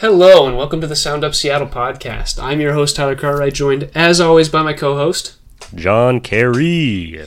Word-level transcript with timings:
Hello 0.00 0.46
and 0.46 0.56
welcome 0.56 0.80
to 0.80 0.86
the 0.86 0.94
Sound 0.94 1.24
Up 1.24 1.34
Seattle 1.34 1.66
podcast. 1.66 2.40
I'm 2.40 2.60
your 2.60 2.72
host 2.72 2.94
Tyler 2.94 3.16
Cartwright, 3.16 3.52
joined 3.52 3.90
as 3.96 4.20
always 4.20 4.48
by 4.48 4.62
my 4.62 4.72
co-host 4.72 5.34
John 5.74 6.20
Carey. 6.20 7.26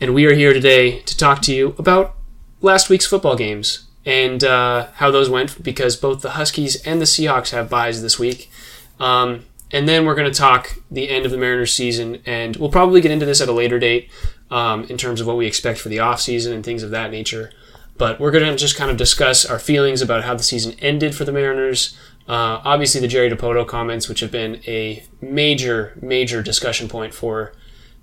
and 0.00 0.12
we 0.12 0.26
are 0.26 0.34
here 0.34 0.52
today 0.52 0.98
to 1.02 1.16
talk 1.16 1.42
to 1.42 1.54
you 1.54 1.76
about 1.78 2.16
last 2.60 2.88
week's 2.88 3.06
football 3.06 3.36
games 3.36 3.86
and 4.04 4.42
uh, 4.42 4.88
how 4.94 5.12
those 5.12 5.30
went 5.30 5.62
because 5.62 5.94
both 5.94 6.22
the 6.22 6.30
Huskies 6.30 6.84
and 6.84 7.00
the 7.00 7.04
Seahawks 7.04 7.50
have 7.50 7.70
buys 7.70 8.02
this 8.02 8.18
week. 8.18 8.50
Um, 8.98 9.44
and 9.70 9.88
then 9.88 10.04
we're 10.04 10.16
going 10.16 10.32
to 10.32 10.36
talk 10.36 10.76
the 10.90 11.08
end 11.08 11.24
of 11.24 11.30
the 11.30 11.38
Mariners 11.38 11.72
season, 11.72 12.20
and 12.26 12.56
we'll 12.56 12.72
probably 12.72 13.00
get 13.00 13.12
into 13.12 13.26
this 13.26 13.40
at 13.40 13.48
a 13.48 13.52
later 13.52 13.78
date 13.78 14.10
um, 14.50 14.82
in 14.86 14.98
terms 14.98 15.20
of 15.20 15.28
what 15.28 15.36
we 15.36 15.46
expect 15.46 15.78
for 15.78 15.88
the 15.88 15.98
offseason 15.98 16.52
and 16.52 16.64
things 16.64 16.82
of 16.82 16.90
that 16.90 17.12
nature. 17.12 17.52
But 18.00 18.18
we're 18.18 18.30
going 18.30 18.50
to 18.50 18.56
just 18.56 18.76
kind 18.76 18.90
of 18.90 18.96
discuss 18.96 19.44
our 19.44 19.58
feelings 19.58 20.00
about 20.00 20.24
how 20.24 20.34
the 20.34 20.42
season 20.42 20.74
ended 20.78 21.14
for 21.14 21.26
the 21.26 21.32
Mariners. 21.32 21.98
Uh, 22.26 22.58
obviously, 22.64 22.98
the 22.98 23.06
Jerry 23.06 23.28
Dipoto 23.30 23.68
comments, 23.68 24.08
which 24.08 24.20
have 24.20 24.30
been 24.30 24.62
a 24.66 25.04
major, 25.20 25.98
major 26.00 26.42
discussion 26.42 26.88
point 26.88 27.12
for 27.12 27.52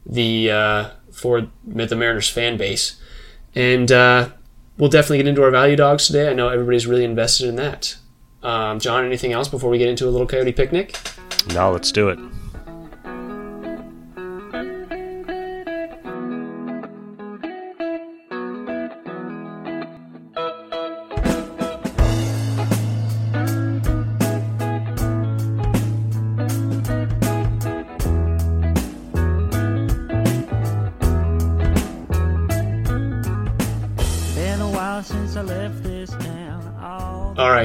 the 0.05 0.51
uh, 0.51 0.89
for 1.11 1.47
the 1.65 1.95
Mariners 1.95 2.29
fan 2.29 2.57
base, 2.57 3.01
and 3.55 3.91
uh, 3.91 4.29
we'll 4.77 4.91
definitely 4.91 5.17
get 5.17 5.25
into 5.25 5.41
our 5.41 5.49
value 5.49 5.75
dogs 5.75 6.05
today. 6.05 6.29
I 6.29 6.33
know 6.33 6.49
everybody's 6.49 6.85
really 6.85 7.03
invested 7.03 7.49
in 7.49 7.55
that. 7.55 7.97
Um, 8.43 8.79
John, 8.79 9.03
anything 9.03 9.31
else 9.31 9.47
before 9.47 9.71
we 9.71 9.79
get 9.79 9.89
into 9.89 10.07
a 10.07 10.11
little 10.11 10.27
coyote 10.27 10.51
picnic? 10.51 10.95
No, 11.55 11.71
let's 11.71 11.91
do 11.91 12.09
it. 12.09 12.19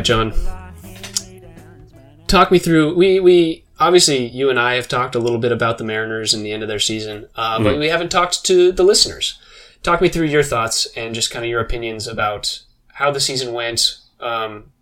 Right, 0.03 0.33
John. 0.33 0.33
Talk 2.27 2.50
me 2.50 2.58
through. 2.58 2.95
We 2.95 3.20
we 3.20 3.64
obviously 3.78 4.27
you 4.27 4.50
and 4.50 4.58
I 4.58 4.75
have 4.75 4.89
talked 4.89 5.14
a 5.14 5.19
little 5.19 5.39
bit 5.39 5.53
about 5.53 5.78
the 5.78 5.84
Mariners 5.84 6.34
and 6.34 6.45
the 6.45 6.53
end 6.53 6.62
of 6.62 6.69
their 6.69 6.78
season, 6.78 7.28
uh, 7.36 7.62
but 7.62 7.78
we 7.78 7.89
haven't 7.89 8.11
talked 8.11 8.45
to 8.47 8.73
the 8.73 8.83
listeners. 8.83 9.39
Talk 9.83 10.00
me 10.00 10.08
through 10.08 10.27
your 10.27 10.42
thoughts 10.42 10.86
and 10.97 11.14
just 11.14 11.30
kind 11.30 11.45
of 11.45 11.50
your 11.50 11.61
opinions 11.61 12.06
about 12.06 12.62
how 12.95 13.11
the 13.11 13.20
season 13.20 13.53
went, 13.53 13.98
um, 14.20 14.73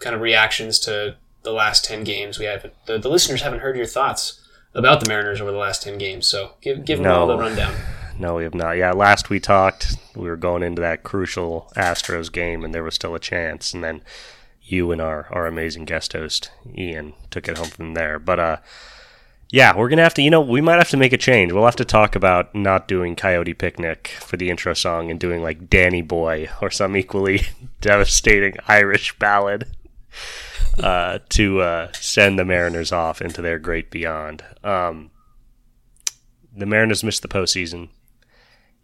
kind 0.00 0.14
of 0.14 0.22
reactions 0.22 0.78
to 0.80 1.16
the 1.42 1.52
last 1.52 1.84
ten 1.84 2.02
games. 2.04 2.38
We 2.38 2.46
haven't 2.46 2.74
the, 2.86 2.98
the 2.98 3.08
listeners 3.08 3.42
haven't 3.42 3.60
heard 3.60 3.76
your 3.76 3.86
thoughts 3.86 4.40
about 4.74 5.00
the 5.00 5.08
Mariners 5.08 5.40
over 5.40 5.52
the 5.52 5.58
last 5.58 5.82
ten 5.82 5.96
games, 5.96 6.26
so 6.26 6.54
give 6.60 6.84
give 6.84 6.98
them 6.98 7.12
all 7.12 7.28
the 7.28 7.38
rundown. 7.38 7.74
No, 8.18 8.36
we 8.36 8.44
have 8.44 8.54
not. 8.54 8.72
Yeah, 8.72 8.92
last 8.92 9.28
we 9.28 9.38
talked, 9.40 9.96
we 10.14 10.28
were 10.28 10.36
going 10.36 10.62
into 10.62 10.80
that 10.80 11.02
crucial 11.02 11.70
Astros 11.76 12.32
game, 12.32 12.64
and 12.64 12.74
there 12.74 12.82
was 12.82 12.94
still 12.94 13.14
a 13.14 13.20
chance. 13.20 13.74
And 13.74 13.84
then 13.84 14.00
you 14.66 14.90
and 14.92 15.00
our, 15.00 15.28
our 15.30 15.46
amazing 15.46 15.84
guest 15.84 16.12
host, 16.12 16.50
Ian, 16.76 17.14
took 17.30 17.48
it 17.48 17.56
home 17.56 17.68
from 17.68 17.94
there. 17.94 18.18
But 18.18 18.40
uh, 18.40 18.56
yeah, 19.50 19.76
we're 19.76 19.88
to 19.88 20.02
have 20.02 20.14
to, 20.14 20.22
you 20.22 20.30
know, 20.30 20.40
we 20.40 20.60
might 20.60 20.78
have 20.78 20.90
to 20.90 20.96
make 20.96 21.12
a 21.12 21.18
change. 21.18 21.52
We'll 21.52 21.64
have 21.64 21.76
to 21.76 21.84
talk 21.84 22.16
about 22.16 22.54
not 22.54 22.88
doing 22.88 23.14
Coyote 23.14 23.54
Picnic 23.54 24.08
for 24.20 24.36
the 24.36 24.50
intro 24.50 24.74
song 24.74 25.10
and 25.10 25.20
doing 25.20 25.42
like 25.42 25.70
Danny 25.70 26.02
Boy 26.02 26.48
or 26.60 26.70
some 26.70 26.96
equally 26.96 27.42
devastating 27.80 28.56
Irish 28.66 29.16
ballad 29.18 29.68
uh, 30.78 31.20
to 31.30 31.60
uh, 31.60 31.92
send 31.92 32.38
the 32.38 32.44
Mariners 32.44 32.90
off 32.90 33.22
into 33.22 33.40
their 33.40 33.58
great 33.58 33.90
beyond. 33.90 34.44
Um, 34.64 35.10
the 36.56 36.66
Mariners 36.66 37.04
missed 37.04 37.22
the 37.22 37.28
postseason. 37.28 37.90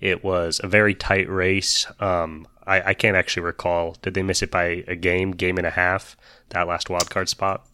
It 0.01 0.23
was 0.23 0.61
a 0.63 0.69
very 0.69 0.95
tight 0.95 1.29
race. 1.29 1.87
Um, 1.99 2.47
I, 2.67 2.91
I 2.91 2.95
can't 2.95 3.17
actually 3.17 3.43
recall. 3.45 3.97
Did 4.03 4.15
they 4.15 4.23
miss 4.23 4.43
it 4.43 4.51
by 4.51 4.85
a 4.87 4.97
game, 4.97 5.33
game 5.33 5.59
and 5.59 5.67
a 5.67 5.71
half? 5.71 6.17
That 6.51 6.69
last 6.69 6.91
wild 6.91 7.11
card 7.11 7.29
spot. 7.29 7.67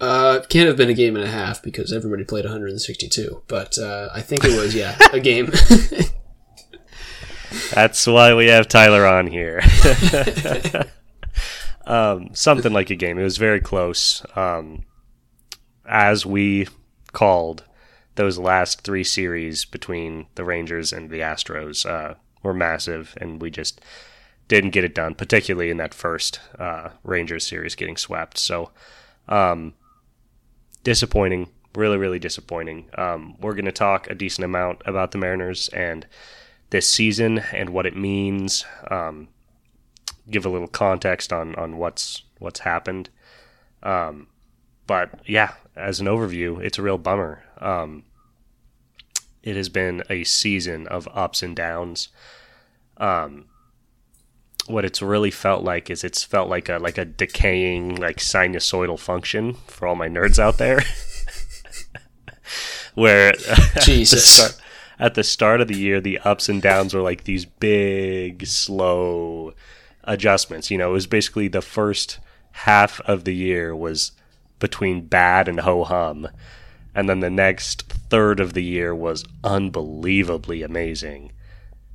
Uh, 0.00 0.40
can't 0.48 0.66
have 0.66 0.76
been 0.76 0.88
a 0.88 0.94
game 0.94 1.14
and 1.14 1.24
a 1.24 1.30
half 1.30 1.62
because 1.62 1.92
everybody 1.92 2.24
played 2.24 2.44
162. 2.44 3.42
But 3.48 3.78
uh, 3.78 4.08
I 4.14 4.22
think 4.22 4.44
it 4.44 4.56
was, 4.58 4.74
yeah, 4.74 4.96
a 5.12 5.20
game. 5.20 5.52
That's 7.74 8.06
why 8.06 8.34
we 8.34 8.46
have 8.46 8.68
Tyler 8.68 9.06
on 9.06 9.26
here. 9.26 9.60
um, 11.86 12.30
something 12.32 12.72
like 12.72 12.90
a 12.90 12.96
game. 12.96 13.18
It 13.18 13.24
was 13.24 13.36
very 13.38 13.60
close. 13.60 14.24
Um, 14.36 14.84
as 15.86 16.24
we 16.24 16.68
called, 17.12 17.64
those 18.14 18.38
last 18.38 18.82
three 18.82 19.04
series 19.04 19.64
between 19.64 20.26
the 20.36 20.44
Rangers 20.44 20.92
and 20.92 21.10
the 21.10 21.20
Astros 21.20 21.84
uh, 21.84 22.14
were 22.42 22.54
massive, 22.54 23.16
and 23.20 23.42
we 23.42 23.50
just 23.50 23.80
didn't 24.50 24.70
get 24.70 24.82
it 24.82 24.96
done, 24.96 25.14
particularly 25.14 25.70
in 25.70 25.76
that 25.76 25.94
first 25.94 26.40
uh, 26.58 26.90
Rangers 27.04 27.46
series 27.46 27.76
getting 27.76 27.96
swept. 27.96 28.36
So, 28.36 28.72
um, 29.28 29.74
disappointing. 30.82 31.50
Really, 31.76 31.96
really 31.96 32.18
disappointing. 32.18 32.90
Um, 32.98 33.36
we're 33.40 33.54
going 33.54 33.66
to 33.66 33.72
talk 33.72 34.10
a 34.10 34.14
decent 34.14 34.44
amount 34.44 34.82
about 34.84 35.12
the 35.12 35.18
Mariners 35.18 35.68
and 35.68 36.04
this 36.70 36.88
season 36.88 37.38
and 37.52 37.70
what 37.70 37.86
it 37.86 37.96
means. 37.96 38.64
Um, 38.90 39.28
give 40.28 40.44
a 40.44 40.48
little 40.50 40.66
context 40.66 41.32
on 41.32 41.54
on 41.54 41.78
what's 41.78 42.24
what's 42.40 42.60
happened. 42.60 43.08
Um, 43.84 44.26
but 44.88 45.20
yeah, 45.26 45.52
as 45.76 46.00
an 46.00 46.08
overview, 46.08 46.60
it's 46.60 46.76
a 46.76 46.82
real 46.82 46.98
bummer. 46.98 47.44
Um, 47.58 48.02
it 49.44 49.54
has 49.54 49.68
been 49.68 50.02
a 50.10 50.24
season 50.24 50.88
of 50.88 51.08
ups 51.14 51.40
and 51.40 51.54
downs. 51.54 52.08
Um, 52.96 53.46
what 54.70 54.84
it's 54.84 55.02
really 55.02 55.30
felt 55.30 55.64
like 55.64 55.90
is 55.90 56.04
it's 56.04 56.22
felt 56.22 56.48
like 56.48 56.68
a 56.68 56.78
like 56.78 56.98
a 56.98 57.04
decaying 57.04 57.96
like 57.96 58.18
sinusoidal 58.18 58.98
function 58.98 59.54
for 59.66 59.86
all 59.86 59.94
my 59.94 60.08
nerds 60.08 60.38
out 60.38 60.58
there. 60.58 60.82
Where 62.94 63.32
Jesus. 63.82 64.40
at 64.40 64.46
the 64.48 64.48
start- 64.48 64.60
at 65.00 65.14
the 65.14 65.24
start 65.24 65.62
of 65.62 65.68
the 65.68 65.78
year, 65.78 65.98
the 65.98 66.18
ups 66.18 66.50
and 66.50 66.60
downs 66.60 66.92
were 66.92 67.00
like 67.00 67.24
these 67.24 67.46
big, 67.46 68.46
slow 68.46 69.54
adjustments. 70.04 70.70
You 70.70 70.76
know, 70.76 70.90
it 70.90 70.92
was 70.92 71.06
basically 71.06 71.48
the 71.48 71.62
first 71.62 72.20
half 72.52 73.00
of 73.00 73.24
the 73.24 73.34
year 73.34 73.74
was 73.74 74.12
between 74.58 75.06
bad 75.06 75.48
and 75.48 75.60
ho 75.60 75.84
hum. 75.84 76.28
And 76.94 77.08
then 77.08 77.20
the 77.20 77.30
next 77.30 77.84
third 77.84 78.40
of 78.40 78.52
the 78.52 78.62
year 78.62 78.94
was 78.94 79.24
unbelievably 79.42 80.62
amazing. 80.62 81.32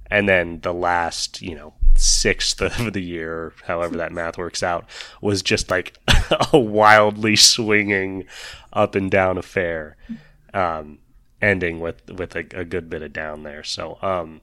And 0.07 0.27
then 0.27 0.61
the 0.61 0.73
last, 0.73 1.43
you 1.43 1.53
know, 1.53 1.75
sixth 1.97 2.61
of 2.61 2.94
the 2.94 3.01
year, 3.01 3.53
however 3.66 3.97
that 3.97 4.11
math 4.11 4.38
works 4.38 4.63
out, 4.63 4.85
was 5.22 5.41
just 5.41 5.69
like 5.69 5.97
a 6.53 6.59
wildly 6.59 7.35
swinging 7.35 8.25
up 8.73 8.95
and 8.95 9.09
down 9.09 9.38
affair. 9.38 9.97
Um, 10.53 11.00
ending 11.41 11.79
with 11.79 12.09
with 12.09 12.35
a, 12.35 12.45
a 12.53 12.66
good 12.66 12.89
bit 12.89 13.01
of 13.01 13.13
down 13.13 13.44
there. 13.44 13.63
So 13.63 13.97
um, 14.01 14.41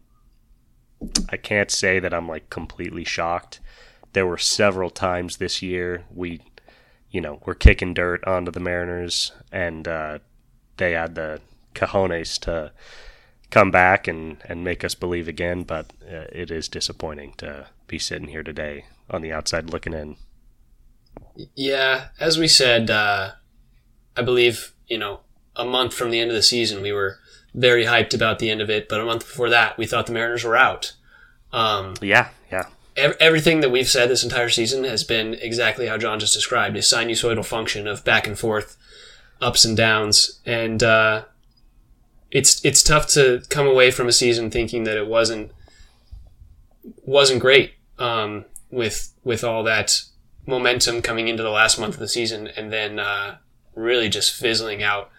I 1.31 1.37
can't 1.37 1.71
say 1.71 1.99
that 1.99 2.15
I'm 2.15 2.29
like 2.29 2.51
completely 2.51 3.05
shocked. 3.05 3.61
There 4.12 4.27
were 4.27 4.39
several 4.39 4.91
times 4.91 5.37
this 5.37 5.62
year 5.62 6.05
we, 6.15 6.43
you 7.11 7.21
know, 7.21 7.41
were 7.45 7.55
kicking 7.55 7.95
dirt 7.95 8.25
onto 8.25 8.51
the 8.51 8.61
Mariners, 8.61 9.33
and 9.51 9.89
uh, 9.89 10.19
they 10.77 10.93
had 10.93 11.15
the 11.15 11.41
cojones 11.75 12.39
to 12.41 12.73
come 13.53 13.71
back 13.71 14.09
and 14.09 14.39
and 14.47 14.65
make 14.65 14.83
us 14.83 14.97
believe 14.97 15.29
again. 15.29 15.63
But 15.63 15.93
uh, 16.11 16.25
it 16.33 16.51
is 16.51 16.69
disappointing 16.69 17.35
to 17.37 17.67
be 17.87 18.01
sitting 18.01 18.29
here 18.29 18.43
today 18.43 18.87
on 19.09 19.23
the 19.23 19.33
outside 19.33 19.71
looking 19.71 19.93
in. 19.93 20.17
Yeah, 21.55 22.09
as 22.19 22.39
we 22.39 22.49
said, 22.49 22.91
uh, 22.91 23.32
I 24.17 24.23
believe 24.23 24.73
you 24.88 24.99
know 24.99 25.21
a 25.55 25.65
month 25.65 25.94
from 25.94 26.11
the 26.11 26.19
end 26.19 26.31
of 26.31 26.37
the 26.37 26.43
season, 26.43 26.82
we 26.82 26.93
were 26.93 27.19
very 27.55 27.85
hyped 27.85 28.15
about 28.15 28.38
the 28.38 28.50
end 28.50 28.61
of 28.61 28.71
it. 28.71 28.88
But 28.88 29.00
a 29.00 29.05
month 29.05 29.26
before 29.26 29.50
that, 29.50 29.79
we 29.79 29.87
thought 29.87 30.06
the 30.06 30.12
Mariners 30.12 30.43
were 30.43 30.56
out. 30.56 30.94
Um, 31.53 31.94
Yeah, 32.00 32.31
yeah, 32.50 32.67
ev- 32.97 33.17
everything 33.21 33.61
that 33.61 33.71
we've 33.71 33.88
said 33.88 34.09
this 34.09 34.25
entire 34.25 34.49
season 34.49 34.85
has 34.85 35.05
been 35.05 35.35
exactly 35.35 35.87
how 35.87 35.99
John 35.99 36.19
just 36.19 36.35
described: 36.35 36.76
a 36.76 36.81
sinusoidal 36.81 37.44
function 37.44 37.87
of 37.87 38.05
back 38.05 38.26
and 38.26 38.38
forth, 38.38 38.79
ups 39.41 39.67
and 39.67 39.76
downs, 39.76 40.41
and 40.47 40.82
uh, 40.82 41.25
it's 42.32 42.64
it's 42.64 42.82
tough 42.82 43.06
to 43.08 43.43
come 43.50 43.67
away 43.67 43.90
from 43.90 44.08
a 44.08 44.12
season 44.12 44.50
thinking 44.50 44.84
that 44.84 44.96
it 44.96 45.06
wasn't 45.06 45.52
wasn't 47.05 47.40
great 47.40 47.75
um, 47.99 48.46
with 48.70 49.12
with 49.23 49.44
all 49.44 49.62
that 49.62 50.02
momentum 50.46 51.02
coming 51.02 51.29
into 51.29 51.43
the 51.43 51.50
last 51.50 51.79
month 51.79 51.94
of 51.94 52.00
the 52.00 52.08
season, 52.08 52.49
and 52.49 52.73
then 52.73 52.99
uh, 52.99 53.37
really 53.75 54.08
just 54.08 54.34
fizzling 54.34 54.82
out. 54.82 55.11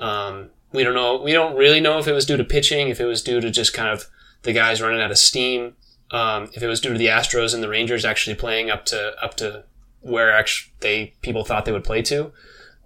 Um, 0.00 0.50
we 0.72 0.82
don't 0.82 0.94
know. 0.94 1.20
We 1.20 1.32
don't 1.32 1.56
really 1.56 1.80
know 1.80 1.98
if 1.98 2.08
it 2.08 2.12
was 2.12 2.26
due 2.26 2.38
to 2.38 2.44
pitching, 2.44 2.88
if 2.88 2.98
it 2.98 3.04
was 3.04 3.22
due 3.22 3.40
to 3.40 3.50
just 3.50 3.74
kind 3.74 3.90
of 3.90 4.06
the 4.42 4.52
guys 4.52 4.80
running 4.80 5.02
out 5.02 5.10
of 5.10 5.18
steam, 5.18 5.74
um, 6.10 6.50
if 6.54 6.62
it 6.62 6.66
was 6.66 6.80
due 6.80 6.92
to 6.92 6.98
the 6.98 7.06
Astros 7.06 7.54
and 7.54 7.62
the 7.62 7.68
Rangers 7.68 8.06
actually 8.06 8.36
playing 8.36 8.70
up 8.70 8.86
to 8.86 9.12
up 9.22 9.36
to 9.36 9.64
where 10.00 10.32
actually 10.32 10.72
they 10.80 11.14
people 11.20 11.44
thought 11.44 11.66
they 11.66 11.72
would 11.72 11.84
play 11.84 12.00
to. 12.02 12.32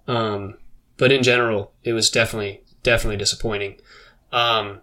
Um, 0.05 0.55
but 0.97 1.13
in 1.13 1.23
general, 1.23 1.71
it 1.83 1.93
was 1.93 2.09
definitely 2.09 2.61
definitely 2.83 3.17
disappointing. 3.17 3.79
Um, 4.31 4.81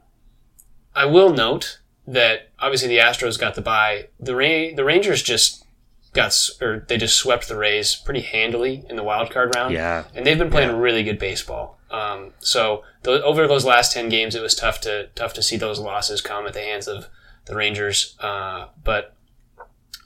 I 0.94 1.04
will 1.04 1.32
note 1.32 1.81
that 2.06 2.48
obviously 2.58 2.88
the 2.88 2.98
Astros 2.98 3.38
got 3.38 3.54
the 3.54 3.62
bye. 3.62 4.08
The 4.20 4.34
Ra- 4.34 4.75
the 4.75 4.84
Rangers 4.84 5.22
just 5.22 5.64
got 6.12 6.26
s- 6.26 6.50
or 6.62 6.84
they 6.88 6.96
just 6.96 7.16
swept 7.16 7.48
the 7.48 7.56
Rays 7.56 7.94
pretty 7.94 8.22
handily 8.22 8.84
in 8.88 8.96
the 8.96 9.02
wild 9.02 9.31
card 9.31 9.54
round. 9.54 9.75
Yeah. 9.75 10.04
and 10.14 10.26
they've 10.26 10.38
been 10.38 10.50
playing 10.50 10.75
really 10.76 11.02
good 11.02 11.19
baseball. 11.19 11.78
Um, 11.90 12.32
so 12.38 12.82
th- 13.04 13.20
over 13.22 13.46
those 13.46 13.64
last 13.64 13.93
ten 13.93 14.08
games, 14.08 14.34
it 14.34 14.42
was 14.42 14.54
tough 14.54 14.81
to 14.82 15.08
tough 15.14 15.32
to 15.34 15.42
see 15.42 15.56
those 15.56 15.78
losses 15.78 16.20
come 16.20 16.46
at 16.46 16.52
the 16.54 16.60
hands 16.60 16.88
of 16.88 17.06
the 17.44 17.54
Rangers. 17.54 18.16
Uh, 18.20 18.66
but 18.82 19.14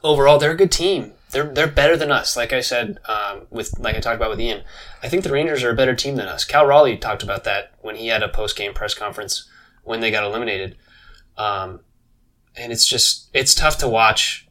overall, 0.03 0.39
they're 0.39 0.51
a 0.51 0.57
good 0.57 0.73
team. 0.73 1.13
They're 1.33 1.53
they're 1.53 1.69
better 1.69 1.97
than 1.97 2.11
us. 2.11 2.37
Like 2.37 2.53
I 2.53 2.61
said, 2.61 2.99
um, 3.09 3.47
with 3.51 3.79
like 3.79 3.97
I 3.97 4.01
talked 4.01 4.17
about 4.17 4.31
with 4.31 4.41
Ian, 4.41 4.63
I 5.03 5.09
think 5.09 5.23
the 5.23 5.33
Rangers 5.33 5.63
are 5.63 5.71
a 5.71 5.77
better 5.77 5.95
team 5.95 6.17
than 6.17 6.27
us. 6.27 6.45
Cal 6.45 6.67
Raleigh 6.67 6.97
talked 6.97 7.23
about 7.23 7.45
that 7.45 7.73
when 7.81 7.97
he 7.97 8.09
had 8.09 8.23
a 8.23 8.29
post 8.29 8.57
game 8.57 8.75
press 8.75 8.95
conference 8.95 9.49
when 9.85 10.01
they 10.01 10.11
got 10.11 10.25
eliminated. 10.25 10.77
Um, 11.37 11.81
and 12.57 12.73
it's 12.73 12.87
just 12.87 13.31
it's 13.33 13.55
tough 13.55 13.79
to 13.79 13.89
watch 13.89 14.47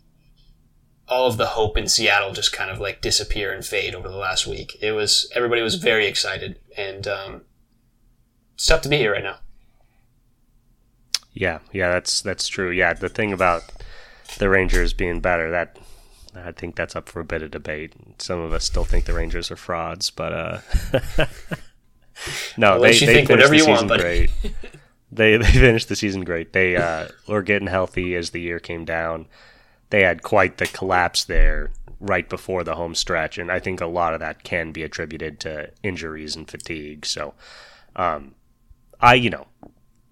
all 1.07 1.27
of 1.27 1.37
the 1.37 1.47
hope 1.47 1.77
in 1.77 1.87
Seattle 1.87 2.33
just 2.33 2.53
kind 2.53 2.69
of 2.69 2.79
like 2.79 3.01
disappear 3.01 3.51
and 3.51 3.65
fade 3.65 3.95
over 3.95 4.07
the 4.07 4.17
last 4.17 4.47
week. 4.47 4.77
It 4.81 4.91
was 4.91 5.29
everybody 5.35 5.61
was 5.61 5.75
very 5.75 6.05
excited, 6.05 6.59
and 6.77 7.07
um, 7.07 7.41
it's 8.53 8.67
tough 8.67 8.81
to 8.83 8.89
be 8.89 8.97
here 8.97 9.13
right 9.13 9.23
now. 9.23 9.37
Yeah, 11.33 11.59
yeah, 11.71 11.91
that's 11.91 12.21
that's 12.21 12.47
true. 12.47 12.71
Yeah, 12.71 12.93
the 12.93 13.09
thing 13.09 13.33
about 13.33 13.63
the 14.37 14.49
Rangers 14.49 14.93
being 14.93 15.19
better, 15.19 15.51
that 15.51 15.77
I 16.35 16.51
think 16.51 16.75
that's 16.75 16.95
up 16.95 17.09
for 17.09 17.19
a 17.19 17.25
bit 17.25 17.41
of 17.41 17.51
debate. 17.51 17.93
Some 18.19 18.39
of 18.39 18.53
us 18.53 18.63
still 18.65 18.83
think 18.83 19.05
the 19.05 19.13
Rangers 19.13 19.49
are 19.51 19.55
frauds, 19.55 20.09
but 20.11 20.33
uh 20.33 20.59
No, 22.57 22.79
they 22.81 22.91
they 22.97 23.25
finished 23.25 23.49
the 23.49 23.57
you 23.57 23.67
want, 23.67 23.79
season 23.81 23.97
great. 23.97 24.29
they 25.11 25.37
they 25.37 25.51
finished 25.51 25.89
the 25.89 25.95
season 25.95 26.23
great. 26.23 26.53
They 26.53 26.75
uh 26.75 27.07
were 27.27 27.41
getting 27.41 27.67
healthy 27.67 28.15
as 28.15 28.31
the 28.31 28.41
year 28.41 28.59
came 28.59 28.85
down. 28.85 29.27
They 29.89 30.03
had 30.03 30.21
quite 30.21 30.57
the 30.57 30.67
collapse 30.67 31.23
there 31.23 31.71
right 31.99 32.29
before 32.29 32.63
the 32.63 32.75
home 32.75 32.95
stretch, 32.95 33.37
and 33.37 33.51
I 33.51 33.59
think 33.59 33.81
a 33.81 33.87
lot 33.87 34.13
of 34.13 34.19
that 34.19 34.43
can 34.43 34.71
be 34.71 34.83
attributed 34.83 35.39
to 35.41 35.71
injuries 35.83 36.35
and 36.35 36.49
fatigue. 36.49 37.05
So 37.05 37.33
um 37.95 38.35
I 38.99 39.13
you 39.15 39.29
know, 39.29 39.47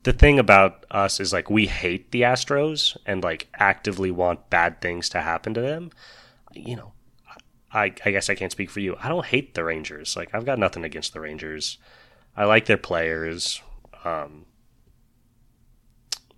the 0.07 0.13
thing 0.13 0.39
about 0.39 0.86
us 0.89 1.19
is 1.19 1.33
like 1.33 1.50
we 1.50 1.65
hate 1.65 2.12
the 2.12 2.21
Astros 2.21 2.95
and 3.06 3.21
like 3.21 3.50
actively 3.56 4.09
want 4.09 4.50
bad 4.50 4.80
things 4.80 5.09
to 5.09 5.19
happen 5.19 5.54
to 5.54 5.59
them. 5.59 5.92
You 6.54 6.77
know, 6.77 6.94
I 7.74 7.94
I 8.06 8.12
guess 8.12 8.30
I 8.30 8.36
can't 8.36 8.54
speak 8.54 8.69
for 8.69 8.80
you. 8.80 8.95
I 9.04 9.09
don't 9.09 9.25
hate 9.25 9.54
the 9.54 9.65
Rangers. 9.65 10.15
Like 10.15 10.33
I've 10.33 10.45
got 10.45 10.59
nothing 10.59 10.86
against 10.86 11.12
the 11.12 11.19
Rangers. 11.19 11.77
I 12.38 12.45
like 12.45 12.68
their 12.68 12.77
players. 12.77 13.62
Um, 14.06 14.45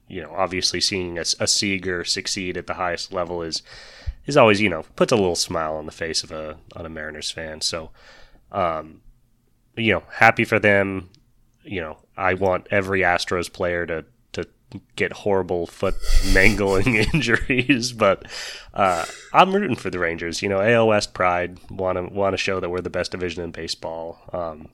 you 0.08 0.24
know, 0.24 0.34
obviously 0.36 0.82
seeing 0.82 1.20
a, 1.20 1.26
a 1.40 1.46
Seager 1.46 2.04
succeed 2.04 2.58
at 2.58 2.66
the 2.66 2.74
highest 2.74 3.14
level 3.14 3.44
is 3.44 3.62
is 4.26 4.36
always 4.36 4.60
you 4.60 4.70
know 4.70 4.82
puts 4.96 5.12
a 5.12 5.16
little 5.16 5.36
smile 5.36 5.76
on 5.76 5.86
the 5.86 5.92
face 5.92 6.24
of 6.24 6.32
a 6.32 6.58
on 6.76 6.88
a 6.88 6.90
Mariners 6.90 7.30
fan. 7.30 7.62
So, 7.62 7.92
um, 8.52 9.02
you 9.78 9.94
know, 9.94 10.04
happy 10.14 10.44
for 10.44 10.58
them. 10.58 11.12
You 11.64 11.82
know, 11.82 11.98
I 12.18 12.34
want 12.34 12.68
every 12.72 13.02
Astros 13.02 13.52
player 13.52 13.86
to 13.86 14.06
to 14.34 14.48
get 14.96 15.12
horrible 15.12 15.66
foot 15.68 15.96
mangling 16.34 16.96
injuries, 17.14 17.92
but 17.92 18.26
uh, 18.74 19.06
I'm 19.34 19.54
rooting 19.54 19.76
for 19.76 19.90
the 19.90 20.00
Rangers. 20.00 20.42
You 20.42 20.50
know, 20.50 20.62
AL 20.62 20.88
West 20.88 21.14
pride 21.14 21.60
want 21.70 21.98
to 21.98 22.14
want 22.14 22.34
to 22.34 22.38
show 22.38 22.60
that 22.60 22.70
we're 22.70 22.82
the 22.82 22.90
best 22.90 23.12
division 23.12 23.44
in 23.44 23.52
baseball. 23.52 24.20
Um, 24.32 24.70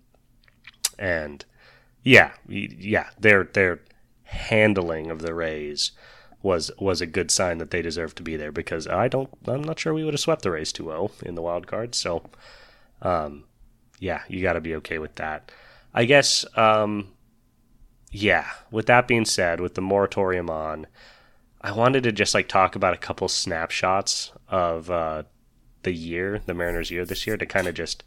and 0.98 1.44
yeah, 2.04 2.32
yeah, 2.48 3.10
their 3.20 3.44
their 3.46 3.80
handling 4.24 5.10
of 5.12 5.22
the 5.22 5.34
Rays 5.34 5.92
was 6.42 6.70
was 6.78 7.02
a 7.02 7.08
good 7.08 7.32
sign 7.32 7.58
that 7.58 7.72
they 7.72 7.82
deserve 7.82 8.14
to 8.16 8.24
be 8.24 8.38
there 8.38 8.52
because 8.52 8.88
I 8.88 9.08
don't 9.08 9.30
I'm 9.48 9.64
not 9.64 9.80
sure 9.80 9.94
we 9.94 10.04
would 10.04 10.14
have 10.14 10.22
swept 10.22 10.44
the 10.44 10.52
Rays 10.52 10.72
2-0 10.72 11.24
in 11.24 11.34
the 11.34 11.42
wild 11.42 11.66
card. 11.66 11.96
So 11.96 12.24
um 13.02 13.46
yeah, 14.00 14.22
you 14.28 14.42
got 14.42 14.54
to 14.54 14.62
be 14.62 14.76
okay 14.76 15.00
with 15.00 15.16
that. 15.16 15.52
I 15.96 16.06
guess 16.06 16.46
um 16.56 17.08
yeah, 18.12 18.48
with 18.72 18.86
that 18.86 19.08
being 19.08 19.26
said, 19.26 19.60
with 19.60 19.74
the 19.74 19.82
moratorium 19.82 20.50
on, 20.50 20.88
I 21.62 21.72
wanted 21.72 22.04
to 22.04 22.12
just 22.12 22.34
like 22.34 22.48
talk 22.48 22.76
about 22.76 22.94
a 22.94 22.98
couple 22.98 23.28
snapshots 23.28 24.32
of 24.50 24.92
uh 24.92 25.24
the 25.84 25.94
year, 25.94 26.42
the 26.46 26.54
Mariners 26.54 26.92
year 26.92 27.06
this 27.06 27.26
year 27.26 27.38
to 27.38 27.46
kind 27.46 27.68
of 27.68 27.74
just 27.74 28.04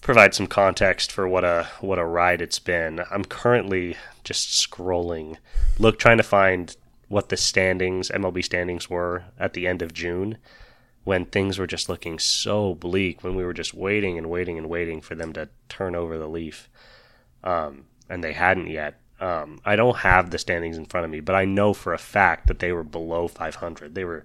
provide 0.00 0.34
some 0.34 0.46
context 0.46 1.12
for 1.12 1.28
what 1.28 1.44
a 1.44 1.68
what 1.80 1.98
a 1.98 2.04
ride 2.04 2.40
it's 2.40 2.58
been. 2.58 3.02
I'm 3.10 3.24
currently 3.24 3.96
just 4.24 4.48
scrolling, 4.50 5.36
look 5.78 5.98
trying 5.98 6.16
to 6.16 6.22
find 6.22 6.74
what 7.08 7.28
the 7.28 7.36
standings, 7.36 8.08
MLB 8.08 8.42
standings 8.42 8.88
were 8.88 9.24
at 9.38 9.52
the 9.52 9.66
end 9.66 9.82
of 9.82 9.92
June 9.92 10.38
when 11.04 11.24
things 11.24 11.58
were 11.58 11.66
just 11.66 11.88
looking 11.88 12.18
so 12.18 12.74
bleak 12.74 13.24
when 13.24 13.34
we 13.34 13.44
were 13.44 13.52
just 13.52 13.74
waiting 13.74 14.18
and 14.18 14.30
waiting 14.30 14.56
and 14.58 14.68
waiting 14.68 15.00
for 15.00 15.14
them 15.14 15.32
to 15.32 15.48
turn 15.68 15.94
over 15.94 16.18
the 16.18 16.28
leaf. 16.28 16.68
Um, 17.42 17.84
and 18.08 18.22
they 18.22 18.32
hadn't 18.32 18.68
yet. 18.68 19.00
Um, 19.20 19.60
I 19.64 19.76
don't 19.76 19.98
have 19.98 20.30
the 20.30 20.38
standings 20.38 20.76
in 20.76 20.86
front 20.86 21.04
of 21.04 21.10
me, 21.10 21.20
but 21.20 21.34
I 21.34 21.44
know 21.44 21.74
for 21.74 21.92
a 21.92 21.98
fact 21.98 22.46
that 22.48 22.58
they 22.58 22.72
were 22.72 22.84
below 22.84 23.28
500. 23.28 23.94
They 23.94 24.04
were 24.04 24.24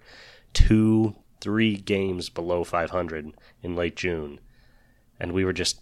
two, 0.53 1.15
three 1.39 1.77
games 1.77 2.29
below 2.29 2.63
500 2.63 3.33
in 3.63 3.75
late 3.75 3.95
June 3.95 4.39
and 5.19 5.31
we 5.31 5.45
were 5.45 5.53
just 5.53 5.81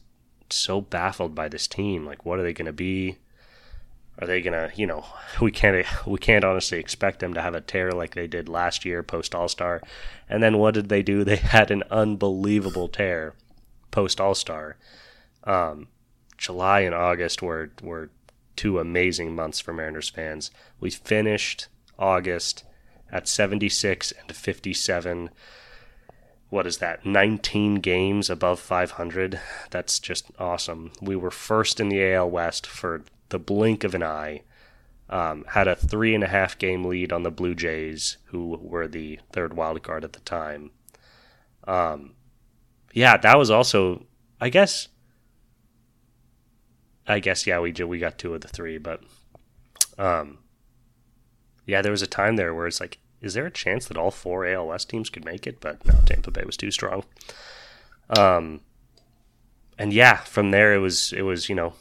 so 0.50 0.82
baffled 0.82 1.36
by 1.36 1.48
this 1.48 1.68
team. 1.68 2.06
Like, 2.06 2.26
what 2.26 2.40
are 2.40 2.44
they 2.44 2.54
going 2.54 2.66
to 2.68 2.74
be? 2.74 3.18
Are 4.20 4.28
they 4.28 4.42
to, 4.42 4.72
you 4.76 4.88
know, 4.88 5.06
we 5.42 5.52
can't 5.52 5.86
we 6.06 6.20
can't 6.20 6.44
honestly 6.44 6.80
expect 6.80 7.20
them 7.20 7.34
to 7.34 7.42
have 7.42 7.56
a 7.56 7.62
tear 7.62 7.92
like 7.92 8.16
they 8.16 8.28
did 8.28 8.50
last 8.50 8.86
year 8.86 9.04
post 9.04 9.36
All 9.36 9.48
Star. 9.48 9.82
And 10.30 10.42
then 10.42 10.58
what 10.58 10.74
did 10.74 10.90
they 10.90 11.04
do? 11.04 11.24
They 11.26 11.38
had 11.38 11.72
an 11.72 11.84
unbelievable 11.92 12.88
tear 12.88 13.34
post 13.92 14.22
All 14.22 14.36
Star. 14.36 14.78
Um, 15.44 15.88
July 16.38 16.82
and 16.82 16.96
August 16.96 17.42
were 17.42 17.72
were 17.82 18.10
two 18.56 18.80
amazing 18.80 19.36
months 19.36 19.60
for 19.60 19.74
Mariners 19.74 20.10
fans. 20.10 20.52
We 20.80 20.90
finished 20.90 21.68
August 22.00 22.64
at 23.12 23.28
76 23.28 24.12
and 24.12 24.36
57 24.36 25.30
what 26.50 26.68
is 26.68 26.78
that 26.78 27.06
19 27.06 27.76
games 27.76 28.30
above 28.30 28.60
500 28.60 29.40
that's 29.70 30.00
just 30.00 30.32
awesome 30.40 30.92
we 31.02 31.16
were 31.16 31.32
first 31.32 31.80
in 31.80 31.90
the 31.90 32.04
al 32.04 32.30
west 32.30 32.66
for 32.66 33.04
the 33.30 33.40
blink 33.40 33.84
of 33.84 33.96
an 33.96 34.04
eye 34.04 34.42
um, 35.10 35.46
had 35.50 35.68
a 35.68 35.76
three 35.76 36.16
and 36.16 36.24
a 36.24 36.28
half 36.28 36.58
game 36.58 36.86
lead 36.86 37.12
on 37.12 37.24
the 37.24 37.32
blue 37.32 37.54
jays 37.54 38.18
who 38.26 38.58
were 38.62 38.88
the 38.88 39.20
third 39.32 39.54
wild 39.54 39.82
card 39.84 40.04
at 40.04 40.14
the 40.14 40.20
time 40.22 40.72
um, 41.68 42.14
yeah 42.94 43.18
that 43.18 43.38
was 43.38 43.50
also 43.50 44.06
i 44.42 44.50
guess 44.50 44.88
i 47.08 47.20
guess 47.20 47.46
yeah 47.46 47.60
we 47.60 47.72
we 47.72 48.00
got 48.00 48.18
two 48.18 48.34
of 48.34 48.42
the 48.42 48.48
three 48.48 48.78
but 48.78 49.02
um, 49.98 50.40
yeah 51.66 51.82
there 51.82 51.92
was 51.92 52.02
a 52.02 52.08
time 52.08 52.36
there 52.36 52.54
where 52.54 52.68
it's 52.68 52.80
like 52.80 53.00
is 53.26 53.34
there 53.34 53.48
a 53.48 53.52
chance 53.52 53.88
that 53.88 53.98
all 53.98 54.12
four 54.12 54.46
ALS 54.46 54.86
teams 54.86 55.10
could 55.10 55.26
make 55.26 55.48
it? 55.48 55.60
But 55.60 55.86
no, 55.86 55.96
Tampa 56.06 56.30
Bay 56.30 56.44
was 56.46 56.58
too 56.58 56.70
strong. 56.70 57.04
Um, 58.16 58.62
and 59.80 59.92
yeah, 59.92 60.18
from 60.18 60.52
there 60.52 60.76
it 60.76 60.78
was 60.78 61.12
it 61.12 61.24
was 61.24 61.50
you 61.50 61.56
know 61.56 61.74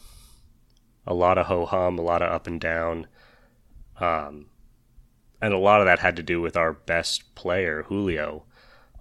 a 1.06 1.14
lot 1.14 1.38
of 1.38 1.46
ho 1.46 1.66
hum, 1.66 1.98
a 1.98 2.02
lot 2.02 2.22
of 2.22 2.30
up 2.30 2.46
and 2.46 2.60
down, 2.60 3.06
um, 4.00 4.46
and 5.40 5.52
a 5.52 5.58
lot 5.58 5.80
of 5.80 5.86
that 5.86 5.98
had 5.98 6.16
to 6.16 6.22
do 6.22 6.40
with 6.40 6.56
our 6.56 6.72
best 6.72 7.34
player 7.34 7.84
Julio. 7.84 8.44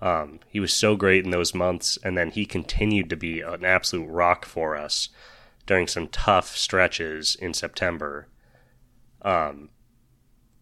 Um, 0.02 0.42
he 0.50 0.60
was 0.60 0.74
so 0.74 0.98
great 0.98 1.24
in 1.24 1.32
those 1.32 1.54
months, 1.54 1.98
and 2.04 2.18
then 2.18 2.32
he 2.32 2.46
continued 2.46 3.10
to 3.10 3.16
be 3.16 3.40
an 3.40 3.64
absolute 3.64 4.08
rock 4.10 4.46
for 4.46 4.76
us 4.76 5.10
during 5.66 5.88
some 5.88 6.08
tough 6.08 6.58
stretches 6.58 7.36
in 7.36 7.54
September. 7.54 8.28
Um, 9.22 9.70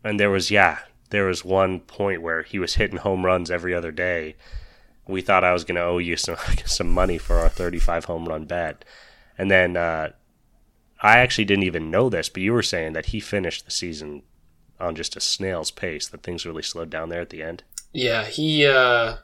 and 0.03 0.19
there 0.19 0.29
was 0.29 0.51
yeah, 0.51 0.79
there 1.09 1.25
was 1.25 1.45
one 1.45 1.79
point 1.79 2.21
where 2.21 2.43
he 2.43 2.59
was 2.59 2.75
hitting 2.75 2.97
home 2.97 3.25
runs 3.25 3.51
every 3.51 3.73
other 3.73 3.91
day. 3.91 4.35
We 5.07 5.21
thought 5.21 5.43
I 5.43 5.53
was 5.53 5.63
going 5.63 5.75
to 5.75 5.83
owe 5.83 5.97
you 5.97 6.17
some 6.17 6.37
some 6.65 6.91
money 6.91 7.17
for 7.17 7.37
our 7.37 7.49
35 7.49 8.05
home 8.05 8.25
run 8.25 8.45
bet. 8.45 8.85
And 9.37 9.49
then 9.49 9.77
uh, 9.77 10.11
I 11.01 11.17
actually 11.17 11.45
didn't 11.45 11.63
even 11.63 11.89
know 11.89 12.09
this, 12.09 12.29
but 12.29 12.43
you 12.43 12.53
were 12.53 12.61
saying 12.61 12.93
that 12.93 13.07
he 13.07 13.19
finished 13.19 13.65
the 13.65 13.71
season 13.71 14.23
on 14.79 14.95
just 14.95 15.15
a 15.15 15.19
snail's 15.19 15.71
pace, 15.71 16.07
that 16.07 16.23
things 16.23 16.45
really 16.45 16.63
slowed 16.63 16.89
down 16.89 17.09
there 17.09 17.21
at 17.21 17.29
the 17.29 17.43
end. 17.43 17.63
Yeah, 17.93 18.25
he 18.25 18.65
uh 18.65 19.17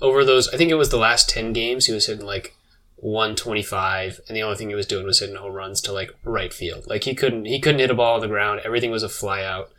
over 0.00 0.24
those 0.24 0.48
I 0.48 0.56
think 0.56 0.70
it 0.70 0.76
was 0.76 0.90
the 0.90 0.96
last 0.96 1.28
10 1.28 1.52
games 1.52 1.86
he 1.86 1.92
was 1.92 2.06
hitting 2.06 2.26
like 2.26 2.56
125 2.96 4.20
and 4.28 4.36
the 4.36 4.42
only 4.42 4.56
thing 4.56 4.68
he 4.68 4.74
was 4.74 4.86
doing 4.86 5.04
was 5.04 5.20
hitting 5.20 5.36
home 5.36 5.52
runs 5.52 5.80
to 5.82 5.92
like 5.92 6.10
right 6.24 6.52
field. 6.52 6.86
Like 6.86 7.04
he 7.04 7.14
couldn't 7.14 7.44
he 7.44 7.60
couldn't 7.60 7.80
hit 7.80 7.90
a 7.90 7.94
ball 7.94 8.14
on 8.14 8.20
the 8.20 8.28
ground. 8.28 8.60
Everything 8.64 8.90
was 8.90 9.02
a 9.02 9.08
fly 9.08 9.42
out. 9.42 9.70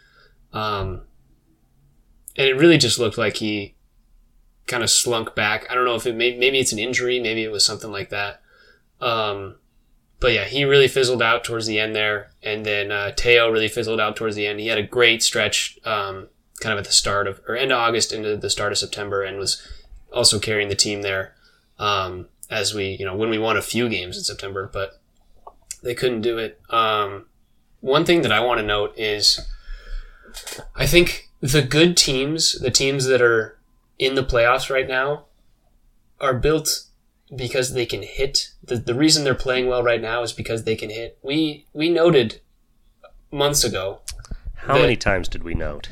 Um 0.53 1.01
and 2.38 2.48
it 2.48 2.58
really 2.58 2.77
just 2.77 3.00
looked 3.00 3.17
like 3.17 3.38
he 3.38 3.75
kind 4.67 4.84
of 4.84 4.89
slunk 4.89 5.36
back. 5.36 5.65
I 5.70 5.75
don't 5.75 5.86
know 5.86 5.96
if 5.96 6.05
it 6.05 6.15
may, 6.15 6.38
maybe 6.38 6.60
it's 6.60 6.74
an 6.74 6.79
injury, 6.79 7.20
maybe 7.20 7.44
it 7.44 7.51
was 7.51 7.65
something 7.65 7.91
like 7.91 8.10
that. 8.10 8.41
Um, 9.00 9.55
but 10.20 10.34
yeah, 10.34 10.46
he 10.46 10.64
really 10.66 10.88
fizzled 10.88 11.22
out 11.22 11.44
towards 11.44 11.68
the 11.68 11.80
end 11.80 11.96
there, 11.96 12.32
and 12.42 12.66
then 12.66 12.92
uh, 12.92 13.12
Teo 13.12 13.52
really 13.52 13.68
fizzled 13.68 14.00
out 14.00 14.16
towards 14.16 14.36
the 14.36 14.48
end. 14.48 14.60
He 14.60 14.68
had 14.68 14.78
a 14.78 14.84
great 14.84 15.22
stretch, 15.22 15.78
um, 15.86 16.28
kind 16.60 16.74
of 16.74 16.80
at 16.80 16.86
the 16.86 16.92
start 16.92 17.28
of 17.28 17.42
or 17.48 17.56
end 17.56 17.72
of 17.72 17.80
August 17.80 18.14
into 18.14 18.38
the 18.38 18.50
start 18.50 18.72
of 18.72 18.78
September, 18.78 19.22
and 19.22 19.38
was 19.38 19.62
also 20.14 20.40
carrying 20.40 20.70
the 20.70 20.76
team 20.76 21.02
there 21.02 21.36
um, 21.80 22.28
as 22.50 22.74
we 22.74 22.96
you 23.00 23.06
know 23.06 23.16
when 23.16 23.30
we 23.30 23.38
won 23.38 23.58
a 23.58 23.62
few 23.62 23.90
games 23.90 24.18
in 24.18 24.24
September, 24.24 24.70
but 24.72 25.00
they 25.84 25.94
couldn't 25.94 26.22
do 26.22 26.38
it. 26.38 26.60
Um, 26.70 27.26
one 27.82 28.06
thing 28.06 28.22
that 28.24 28.32
I 28.32 28.40
want 28.40 28.60
to 28.60 28.66
note 28.66 28.94
is, 28.98 29.40
I 30.76 30.88
think 30.88 31.30
the 31.42 31.62
good 31.62 31.96
teams, 31.96 32.60
the 32.60 32.72
teams 32.72 33.06
that 33.06 33.22
are 33.22 33.60
in 34.00 34.16
the 34.16 34.24
playoffs 34.24 34.70
right 34.70 34.88
now, 34.88 35.26
are 36.20 36.34
built 36.34 36.86
because 37.34 37.74
they 37.74 37.86
can 37.86 38.01
hit. 38.03 38.51
The, 38.63 38.75
the 38.77 38.94
reason 38.96 39.24
they're 39.24 39.34
playing 39.36 39.67
well 39.67 39.84
right 39.84 40.01
now 40.01 40.22
is 40.24 40.34
because 40.34 40.63
they 40.63 40.75
can 40.75 40.89
hit. 40.89 41.17
We 41.22 41.65
we 41.74 41.89
noted 41.89 42.41
months 43.32 43.63
ago, 43.63 44.01
How 44.55 44.75
The- 44.75 44.82
many 44.82 44.96
times 44.96 45.27
did 45.27 45.44
we 45.44 45.53
note? 45.53 45.89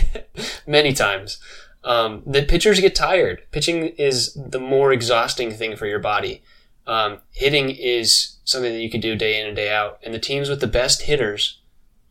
many 0.66 0.92
times, 0.92 1.38
um, 1.84 2.22
that 2.26 2.48
pitchers 2.48 2.80
get 2.80 2.94
tired. 2.94 3.42
Pitching 3.50 3.88
is 3.96 4.34
the 4.34 4.60
more 4.60 4.92
exhausting 4.92 5.50
thing 5.52 5.76
for 5.76 5.86
your 5.86 5.98
body. 6.00 6.42
Um, 6.86 7.18
hitting 7.32 7.70
is 7.70 8.36
something 8.44 8.72
that 8.72 8.80
you 8.80 8.90
can 8.90 9.00
do 9.00 9.14
day 9.14 9.40
in 9.40 9.46
and 9.46 9.54
day 9.56 9.70
out, 9.70 9.98
and 10.02 10.14
the 10.14 10.18
teams 10.18 10.48
with 10.48 10.60
the 10.60 10.66
best 10.66 11.02
hitters 11.02 11.60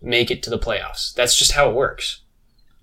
make 0.02 0.30
it 0.30 0.44
to 0.44 0.50
the 0.52 0.60
playoffs. 0.60 1.14
That's 1.16 1.36
just 1.36 1.54
how 1.54 1.70
it 1.70 1.76
works. 1.76 2.22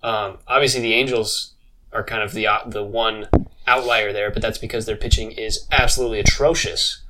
Um, 0.03 0.39
obviously, 0.49 0.81
the 0.81 0.95
Angels 0.95 1.53
are 1.93 2.03
kind 2.05 2.23
of 2.23 2.33
the 2.33 2.47
the 2.67 2.83
one 2.85 3.29
outlier 3.67 4.13
there, 4.13 4.31
but 4.31 4.43
that's 4.43 4.59
because 4.59 4.87
their 4.87 4.97
pitching 4.97 5.33
is 5.33 5.67
absolutely 5.73 6.21
atrocious. 6.21 7.03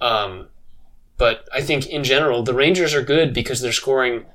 Um, 0.00 0.48
but 1.16 1.48
I 1.52 1.60
think 1.60 1.86
in 1.86 2.04
general, 2.04 2.42
the 2.42 2.54
Rangers 2.54 2.94
are 2.94 3.02
good 3.02 3.34
because 3.34 3.60
they're 3.60 3.72
scoring 3.72 4.26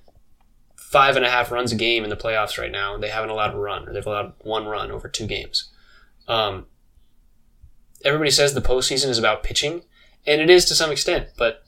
five 0.75 1.15
and 1.15 1.25
a 1.25 1.29
half 1.29 1.51
runs 1.51 1.71
a 1.71 1.75
game 1.75 2.03
in 2.03 2.09
the 2.09 2.17
playoffs 2.17 2.57
right 2.57 2.71
now. 2.71 2.97
They 2.97 3.09
haven't 3.09 3.29
allowed 3.29 3.55
a 3.55 3.57
run, 3.57 3.87
or 3.87 3.93
they've 3.93 4.05
allowed 4.05 4.33
one 4.41 4.65
run 4.65 4.91
over 4.91 5.07
two 5.07 5.25
games. 5.25 5.71
Um, 6.27 6.65
everybody 8.03 8.29
says 8.31 8.53
the 8.53 8.61
postseason 8.61 9.09
is 9.09 9.17
about 9.17 9.43
pitching, 9.43 9.83
and 10.27 10.41
it 10.41 10.49
is 10.49 10.65
to 10.65 10.75
some 10.75 10.91
extent, 10.91 11.29
but 11.37 11.63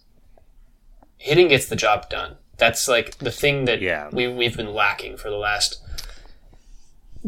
hitting 1.18 1.48
gets 1.48 1.68
the 1.68 1.76
job 1.76 2.10
done. 2.10 2.36
That's 2.58 2.88
like 2.88 3.18
the 3.18 3.32
thing 3.32 3.66
that 3.66 3.82
Yeah. 3.82 4.10
we, 4.12 4.28
we've 4.28 4.56
been 4.56 4.74
lacking 4.74 5.18
for 5.18 5.30
the 5.30 5.38
last 5.38 5.82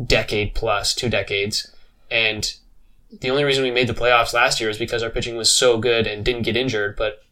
decade 0.06 0.54
plus, 0.54 0.94
two 0.94 1.10
decades. 1.10 1.74
And 2.10 2.54
the 3.22 3.30
only 3.30 3.44
reason 3.44 3.64
we 3.64 3.72
made 3.72 3.88
the 3.88 3.94
playoffs 3.94 4.34
last 4.34 4.60
year 4.60 4.70
is 4.70 4.78
because 4.78 5.04
our 5.04 5.10
pitching 5.10 5.38
was 5.38 5.52
so 5.54 5.78
good 5.78 6.08
and 6.08 6.24
didn't 6.26 6.44
get 6.44 6.58
injured. 6.58 6.96
But 6.96 7.24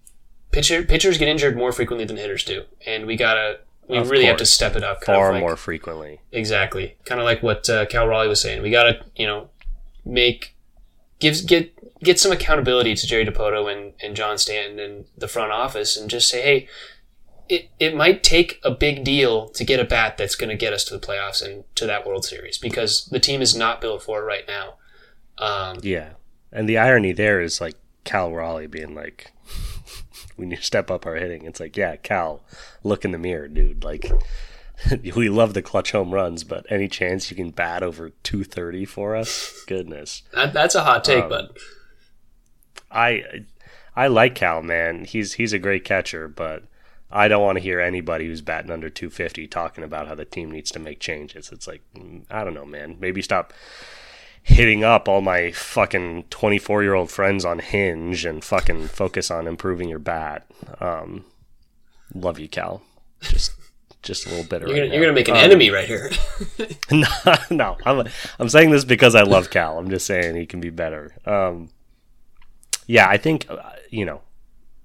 pitcher, 0.51 0.84
pitchers 0.84 1.17
get 1.17 1.27
injured 1.27 1.58
more 1.58 1.72
frequently 1.72 2.05
than 2.05 2.17
hitters 2.17 2.44
do, 2.44 2.63
and 2.86 3.05
we 3.05 3.15
gotta 3.15 3.60
we 3.88 3.98
Of 3.98 4.10
really 4.10 4.25
have 4.25 4.38
to 4.38 4.46
step 4.46 4.75
it 4.75 4.84
up. 4.84 5.01
Kind 5.01 5.17
Far 5.17 5.29
of 5.29 5.34
like, 5.36 5.41
more 5.41 5.55
frequently. 5.55 6.22
exactly, 6.32 6.96
kind 7.05 7.20
of 7.22 7.25
like 7.25 7.44
what 7.44 7.70
uh, 7.70 7.86
Cal 7.86 8.08
Raleigh 8.08 8.27
was 8.27 8.41
saying. 8.41 8.62
We 8.62 8.72
gotta 8.72 9.05
you 9.15 9.27
know 9.27 9.50
make 10.03 10.55
gives 11.20 11.41
get 11.41 11.74
get 12.03 12.20
some 12.20 12.32
accountability 12.32 12.96
to 12.96 13.08
Jerry 13.08 13.25
Dipoto 13.25 13.72
and 13.72 13.94
and 14.01 14.15
John 14.15 14.38
Stanton 14.38 14.79
and 14.79 15.05
the 15.17 15.27
front 15.27 15.51
office, 15.51 15.98
and 15.98 16.10
just 16.10 16.29
say, 16.29 16.41
hey. 16.41 16.67
It, 17.47 17.69
it 17.79 17.95
might 17.95 18.23
take 18.23 18.59
a 18.63 18.71
big 18.71 19.03
deal 19.03 19.49
to 19.49 19.63
get 19.63 19.79
a 19.79 19.83
bat 19.83 20.17
that's 20.17 20.35
going 20.35 20.49
to 20.49 20.55
get 20.55 20.73
us 20.73 20.83
to 20.85 20.97
the 20.97 21.05
playoffs 21.05 21.45
and 21.45 21.63
to 21.75 21.85
that 21.85 22.05
World 22.05 22.25
Series 22.25 22.57
because 22.57 23.05
the 23.05 23.19
team 23.19 23.41
is 23.41 23.55
not 23.55 23.81
built 23.81 24.03
for 24.03 24.21
it 24.21 24.25
right 24.25 24.47
now. 24.47 24.75
Um, 25.37 25.77
Yeah. 25.81 26.11
And 26.51 26.69
the 26.69 26.77
irony 26.77 27.11
there 27.11 27.41
is 27.41 27.59
like 27.61 27.75
Cal 28.03 28.31
Raleigh 28.31 28.67
being 28.67 28.95
like, 28.95 29.31
we 30.37 30.45
need 30.45 30.57
to 30.57 30.63
step 30.63 30.89
up 30.89 31.05
our 31.05 31.15
hitting. 31.15 31.45
It's 31.45 31.59
like, 31.59 31.75
yeah, 31.77 31.97
Cal, 31.97 32.41
look 32.83 33.05
in 33.05 33.11
the 33.11 33.17
mirror, 33.17 33.47
dude. 33.47 33.83
Like, 33.83 34.11
we 35.15 35.29
love 35.29 35.53
the 35.53 35.61
clutch 35.61 35.91
home 35.91 36.13
runs, 36.13 36.43
but 36.43 36.65
any 36.69 36.87
chance 36.87 37.29
you 37.29 37.37
can 37.37 37.51
bat 37.51 37.83
over 37.83 38.09
230 38.23 38.85
for 38.85 39.15
us? 39.15 39.63
Goodness. 39.67 40.23
that, 40.33 40.53
that's 40.53 40.75
a 40.75 40.83
hot 40.83 41.03
take, 41.03 41.23
Um, 41.25 41.29
but 41.29 41.57
I 42.91 43.23
I 43.95 44.07
like 44.07 44.35
Cal, 44.35 44.61
man. 44.61 45.05
He's 45.05 45.33
he's 45.33 45.53
a 45.53 45.59
great 45.59 45.83
catcher, 45.83 46.27
but 46.27 46.63
I 47.12 47.27
don't 47.27 47.43
want 47.43 47.57
to 47.57 47.63
hear 47.63 47.79
anybody 47.79 48.25
who's 48.25 48.41
batting 48.41 48.71
under 48.71 48.89
250 48.89 49.47
talking 49.47 49.83
about 49.83 50.07
how 50.07 50.15
the 50.15 50.25
team 50.25 50.51
needs 50.51 50.71
to 50.71 50.79
make 50.79 51.00
changes. 51.00 51.51
It's 51.51 51.67
like 51.67 51.81
mm, 51.95 52.24
I 52.29 52.43
don't 52.43 52.53
know, 52.53 52.65
man. 52.65 52.97
Maybe 53.00 53.21
stop 53.21 53.53
hitting 54.43 54.83
up 54.83 55.07
all 55.07 55.21
my 55.21 55.51
fucking 55.51 56.24
24 56.29 56.83
year 56.83 56.93
old 56.93 57.09
friends 57.09 57.43
on 57.45 57.59
Hinge 57.59 58.25
and 58.25 58.43
fucking 58.43 58.88
focus 58.88 59.31
on 59.31 59.47
improving 59.47 59.89
your 59.89 60.00
bat. 60.00 60.45
Um, 60.79 61.25
love 62.13 62.39
you, 62.39 62.47
Cal. 62.47 62.81
Just 63.21 63.53
just 64.03 64.27
a 64.27 64.29
little 64.29 64.45
bitter. 64.45 64.67
you're 64.67 64.77
gonna, 64.77 64.93
you're 64.93 65.01
gonna 65.01 65.13
make 65.13 65.27
an. 65.27 65.35
Um, 65.35 65.41
enemy 65.41 65.71
right 65.71 65.88
here. 65.88 66.12
no, 66.91 67.07
no, 67.50 67.77
I'm 67.85 68.07
I'm 68.39 68.50
saying 68.50 68.69
this 68.69 68.85
because 68.85 69.15
I 69.15 69.24
love 69.24 69.50
Cal. 69.50 69.77
I'm 69.77 69.89
just 69.89 70.05
saying 70.05 70.35
he 70.35 70.45
can 70.45 70.59
be 70.62 70.69
better. 70.69 71.15
Um, 71.25 71.69
yeah, 72.88 73.09
I 73.09 73.17
think 73.17 73.47
uh, 73.50 73.62
you 73.89 74.05
know 74.05 74.21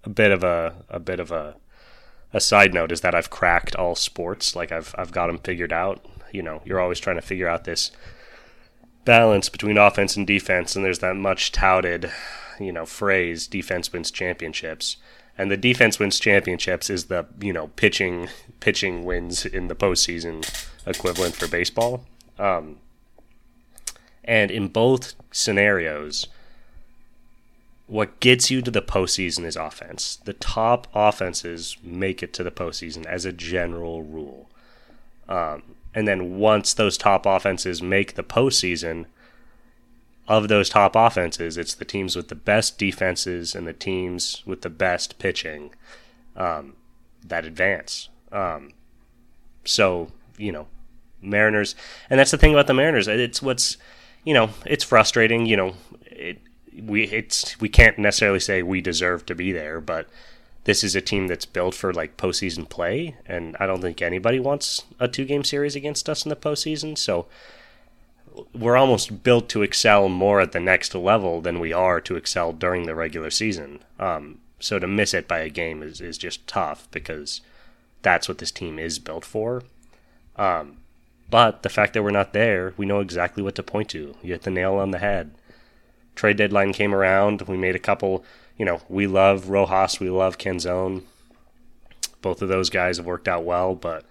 a 0.04 0.08
bit 0.08 0.30
of 0.30 0.42
a 0.42 0.74
a 0.88 0.98
bit 0.98 1.20
of 1.20 1.30
a 1.30 1.56
a 2.32 2.40
side 2.40 2.72
note 2.72 2.92
is 2.92 3.00
that 3.00 3.14
I've 3.14 3.30
cracked 3.30 3.74
all 3.76 3.94
sports. 3.94 4.54
Like 4.54 4.72
I've 4.72 4.94
I've 4.96 5.12
got 5.12 5.26
them 5.26 5.38
figured 5.38 5.72
out. 5.72 6.04
You 6.32 6.42
know, 6.42 6.62
you're 6.64 6.80
always 6.80 7.00
trying 7.00 7.16
to 7.16 7.22
figure 7.22 7.48
out 7.48 7.64
this 7.64 7.90
balance 9.04 9.48
between 9.48 9.78
offense 9.78 10.16
and 10.16 10.26
defense, 10.26 10.76
and 10.76 10.84
there's 10.84 11.00
that 11.00 11.16
much 11.16 11.52
touted, 11.52 12.10
you 12.58 12.72
know, 12.72 12.86
phrase 12.86 13.46
"defense 13.46 13.92
wins 13.92 14.10
championships." 14.10 14.96
And 15.36 15.50
the 15.50 15.56
defense 15.56 15.98
wins 15.98 16.20
championships 16.20 16.90
is 16.90 17.06
the 17.06 17.26
you 17.40 17.52
know 17.52 17.68
pitching 17.68 18.28
pitching 18.60 19.04
wins 19.04 19.44
in 19.44 19.68
the 19.68 19.74
postseason 19.74 20.46
equivalent 20.86 21.34
for 21.34 21.48
baseball. 21.48 22.04
Um, 22.38 22.78
and 24.22 24.50
in 24.50 24.68
both 24.68 25.14
scenarios, 25.32 26.28
what 27.90 28.20
gets 28.20 28.52
you 28.52 28.62
to 28.62 28.70
the 28.70 28.80
postseason 28.80 29.44
is 29.44 29.56
offense. 29.56 30.20
The 30.24 30.32
top 30.32 30.86
offenses 30.94 31.76
make 31.82 32.22
it 32.22 32.32
to 32.34 32.44
the 32.44 32.52
postseason 32.52 33.04
as 33.04 33.24
a 33.24 33.32
general 33.32 34.04
rule. 34.04 34.48
Um, 35.28 35.62
and 35.92 36.06
then 36.06 36.38
once 36.38 36.72
those 36.72 36.96
top 36.96 37.26
offenses 37.26 37.82
make 37.82 38.14
the 38.14 38.22
postseason, 38.22 39.06
of 40.28 40.46
those 40.46 40.68
top 40.68 40.94
offenses, 40.94 41.58
it's 41.58 41.74
the 41.74 41.84
teams 41.84 42.14
with 42.14 42.28
the 42.28 42.36
best 42.36 42.78
defenses 42.78 43.56
and 43.56 43.66
the 43.66 43.72
teams 43.72 44.44
with 44.46 44.62
the 44.62 44.70
best 44.70 45.18
pitching 45.18 45.74
um, 46.36 46.74
that 47.26 47.44
advance. 47.44 48.08
Um, 48.30 48.70
so, 49.64 50.12
you 50.38 50.52
know, 50.52 50.68
Mariners, 51.20 51.74
and 52.08 52.20
that's 52.20 52.30
the 52.30 52.38
thing 52.38 52.52
about 52.52 52.68
the 52.68 52.74
Mariners. 52.74 53.08
It's 53.08 53.42
what's, 53.42 53.76
you 54.22 54.32
know, 54.32 54.50
it's 54.64 54.84
frustrating. 54.84 55.46
You 55.46 55.56
know, 55.56 55.74
it, 56.02 56.38
we 56.84 57.04
it's 57.04 57.60
we 57.60 57.68
can't 57.68 57.98
necessarily 57.98 58.40
say 58.40 58.62
we 58.62 58.80
deserve 58.80 59.26
to 59.26 59.34
be 59.34 59.52
there, 59.52 59.80
but 59.80 60.08
this 60.64 60.84
is 60.84 60.94
a 60.94 61.00
team 61.00 61.26
that's 61.26 61.46
built 61.46 61.74
for 61.74 61.92
like 61.92 62.16
postseason 62.16 62.68
play, 62.68 63.16
and 63.26 63.56
I 63.58 63.66
don't 63.66 63.80
think 63.80 64.02
anybody 64.02 64.38
wants 64.38 64.84
a 64.98 65.08
two 65.08 65.24
game 65.24 65.44
series 65.44 65.76
against 65.76 66.08
us 66.08 66.24
in 66.24 66.28
the 66.28 66.36
postseason. 66.36 66.98
So 66.98 67.26
we're 68.54 68.76
almost 68.76 69.22
built 69.22 69.48
to 69.50 69.62
excel 69.62 70.08
more 70.08 70.40
at 70.40 70.52
the 70.52 70.60
next 70.60 70.94
level 70.94 71.40
than 71.40 71.60
we 71.60 71.72
are 71.72 72.00
to 72.00 72.16
excel 72.16 72.52
during 72.52 72.84
the 72.84 72.94
regular 72.94 73.30
season. 73.30 73.80
Um, 73.98 74.38
so 74.58 74.78
to 74.78 74.86
miss 74.86 75.14
it 75.14 75.26
by 75.26 75.38
a 75.40 75.48
game 75.48 75.82
is, 75.82 76.00
is 76.00 76.18
just 76.18 76.46
tough 76.46 76.88
because 76.90 77.40
that's 78.02 78.28
what 78.28 78.38
this 78.38 78.50
team 78.50 78.78
is 78.78 78.98
built 78.98 79.24
for. 79.24 79.62
Um, 80.36 80.76
but 81.30 81.62
the 81.62 81.68
fact 81.68 81.94
that 81.94 82.02
we're 82.02 82.10
not 82.10 82.32
there, 82.32 82.74
we 82.76 82.86
know 82.86 83.00
exactly 83.00 83.42
what 83.42 83.54
to 83.54 83.62
point 83.62 83.88
to. 83.90 84.16
You 84.22 84.32
hit 84.32 84.42
the 84.42 84.50
nail 84.50 84.74
on 84.74 84.90
the 84.90 84.98
head. 84.98 85.32
Trade 86.20 86.36
deadline 86.36 86.74
came 86.74 86.94
around. 86.94 87.40
We 87.48 87.56
made 87.56 87.74
a 87.74 87.78
couple. 87.78 88.26
You 88.58 88.66
know, 88.66 88.82
we 88.90 89.06
love 89.06 89.48
Rojas. 89.48 90.00
We 90.00 90.10
love 90.10 90.36
Canzone. 90.36 91.04
Both 92.20 92.42
of 92.42 92.50
those 92.50 92.68
guys 92.68 92.98
have 92.98 93.06
worked 93.06 93.26
out 93.26 93.42
well, 93.42 93.74
but 93.74 94.04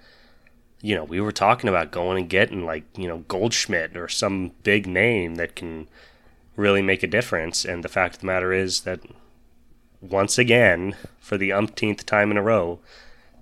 you 0.81 0.95
know, 0.95 1.03
we 1.03 1.21
were 1.21 1.31
talking 1.31 1.69
about 1.69 1.91
going 1.91 2.17
and 2.17 2.27
getting 2.27 2.65
like, 2.65 2.85
you 2.97 3.07
know, 3.07 3.19
Goldschmidt 3.27 3.95
or 3.95 4.07
some 4.07 4.53
big 4.63 4.87
name 4.87 5.35
that 5.35 5.55
can 5.55 5.87
really 6.55 6.81
make 6.81 7.03
a 7.03 7.07
difference. 7.07 7.63
And 7.63 7.83
the 7.83 7.89
fact 7.89 8.15
of 8.15 8.21
the 8.21 8.25
matter 8.25 8.51
is 8.53 8.81
that 8.81 9.01
once 10.01 10.39
again, 10.39 10.95
for 11.19 11.37
the 11.37 11.51
umpteenth 11.51 12.07
time 12.07 12.31
in 12.31 12.37
a 12.37 12.41
row, 12.41 12.79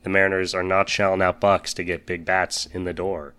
the 0.03 0.09
Mariners 0.09 0.53
are 0.53 0.61
not 0.61 0.89
shelling 0.89 1.21
out 1.21 1.39
bucks 1.39 1.73
to 1.75 1.85
get 1.85 2.05
big 2.05 2.25
bats 2.25 2.65
in 2.65 2.83
the 2.83 2.91
door. 2.91 3.33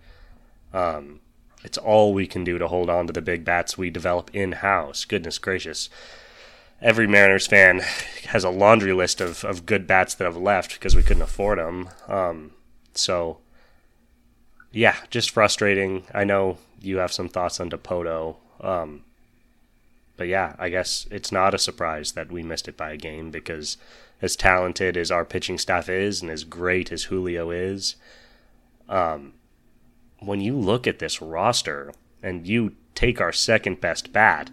Um, 0.73 1.19
it's 1.63 1.77
all 1.77 2.13
we 2.13 2.27
can 2.27 2.43
do 2.43 2.57
to 2.57 2.67
hold 2.67 2.89
on 2.89 3.07
to 3.07 3.13
the 3.13 3.21
big 3.21 3.43
bats 3.43 3.77
we 3.77 3.89
develop 3.89 4.29
in 4.33 4.53
house. 4.53 5.05
Goodness 5.05 5.37
gracious. 5.37 5.89
Every 6.81 7.07
Mariners 7.07 7.47
fan 7.47 7.81
has 8.29 8.43
a 8.43 8.49
laundry 8.49 8.93
list 8.93 9.19
of, 9.19 9.43
of 9.43 9.65
good 9.65 9.85
bats 9.85 10.13
that 10.15 10.23
have 10.23 10.37
left 10.37 10.73
because 10.73 10.95
we 10.95 11.03
couldn't 11.03 11.23
afford 11.23 11.59
them. 11.59 11.89
Um, 12.07 12.51
so, 12.93 13.39
yeah, 14.71 14.95
just 15.09 15.31
frustrating. 15.31 16.05
I 16.13 16.23
know 16.23 16.57
you 16.81 16.97
have 16.97 17.11
some 17.11 17.27
thoughts 17.27 17.59
on 17.59 17.69
Dipoto. 17.69 18.37
Um, 18.61 19.03
but 20.15 20.27
yeah, 20.27 20.55
I 20.57 20.69
guess 20.69 21.07
it's 21.11 21.31
not 21.31 21.53
a 21.53 21.57
surprise 21.57 22.13
that 22.13 22.31
we 22.31 22.43
missed 22.43 22.67
it 22.67 22.77
by 22.77 22.91
a 22.91 22.97
game 22.97 23.31
because 23.31 23.77
as 24.21 24.35
talented 24.35 24.97
as 24.97 25.11
our 25.11 25.25
pitching 25.25 25.57
staff 25.57 25.89
is 25.89 26.21
and 26.21 26.29
as 26.29 26.43
great 26.43 26.91
as 26.91 27.05
Julio 27.05 27.51
is, 27.51 27.95
um, 28.87 29.33
when 30.19 30.41
you 30.41 30.57
look 30.57 30.87
at 30.87 30.99
this 30.99 31.21
roster 31.21 31.93
and 32.21 32.45
you 32.47 32.75
take 32.95 33.21
our 33.21 33.31
second 33.31 33.79
best 33.81 34.11
bat, 34.11 34.49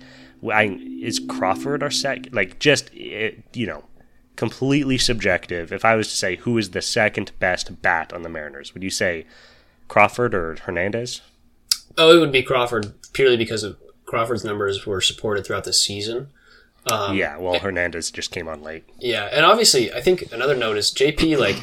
I, 0.48 0.78
is 1.00 1.20
Crawford 1.20 1.82
our 1.82 1.90
second? 1.90 2.34
Like 2.34 2.58
just 2.58 2.94
it, 2.94 3.42
you 3.52 3.66
know, 3.66 3.84
completely 4.36 4.98
subjective. 4.98 5.72
If 5.72 5.84
I 5.84 5.96
was 5.96 6.08
to 6.08 6.16
say 6.16 6.36
who 6.36 6.58
is 6.58 6.70
the 6.70 6.82
second 6.82 7.32
best 7.38 7.82
bat 7.82 8.12
on 8.12 8.22
the 8.22 8.28
Mariners, 8.28 8.74
would 8.74 8.82
you 8.82 8.90
say 8.90 9.26
Crawford 9.88 10.34
or 10.34 10.56
Hernandez? 10.56 11.22
Oh, 11.98 12.14
it 12.14 12.20
would 12.20 12.32
be 12.32 12.42
Crawford 12.42 12.94
purely 13.12 13.36
because 13.36 13.62
of 13.62 13.78
Crawford's 14.04 14.44
numbers 14.44 14.86
were 14.86 15.00
supported 15.00 15.46
throughout 15.46 15.64
the 15.64 15.72
season. 15.72 16.28
Um, 16.90 17.16
yeah, 17.16 17.36
well, 17.36 17.58
Hernandez 17.58 18.12
just 18.12 18.30
came 18.30 18.46
on 18.46 18.62
late. 18.62 18.84
Yeah, 19.00 19.28
and 19.32 19.44
obviously, 19.44 19.92
I 19.92 20.00
think 20.00 20.30
another 20.32 20.54
note 20.54 20.76
is 20.76 20.92
JP 20.92 21.38
like 21.38 21.56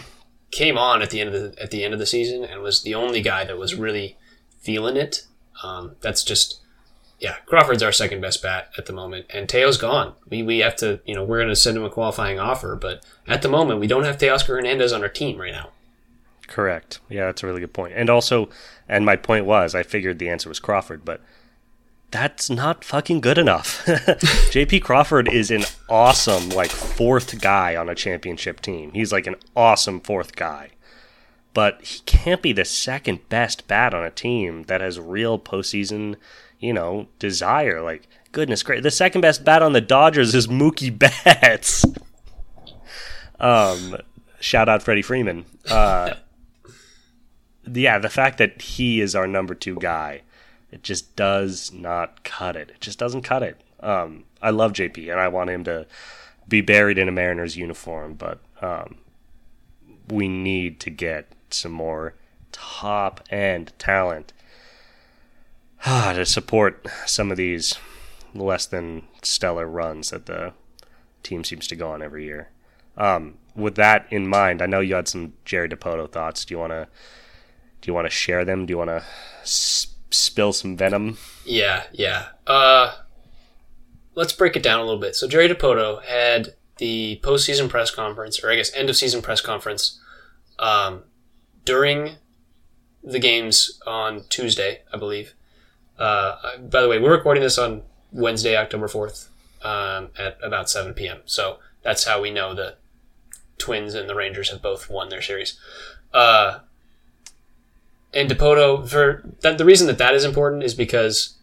came 0.54 0.78
on 0.78 1.02
at 1.02 1.10
the 1.10 1.20
end 1.20 1.34
of 1.34 1.56
the 1.56 1.62
at 1.62 1.72
the 1.72 1.84
end 1.84 1.94
of 1.94 2.00
the 2.00 2.06
season 2.06 2.44
and 2.44 2.62
was 2.62 2.84
the 2.84 2.96
only 2.96 3.22
guy 3.22 3.44
that 3.44 3.58
was 3.58 3.76
really 3.76 4.18
feeling 4.60 4.96
it. 4.96 5.26
Um, 5.64 5.96
that's 6.02 6.24
just 6.24 6.62
yeah, 7.20 7.36
Crawford's 7.46 7.84
our 7.84 7.92
second 7.92 8.22
best 8.22 8.42
bat 8.42 8.70
at 8.78 8.86
the 8.86 8.94
moment, 8.94 9.28
and 9.30 9.48
Teo's 9.48 9.78
gone. 9.78 10.14
We 10.30 10.44
we 10.44 10.60
have 10.60 10.76
to 10.78 11.00
you 11.06 11.16
know 11.16 11.24
we're 11.24 11.40
going 11.40 11.50
to 11.50 11.56
send 11.56 11.78
him 11.78 11.84
a 11.84 11.90
qualifying 11.90 12.40
offer, 12.40 12.76
but 12.76 13.06
at 13.28 13.42
the 13.42 13.50
moment 13.50 13.80
we 13.80 13.88
don't 13.88 14.04
have 14.04 14.18
Teoscar 14.18 14.48
Hernandez 14.48 14.94
on 14.94 15.02
our 15.02 15.10
team 15.10 15.40
right 15.40 15.54
now. 15.54 15.70
Correct. 16.48 17.00
Yeah, 17.10 17.26
that's 17.26 17.42
a 17.42 17.48
really 17.48 17.62
good 17.62 17.74
point. 17.74 17.94
And 17.96 18.10
also, 18.10 18.50
and 18.88 19.06
my 19.06 19.16
point 19.16 19.46
was, 19.46 19.74
I 19.74 19.84
figured 19.84 20.20
the 20.20 20.30
answer 20.30 20.50
was 20.50 20.60
Crawford, 20.60 21.06
but 21.06 21.22
that's 22.14 22.48
not 22.48 22.84
fucking 22.84 23.22
good 23.22 23.40
enough. 23.40 23.84
JP 23.88 24.84
Crawford 24.84 25.28
is 25.28 25.50
an 25.50 25.64
awesome 25.90 26.50
like 26.50 26.70
fourth 26.70 27.42
guy 27.42 27.76
on 27.76 27.90
a 27.90 27.96
championship 27.96 28.62
team. 28.62 28.92
He's 28.92 29.12
like 29.12 29.26
an 29.26 29.36
awesome 29.56 30.00
fourth 30.00 30.36
guy. 30.36 30.70
But 31.56 31.82
he 31.82 32.02
can't 32.06 32.44
be 32.44 32.54
the 32.54 32.66
second 32.66 33.28
best 33.30 33.68
bat 33.68 33.96
on 33.96 34.04
a 34.04 34.12
team 34.12 34.64
that 34.64 34.80
has 34.80 35.00
real 35.00 35.40
postseason, 35.40 36.18
you 36.60 36.72
know, 36.72 37.08
desire. 37.18 37.82
Like, 37.82 38.08
goodness 38.32 38.62
great. 38.62 38.84
The 38.84 38.92
second 38.92 39.22
best 39.22 39.44
bat 39.44 39.64
on 39.64 39.74
the 39.74 39.82
Dodgers 39.82 40.36
is 40.36 40.46
Mookie 40.46 40.96
Betts. 41.26 41.84
um, 43.40 43.98
shout 44.40 44.70
out 44.70 44.84
Freddie 44.84 45.02
Freeman. 45.02 45.46
Uh, 45.68 46.14
yeah, 47.72 47.98
the 47.98 48.10
fact 48.10 48.38
that 48.38 48.62
he 48.62 49.02
is 49.02 49.16
our 49.16 49.26
number 49.26 49.56
two 49.56 49.78
guy 49.78 50.22
it 50.74 50.82
just 50.82 51.16
does 51.16 51.72
not 51.72 52.24
cut 52.24 52.56
it. 52.56 52.72
It 52.72 52.82
just 52.82 52.98
doesn't 52.98 53.22
cut 53.22 53.44
it. 53.44 53.62
Um, 53.80 54.24
I 54.42 54.50
love 54.50 54.74
JP 54.74 55.12
and 55.12 55.20
I 55.20 55.28
want 55.28 55.52
him 55.52 55.64
to 55.66 55.86
be 56.48 56.62
buried 56.62 56.98
in 56.98 57.08
a 57.08 57.12
Mariners 57.12 57.56
uniform, 57.56 58.16
but 58.16 58.40
um, 58.60 58.98
we 60.10 60.28
need 60.28 60.80
to 60.80 60.90
get 60.90 61.28
some 61.52 61.72
more 61.72 62.16
top 62.52 63.22
end 63.30 63.72
talent 63.78 64.34
to 65.86 66.26
support 66.26 66.88
some 67.06 67.30
of 67.30 67.38
these 67.38 67.76
less 68.34 68.66
than 68.66 69.04
stellar 69.22 69.68
runs 69.68 70.10
that 70.10 70.26
the 70.26 70.54
team 71.22 71.44
seems 71.44 71.68
to 71.68 71.76
go 71.76 71.92
on 71.92 72.02
every 72.02 72.26
year. 72.26 72.50
Um, 72.98 73.38
with 73.56 73.76
that 73.76 74.08
in 74.10 74.28
mind, 74.28 74.60
I 74.60 74.66
know 74.66 74.80
you 74.80 74.96
had 74.96 75.08
some 75.08 75.34
Jerry 75.46 75.70
Dipoto 75.70 76.12
thoughts. 76.12 76.46
Do 76.46 76.56
you 76.56 76.60
want 76.60 76.72
to 76.72 76.88
do 77.82 77.92
you 77.92 77.94
want 77.94 78.06
to 78.06 78.12
share 78.12 78.44
them? 78.44 78.66
Do 78.66 78.72
you 78.72 78.78
want 78.80 78.90
to 78.90 79.04
spill 80.14 80.54
some 80.54 80.78
venom? 80.78 81.18
Yeah, 81.46 81.84
yeah. 81.92 82.28
Uh, 82.48 82.96
let's 84.16 84.34
break 84.34 84.56
it 84.56 84.64
down 84.64 84.80
a 84.80 84.84
little 84.84 85.00
bit. 85.00 85.16
So 85.16 85.28
Jerry 85.28 85.50
Dipoto 85.50 86.04
had 86.04 86.56
the 86.78 87.20
postseason 87.24 87.70
press 87.70 87.92
conference, 87.92 88.44
or 88.44 88.52
I 88.52 88.56
guess 88.56 88.74
end 88.76 88.90
of 88.90 88.96
season 88.96 89.22
press 89.22 89.42
conference, 89.42 90.00
um, 90.60 91.04
during 91.66 92.16
the 93.04 93.20
games 93.20 93.80
on 93.86 94.24
Tuesday, 94.30 94.82
I 94.94 94.98
believe. 94.98 95.34
Uh, 96.00 96.58
by 96.58 96.82
the 96.82 96.88
way, 96.88 97.00
we're 97.00 97.12
recording 97.12 97.44
this 97.44 97.58
on 97.58 97.84
Wednesday, 98.12 98.56
October 98.58 98.88
fourth, 98.88 99.30
um, 99.62 100.10
at 100.18 100.38
about 100.42 100.70
seven 100.70 100.94
p.m. 100.94 101.20
So 101.26 101.60
that's 101.84 102.06
how 102.06 102.22
we 102.22 102.32
know 102.32 102.54
the 102.54 102.76
Twins 103.58 103.94
and 103.94 104.10
the 104.10 104.16
Rangers 104.16 104.50
have 104.50 104.62
both 104.62 104.90
won 104.90 105.10
their 105.10 105.22
series. 105.22 105.60
Uh, 106.14 106.60
and 108.14 108.30
Dipoto 108.30 108.88
for 108.88 109.24
that 109.42 109.58
the 109.58 109.66
reason 109.66 109.88
that 109.88 109.98
that 109.98 110.14
is 110.14 110.24
important 110.26 110.64
is 110.64 110.74
because 110.74 111.38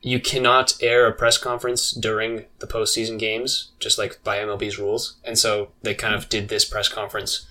you 0.00 0.18
cannot 0.20 0.76
air 0.82 1.06
a 1.06 1.12
press 1.12 1.38
conference 1.38 1.92
during 1.92 2.44
the 2.58 2.66
postseason 2.66 3.18
games, 3.18 3.70
just 3.78 3.98
like 3.98 4.22
by 4.24 4.38
MLB's 4.38 4.78
rules. 4.78 5.16
And 5.24 5.38
so 5.38 5.70
they 5.82 5.94
kind 5.94 6.12
of 6.14 6.28
did 6.28 6.48
this 6.48 6.64
press 6.64 6.88
conference 6.88 7.46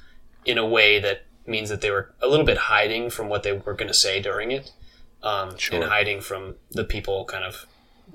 in 0.45 0.57
a 0.57 0.65
way 0.67 0.99
that 0.99 1.23
means 1.47 1.69
that 1.69 1.79
they 1.79 1.89
were 1.91 2.13
a 2.21 2.27
little 2.27 2.45
bit 2.45 2.57
hiding 2.57 3.09
from 3.09 3.29
what 3.29 3.43
they 3.43 3.53
were 3.53 3.73
going 3.73 3.87
to 3.87 3.93
say 3.93 4.21
during 4.21 4.51
it, 4.51 4.71
um, 5.23 5.57
Sure. 5.57 5.75
and 5.79 5.89
hiding 5.89 6.19
from 6.19 6.55
the 6.71 6.83
people 6.83 7.23
kind 7.23 7.45
of 7.45 7.65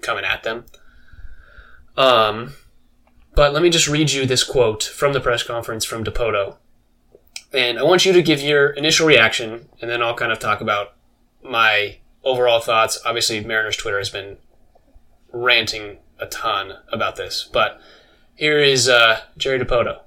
coming 0.03 0.25
at 0.25 0.43
them. 0.43 0.67
Um, 1.97 2.53
but 3.35 3.55
let 3.55 3.63
me 3.63 3.71
just 3.71 3.89
read 3.89 4.13
you 4.13 4.27
this 4.27 4.45
quote 4.45 4.83
from 4.83 5.15
the 5.15 5.21
press 5.21 5.43
conference 5.43 5.85
from 5.87 6.05
Dipoto. 6.05 6.57
And 7.53 7.79
I 7.79 7.83
want 7.83 8.05
you 8.05 8.13
to 8.13 8.23
give 8.23 8.41
your 8.41 8.71
initial 8.71 9.07
reaction, 9.07 9.69
and 9.81 9.91
then 9.91 10.03
I'll 10.03 10.15
kind 10.15 10.33
of 10.33 10.39
talk 10.39 10.61
about 10.61 10.95
my 11.43 11.99
overall 12.25 12.61
thoughts. 12.61 12.99
Obviously, 13.05 13.41
Mariners 13.41 13.77
Twitter 13.77 13.99
has 13.99 14.11
been 14.11 14.37
ranting 15.33 15.99
a 16.19 16.27
ton 16.27 16.75
about 16.93 17.17
this, 17.17 17.49
but 17.53 17.81
here 18.35 18.59
is 18.59 18.89
uh, 18.89 19.21
Jerry 19.37 19.59
Dipoto. 19.59 20.01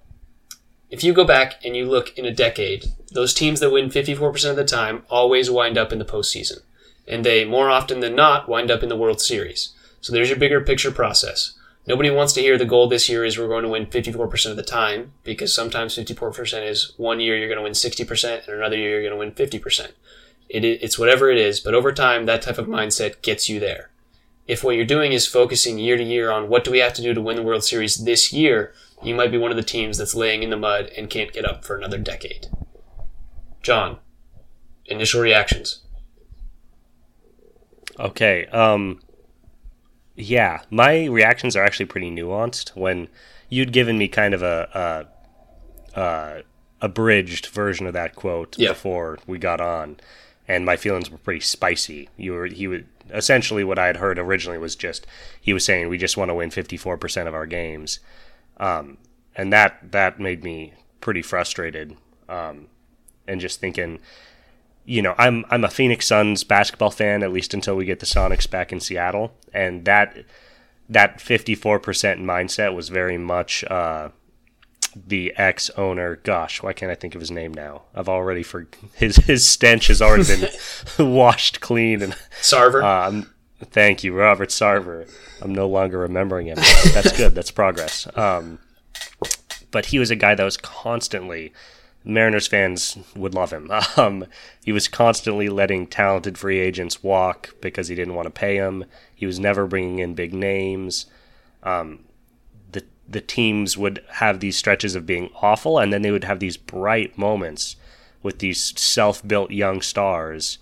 If 0.89 1.03
you 1.03 1.13
go 1.13 1.23
back 1.23 1.63
and 1.63 1.75
you 1.75 1.85
look 1.87 2.17
in 2.17 2.25
a 2.25 2.33
decade, 2.33 2.85
those 3.11 3.33
teams 3.33 3.59
that 3.59 3.71
win 3.71 3.89
54% 3.89 4.49
of 4.49 4.55
the 4.55 4.65
time 4.65 5.03
always 5.09 5.49
wind 5.49 5.77
up 5.77 5.91
in 5.91 5.99
the 5.99 6.05
postseason. 6.05 6.59
And 7.07 7.23
they, 7.23 7.45
more 7.45 7.69
often 7.69 7.99
than 7.99 8.15
not, 8.15 8.49
wind 8.49 8.69
up 8.71 8.83
in 8.83 8.89
the 8.89 8.97
World 8.97 9.21
Series. 9.21 9.73
So 10.01 10.13
there's 10.13 10.29
your 10.29 10.37
bigger 10.37 10.61
picture 10.61 10.91
process. 10.91 11.53
Nobody 11.89 12.11
wants 12.11 12.33
to 12.33 12.41
hear 12.41 12.55
the 12.55 12.65
goal 12.65 12.87
this 12.87 13.09
year 13.09 13.25
is 13.25 13.39
we're 13.39 13.47
going 13.47 13.63
to 13.63 13.69
win 13.69 13.87
54% 13.87 14.51
of 14.51 14.55
the 14.55 14.61
time 14.61 15.13
because 15.23 15.51
sometimes 15.51 15.97
54% 15.97 16.69
is 16.69 16.93
one 16.97 17.19
year 17.19 17.35
you're 17.35 17.47
going 17.47 17.57
to 17.57 17.63
win 17.63 17.71
60% 17.71 18.47
and 18.47 18.55
another 18.55 18.77
year 18.77 19.01
you're 19.01 19.09
going 19.09 19.31
to 19.31 19.41
win 19.41 19.49
50%. 19.49 19.93
It, 20.49 20.63
it's 20.63 20.99
whatever 20.99 21.31
it 21.31 21.39
is, 21.39 21.59
but 21.59 21.73
over 21.73 21.91
time, 21.91 22.27
that 22.27 22.43
type 22.43 22.59
of 22.59 22.67
mindset 22.67 23.23
gets 23.23 23.49
you 23.49 23.59
there. 23.59 23.89
If 24.47 24.63
what 24.63 24.75
you're 24.75 24.85
doing 24.85 25.13
is 25.13 25.25
focusing 25.25 25.79
year 25.79 25.97
to 25.97 26.03
year 26.03 26.29
on 26.29 26.47
what 26.47 26.63
do 26.63 26.69
we 26.69 26.77
have 26.77 26.93
to 26.93 27.01
do 27.01 27.15
to 27.15 27.21
win 27.21 27.35
the 27.35 27.43
World 27.43 27.63
Series 27.63 27.97
this 27.97 28.31
year, 28.31 28.71
you 29.01 29.15
might 29.15 29.31
be 29.31 29.39
one 29.39 29.49
of 29.49 29.57
the 29.57 29.63
teams 29.63 29.97
that's 29.97 30.13
laying 30.13 30.43
in 30.43 30.51
the 30.51 30.57
mud 30.57 30.91
and 30.95 31.09
can't 31.09 31.33
get 31.33 31.45
up 31.45 31.65
for 31.65 31.75
another 31.75 31.97
decade. 31.97 32.47
John, 33.63 33.97
initial 34.85 35.21
reactions. 35.21 35.81
Okay. 37.99 38.45
Um 38.47 39.01
yeah, 40.19 40.61
my 40.69 41.05
reactions 41.05 41.55
are 41.55 41.63
actually 41.63 41.85
pretty 41.87 42.11
nuanced 42.11 42.75
when 42.75 43.07
you'd 43.47 43.71
given 43.71 43.97
me 43.97 44.07
kind 44.07 44.33
of 44.33 44.41
a 44.43 45.07
a, 45.95 45.99
a 45.99 46.43
abridged 46.81 47.47
version 47.47 47.87
of 47.87 47.93
that 47.93 48.15
quote 48.15 48.57
Yeah. 48.57 48.69
before 48.69 49.17
we 49.27 49.37
got 49.37 49.59
on 49.61 49.97
and 50.47 50.65
my 50.65 50.75
feelings 50.77 51.09
were 51.09 51.17
pretty 51.17 51.39
spicy. 51.41 52.09
You 52.17 52.33
were 52.33 52.45
he 52.47 52.67
would 52.67 52.87
essentially 53.11 53.63
what 53.63 53.79
I 53.79 53.87
had 53.87 53.97
heard 53.97 54.19
originally 54.19 54.57
was 54.59 54.75
just 54.75 55.07
he 55.41 55.53
was 55.53 55.65
saying 55.65 55.89
we 55.89 55.97
just 55.97 56.17
want 56.17 56.29
to 56.29 56.35
win 56.35 56.49
54% 56.51 57.27
of 57.27 57.33
our 57.33 57.45
games. 57.45 57.99
Um 58.57 58.97
and 59.35 59.51
that 59.53 59.91
that 59.91 60.19
made 60.19 60.43
me 60.43 60.73
pretty 61.01 61.21
frustrated. 61.21 61.95
Um 62.27 62.67
and 63.27 63.39
just 63.41 63.59
thinking 63.59 63.99
you 64.89 65.03
know, 65.03 65.13
I'm 65.19 65.45
I'm 65.51 65.63
a 65.63 65.69
Phoenix 65.69 66.07
Suns 66.07 66.43
basketball 66.43 66.89
fan 66.89 67.21
at 67.21 67.31
least 67.31 67.53
until 67.53 67.75
we 67.75 67.85
get 67.85 67.99
the 67.99 68.07
Sonics 68.07 68.49
back 68.49 68.71
in 68.71 68.79
Seattle, 68.79 69.31
and 69.53 69.85
that 69.85 70.25
that 70.89 71.19
54% 71.19 71.79
mindset 72.19 72.73
was 72.73 72.89
very 72.89 73.17
much 73.17 73.63
uh, 73.65 74.09
the 74.95 75.31
ex 75.37 75.69
owner. 75.77 76.15
Gosh, 76.15 76.63
why 76.63 76.73
can't 76.73 76.91
I 76.91 76.95
think 76.95 77.13
of 77.13 77.21
his 77.21 77.29
name 77.29 77.53
now? 77.53 77.83
I've 77.93 78.09
already 78.09 78.41
for 78.41 78.67
his 78.95 79.17
his 79.17 79.45
stench 79.45 79.87
has 79.87 80.01
already 80.01 80.23
been 80.25 80.49
washed 81.13 81.61
clean, 81.61 82.01
and 82.01 82.13
Sarver. 82.41 82.83
um, 82.83 83.29
thank 83.65 84.03
you, 84.03 84.15
Robert 84.15 84.49
Sarver. 84.49 85.07
I'm 85.39 85.53
no 85.53 85.67
longer 85.67 85.99
remembering 85.99 86.47
him. 86.47 86.55
That's 86.55 87.15
good. 87.15 87.35
That's 87.35 87.51
progress. 87.51 88.07
Um, 88.17 88.57
but 89.69 89.85
he 89.85 89.99
was 89.99 90.09
a 90.09 90.15
guy 90.15 90.33
that 90.33 90.43
was 90.43 90.57
constantly. 90.57 91.53
Mariners 92.03 92.47
fans 92.47 92.97
would 93.15 93.33
love 93.33 93.51
him. 93.51 93.71
Um, 93.97 94.25
he 94.63 94.71
was 94.71 94.87
constantly 94.87 95.49
letting 95.49 95.87
talented 95.87 96.37
free 96.37 96.59
agents 96.59 97.03
walk 97.03 97.55
because 97.61 97.87
he 97.89 97.95
didn't 97.95 98.15
want 98.15 98.25
to 98.27 98.31
pay 98.31 98.57
them. 98.59 98.85
He 99.13 99.25
was 99.25 99.39
never 99.39 99.67
bringing 99.67 99.99
in 99.99 100.13
big 100.15 100.33
names. 100.33 101.05
Um, 101.63 102.05
the 102.71 102.83
the 103.07 103.21
teams 103.21 103.77
would 103.77 104.03
have 104.13 104.39
these 104.39 104.57
stretches 104.57 104.95
of 104.95 105.05
being 105.05 105.29
awful, 105.41 105.77
and 105.79 105.91
then 105.91 106.01
they 106.01 106.11
would 106.11 106.23
have 106.23 106.39
these 106.39 106.57
bright 106.57 107.17
moments 107.17 107.75
with 108.23 108.39
these 108.39 108.79
self 108.79 109.25
built 109.27 109.51
young 109.51 109.81
stars 109.81 110.59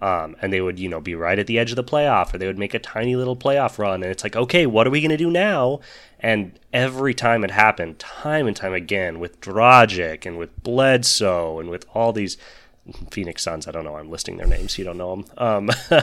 Um, 0.00 0.36
and 0.40 0.52
they 0.52 0.60
would, 0.60 0.78
you 0.78 0.88
know, 0.88 1.00
be 1.00 1.16
right 1.16 1.38
at 1.40 1.48
the 1.48 1.58
edge 1.58 1.70
of 1.70 1.76
the 1.76 1.82
playoff, 1.82 2.32
or 2.32 2.38
they 2.38 2.46
would 2.46 2.58
make 2.58 2.72
a 2.72 2.78
tiny 2.78 3.16
little 3.16 3.34
playoff 3.36 3.78
run, 3.78 4.02
and 4.04 4.12
it's 4.12 4.22
like, 4.22 4.36
okay, 4.36 4.64
what 4.64 4.86
are 4.86 4.90
we 4.90 5.00
going 5.00 5.10
to 5.10 5.16
do 5.16 5.28
now? 5.30 5.80
And 6.20 6.58
every 6.72 7.14
time 7.14 7.44
it 7.44 7.50
happened, 7.50 7.98
time 7.98 8.46
and 8.46 8.56
time 8.56 8.72
again, 8.72 9.20
with 9.20 9.40
Dragic 9.40 10.26
and 10.26 10.36
with 10.36 10.62
Bledsoe 10.62 11.60
and 11.60 11.70
with 11.70 11.86
all 11.94 12.12
these 12.12 12.36
Phoenix 13.10 13.42
Suns, 13.42 13.68
I 13.68 13.70
don't 13.70 13.84
know, 13.84 13.96
I'm 13.96 14.10
listing 14.10 14.36
their 14.36 14.46
names, 14.46 14.78
you 14.78 14.84
don't 14.84 14.98
know 14.98 15.16
them. 15.16 15.24
Um, 15.36 15.70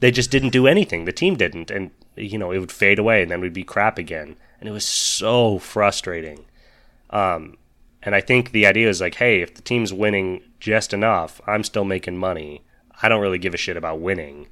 they 0.00 0.10
just 0.10 0.30
didn't 0.30 0.50
do 0.50 0.66
anything. 0.66 1.04
The 1.04 1.12
team 1.12 1.36
didn't, 1.36 1.70
and 1.70 1.90
you 2.16 2.38
know, 2.38 2.50
it 2.50 2.58
would 2.58 2.72
fade 2.72 2.98
away, 2.98 3.22
and 3.22 3.30
then 3.30 3.40
we'd 3.40 3.52
be 3.52 3.64
crap 3.64 3.98
again, 3.98 4.36
and 4.58 4.68
it 4.68 4.72
was 4.72 4.86
so 4.86 5.58
frustrating. 5.58 6.44
Um, 7.10 7.56
and 8.02 8.14
I 8.14 8.20
think 8.20 8.50
the 8.50 8.66
idea 8.66 8.88
is 8.88 9.00
like, 9.00 9.16
hey, 9.16 9.42
if 9.42 9.54
the 9.54 9.62
team's 9.62 9.92
winning 9.92 10.42
just 10.60 10.92
enough, 10.92 11.40
I'm 11.46 11.62
still 11.62 11.84
making 11.84 12.16
money. 12.16 12.62
I 13.02 13.08
don't 13.08 13.20
really 13.20 13.38
give 13.38 13.54
a 13.54 13.58
shit 13.58 13.76
about 13.76 14.00
winning. 14.00 14.48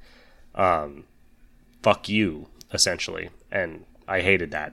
Um, 0.54 1.04
fuck 1.82 2.08
you, 2.08 2.48
essentially. 2.72 3.30
And 3.50 3.84
I 4.06 4.20
hated 4.20 4.50
that. 4.52 4.72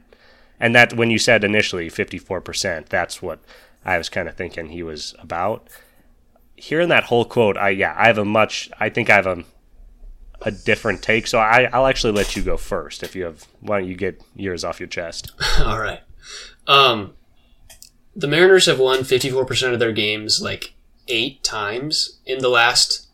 And 0.59 0.75
that 0.75 0.93
when 0.93 1.11
you 1.11 1.19
said 1.19 1.43
initially 1.43 1.89
54%, 1.89 2.87
that's 2.87 3.21
what 3.21 3.39
I 3.85 3.97
was 3.97 4.09
kind 4.09 4.27
of 4.27 4.35
thinking 4.35 4.69
he 4.69 4.83
was 4.83 5.15
about. 5.19 5.67
Hearing 6.55 6.89
that 6.89 7.05
whole 7.05 7.25
quote, 7.25 7.57
I 7.57 7.69
yeah, 7.69 7.93
I 7.97 8.07
have 8.07 8.17
a 8.17 8.25
much 8.25 8.69
I 8.79 8.89
think 8.89 9.09
I 9.09 9.15
have 9.15 9.27
a 9.27 9.43
a 10.41 10.51
different 10.51 11.01
take. 11.01 11.27
So 11.27 11.39
I, 11.39 11.69
I'll 11.73 11.87
actually 11.87 12.13
let 12.13 12.35
you 12.35 12.43
go 12.43 12.57
first 12.57 13.03
if 13.03 13.15
you 13.15 13.25
have 13.25 13.47
why 13.59 13.79
don't 13.79 13.89
you 13.89 13.95
get 13.95 14.21
yours 14.35 14.63
off 14.63 14.79
your 14.79 14.87
chest. 14.87 15.31
All 15.59 15.79
right. 15.79 16.01
Um, 16.67 17.13
the 18.15 18.27
Mariners 18.27 18.65
have 18.65 18.79
won 18.79 18.99
54% 18.99 19.73
of 19.73 19.79
their 19.79 19.91
games 19.91 20.41
like 20.41 20.73
eight 21.07 21.43
times 21.43 22.19
in 22.25 22.39
the 22.39 22.49
last 22.49 23.07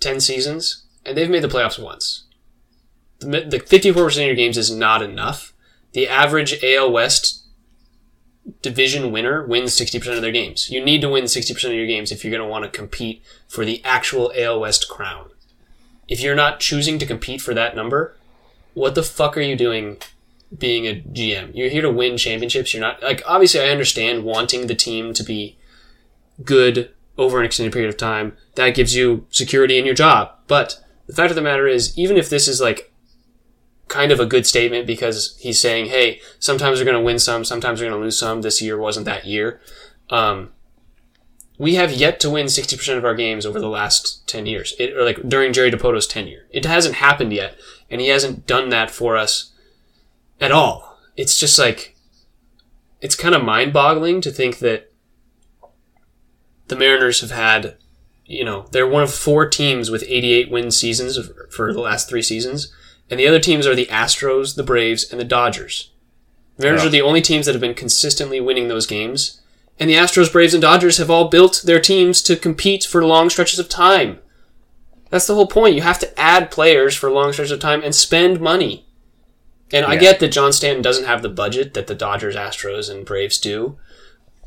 10 0.00 0.20
seasons, 0.20 0.84
and 1.04 1.16
they've 1.16 1.30
made 1.30 1.42
the 1.42 1.48
playoffs 1.48 1.82
once. 1.82 2.24
The, 3.20 3.42
the 3.42 3.60
54% 3.60 4.16
of 4.16 4.26
your 4.26 4.34
games 4.34 4.58
is 4.58 4.74
not 4.74 5.02
enough. 5.02 5.49
The 5.92 6.08
average 6.08 6.62
AL 6.62 6.92
West 6.92 7.44
division 8.62 9.12
winner 9.12 9.44
wins 9.46 9.78
60% 9.78 10.16
of 10.16 10.22
their 10.22 10.32
games. 10.32 10.70
You 10.70 10.84
need 10.84 11.00
to 11.00 11.08
win 11.08 11.24
60% 11.24 11.64
of 11.64 11.72
your 11.72 11.86
games 11.86 12.10
if 12.10 12.24
you're 12.24 12.30
going 12.30 12.42
to 12.42 12.48
want 12.48 12.64
to 12.64 12.70
compete 12.70 13.22
for 13.48 13.64
the 13.64 13.82
actual 13.84 14.32
AL 14.36 14.60
West 14.60 14.88
crown. 14.88 15.30
If 16.08 16.20
you're 16.20 16.34
not 16.34 16.60
choosing 16.60 16.98
to 16.98 17.06
compete 17.06 17.40
for 17.40 17.54
that 17.54 17.76
number, 17.76 18.16
what 18.74 18.94
the 18.94 19.02
fuck 19.02 19.36
are 19.36 19.42
you 19.42 19.56
doing 19.56 19.98
being 20.56 20.86
a 20.86 21.00
GM? 21.00 21.52
You're 21.54 21.70
here 21.70 21.82
to 21.82 21.90
win 21.90 22.16
championships. 22.16 22.74
You're 22.74 22.80
not 22.80 23.02
like 23.02 23.22
obviously 23.26 23.60
I 23.60 23.68
understand 23.68 24.24
wanting 24.24 24.66
the 24.66 24.74
team 24.74 25.14
to 25.14 25.22
be 25.22 25.56
good 26.44 26.90
over 27.16 27.38
an 27.38 27.44
extended 27.44 27.72
period 27.72 27.88
of 27.88 27.96
time. 27.96 28.36
That 28.54 28.74
gives 28.74 28.94
you 28.94 29.26
security 29.30 29.78
in 29.78 29.84
your 29.84 29.94
job. 29.94 30.32
But 30.48 30.82
the 31.06 31.14
fact 31.14 31.30
of 31.30 31.36
the 31.36 31.42
matter 31.42 31.66
is, 31.66 31.96
even 31.98 32.16
if 32.16 32.28
this 32.28 32.48
is 32.48 32.60
like 32.60 32.89
kind 33.90 34.12
of 34.12 34.20
a 34.20 34.24
good 34.24 34.46
statement 34.46 34.86
because 34.86 35.36
he's 35.40 35.60
saying, 35.60 35.86
hey, 35.86 36.20
sometimes 36.38 36.78
we're 36.78 36.84
going 36.84 36.96
to 36.96 37.02
win 37.02 37.18
some, 37.18 37.44
sometimes 37.44 37.80
we're 37.80 37.88
going 37.88 38.00
to 38.00 38.04
lose 38.04 38.18
some. 38.18 38.40
This 38.40 38.62
year 38.62 38.78
wasn't 38.78 39.04
that 39.04 39.26
year. 39.26 39.60
Um, 40.08 40.52
we 41.58 41.74
have 41.74 41.92
yet 41.92 42.20
to 42.20 42.30
win 42.30 42.46
60% 42.46 42.96
of 42.96 43.04
our 43.04 43.16
games 43.16 43.44
over 43.44 43.60
the 43.60 43.68
last 43.68 44.26
10 44.28 44.46
years, 44.46 44.74
it, 44.78 44.96
or 44.96 45.04
like 45.04 45.28
during 45.28 45.52
Jerry 45.52 45.70
Dipoto's 45.72 46.06
tenure. 46.06 46.46
It 46.50 46.64
hasn't 46.64 46.94
happened 46.94 47.32
yet, 47.32 47.58
and 47.90 48.00
he 48.00 48.06
hasn't 48.06 48.46
done 48.46 48.70
that 48.70 48.90
for 48.90 49.16
us 49.16 49.52
at 50.40 50.52
all. 50.52 50.96
It's 51.16 51.38
just 51.38 51.58
like, 51.58 51.96
it's 53.00 53.16
kind 53.16 53.34
of 53.34 53.44
mind 53.44 53.72
boggling 53.72 54.20
to 54.20 54.30
think 54.30 54.60
that 54.60 54.90
the 56.68 56.76
Mariners 56.76 57.22
have 57.22 57.32
had, 57.32 57.76
you 58.24 58.44
know, 58.44 58.66
they're 58.70 58.88
one 58.88 59.02
of 59.02 59.12
four 59.12 59.48
teams 59.48 59.90
with 59.90 60.04
88 60.04 60.48
win 60.48 60.70
seasons 60.70 61.18
for 61.50 61.72
the 61.72 61.80
last 61.80 62.08
three 62.08 62.22
seasons 62.22 62.72
and 63.10 63.18
the 63.18 63.26
other 63.26 63.40
teams 63.40 63.66
are 63.66 63.74
the 63.74 63.86
Astros, 63.86 64.54
the 64.54 64.62
Braves, 64.62 65.10
and 65.10 65.20
the 65.20 65.24
Dodgers. 65.24 65.90
The 66.56 66.64
Mariners 66.64 66.82
Yeah. 66.82 66.88
are 66.88 66.92
the 66.92 67.02
only 67.02 67.20
teams 67.20 67.46
that 67.46 67.52
have 67.52 67.60
been 67.60 67.74
consistently 67.74 68.40
winning 68.40 68.68
those 68.68 68.86
games. 68.86 69.40
And 69.78 69.88
the 69.88 69.94
Astros, 69.94 70.30
Braves, 70.30 70.52
and 70.54 70.60
Dodgers 70.60 70.98
have 70.98 71.10
all 71.10 71.28
built 71.28 71.62
their 71.64 71.80
teams 71.80 72.20
to 72.22 72.36
compete 72.36 72.84
for 72.84 73.04
long 73.04 73.30
stretches 73.30 73.58
of 73.58 73.68
time. 73.68 74.18
That's 75.08 75.26
the 75.26 75.34
whole 75.34 75.46
point. 75.46 75.74
You 75.74 75.82
have 75.82 75.98
to 76.00 76.20
add 76.20 76.50
players 76.50 76.94
for 76.94 77.10
long 77.10 77.32
stretches 77.32 77.52
of 77.52 77.60
time 77.60 77.82
and 77.82 77.94
spend 77.94 78.40
money. 78.40 78.86
And 79.72 79.86
I 79.86 79.96
get 79.96 80.20
that 80.20 80.32
John 80.32 80.52
Stanton 80.52 80.82
doesn't 80.82 81.04
have 81.06 81.22
the 81.22 81.28
budget 81.28 81.74
that 81.74 81.86
the 81.86 81.94
Dodgers, 81.94 82.36
Astros, 82.36 82.90
and 82.90 83.04
Braves 83.06 83.38
do. 83.38 83.78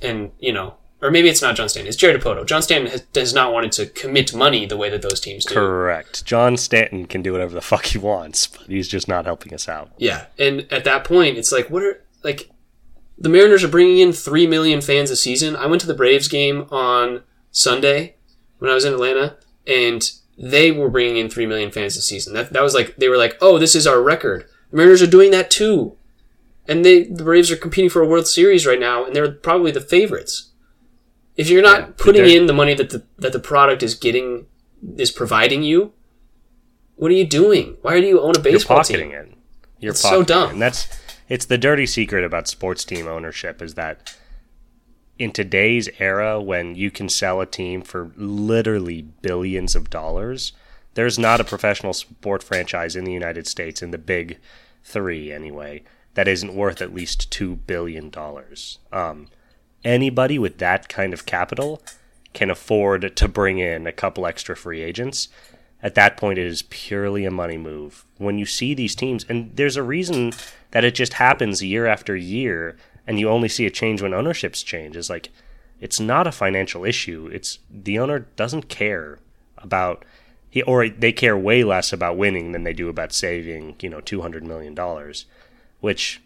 And, 0.01 0.31
you 0.39 0.51
know, 0.53 0.75
or 1.03 1.11
maybe 1.11 1.27
it's 1.27 1.41
not 1.41 1.55
John 1.55 1.67
Stanton, 1.67 1.89
it's 1.89 1.97
Jerry 1.97 2.17
Dipoto. 2.17 2.45
John 2.45 2.61
Stanton 2.61 2.89
has, 2.89 3.05
has 3.13 3.33
not 3.33 3.51
wanted 3.51 3.73
to 3.73 3.87
commit 3.87 4.33
money 4.33 4.65
the 4.65 4.77
way 4.77 4.89
that 4.89 5.01
those 5.01 5.19
teams 5.19 5.43
do. 5.43 5.53
Correct. 5.53 6.23
John 6.23 6.55
Stanton 6.55 7.05
can 7.07 7.21
do 7.21 7.33
whatever 7.33 7.53
the 7.53 7.61
fuck 7.61 7.85
he 7.87 7.97
wants, 7.97 8.47
but 8.47 8.67
he's 8.67 8.87
just 8.87 9.07
not 9.07 9.25
helping 9.25 9.53
us 9.53 9.67
out. 9.67 9.91
Yeah, 9.97 10.27
and 10.39 10.65
at 10.71 10.85
that 10.85 11.03
point, 11.03 11.37
it's 11.37 11.51
like, 11.51 11.69
what 11.69 11.83
are 11.83 12.01
like 12.23 12.49
the 13.17 13.29
Mariners 13.29 13.63
are 13.63 13.69
bringing 13.69 13.99
in 13.99 14.13
three 14.13 14.47
million 14.47 14.81
fans 14.81 15.11
a 15.11 15.15
season. 15.15 15.55
I 15.55 15.67
went 15.67 15.81
to 15.81 15.87
the 15.87 15.93
Braves 15.93 16.27
game 16.27 16.67
on 16.71 17.23
Sunday 17.51 18.15
when 18.59 18.71
I 18.71 18.73
was 18.73 18.85
in 18.85 18.93
Atlanta, 18.93 19.37
and 19.67 20.09
they 20.37 20.71
were 20.71 20.89
bringing 20.89 21.17
in 21.17 21.29
three 21.29 21.45
million 21.45 21.71
fans 21.71 21.97
a 21.97 22.01
season. 22.01 22.33
That 22.33 22.53
that 22.53 22.63
was 22.63 22.73
like 22.73 22.95
they 22.95 23.09
were 23.09 23.17
like, 23.17 23.37
oh, 23.41 23.59
this 23.59 23.75
is 23.75 23.85
our 23.85 24.01
record. 24.01 24.45
The 24.71 24.77
Mariners 24.77 25.01
are 25.01 25.07
doing 25.07 25.31
that 25.31 25.51
too, 25.51 25.97
and 26.67 26.83
they 26.83 27.03
the 27.03 27.23
Braves 27.23 27.51
are 27.51 27.57
competing 27.57 27.89
for 27.89 28.01
a 28.01 28.07
World 28.07 28.27
Series 28.27 28.65
right 28.65 28.79
now, 28.79 29.05
and 29.05 29.15
they're 29.15 29.31
probably 29.31 29.71
the 29.71 29.81
favorites. 29.81 30.51
If 31.35 31.49
you're 31.49 31.61
not 31.63 31.79
Yeah, 31.81 31.93
putting 31.97 32.25
in 32.29 32.45
the 32.47 32.53
money 32.53 32.73
that 32.75 32.89
the 32.91 33.03
that 33.17 33.33
the 33.33 33.39
product 33.39 33.81
is 33.83 33.95
getting 33.95 34.45
is 34.97 35.11
providing 35.11 35.63
you, 35.63 35.93
what 36.95 37.11
are 37.11 37.15
you 37.15 37.25
doing? 37.25 37.77
Why 37.81 37.99
do 37.99 38.07
you 38.07 38.19
own 38.21 38.35
a 38.35 38.39
baseball 38.39 38.77
You're 38.77 38.83
pocketing 38.83 39.09
team? 39.11 39.19
it. 39.19 39.33
You're 39.79 39.91
It's 39.91 40.01
so 40.01 40.23
dumb. 40.23 40.49
it. 40.49 40.53
And 40.53 40.61
that's 40.61 40.87
it's 41.29 41.45
the 41.45 41.57
dirty 41.57 41.85
secret 41.85 42.23
about 42.23 42.47
sports 42.47 42.85
team 42.85 43.07
ownership 43.07 43.61
is 43.61 43.73
that 43.75 44.15
in 45.17 45.31
today's 45.31 45.89
era 45.99 46.41
when 46.41 46.75
you 46.75 46.91
can 46.91 47.07
sell 47.09 47.39
a 47.41 47.45
team 47.45 47.81
for 47.81 48.11
literally 48.15 49.01
billions 49.01 49.75
of 49.75 49.89
dollars, 49.89 50.53
there's 50.95 51.17
not 51.19 51.39
a 51.39 51.43
professional 51.43 51.93
sport 51.93 52.43
franchise 52.43 52.95
in 52.95 53.03
the 53.05 53.11
United 53.13 53.47
States 53.47 53.81
in 53.81 53.91
the 53.91 53.97
big 53.97 54.37
3 54.83 55.31
anyway 55.31 55.83
that 56.15 56.27
isn't 56.27 56.53
worth 56.55 56.81
at 56.81 56.93
least 56.93 57.31
2 57.31 57.55
billion 57.55 58.09
dollars. 58.09 58.79
Um 58.91 59.27
anybody 59.83 60.39
with 60.39 60.57
that 60.59 60.89
kind 60.89 61.13
of 61.13 61.25
capital 61.25 61.81
can 62.33 62.49
afford 62.49 63.15
to 63.15 63.27
bring 63.27 63.59
in 63.59 63.85
a 63.85 63.91
couple 63.91 64.25
extra 64.25 64.55
free 64.55 64.81
agents. 64.81 65.29
At 65.81 65.95
that 65.95 66.17
point, 66.17 66.39
it 66.39 66.47
is 66.47 66.63
purely 66.63 67.25
a 67.25 67.31
money 67.31 67.57
move. 67.57 68.05
When 68.17 68.37
you 68.37 68.45
see 68.45 68.73
these 68.73 68.95
teams, 68.95 69.25
and 69.27 69.55
there's 69.55 69.75
a 69.75 69.83
reason 69.83 70.31
that 70.71 70.85
it 70.85 70.95
just 70.95 71.13
happens 71.13 71.61
year 71.61 71.85
after 71.85 72.15
year, 72.15 72.77
and 73.05 73.19
you 73.19 73.29
only 73.29 73.49
see 73.49 73.65
a 73.65 73.69
change 73.69 74.01
when 74.01 74.13
ownerships 74.13 74.63
change. 74.63 74.95
Is 74.95 75.09
like, 75.09 75.29
it's 75.81 75.99
not 75.99 76.25
a 76.25 76.31
financial 76.31 76.85
issue. 76.85 77.29
It's 77.33 77.59
the 77.69 77.99
owner 77.99 78.19
doesn't 78.19 78.69
care 78.69 79.19
about 79.57 80.05
he 80.49 80.61
or 80.61 80.87
they 80.87 81.11
care 81.11 81.37
way 81.37 81.63
less 81.63 81.91
about 81.91 82.17
winning 82.17 82.51
than 82.53 82.63
they 82.63 82.73
do 82.73 82.87
about 82.87 83.11
saving, 83.11 83.75
you 83.81 83.89
know, 83.89 83.99
two 83.99 84.21
hundred 84.21 84.43
million 84.45 84.73
dollars, 84.73 85.25
which 85.81 86.21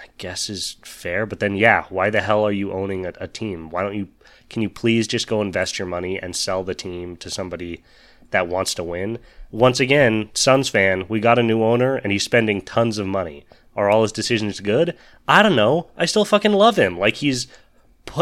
I 0.00 0.06
guess 0.18 0.48
is 0.48 0.76
fair. 0.82 1.26
But 1.26 1.40
then, 1.40 1.56
yeah, 1.56 1.84
why 1.90 2.10
the 2.10 2.22
hell 2.22 2.44
are 2.44 2.52
you 2.52 2.72
owning 2.72 3.04
a, 3.04 3.12
a 3.18 3.28
team? 3.28 3.70
Why 3.70 3.82
don't 3.82 3.94
you? 3.94 4.08
Can 4.48 4.62
you 4.62 4.70
please 4.70 5.06
just 5.06 5.28
go 5.28 5.40
invest 5.40 5.78
your 5.78 5.86
money 5.86 6.18
and 6.18 6.34
sell 6.34 6.64
the 6.64 6.74
team 6.74 7.16
to 7.18 7.30
somebody 7.30 7.82
that 8.30 8.48
wants 8.48 8.74
to 8.74 8.84
win? 8.84 9.18
Once 9.52 9.78
again, 9.78 10.30
Suns 10.34 10.68
fan, 10.68 11.04
we 11.08 11.20
got 11.20 11.38
a 11.38 11.42
new 11.42 11.62
owner 11.62 11.96
and 11.96 12.10
he's 12.10 12.24
spending 12.24 12.60
tons 12.60 12.98
of 12.98 13.06
money. 13.06 13.44
Are 13.76 13.88
all 13.88 14.02
his 14.02 14.12
decisions 14.12 14.58
good? 14.60 14.96
I 15.28 15.42
don't 15.42 15.54
know. 15.54 15.90
I 15.96 16.06
still 16.06 16.24
fucking 16.24 16.52
love 16.52 16.76
him. 16.76 16.98
Like 16.98 17.16
he's 17.16 17.46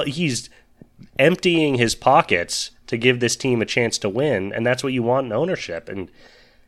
he's 0.04 0.50
emptying 1.18 1.76
his 1.76 1.94
pockets 1.94 2.72
to 2.88 2.96
give 2.96 3.20
this 3.20 3.36
team 3.36 3.62
a 3.62 3.66
chance 3.66 3.98
to 3.98 4.08
win, 4.08 4.52
and 4.52 4.66
that's 4.66 4.82
what 4.82 4.92
you 4.92 5.02
want 5.02 5.26
in 5.26 5.32
ownership. 5.32 5.88
And 5.88 6.10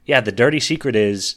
yeah, 0.06 0.20
the 0.20 0.32
dirty 0.32 0.60
secret 0.60 0.96
is 0.96 1.36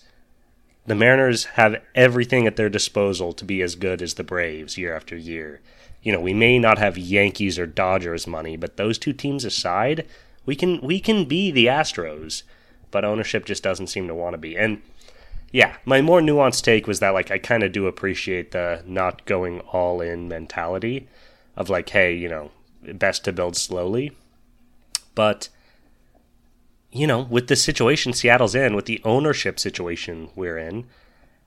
the 0.86 0.96
Mariners 0.96 1.46
have 1.46 1.82
everything 1.96 2.46
at 2.46 2.56
their 2.56 2.70
disposal 2.70 3.34
to 3.34 3.46
be 3.46 3.62
as 3.62 3.76
good 3.76 4.02
as 4.02 4.16
the 4.16 4.24
Braves 4.24 4.78
year 4.78 4.96
after 4.96 5.16
year. 5.16 5.62
You 6.02 6.12
know, 6.12 6.20
we 6.20 6.34
may 6.34 6.60
not 6.60 6.78
have 6.78 6.98
Yankees 6.98 7.58
or 7.58 7.66
Dodgers 7.66 8.28
money, 8.28 8.58
but 8.58 8.76
those 8.76 8.98
two 8.98 9.14
teams 9.14 9.46
aside, 9.46 10.06
we 10.46 10.56
can 10.56 10.82
we 10.82 11.00
can 11.00 11.26
be 11.26 11.52
the 11.52 11.68
Astros. 11.68 12.44
But 12.92 13.06
ownership 13.06 13.46
just 13.46 13.64
doesn't 13.64 13.88
seem 13.88 14.08
to 14.08 14.16
want 14.16 14.34
to 14.34 14.38
be. 14.38 14.58
And 14.58 14.82
yeah, 15.52 15.78
my 15.86 16.02
more 16.02 16.20
nuanced 16.20 16.64
take 16.64 16.86
was 16.86 17.00
that 17.00 17.14
like 17.14 17.32
I 17.32 17.38
kind 17.38 17.64
of 17.64 17.72
do 17.72 17.88
appreciate 17.88 18.52
the 18.52 18.84
not 18.86 19.26
going 19.26 19.62
all 19.62 20.02
in 20.02 20.28
mentality 20.28 21.08
of 21.56 21.70
like, 21.70 21.90
hey, 21.90 22.14
you 22.14 22.28
know, 22.28 22.52
best 22.82 23.24
to 23.26 23.32
build 23.32 23.56
slowly. 23.56 24.12
But 25.16 25.50
you 26.94 27.08
know, 27.08 27.22
with 27.22 27.48
the 27.48 27.56
situation 27.56 28.14
Seattle's 28.14 28.56
in, 28.56 28.76
with 28.76 28.86
the 28.86 29.02
ownership 29.04 29.60
situation 29.60 30.30
we're 30.36 30.58
in, 30.58 30.86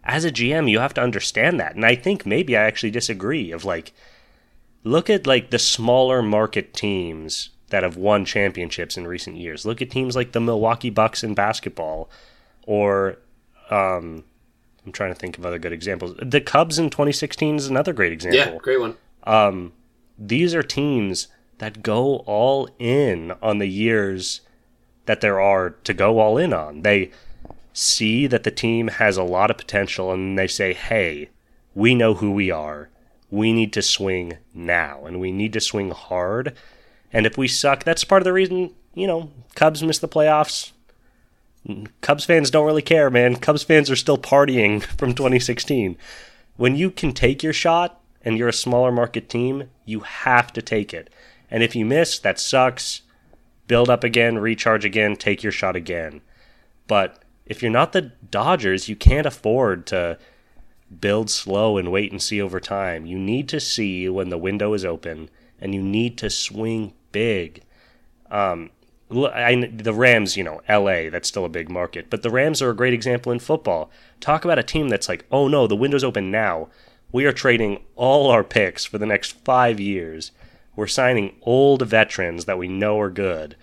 as 0.04 0.24
a 0.24 0.30
GM, 0.30 0.70
you 0.70 0.78
have 0.80 0.94
to 0.94 1.02
understand 1.02 1.58
that. 1.60 1.74
And 1.74 1.84
I 1.84 1.94
think 1.94 2.26
maybe 2.26 2.56
I 2.56 2.64
actually 2.64 2.90
disagree 2.90 3.50
of 3.52 3.64
like 3.64 3.92
look 4.84 5.10
at 5.10 5.26
like 5.26 5.50
the 5.50 5.58
smaller 5.58 6.22
market 6.22 6.74
teams 6.74 7.50
that 7.70 7.82
have 7.82 7.96
won 7.96 8.24
championships 8.24 8.96
in 8.96 9.06
recent 9.06 9.36
years. 9.36 9.66
Look 9.66 9.82
at 9.82 9.90
teams 9.90 10.14
like 10.14 10.32
the 10.32 10.40
Milwaukee 10.40 10.90
Bucks 10.90 11.24
in 11.24 11.34
basketball, 11.34 12.08
or 12.64 13.18
um, 13.70 14.24
I'm 14.84 14.92
trying 14.92 15.12
to 15.12 15.18
think 15.18 15.38
of 15.38 15.44
other 15.44 15.58
good 15.58 15.72
examples. 15.72 16.14
The 16.22 16.40
Cubs 16.40 16.78
in 16.78 16.90
2016 16.90 17.56
is 17.56 17.66
another 17.66 17.92
great 17.92 18.12
example. 18.12 18.38
Yeah, 18.38 18.58
great 18.58 18.80
one. 18.80 18.96
These 20.18 20.54
are 20.54 20.62
teams 20.62 21.28
that 21.58 21.82
go 21.82 22.18
all 22.26 22.68
in 22.78 23.32
on 23.42 23.58
the 23.58 23.66
years 23.66 24.42
that 25.06 25.20
there 25.20 25.40
are 25.40 25.70
to 25.70 25.94
go 25.94 26.18
all 26.18 26.36
in 26.36 26.52
on. 26.52 26.82
They 26.82 27.10
see 27.72 28.26
that 28.26 28.42
the 28.42 28.50
team 28.50 28.88
has 28.88 29.16
a 29.16 29.22
lot 29.22 29.50
of 29.50 29.58
potential 29.58 30.12
and 30.12 30.38
they 30.38 30.46
say, 30.46 30.72
hey, 30.72 31.28
we 31.74 31.94
know 31.94 32.14
who 32.14 32.30
we 32.30 32.50
are. 32.50 32.88
We 33.30 33.52
need 33.52 33.72
to 33.74 33.82
swing 33.82 34.38
now 34.54 35.04
and 35.04 35.20
we 35.20 35.32
need 35.32 35.52
to 35.54 35.60
swing 35.60 35.90
hard. 35.90 36.54
And 37.12 37.26
if 37.26 37.36
we 37.36 37.48
suck, 37.48 37.84
that's 37.84 38.04
part 38.04 38.22
of 38.22 38.24
the 38.24 38.32
reason, 38.32 38.74
you 38.94 39.06
know, 39.06 39.30
Cubs 39.54 39.82
miss 39.82 39.98
the 39.98 40.08
playoffs. 40.08 40.72
Cubs 42.00 42.24
fans 42.24 42.50
don't 42.50 42.66
really 42.66 42.82
care, 42.82 43.10
man. 43.10 43.36
Cubs 43.36 43.62
fans 43.62 43.90
are 43.90 43.96
still 43.96 44.18
partying 44.18 44.82
from 44.98 45.14
2016. 45.14 45.96
When 46.56 46.76
you 46.76 46.90
can 46.90 47.12
take 47.12 47.42
your 47.42 47.52
shot 47.52 48.00
and 48.22 48.38
you're 48.38 48.48
a 48.48 48.52
smaller 48.52 48.92
market 48.92 49.28
team, 49.28 49.68
you 49.84 50.00
have 50.00 50.52
to 50.54 50.62
take 50.62 50.94
it. 50.94 51.10
And 51.50 51.62
if 51.62 51.76
you 51.76 51.84
miss, 51.84 52.18
that 52.20 52.40
sucks. 52.40 53.02
Build 53.66 53.90
up 53.90 54.04
again, 54.04 54.38
recharge 54.38 54.84
again, 54.84 55.16
take 55.16 55.42
your 55.42 55.52
shot 55.52 55.76
again. 55.76 56.20
But 56.86 57.24
if 57.44 57.62
you're 57.62 57.70
not 57.70 57.92
the 57.92 58.12
Dodgers, 58.30 58.88
you 58.88 58.96
can't 58.96 59.26
afford 59.26 59.86
to 59.86 60.18
build 61.00 61.30
slow 61.30 61.76
and 61.76 61.90
wait 61.90 62.12
and 62.12 62.22
see 62.22 62.40
over 62.40 62.60
time. 62.60 63.06
You 63.06 63.18
need 63.18 63.48
to 63.48 63.60
see 63.60 64.08
when 64.08 64.28
the 64.28 64.38
window 64.38 64.72
is 64.72 64.84
open 64.84 65.30
and 65.60 65.74
you 65.74 65.82
need 65.82 66.16
to 66.18 66.30
swing 66.30 66.92
big. 67.12 67.62
Um, 68.30 68.70
I, 69.10 69.70
the 69.72 69.94
Rams, 69.94 70.36
you 70.36 70.44
know, 70.44 70.60
LA, 70.68 71.10
that's 71.10 71.28
still 71.28 71.44
a 71.44 71.50
big 71.50 71.70
market, 71.70 72.10
but 72.10 72.22
the 72.22 72.30
Rams 72.30 72.60
are 72.60 72.70
a 72.70 72.76
great 72.76 72.92
example 72.92 73.30
in 73.30 73.38
football. 73.38 73.90
Talk 74.20 74.44
about 74.44 74.58
a 74.58 74.64
team 74.64 74.88
that's 74.88 75.08
like, 75.08 75.24
oh 75.30 75.48
no, 75.48 75.66
the 75.66 75.76
window's 75.76 76.04
open 76.04 76.30
now. 76.30 76.68
We 77.12 77.24
are 77.24 77.32
trading 77.32 77.84
all 77.94 78.30
our 78.30 78.42
picks 78.42 78.84
for 78.84 78.98
the 78.98 79.06
next 79.06 79.32
five 79.44 79.78
years. 79.78 80.32
We're 80.76 80.86
signing 80.86 81.36
old 81.42 81.82
veterans 81.82 82.44
that 82.44 82.58
we 82.58 82.68
know 82.68 83.00
are 83.00 83.10
good. 83.10 83.56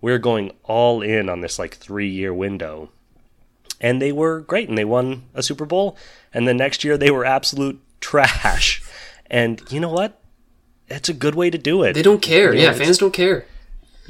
We're 0.00 0.18
going 0.18 0.52
all 0.64 1.02
in 1.02 1.28
on 1.28 1.40
this 1.40 1.58
like 1.58 1.74
three 1.74 2.08
year 2.08 2.32
window. 2.32 2.90
And 3.80 4.00
they 4.00 4.12
were 4.12 4.40
great 4.40 4.68
and 4.68 4.76
they 4.76 4.84
won 4.84 5.24
a 5.34 5.42
Super 5.42 5.64
Bowl. 5.64 5.96
And 6.34 6.46
the 6.46 6.54
next 6.54 6.84
year 6.84 6.98
they 6.98 7.10
were 7.10 7.24
absolute 7.24 7.80
trash. 8.00 8.82
And 9.30 9.62
you 9.70 9.80
know 9.80 9.88
what? 9.90 10.20
That's 10.88 11.08
a 11.08 11.14
good 11.14 11.34
way 11.34 11.50
to 11.50 11.58
do 11.58 11.82
it. 11.82 11.94
They 11.94 12.02
don't 12.02 12.20
care. 12.22 12.52
You 12.52 12.60
know, 12.62 12.66
Yeah, 12.66 12.72
fans 12.74 12.98
don't 12.98 13.12
care. 13.12 13.46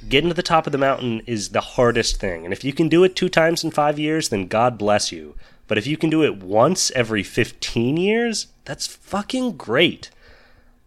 getting 0.08 0.30
to 0.30 0.34
the 0.34 0.42
top 0.42 0.66
of 0.66 0.72
the 0.72 0.78
mountain 0.78 1.20
is 1.26 1.50
the 1.50 1.60
hardest 1.60 2.18
thing. 2.18 2.44
And 2.44 2.52
if 2.52 2.64
you 2.64 2.72
can 2.72 2.88
do 2.88 3.04
it 3.04 3.14
two 3.14 3.28
times 3.28 3.62
in 3.62 3.70
five 3.70 3.98
years, 3.98 4.30
then 4.30 4.46
God 4.48 4.78
bless 4.78 5.12
you. 5.12 5.34
But 5.68 5.78
if 5.78 5.86
you 5.86 5.96
can 5.96 6.10
do 6.10 6.24
it 6.24 6.42
once 6.42 6.90
every 6.92 7.22
15 7.22 7.96
years, 7.96 8.48
that's 8.64 8.86
fucking 8.88 9.56
great. 9.56 10.10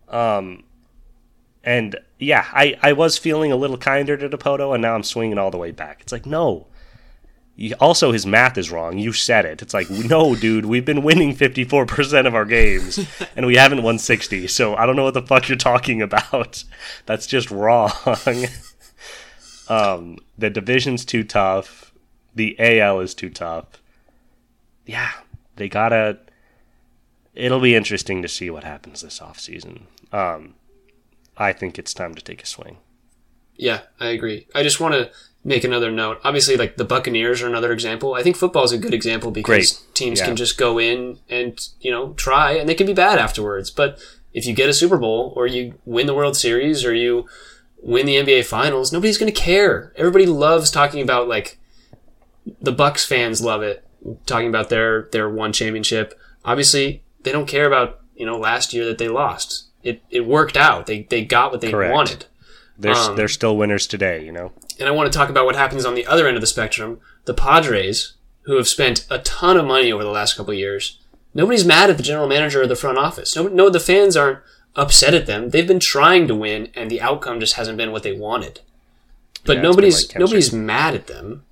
Um, 0.10 0.64
and 1.64 1.96
yeah, 2.20 2.46
I, 2.52 2.78
I 2.82 2.94
was 2.94 3.18
feeling 3.18 3.52
a 3.52 3.56
little 3.56 3.78
kinder 3.78 4.18
to 4.18 4.30
Dipoto, 4.30 4.74
and 4.74 4.82
now 4.82 4.96
I'm 4.96 5.04
swinging 5.04 5.38
all 5.38 5.52
the 5.52 5.58
way 5.58 5.72
back. 5.72 6.02
It's 6.02 6.12
like, 6.12 6.26
no. 6.26 6.68
You, 7.56 7.76
also, 7.80 8.12
his 8.12 8.26
math 8.26 8.58
is 8.58 8.72
wrong. 8.72 8.98
You 8.98 9.14
said 9.14 9.46
it. 9.46 9.62
It's 9.62 9.74
like, 9.74 9.90
no, 9.90 10.36
dude, 10.36 10.66
we've 10.66 10.86
been 10.86 11.04
winning 11.04 11.36
54% 11.36 12.26
of 12.26 12.34
our 12.34 12.46
games, 12.46 13.00
and 13.36 13.46
we 13.46 13.56
haven't 13.56 13.84
won 13.84 14.00
60. 14.00 14.48
So 14.48 14.76
I 14.76 14.86
don't 14.86 14.96
know 14.96 15.04
what 15.04 15.14
the 15.14 15.22
fuck 15.22 15.48
you're 15.48 15.58
talking 15.58 16.02
about. 16.02 16.64
That's 17.06 17.28
just 17.28 17.52
wrong. 17.52 17.92
Um, 19.68 20.18
the 20.38 20.50
division's 20.50 21.06
too 21.06 21.24
tough. 21.24 21.94
The 22.36 22.56
AL 22.60 23.00
is 23.00 23.14
too 23.14 23.30
tough. 23.30 23.82
Yeah, 24.86 25.12
they 25.56 25.70
gotta. 25.70 26.20
It'll 27.34 27.60
be 27.60 27.76
interesting 27.76 28.22
to 28.22 28.28
see 28.28 28.50
what 28.50 28.64
happens 28.64 29.02
this 29.02 29.20
offseason. 29.20 29.84
Um, 30.12 30.56
I 31.38 31.54
think 31.54 31.78
it's 31.80 31.94
time 31.94 32.16
to 32.16 32.22
take 32.22 32.44
a 32.44 32.46
swing. 32.46 32.78
Yeah, 33.56 33.82
I 34.00 34.08
agree. 34.08 34.48
I 34.56 34.64
just 34.64 34.80
want 34.80 34.94
to 34.96 35.12
make 35.44 35.64
another 35.64 35.92
note. 35.92 36.20
Obviously, 36.24 36.56
like 36.58 36.78
the 36.78 36.86
Buccaneers 36.86 37.42
are 37.42 37.48
another 37.48 37.72
example. 37.72 38.14
I 38.14 38.24
think 38.24 38.36
football 38.36 38.64
is 38.64 38.72
a 38.72 38.78
good 38.78 38.94
example 38.94 39.30
because 39.32 39.46
Great. 39.74 39.82
teams 39.94 40.20
Yeah. 40.20 40.26
can 40.28 40.36
just 40.36 40.58
go 40.58 40.80
in 40.80 41.20
and 41.30 41.60
you 41.82 41.92
know 41.92 42.14
try, 42.14 42.54
and 42.54 42.68
they 42.68 42.76
can 42.76 42.88
be 42.88 42.94
bad 42.94 43.20
afterwards. 43.20 43.70
But 43.70 44.00
if 44.34 44.46
you 44.46 44.54
get 44.54 44.70
a 44.70 44.74
Super 44.74 44.98
Bowl 44.98 45.34
or 45.36 45.46
you 45.48 45.76
win 45.86 46.08
the 46.08 46.14
World 46.16 46.36
Series 46.36 46.84
or 46.86 46.94
you 46.94 47.28
win 47.82 48.06
the 48.06 48.16
NBA 48.16 48.46
Finals, 48.46 48.92
nobody's 48.92 49.18
going 49.18 49.32
to 49.32 49.40
care. 49.40 49.94
Everybody 49.96 50.26
loves 50.26 50.72
talking 50.72 51.02
about 51.02 51.28
like 51.28 51.60
the 52.62 52.72
Bucks 52.72 53.06
fans 53.06 53.42
love 53.42 53.62
it 53.62 53.86
talking 54.26 54.50
about 54.50 54.70
their 54.70 55.04
their 55.12 55.30
one 55.30 55.54
championship. 55.54 56.20
Obviously, 56.44 57.04
they 57.22 57.32
don't 57.32 57.48
care 57.48 57.66
about 57.68 58.00
you 58.16 58.26
know 58.26 58.38
last 58.38 58.74
year 58.74 58.86
that 58.86 58.98
they 58.98 59.08
lost. 59.10 59.66
It 59.84 60.02
it 60.10 60.26
worked 60.26 60.58
out. 60.58 60.86
They 60.86 61.04
they 61.04 61.24
got 61.26 61.52
what 61.52 61.62
they 61.62 61.72
Correct. 61.72 61.94
wanted. 61.94 62.26
They're 62.78 62.94
Um, 62.96 63.16
they're 63.16 63.28
still 63.28 63.56
winners 63.58 63.86
today, 63.86 64.24
you 64.26 64.32
know. 64.32 64.52
And 64.80 64.88
I 64.88 64.92
want 64.92 65.12
to 65.12 65.18
talk 65.18 65.30
about 65.30 65.46
what 65.46 65.56
happens 65.56 65.86
on 65.86 65.94
the 65.96 66.06
other 66.08 66.28
end 66.28 66.38
of 66.38 66.42
the 66.42 66.48
spectrum. 66.48 67.00
The 67.26 67.34
Padres, 67.34 68.14
who 68.44 68.56
have 68.56 68.68
spent 68.68 69.06
a 69.10 69.20
ton 69.20 69.58
of 69.58 69.66
money 69.66 69.92
over 69.92 70.04
the 70.04 70.10
last 70.10 70.36
couple 70.36 70.54
of 70.54 70.58
years, 70.60 71.00
nobody's 71.34 71.66
mad 71.66 71.90
at 71.90 71.98
the 71.98 72.04
general 72.04 72.28
manager 72.28 72.62
or 72.64 72.68
the 72.68 72.76
front 72.76 72.98
office. 72.98 73.36
No, 73.36 73.48
no, 73.48 73.70
the 73.70 73.80
fans 73.80 74.18
aren't 74.18 74.40
upset 74.76 75.14
at 75.14 75.28
them. 75.28 75.52
They've 75.52 75.68
been 75.68 75.80
trying 75.80 76.28
to 76.28 76.36
win, 76.36 76.70
and 76.74 76.90
the 76.90 77.02
outcome 77.02 77.40
just 77.40 77.54
hasn't 77.54 77.78
been 77.78 77.92
what 77.92 78.02
they 78.04 78.14
wanted. 78.14 78.62
But 79.46 79.58
Yeah, 79.58 79.64
nobody's 79.64 80.08
like 80.10 80.20
nobody's 80.20 80.52
mad 80.52 80.96
at 80.96 81.08
them. 81.08 81.44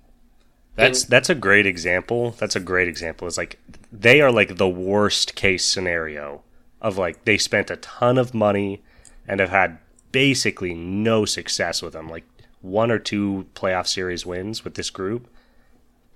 That's 0.76 1.04
that's 1.04 1.30
a 1.30 1.36
great 1.36 1.65
example. 1.67 2.32
That's 2.39 2.56
a 2.56 2.60
great 2.60 2.88
example. 2.88 3.28
It's 3.28 3.38
like 3.38 3.60
they 3.91 4.22
are 4.22 4.32
like 4.32 4.56
the 4.58 4.70
worst 4.70 5.36
case 5.36 5.63
scenario 5.65 6.41
of 6.82 6.98
like 6.98 7.26
they 7.26 7.38
spent 7.38 7.70
a 7.70 7.78
ton 7.78 8.17
of 8.17 8.34
money 8.34 8.82
and 9.28 9.39
have 9.39 9.50
had 9.50 9.78
basically 10.12 10.74
no 10.74 11.26
success 11.26 11.82
with 11.82 11.94
them. 11.94 12.10
Like 12.10 12.26
one 12.62 12.91
or 12.91 13.00
two 13.00 13.48
playoff 13.56 13.88
series 13.88 14.26
wins 14.26 14.63
with 14.63 14.76
this 14.76 14.89
group. 14.89 15.28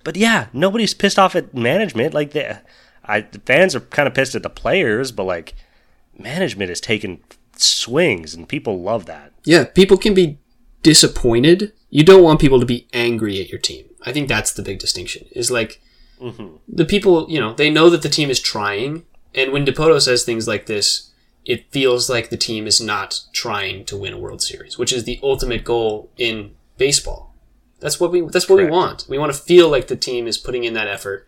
But 0.04 0.16
yeah, 0.16 0.46
nobody's 0.52 0.94
pissed 0.94 1.18
off 1.18 1.34
at 1.34 1.54
management. 1.54 2.14
Like 2.14 2.32
the, 2.32 2.62
I, 3.04 3.20
the 3.22 3.40
fans 3.40 3.74
are 3.74 3.80
kind 3.80 4.06
of 4.06 4.14
pissed 4.14 4.34
at 4.34 4.42
the 4.42 4.50
players, 4.50 5.12
but 5.12 5.24
like 5.24 5.54
management 6.18 6.70
is 6.70 6.80
taking 6.80 7.22
swings 7.56 8.34
and 8.34 8.48
people 8.48 8.82
love 8.82 9.06
that. 9.06 9.32
Yeah, 9.44 9.64
people 9.64 9.96
can 9.96 10.14
be 10.14 10.38
disappointed. 10.82 11.72
You 11.90 12.04
don't 12.04 12.22
want 12.22 12.40
people 12.40 12.60
to 12.60 12.66
be 12.66 12.86
angry 12.92 13.40
at 13.40 13.48
your 13.48 13.60
team. 13.60 13.86
I 14.02 14.12
think 14.12 14.28
that's 14.28 14.52
the 14.52 14.62
big 14.62 14.78
distinction. 14.78 15.26
Is 15.32 15.50
like 15.50 15.80
mm-hmm. 16.20 16.56
the 16.68 16.84
people, 16.84 17.28
you 17.28 17.40
know, 17.40 17.54
they 17.54 17.70
know 17.70 17.90
that 17.90 18.02
the 18.02 18.08
team 18.08 18.30
is 18.30 18.40
trying, 18.40 19.04
and 19.36 19.52
when 19.52 19.64
Dipoto 19.66 20.00
says 20.00 20.24
things 20.24 20.48
like 20.48 20.66
this, 20.66 21.12
it 21.44 21.70
feels 21.70 22.10
like 22.10 22.30
the 22.30 22.36
team 22.36 22.66
is 22.66 22.80
not 22.80 23.20
trying 23.32 23.84
to 23.84 23.96
win 23.96 24.12
a 24.12 24.18
World 24.18 24.42
Series, 24.42 24.78
which 24.78 24.92
is 24.92 25.04
the 25.04 25.20
ultimate 25.22 25.62
goal 25.64 26.10
in 26.16 26.54
baseball. 26.78 27.34
That's 27.80 28.00
what 28.00 28.10
we 28.10 28.22
that's 28.22 28.48
what 28.48 28.56
we 28.58 28.64
want. 28.66 29.06
We 29.08 29.18
want 29.18 29.32
to 29.32 29.38
feel 29.38 29.68
like 29.68 29.86
the 29.88 29.96
team 29.96 30.26
is 30.26 30.38
putting 30.38 30.64
in 30.64 30.72
that 30.74 30.88
effort, 30.88 31.26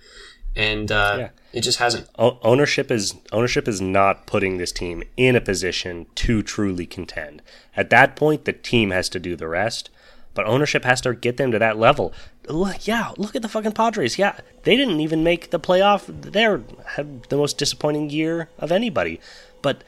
and 0.57 0.90
uh, 0.90 1.16
Yeah. 1.18 1.29
it 1.53 1.61
just 1.61 1.79
hasn't. 1.79 2.09
O- 2.18 2.38
ownership 2.42 2.90
is 2.90 3.14
ownership 3.33 3.68
is 3.68 3.81
not 3.81 4.27
putting 4.27 4.57
this 4.57 4.73
team 4.73 5.03
in 5.16 5.37
a 5.37 5.40
position 5.40 6.07
to 6.16 6.42
truly 6.42 6.87
contend. 6.87 7.42
At 7.77 7.90
that 7.90 8.16
point, 8.16 8.44
the 8.47 8.53
team 8.55 8.90
has 8.90 9.09
to 9.11 9.21
do 9.21 9.37
the 9.37 9.47
rest, 9.47 9.90
but 10.35 10.47
ownership 10.47 10.85
has 10.85 11.01
to 11.03 11.14
get 11.14 11.37
them 11.37 11.51
to 11.53 11.59
that 11.59 11.79
level. 11.79 12.12
Look, 12.49 12.87
yeah, 12.87 13.12
look 13.17 13.35
at 13.35 13.43
the 13.43 13.49
fucking 13.49 13.73
Padres. 13.73 14.19
Yeah, 14.19 14.38
they 14.62 14.77
didn't 14.77 15.01
even 15.01 15.25
make 15.25 15.51
the 15.51 15.61
playoff. 15.61 16.05
They're 16.07 16.62
had 16.87 17.25
the 17.25 17.37
most 17.37 17.59
disappointing 17.59 18.11
year 18.11 18.49
of 18.59 18.71
anybody. 18.73 19.21
But 19.62 19.83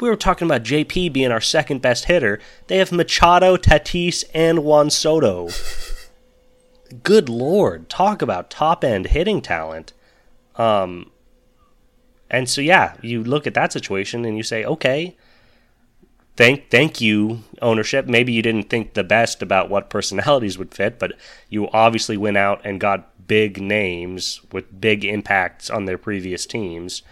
we 0.00 0.08
were 0.08 0.16
talking 0.16 0.46
about 0.46 0.64
JP 0.64 1.12
being 1.12 1.30
our 1.30 1.40
second 1.40 1.80
best 1.80 2.06
hitter. 2.06 2.40
They 2.66 2.78
have 2.78 2.90
Machado, 2.90 3.56
Tatis, 3.56 4.24
and 4.34 4.64
Juan 4.64 4.90
Soto. 4.90 5.48
Good 7.02 7.28
lord, 7.28 7.88
talk 7.88 8.20
about 8.20 8.50
top 8.50 8.84
end 8.84 9.08
hitting 9.08 9.40
talent. 9.40 9.92
Um, 10.56 11.10
and 12.30 12.48
so 12.48 12.60
yeah, 12.60 12.96
you 13.00 13.22
look 13.22 13.46
at 13.46 13.54
that 13.54 13.72
situation 13.72 14.24
and 14.24 14.36
you 14.36 14.42
say, 14.42 14.64
okay, 14.64 15.16
thank 16.36 16.70
thank 16.70 17.00
you 17.00 17.42
ownership. 17.60 18.06
Maybe 18.06 18.32
you 18.32 18.42
didn't 18.42 18.70
think 18.70 18.94
the 18.94 19.04
best 19.04 19.42
about 19.42 19.70
what 19.70 19.90
personalities 19.90 20.58
would 20.58 20.74
fit, 20.74 20.98
but 20.98 21.12
you 21.48 21.68
obviously 21.70 22.16
went 22.16 22.36
out 22.36 22.60
and 22.64 22.80
got 22.80 23.08
big 23.26 23.60
names 23.60 24.40
with 24.52 24.80
big 24.80 25.04
impacts 25.04 25.70
on 25.70 25.84
their 25.84 25.98
previous 25.98 26.46
teams, 26.46 27.02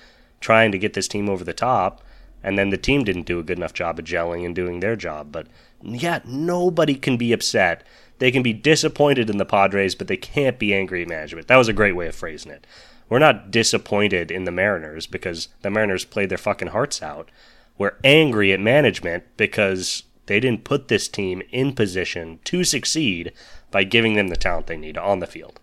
trying 0.41 0.73
to 0.73 0.79
get 0.79 0.95
this 0.95 1.09
team 1.09 1.29
over 1.29 1.45
the 1.45 1.53
top. 1.53 2.03
And 2.43 2.59
then 2.59 2.71
the 2.71 2.79
team 2.79 3.05
didn't 3.05 3.27
do 3.27 3.39
a 3.39 3.43
good 3.43 3.59
enough 3.59 3.75
job 3.75 3.99
of 3.99 4.05
gelling 4.07 4.47
and 4.47 4.55
doing 4.55 4.81
their 4.81 4.97
job. 4.97 5.31
But 5.31 5.47
yeah, 5.83 6.21
nobody 6.25 6.95
can 6.95 7.17
be 7.17 7.33
upset. 7.33 7.87
They 8.19 8.31
can 8.31 8.43
be 8.43 8.53
disappointed 8.53 9.31
in 9.31 9.39
the 9.39 9.45
Padres, 9.45 9.95
but 9.95 10.09
they 10.09 10.17
can't 10.17 10.59
be 10.59 10.75
angry 10.75 11.03
at 11.03 11.09
management. 11.09 11.49
That 11.49 11.57
was 11.57 11.69
a 11.69 11.75
great 11.75 11.97
way 11.97 12.09
of 12.09 12.15
phrasing 12.15 12.53
it. 12.53 12.67
We're 13.09 13.19
not 13.19 13.51
disappointed 13.51 14.31
in 14.31 14.45
the 14.45 14.53
Mariners 14.53 15.07
because 15.07 15.49
the 15.63 15.71
Mariners 15.71 16.05
played 16.05 16.29
their 16.29 16.39
fucking 16.39 16.69
hearts 16.69 17.03
out. 17.03 17.31
We're 17.81 17.97
angry 18.05 18.53
at 18.53 18.61
management 18.61 19.25
because 19.38 20.03
They 20.27 20.38
didn't 20.38 20.64
put 20.64 20.88
this 20.88 21.09
team 21.09 21.43
in 21.51 21.75
position 21.75 22.38
to 22.45 22.62
succeed 22.62 23.33
by 23.71 23.85
giving 23.85 24.14
them 24.14 24.29
the 24.29 24.37
talent 24.37 24.66
they 24.66 24.77
need 24.77 24.99
on 24.99 25.19
the 25.21 25.27
field. 25.27 25.59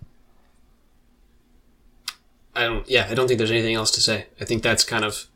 I 2.55 2.63
don't. 2.63 2.89
Yeah, 2.89 3.07
I 3.09 3.13
don't 3.13 3.27
think 3.27 3.37
there's 3.37 3.51
anything 3.51 3.75
else 3.75 3.91
to 3.91 4.01
say. 4.01 4.25
I 4.41 4.45
think 4.45 4.63
that's 4.63 4.83
kind 4.83 5.05
of 5.05 5.27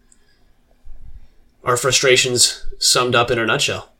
our 1.64 1.78
frustrations 1.78 2.66
summed 2.80 3.14
up 3.14 3.30
in 3.30 3.38
a 3.38 3.46
nutshell. 3.46 3.92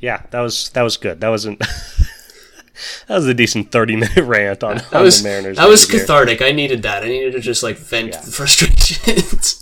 Yeah, 0.00 0.22
that 0.30 0.40
was 0.40 0.68
that 0.70 0.82
was 0.82 0.96
good. 0.98 1.20
That 1.22 1.30
wasn't 1.30 1.58
that 3.08 3.16
was 3.16 3.26
a 3.26 3.34
decent 3.34 3.72
thirty 3.72 3.96
minute 3.96 4.16
rant 4.24 4.62
on, 4.62 4.76
That 4.76 4.94
on 4.94 5.02
was 5.02 5.22
the 5.22 5.28
Mariners. 5.30 5.56
that 5.56 5.68
was 5.68 5.86
cathartic. 5.86 6.42
I 6.42 6.52
needed 6.52 6.82
that. 6.82 7.02
I 7.04 7.08
needed 7.08 7.32
to 7.32 7.40
just 7.40 7.62
like 7.62 7.78
vent 7.78 8.12
Yeah. 8.12 8.20
the 8.20 8.30
frustrations. 8.38 9.59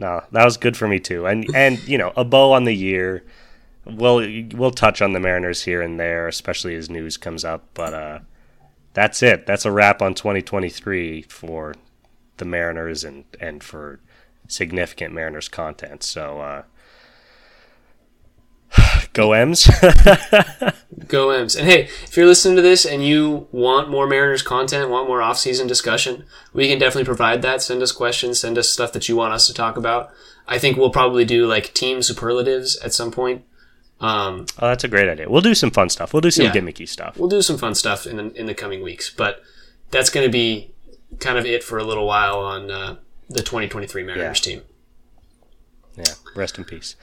No, 0.00 0.22
that 0.32 0.46
was 0.46 0.56
good 0.56 0.78
for 0.78 0.88
me 0.88 0.98
too. 0.98 1.26
And 1.26 1.46
and 1.54 1.78
you 1.86 1.98
know, 1.98 2.14
a 2.16 2.24
bow 2.24 2.52
on 2.52 2.64
the 2.64 2.74
year. 2.74 3.22
We'll 3.84 4.26
we'll 4.54 4.70
touch 4.70 5.02
on 5.02 5.12
the 5.12 5.20
Mariners 5.20 5.64
here 5.64 5.82
and 5.82 6.00
there, 6.00 6.26
especially 6.26 6.74
as 6.74 6.88
news 6.88 7.18
comes 7.18 7.44
up. 7.44 7.68
But 7.74 7.92
uh, 7.92 8.18
that's 8.94 9.22
it. 9.22 9.44
That's 9.46 9.66
a 9.66 9.70
wrap 9.70 10.00
on 10.00 10.14
2023 10.14 11.22
for 11.22 11.74
the 12.38 12.46
Mariners 12.46 13.04
and 13.04 13.24
and 13.40 13.62
for 13.62 14.00
significant 14.48 15.12
Mariners 15.12 15.50
content. 15.50 16.02
So 16.02 16.40
uh, 16.40 16.62
go 19.12 19.32
M's. 19.32 19.68
Go 21.08 21.30
M's. 21.30 21.56
And 21.56 21.66
hey, 21.68 21.84
if 22.04 22.16
you're 22.16 22.26
listening 22.26 22.54
to 22.56 22.62
this 22.62 22.84
and 22.84 23.04
you 23.04 23.48
want 23.50 23.90
more 23.90 24.06
Mariners 24.06 24.42
content, 24.42 24.90
want 24.90 25.08
more 25.08 25.20
off-season 25.22 25.66
discussion, 25.66 26.24
we 26.52 26.68
can 26.68 26.78
definitely 26.78 27.04
provide 27.06 27.42
that. 27.42 27.62
Send 27.62 27.82
us 27.82 27.90
questions, 27.90 28.38
send 28.38 28.56
us 28.56 28.68
stuff 28.68 28.92
that 28.92 29.08
you 29.08 29.16
want 29.16 29.32
us 29.34 29.46
to 29.48 29.54
talk 29.54 29.76
about. 29.76 30.10
I 30.46 30.58
think 30.58 30.76
we'll 30.76 30.90
probably 30.90 31.24
do 31.24 31.46
like 31.48 31.74
team 31.74 32.02
superlatives 32.02 32.76
at 32.78 32.92
some 32.92 33.10
point. 33.10 33.44
Um, 34.00 34.46
oh, 34.60 34.68
that's 34.68 34.84
a 34.84 34.88
great 34.88 35.08
idea. 35.08 35.28
We'll 35.28 35.40
do 35.40 35.54
some 35.54 35.70
fun 35.72 35.88
stuff. 35.88 36.12
We'll 36.12 36.20
do 36.20 36.30
some 36.30 36.46
Yeah. 36.46 36.52
gimmicky 36.52 36.88
stuff. 36.88 37.16
we'll 37.18 37.28
do 37.28 37.42
some 37.42 37.58
fun 37.58 37.74
stuff 37.74 38.06
in 38.06 38.16
the, 38.16 38.32
in 38.38 38.46
the 38.46 38.54
coming 38.54 38.80
weeks, 38.82 39.10
but 39.10 39.42
that's 39.90 40.10
going 40.10 40.26
to 40.26 40.30
be 40.32 40.70
kind 41.18 41.38
of 41.38 41.44
it 41.46 41.64
for 41.64 41.78
a 41.78 41.84
little 41.84 42.06
while 42.06 42.38
on 42.38 42.70
uh, 42.70 42.96
the 43.28 43.40
2023 43.40 44.04
Mariners 44.04 44.40
team. 44.40 44.62
Yeah, 45.96 46.14
rest 46.34 46.58
in 46.58 46.64
peace. 46.64 46.96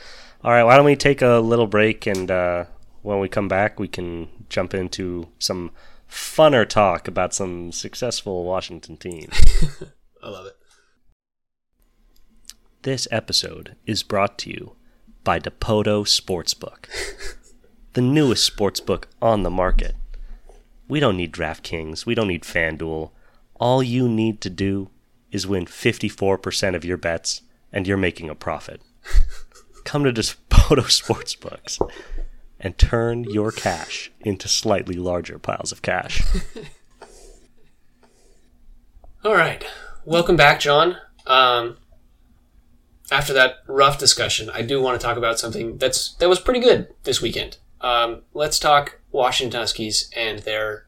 All 0.43 0.52
right, 0.52 0.63
why 0.63 0.76
don't 0.76 0.86
we 0.86 0.95
take 0.95 1.21
a 1.21 1.39
little 1.39 1.67
break 1.67 2.06
and 2.06 2.30
uh, 2.30 2.65
when 3.02 3.19
we 3.19 3.30
come 3.30 3.47
back, 3.47 3.80
we 3.80 3.88
can 3.88 4.28
jump 4.50 4.73
into 4.73 5.28
some 5.39 5.71
funner 6.10 6.67
talk 6.67 7.08
about 7.08 7.34
some 7.34 7.71
successful 7.71 8.43
Washington 8.43 8.97
teams. 8.97 9.34
I 10.23 10.30
love 10.30 10.45
it. 10.47 10.58
this 12.84 13.08
episode 13.12 13.76
is 13.86 14.04
brought 14.04 14.38
to 14.39 14.50
you 14.50 14.76
by 15.23 15.39
Dipoto 15.39 16.06
Sportsbook, 16.06 16.86
the 17.93 18.02
newest 18.02 18.56
sportsbook 18.56 19.06
on 19.21 19.43
the 19.43 19.50
market. 19.50 19.95
We 20.88 21.00
don't 21.00 21.17
need 21.17 21.34
DraftKings, 21.34 22.06
we 22.06 22.15
don't 22.15 22.30
need 22.30 22.43
FanDuel. 22.43 23.12
All 23.56 23.84
you 23.84 24.08
need 24.08 24.39
to 24.41 24.50
do 24.50 24.89
is 25.32 25.47
win 25.47 25.65
54% 25.65 26.76
of 26.76 26.86
your 26.86 26.97
bets, 26.97 27.41
and 27.71 27.88
you're 27.88 27.97
making 27.97 28.30
a 28.30 28.36
profit. 28.36 28.82
Come 29.84 30.03
to 30.03 30.12
Dipoto 30.12 30.36
Sportsbooks 30.88 31.80
and 32.60 32.77
turn 32.77 33.23
your 33.23 33.51
cash 33.51 34.12
into 34.21 34.47
slightly 34.47 34.95
larger 34.95 35.39
piles 35.39 35.71
of 35.71 35.82
cash. 35.82 36.21
All 39.23 39.34
right. 39.34 39.65
Welcome 40.06 40.36
back, 40.36 40.60
John. 40.60 40.97
Um, 41.25 41.77
after 43.12 43.34
that 43.34 43.58
rough 43.67 43.99
discussion, 43.99 44.49
I 44.49 44.62
do 44.62 44.82
want 44.82 44.99
to 44.99 45.06
talk 45.06 45.17
about 45.17 45.39
something 45.39 45.77
that's 45.77 46.13
that 46.15 46.30
was 46.30 46.39
pretty 46.39 46.60
good 46.60 46.93
this 47.03 47.21
weekend. 47.21 47.58
Um, 47.82 48.23
let's 48.34 48.60
talk 48.60 48.99
Washington 49.12 49.60
Huskies 49.60 50.10
and 50.15 50.39
their 50.39 50.88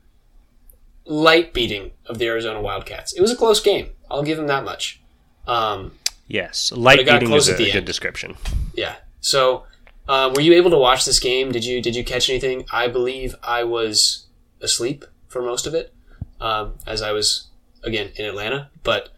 light 1.06 1.54
beating 1.54 1.92
of 2.06 2.18
the 2.18 2.28
Arizona 2.28 2.62
Wildcats. 2.62 3.14
It 3.14 3.22
was 3.22 3.32
a 3.32 3.36
close 3.36 3.60
game. 3.60 3.90
I'll 4.10 4.24
give 4.24 4.38
them 4.38 4.48
that 4.48 4.64
much. 4.64 5.02
Um, 5.48 5.94
Yes, 6.30 6.72
light 6.72 7.06
beating 7.06 7.32
is 7.34 7.48
a, 7.48 7.58
good 7.58 7.76
end. 7.76 7.86
description. 7.88 8.38
yeah. 8.76 8.96
So, 9.20 9.66
uh, 10.08 10.32
were 10.34 10.42
you 10.42 10.54
able 10.54 10.70
to 10.70 10.78
watch 10.78 11.04
this 11.04 11.20
game? 11.20 11.52
Did 11.52 11.66
you 11.66 11.82
did 11.82 11.96
you 11.96 12.06
catch 12.06 12.30
anything? 12.30 12.66
I 12.72 12.88
believe 12.88 13.36
I 13.44 13.64
was 13.64 14.28
asleep 14.62 15.06
for 15.28 15.42
most 15.42 15.66
of 15.66 15.74
it, 15.74 15.94
um, 16.40 16.76
as 16.86 17.02
I 17.02 17.12
was 17.12 17.48
again 17.84 18.12
in 18.16 18.26
Atlanta. 18.26 18.70
But 18.84 19.10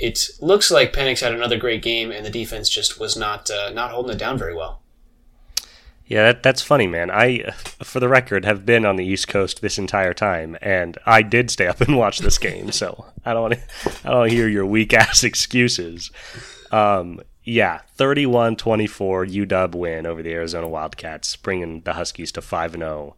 it 0.00 0.28
looks 0.40 0.70
like 0.70 0.92
Penix 0.92 1.20
had 1.20 1.32
another 1.32 1.56
great 1.56 1.80
game, 1.80 2.10
and 2.10 2.26
the 2.26 2.30
defense 2.30 2.68
just 2.68 2.98
was 2.98 3.16
not 3.16 3.48
uh, 3.48 3.70
not 3.70 3.92
holding 3.92 4.16
it 4.16 4.18
down 4.18 4.36
very 4.36 4.54
well. 4.54 4.82
Yeah, 6.08 6.22
that, 6.24 6.42
that's 6.44 6.62
funny, 6.62 6.86
man. 6.86 7.10
I, 7.10 7.50
for 7.82 7.98
the 7.98 8.08
record, 8.08 8.44
have 8.44 8.64
been 8.64 8.86
on 8.86 8.94
the 8.96 9.04
East 9.04 9.26
Coast 9.26 9.60
this 9.60 9.76
entire 9.76 10.14
time, 10.14 10.56
and 10.62 10.96
I 11.04 11.22
did 11.22 11.50
stay 11.50 11.66
up 11.66 11.80
and 11.80 11.96
watch 11.96 12.20
this 12.20 12.38
game. 12.38 12.70
So 12.70 13.06
I 13.24 13.32
don't, 13.32 13.42
wanna- 13.42 13.62
I 14.04 14.10
don't 14.10 14.30
hear 14.30 14.46
your 14.48 14.64
weak 14.66 14.92
ass 14.94 15.24
excuses. 15.24 16.10
Um, 16.70 17.20
yeah, 17.42 17.80
31-24 17.98 19.26
UW 19.48 19.74
win 19.74 20.06
over 20.06 20.22
the 20.22 20.32
Arizona 20.32 20.68
Wildcats, 20.68 21.34
bringing 21.36 21.80
the 21.82 21.94
Huskies 21.94 22.30
to 22.32 22.42
five 22.42 22.74
and 22.74 22.82
zero, 22.82 23.16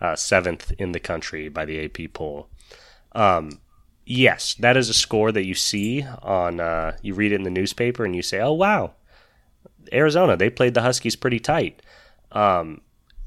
uh, 0.00 0.14
seventh 0.16 0.72
in 0.78 0.92
the 0.92 1.00
country 1.00 1.48
by 1.48 1.64
the 1.64 1.84
AP 1.84 2.12
poll. 2.12 2.48
Um, 3.12 3.60
yes, 4.04 4.54
that 4.54 4.76
is 4.76 4.88
a 4.88 4.94
score 4.94 5.32
that 5.32 5.44
you 5.46 5.54
see 5.54 6.04
on. 6.22 6.60
Uh, 6.60 6.96
you 7.02 7.14
read 7.14 7.32
it 7.32 7.36
in 7.36 7.42
the 7.44 7.50
newspaper, 7.50 8.04
and 8.04 8.14
you 8.16 8.22
say, 8.22 8.40
"Oh 8.40 8.52
wow, 8.52 8.92
Arizona, 9.92 10.36
they 10.36 10.50
played 10.50 10.74
the 10.74 10.82
Huskies 10.82 11.16
pretty 11.16 11.38
tight." 11.38 11.80
Um, 12.32 12.82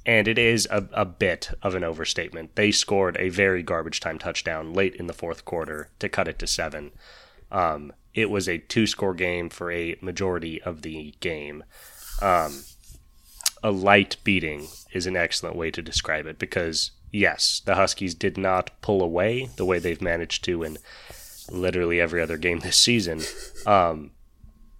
and 0.05 0.27
it 0.27 0.37
is 0.37 0.67
a, 0.71 0.87
a 0.93 1.05
bit 1.05 1.51
of 1.61 1.75
an 1.75 1.83
overstatement. 1.83 2.55
They 2.55 2.71
scored 2.71 3.17
a 3.19 3.29
very 3.29 3.61
garbage 3.61 3.99
time 3.99 4.17
touchdown 4.17 4.73
late 4.73 4.95
in 4.95 5.07
the 5.07 5.13
fourth 5.13 5.45
quarter 5.45 5.89
to 5.99 6.09
cut 6.09 6.27
it 6.27 6.39
to 6.39 6.47
seven. 6.47 6.91
Um, 7.51 7.93
it 8.13 8.29
was 8.29 8.49
a 8.49 8.57
two 8.57 8.87
score 8.87 9.13
game 9.13 9.49
for 9.49 9.71
a 9.71 9.95
majority 10.01 10.61
of 10.61 10.81
the 10.81 11.13
game. 11.19 11.63
Um, 12.21 12.63
a 13.63 13.71
light 13.71 14.17
beating 14.23 14.67
is 14.91 15.05
an 15.05 15.15
excellent 15.15 15.55
way 15.55 15.69
to 15.71 15.81
describe 15.81 16.25
it 16.25 16.39
because, 16.39 16.91
yes, 17.11 17.61
the 17.63 17.75
Huskies 17.75 18.15
did 18.15 18.37
not 18.37 18.71
pull 18.81 19.03
away 19.03 19.49
the 19.55 19.65
way 19.65 19.79
they've 19.79 20.01
managed 20.01 20.43
to 20.45 20.63
in 20.63 20.77
literally 21.49 22.01
every 22.01 22.21
other 22.21 22.37
game 22.37 22.59
this 22.59 22.77
season. 22.77 23.21
Um, 23.65 24.11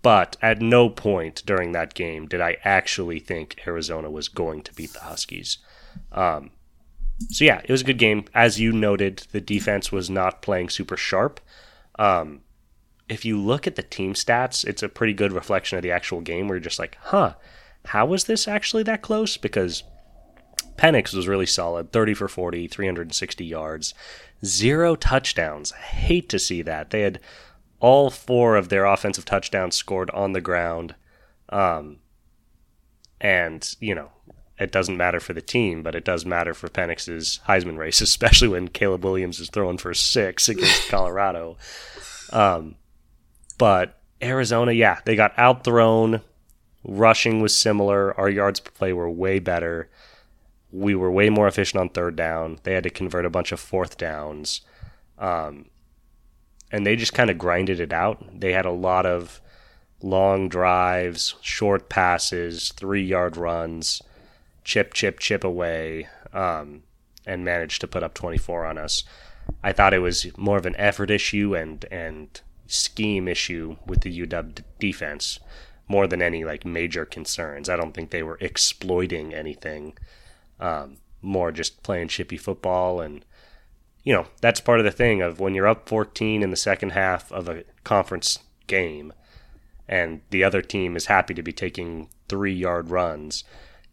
but 0.02 0.38
at 0.42 0.62
no 0.62 0.90
point 0.90 1.44
during 1.46 1.72
that 1.72 1.94
game 1.94 2.28
did 2.28 2.42
I 2.42 2.58
actually 2.64 3.20
think 3.20 3.62
Arizona 3.68 4.10
was 4.10 4.28
going 4.28 4.62
to 4.64 4.74
beat 4.74 4.94
the 4.94 5.02
Huskies. 5.02 5.60
Um, 6.12 6.52
so 7.30 7.46
yeah, 7.46 7.62
it 7.64 7.70
was 7.70 7.82
a 7.82 7.86
good 7.86 8.00
game. 8.00 8.26
As 8.34 8.60
you 8.60 8.72
noted, 8.72 9.28
the 9.32 9.42
defense 9.42 9.92
was 9.92 10.10
not 10.10 10.42
playing 10.42 10.70
super 10.70 10.98
sharp. 10.98 11.40
Um, 12.00 12.42
if 13.08 13.26
you 13.26 13.40
look 13.40 13.68
at 13.68 13.76
the 13.76 13.84
team 13.84 14.14
stats, 14.14 14.66
it's 14.66 14.82
a 14.82 14.90
pretty 14.90 15.14
good 15.14 15.34
reflection 15.34 15.78
of 15.78 15.84
the 15.84 15.92
actual 15.92 16.22
game. 16.22 16.48
Where 16.48 16.56
you're 16.56 16.64
just 16.64 16.80
like, 16.80 16.98
huh, 17.02 17.34
how 17.86 18.06
was 18.06 18.24
this 18.24 18.48
actually 18.48 18.84
that 18.84 19.02
close? 19.02 19.38
Because 19.38 19.84
Penix 20.78 21.14
was 21.14 21.28
really 21.28 21.46
solid 21.46 21.92
30 21.92 22.14
for 22.14 22.28
40, 22.28 22.68
360 22.68 23.46
yards, 23.46 23.94
zero 24.44 24.96
touchdowns. 24.96 25.74
I 25.74 25.82
hate 25.82 26.30
to 26.30 26.40
see 26.40 26.62
that. 26.64 26.90
They 26.90 27.02
had 27.02 27.20
all 27.82 28.10
four 28.12 28.56
of 28.56 28.70
their 28.70 28.86
offensive 28.86 29.26
touchdowns 29.26 29.76
scored 29.76 30.10
on 30.12 30.32
the 30.32 30.40
ground. 30.40 30.96
Um, 31.50 31.98
and, 33.20 33.76
you 33.80 33.94
know, 33.94 34.12
it 34.60 34.72
doesn't 34.72 34.96
matter 34.96 35.20
for 35.20 35.34
the 35.34 35.42
team, 35.42 35.82
but 35.82 35.96
it 35.96 36.06
does 36.06 36.26
matter 36.26 36.54
for 36.54 36.70
Penix's 36.70 37.40
Heisman 37.48 37.78
race, 37.78 38.00
especially 38.02 38.48
when 38.48 38.70
Caleb 38.70 39.04
Williams 39.04 39.40
is 39.40 39.50
throwing 39.50 39.80
for 39.80 39.94
six 39.94 40.48
against 40.48 40.88
Colorado. 40.90 41.58
Um, 42.32 42.76
but 43.58 44.00
Arizona, 44.22 44.72
yeah, 44.72 45.00
they 45.04 45.16
got 45.16 45.34
outthrown. 45.38 46.22
Rushing 46.84 47.42
was 47.42 47.56
similar. 47.56 48.18
Our 48.18 48.30
yards 48.30 48.60
per 48.60 48.72
play 48.72 48.94
were 48.94 49.10
way 49.10 49.40
better. 49.40 49.90
We 50.72 50.96
were 50.96 51.12
way 51.12 51.30
more 51.30 51.48
efficient 51.48 51.82
on 51.82 51.90
third 51.90 52.16
down. 52.16 52.60
They 52.64 52.74
had 52.74 52.84
to 52.84 52.90
convert 52.90 53.26
a 53.26 53.30
bunch 53.30 53.52
of 53.52 53.60
fourth 53.60 53.98
downs. 53.98 54.62
Um, 55.18 55.66
and 56.72 56.86
they 56.86 56.96
just 56.96 57.14
kind 57.14 57.30
of 57.30 57.38
grinded 57.38 57.80
it 57.80 57.94
out. 57.94 58.40
They 58.40 58.54
had 58.54 58.66
a 58.66 58.72
lot 58.72 59.06
of 59.06 59.42
long 60.02 60.50
drives, 60.50 61.36
short 61.42 61.90
passes, 61.90 62.72
three 62.72 63.04
yard 63.04 63.38
runs, 63.38 64.02
chip, 64.64 64.94
chip, 64.94 65.20
chip 65.20 65.44
away, 65.44 66.08
um, 66.34 66.84
and 67.26 67.46
managed 67.46 67.82
to 67.82 67.88
put 67.88 68.04
up 68.04 68.14
24 68.14 68.66
on 68.66 68.78
us. 68.78 69.04
I 69.64 69.74
thought 69.74 69.94
it 69.94 70.00
was 70.00 70.36
more 70.38 70.58
of 70.58 70.66
an 70.66 70.76
effort 70.78 71.12
issue 71.12 71.56
and 71.56 71.86
and 71.92 72.42
scheme 72.68 73.28
issue 73.28 73.76
with 73.86 74.02
the 74.02 74.22
UW 74.26 74.64
defense 74.80 75.40
more 75.90 76.08
than 76.08 76.22
any 76.22 76.46
like 76.46 76.64
major 76.64 77.06
concerns. 77.06 77.68
I 77.68 77.76
don't 77.76 77.94
think 77.94 78.12
they 78.12 78.24
were 78.24 78.38
exploiting 78.40 79.34
anything. 79.34 79.98
Um, 80.60 80.98
more 81.22 81.52
just 81.52 81.84
playing 81.84 82.08
chippy 82.08 82.38
football 82.38 83.02
and 83.02 83.26
you 84.04 84.14
know 84.14 84.28
that's 84.42 84.60
part 84.60 84.80
of 84.80 84.86
the 84.86 84.92
thing 84.92 85.22
of 85.22 85.40
when 85.40 85.54
you're 85.54 85.68
up 85.68 85.88
14 85.88 86.42
in 86.42 86.52
the 86.52 86.56
second 86.58 86.92
half 86.92 87.32
of 87.32 87.48
a 87.48 87.64
conference 87.84 88.40
game 88.68 89.14
and 89.92 90.22
the 90.30 90.44
other 90.44 90.62
team 90.62 90.96
is 90.96 91.08
happy 91.08 91.34
to 91.34 91.44
be 91.44 91.52
taking 91.52 92.08
three 92.30 92.54
yard 92.54 92.90
runs, 92.90 93.44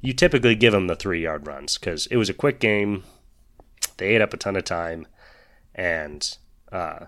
you 0.01 0.13
typically 0.13 0.55
give 0.55 0.73
them 0.73 0.87
the 0.87 0.95
three 0.95 1.25
yard 1.25 1.47
runs 1.47 1.77
because 1.77 2.07
it 2.07 2.17
was 2.17 2.31
a 2.31 2.35
quick 2.35 2.61
game. 2.61 3.03
They 3.97 4.15
ate 4.15 4.23
up 4.23 4.33
a 4.33 4.37
ton 4.37 4.55
of 4.55 4.63
time, 4.63 5.09
and 5.75 6.39
uh, 6.71 7.07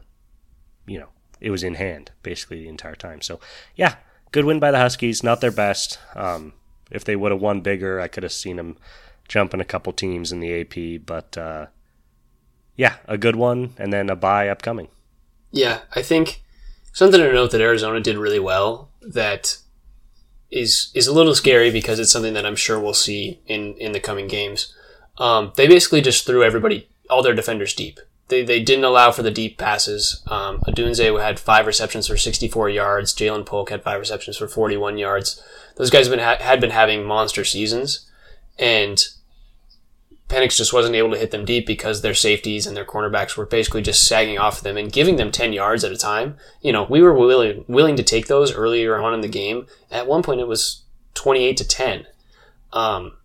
you 0.86 0.98
know 0.98 1.08
it 1.40 1.50
was 1.50 1.62
in 1.62 1.74
hand 1.74 2.10
basically 2.24 2.64
the 2.64 2.68
entire 2.68 2.96
time. 2.96 3.22
So 3.22 3.38
yeah, 3.76 3.94
good 4.32 4.44
win 4.44 4.58
by 4.58 4.72
the 4.72 4.78
Huskies. 4.78 5.22
Not 5.22 5.40
their 5.40 5.52
best. 5.52 6.00
Um, 6.16 6.52
if 6.90 7.04
they 7.04 7.14
would 7.14 7.30
have 7.30 7.40
won 7.40 7.60
bigger, 7.60 8.00
I 8.00 8.08
could 8.08 8.24
have 8.24 8.32
seen 8.32 8.56
them 8.56 8.76
jumping 9.28 9.60
a 9.60 9.64
couple 9.64 9.92
teams 9.92 10.32
in 10.32 10.40
the 10.40 10.60
AP. 10.60 11.06
But 11.06 11.38
uh, 11.38 11.66
yeah, 12.80 12.96
a 13.06 13.18
good 13.18 13.36
one, 13.36 13.74
and 13.76 13.92
then 13.92 14.08
a 14.08 14.16
bye 14.16 14.48
upcoming. 14.48 14.88
Yeah, 15.50 15.80
I 15.94 16.00
think 16.00 16.42
something 16.94 17.20
to 17.20 17.30
note 17.30 17.50
that 17.50 17.60
Arizona 17.60 18.00
did 18.00 18.16
really 18.16 18.38
well 18.38 18.88
that 19.02 19.58
is 20.50 20.90
is 20.94 21.06
a 21.06 21.12
little 21.12 21.34
scary 21.34 21.70
because 21.70 21.98
it's 21.98 22.10
something 22.10 22.32
that 22.32 22.46
I'm 22.46 22.56
sure 22.56 22.80
we'll 22.80 22.94
see 22.94 23.42
in 23.46 23.74
in 23.74 23.92
the 23.92 24.00
coming 24.00 24.28
games. 24.28 24.74
Um, 25.18 25.52
they 25.56 25.68
basically 25.68 26.00
just 26.00 26.24
threw 26.24 26.42
everybody, 26.42 26.88
all 27.10 27.22
their 27.22 27.34
defenders 27.34 27.74
deep. 27.74 28.00
They, 28.28 28.44
they 28.44 28.62
didn't 28.62 28.84
allow 28.84 29.10
for 29.12 29.22
the 29.22 29.30
deep 29.30 29.58
passes. 29.58 30.22
Um, 30.28 30.60
Odunze 30.60 31.20
had 31.20 31.38
five 31.38 31.66
receptions 31.66 32.06
for 32.06 32.16
64 32.16 32.70
yards. 32.70 33.12
Ja'Lynn 33.12 33.44
Polk 33.44 33.68
had 33.68 33.82
five 33.82 34.00
receptions 34.00 34.38
for 34.38 34.48
41 34.48 34.96
yards. 34.96 35.42
Those 35.76 35.90
guys 35.90 36.06
have 36.06 36.16
been 36.16 36.24
ha- 36.24 36.42
had 36.42 36.62
been 36.62 36.70
having 36.70 37.04
monster 37.04 37.44
seasons, 37.44 38.08
and 38.58 39.04
Penix 40.30 40.56
just 40.56 40.72
wasn't 40.72 40.94
able 40.94 41.10
to 41.10 41.18
hit 41.18 41.32
them 41.32 41.44
deep 41.44 41.66
because 41.66 42.00
their 42.00 42.14
safeties 42.14 42.64
and 42.64 42.76
their 42.76 42.84
cornerbacks 42.84 43.36
were 43.36 43.44
basically 43.44 43.82
just 43.82 44.06
sagging 44.06 44.38
off 44.38 44.58
of 44.58 44.62
them 44.62 44.76
and 44.76 44.92
giving 44.92 45.16
them 45.16 45.32
10 45.32 45.52
yards 45.52 45.82
at 45.82 45.90
a 45.90 45.96
time. 45.96 46.36
You 46.62 46.72
know, 46.72 46.84
we 46.84 47.02
were 47.02 47.12
willing, 47.12 47.64
willing 47.66 47.96
to 47.96 48.04
take 48.04 48.28
those 48.28 48.54
earlier 48.54 48.96
on 48.96 49.12
in 49.12 49.22
the 49.22 49.28
game. 49.28 49.66
At 49.90 50.06
one 50.06 50.22
point, 50.22 50.40
it 50.40 50.46
was 50.46 50.84
28 51.14 51.56
to 51.56 51.66
10. 51.66 52.06
Um, 52.72 53.16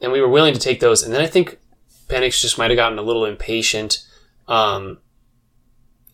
and 0.00 0.12
we 0.12 0.20
were 0.22 0.30
willing 0.30 0.54
to 0.54 0.60
take 0.60 0.80
those. 0.80 1.02
And 1.02 1.12
then 1.12 1.20
I 1.20 1.26
think 1.26 1.58
Penix 2.08 2.40
just 2.40 2.56
might 2.56 2.70
have 2.70 2.76
gotten 2.76 2.98
a 2.98 3.02
little 3.02 3.26
impatient, 3.26 4.06
um, 4.48 4.98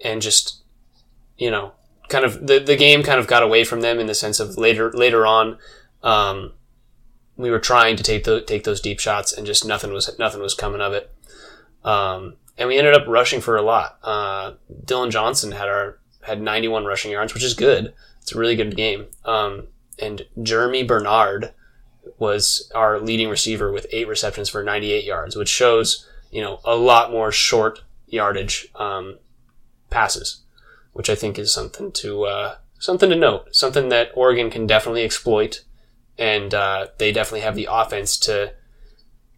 and 0.04 0.20
just, 0.20 0.62
you 1.38 1.52
know, 1.52 1.72
kind 2.08 2.24
of 2.24 2.48
the, 2.48 2.58
the 2.58 2.76
game 2.76 3.04
kind 3.04 3.20
of 3.20 3.28
got 3.28 3.44
away 3.44 3.62
from 3.62 3.80
them 3.80 4.00
in 4.00 4.08
the 4.08 4.14
sense 4.14 4.40
of 4.40 4.58
later, 4.58 4.90
later 4.92 5.24
on, 5.24 5.58
um, 6.02 6.52
we 7.36 7.50
were 7.50 7.58
trying 7.58 7.96
to 7.96 8.02
take 8.02 8.24
the, 8.24 8.40
take 8.40 8.64
those 8.64 8.80
deep 8.80 9.00
shots 9.00 9.32
and 9.32 9.46
just 9.46 9.66
nothing 9.66 9.92
was 9.92 10.10
nothing 10.18 10.40
was 10.40 10.54
coming 10.54 10.80
of 10.80 10.92
it. 10.92 11.12
Um, 11.84 12.34
and 12.58 12.68
we 12.68 12.78
ended 12.78 12.94
up 12.94 13.06
rushing 13.06 13.40
for 13.40 13.56
a 13.56 13.62
lot. 13.62 13.98
Uh, 14.02 14.54
Dillon 14.84 15.10
Johnson 15.10 15.52
had 15.52 15.68
our 15.68 15.98
had 16.22 16.40
91 16.40 16.84
rushing 16.84 17.10
yards, 17.10 17.34
which 17.34 17.42
is 17.42 17.54
good. 17.54 17.94
It's 18.20 18.32
a 18.32 18.38
really 18.38 18.54
good 18.54 18.76
game. 18.76 19.06
Um, 19.24 19.68
and 19.98 20.26
Germie 20.38 20.86
Bernard 20.86 21.52
was 22.18 22.70
our 22.74 23.00
leading 23.00 23.28
receiver 23.28 23.72
with 23.72 23.86
eight 23.90 24.08
receptions 24.08 24.48
for 24.48 24.62
98 24.62 25.04
yards, 25.04 25.36
which 25.36 25.48
shows 25.48 26.08
you 26.30 26.42
know 26.42 26.60
a 26.64 26.76
lot 26.76 27.10
more 27.10 27.32
short 27.32 27.82
yardage 28.06 28.68
um, 28.74 29.18
passes, 29.90 30.42
which 30.92 31.10
I 31.10 31.14
think 31.14 31.38
is 31.38 31.52
something 31.52 31.92
to 31.92 32.24
uh, 32.24 32.56
something 32.78 33.10
to 33.10 33.16
note, 33.16 33.54
something 33.54 33.88
that 33.88 34.10
Oregon 34.14 34.50
can 34.50 34.66
definitely 34.66 35.02
exploit 35.02 35.64
and 36.18 36.52
uh, 36.54 36.88
they 36.98 37.12
definitely 37.12 37.40
have 37.40 37.54
the 37.56 37.68
offense 37.70 38.16
to 38.18 38.54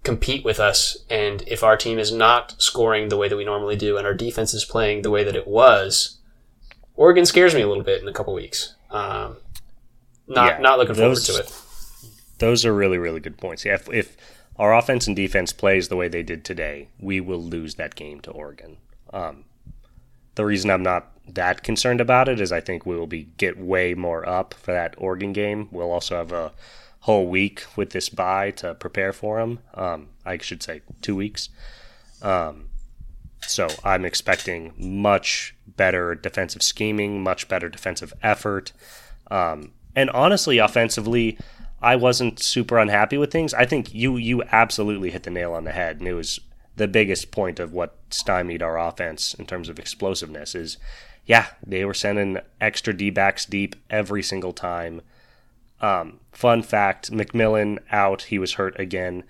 compete 0.02 0.44
with 0.44 0.60
us. 0.60 0.98
And 1.08 1.42
if 1.46 1.62
our 1.62 1.76
team 1.76 1.98
is 1.98 2.12
not 2.12 2.54
scoring 2.58 3.08
the 3.08 3.16
way 3.16 3.28
that 3.28 3.36
we 3.36 3.44
normally 3.44 3.76
do, 3.76 3.96
and 3.96 4.06
our 4.06 4.14
defense 4.14 4.52
is 4.54 4.64
playing 4.64 5.02
the 5.02 5.10
way 5.10 5.24
that 5.24 5.36
it 5.36 5.46
was, 5.48 6.18
Oregon 6.96 7.26
scares 7.26 7.54
me 7.54 7.62
a 7.62 7.68
little 7.68 7.82
bit 7.84 8.02
in 8.02 8.08
a 8.08 8.12
couple 8.12 8.34
weeks. 8.34 8.74
Um, 8.90 9.38
not 10.26 10.46
Yeah, 10.46 10.58
not 10.58 10.78
looking 10.78 10.94
those- 10.96 11.26
forward 11.26 11.42
to 11.44 11.48
it. 11.48 11.60
Those 12.38 12.64
are 12.64 12.74
really, 12.74 12.98
really 12.98 13.20
good 13.20 13.38
points. 13.38 13.64
Yeah, 13.64 13.74
if, 13.74 13.88
if 13.92 14.16
our 14.58 14.74
offense 14.76 15.06
and 15.06 15.14
defense 15.16 15.52
plays 15.52 15.88
the 15.88 15.96
way 15.96 16.08
they 16.08 16.22
did 16.22 16.44
today, 16.44 16.88
we 16.98 17.20
will 17.20 17.40
lose 17.42 17.76
that 17.76 17.94
game 17.94 18.20
to 18.22 18.30
Oregon. 18.32 18.76
Um, 19.12 19.44
the 20.34 20.44
reason 20.44 20.70
I'm 20.70 20.82
not 20.82 21.10
that 21.28 21.62
concerned 21.62 22.00
about 22.00 22.28
it 22.28 22.40
is 22.40 22.52
I 22.52 22.60
think 22.60 22.84
we 22.84 22.96
will 22.96 23.06
be 23.06 23.28
get 23.36 23.58
way 23.58 23.94
more 23.94 24.28
up 24.28 24.54
for 24.54 24.72
that 24.72 24.94
Oregon 24.98 25.32
game. 25.32 25.68
We'll 25.70 25.90
also 25.90 26.16
have 26.16 26.32
a 26.32 26.52
whole 27.00 27.26
week 27.26 27.64
with 27.76 27.90
this 27.90 28.08
bye 28.08 28.50
to 28.50 28.74
prepare 28.74 29.12
for 29.12 29.38
them. 29.38 29.58
Um, 29.74 30.08
I 30.24 30.38
should 30.38 30.62
say 30.62 30.82
two 31.02 31.16
weeks. 31.16 31.48
Um, 32.22 32.68
so 33.42 33.68
I'm 33.84 34.04
expecting 34.04 34.72
much 34.78 35.54
better 35.66 36.14
defensive 36.14 36.62
scheming, 36.62 37.22
much 37.22 37.48
better 37.48 37.68
defensive 37.68 38.14
effort. 38.22 38.72
Um, 39.30 39.72
and 39.94 40.10
honestly, 40.10 40.58
offensively, 40.58 41.38
I 41.82 41.96
wasn't 41.96 42.42
super 42.42 42.78
unhappy 42.78 43.18
with 43.18 43.30
things. 43.30 43.52
I 43.52 43.66
think 43.66 43.94
you 43.94 44.16
you 44.16 44.42
absolutely 44.50 45.10
hit 45.10 45.24
the 45.24 45.30
nail 45.30 45.52
on 45.52 45.64
the 45.64 45.72
head, 45.72 45.98
and 45.98 46.08
it 46.08 46.14
was 46.14 46.40
the 46.76 46.88
biggest 46.88 47.30
point 47.30 47.60
of 47.60 47.72
what 47.72 47.96
stymied 48.10 48.62
our 48.62 48.78
offense 48.78 49.34
in 49.34 49.46
terms 49.46 49.68
of 49.68 49.78
explosiveness. 49.78 50.54
Is 50.54 50.78
yeah, 51.26 51.48
they 51.66 51.84
were 51.84 51.94
sending 51.94 52.38
extra 52.60 52.92
D 52.92 53.10
backs 53.10 53.46
deep 53.46 53.76
every 53.90 54.22
single 54.22 54.52
time. 54.52 55.02
Um, 55.80 56.20
fun 56.32 56.62
fact: 56.62 57.10
McMillan 57.10 57.78
out. 57.90 58.22
He 58.22 58.38
was 58.38 58.54
hurt 58.54 58.78
again. 58.78 59.24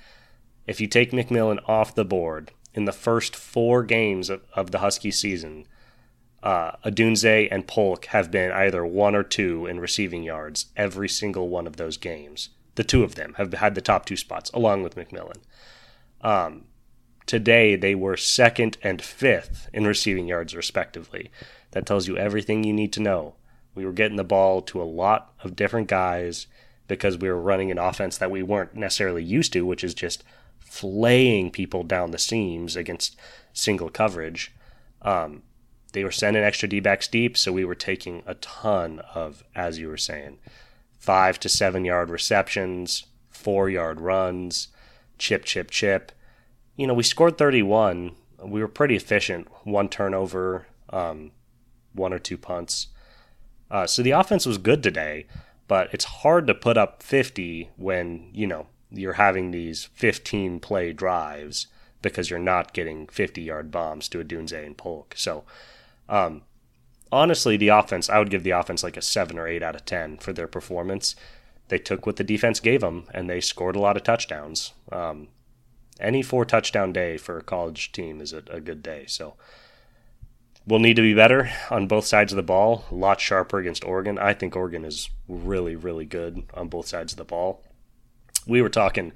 If 0.66 0.80
you 0.80 0.86
take 0.86 1.10
McMillan 1.10 1.58
off 1.68 1.94
the 1.94 2.04
board 2.04 2.52
in 2.72 2.86
the 2.86 2.92
first 2.92 3.36
four 3.36 3.82
games 3.82 4.30
of, 4.30 4.42
of 4.54 4.70
the 4.70 4.78
Husky 4.78 5.10
season, 5.10 5.66
uh, 6.42 6.72
Odunze 6.84 7.48
and 7.50 7.66
Polk 7.66 8.06
have 8.06 8.30
been 8.30 8.50
either 8.50 8.84
one 8.84 9.14
or 9.14 9.22
two 9.22 9.66
in 9.66 9.80
receiving 9.80 10.22
yards 10.22 10.66
every 10.76 11.08
single 11.08 11.48
one 11.48 11.66
of 11.66 11.76
those 11.76 11.96
games. 11.96 12.50
The 12.74 12.84
two 12.84 13.02
of 13.04 13.14
them 13.14 13.34
have 13.38 13.52
had 13.54 13.74
the 13.74 13.80
top 13.80 14.04
two 14.04 14.16
spots, 14.16 14.50
along 14.52 14.82
with 14.82 14.96
McMillan. 14.96 15.38
Um, 16.20 16.64
today, 17.26 17.76
they 17.76 17.94
were 17.94 18.16
second 18.16 18.76
and 18.82 19.00
fifth 19.00 19.68
in 19.72 19.86
receiving 19.86 20.26
yards, 20.26 20.54
respectively. 20.54 21.30
That 21.72 21.86
tells 21.86 22.06
you 22.06 22.16
everything 22.16 22.64
you 22.64 22.72
need 22.72 22.92
to 22.94 23.00
know. 23.00 23.34
We 23.74 23.84
were 23.84 23.92
getting 23.92 24.16
the 24.16 24.24
ball 24.24 24.62
to 24.62 24.80
a 24.80 24.84
lot 24.84 25.32
of 25.42 25.56
different 25.56 25.88
guys 25.88 26.46
because 26.86 27.18
we 27.18 27.28
were 27.28 27.40
running 27.40 27.70
an 27.70 27.78
offense 27.78 28.18
that 28.18 28.30
we 28.30 28.42
weren't 28.42 28.76
necessarily 28.76 29.24
used 29.24 29.52
to, 29.54 29.66
which 29.66 29.82
is 29.82 29.94
just 29.94 30.22
flaying 30.58 31.50
people 31.50 31.82
down 31.82 32.10
the 32.10 32.18
seams 32.18 32.76
against 32.76 33.16
single 33.52 33.88
coverage. 33.88 34.52
Um, 35.02 35.42
they 35.92 36.04
were 36.04 36.10
sending 36.10 36.42
extra 36.42 36.68
D 36.68 36.80
backs 36.80 37.08
deep, 37.08 37.36
so 37.36 37.52
we 37.52 37.64
were 37.64 37.74
taking 37.74 38.22
a 38.26 38.34
ton 38.34 39.00
of, 39.14 39.44
as 39.54 39.78
you 39.78 39.88
were 39.88 39.96
saying, 39.96 40.38
five 40.98 41.38
to 41.40 41.48
seven 41.48 41.84
yard 41.84 42.10
receptions, 42.10 43.04
four 43.30 43.70
yard 43.70 44.00
runs, 44.00 44.68
chip, 45.18 45.44
chip, 45.44 45.70
chip. 45.70 46.12
You 46.76 46.86
know, 46.86 46.94
we 46.94 47.02
scored 47.02 47.38
31. 47.38 48.12
We 48.44 48.60
were 48.60 48.68
pretty 48.68 48.96
efficient. 48.96 49.48
One 49.64 49.88
turnover, 49.88 50.66
um, 50.90 51.30
one 51.92 52.12
or 52.12 52.18
two 52.18 52.36
punts. 52.36 52.88
Uh, 53.70 53.86
so 53.86 54.02
the 54.02 54.10
offense 54.10 54.46
was 54.46 54.58
good 54.58 54.82
today, 54.82 55.26
but 55.68 55.92
it's 55.92 56.04
hard 56.04 56.46
to 56.46 56.54
put 56.54 56.76
up 56.76 57.02
50 57.02 57.70
when, 57.76 58.28
you 58.32 58.46
know, 58.46 58.66
you're 58.90 59.14
having 59.14 59.50
these 59.50 59.84
15 59.94 60.60
play 60.60 60.92
drives 60.92 61.66
because 62.02 62.30
you're 62.30 62.38
not 62.38 62.72
getting 62.72 63.06
50 63.06 63.40
yard 63.42 63.70
bombs 63.70 64.08
to 64.10 64.22
Odunze 64.22 64.52
and 64.52 64.76
Polk. 64.76 65.14
So, 65.16 65.44
um, 66.08 66.42
honestly, 67.10 67.56
the 67.56 67.68
offense, 67.68 68.10
I 68.10 68.18
would 68.18 68.30
give 68.30 68.42
the 68.42 68.50
offense 68.50 68.82
like 68.82 68.96
a 68.96 69.02
7 69.02 69.38
or 69.38 69.48
8 69.48 69.62
out 69.62 69.74
of 69.74 69.84
10 69.84 70.18
for 70.18 70.32
their 70.32 70.46
performance. 70.46 71.16
They 71.68 71.78
took 71.78 72.04
what 72.04 72.16
the 72.16 72.24
defense 72.24 72.60
gave 72.60 72.82
them 72.82 73.06
and 73.14 73.28
they 73.28 73.40
scored 73.40 73.76
a 73.76 73.80
lot 73.80 73.96
of 73.96 74.02
touchdowns. 74.02 74.74
Um, 74.92 75.28
any 76.00 76.22
four 76.22 76.44
touchdown 76.44 76.92
day 76.92 77.16
for 77.16 77.38
a 77.38 77.42
college 77.42 77.92
team 77.92 78.20
is 78.20 78.32
a, 78.32 78.42
a 78.50 78.60
good 78.60 78.82
day. 78.82 79.04
So, 79.06 79.34
we'll 80.66 80.80
need 80.80 80.96
to 80.96 81.02
be 81.02 81.14
better 81.14 81.50
on 81.70 81.86
both 81.86 82.06
sides 82.06 82.32
of 82.32 82.36
the 82.36 82.42
ball, 82.42 82.84
a 82.90 82.94
lot 82.94 83.20
sharper 83.20 83.58
against 83.58 83.84
Oregon. 83.84 84.18
I 84.18 84.34
think 84.34 84.56
Oregon 84.56 84.84
is 84.84 85.10
really, 85.28 85.76
really 85.76 86.04
good 86.04 86.44
on 86.54 86.68
both 86.68 86.88
sides 86.88 87.12
of 87.12 87.18
the 87.18 87.24
ball. 87.24 87.62
We 88.46 88.62
were 88.62 88.68
talking, 88.68 89.12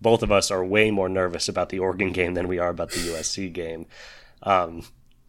both 0.00 0.22
of 0.22 0.32
us 0.32 0.50
are 0.50 0.64
way 0.64 0.90
more 0.90 1.08
nervous 1.08 1.48
about 1.48 1.70
the 1.70 1.78
Oregon 1.78 2.12
game 2.12 2.34
than 2.34 2.48
we 2.48 2.58
are 2.58 2.70
about 2.70 2.90
the 2.90 3.00
USC 3.00 3.52
game. 3.52 3.86
Um, 4.42 4.84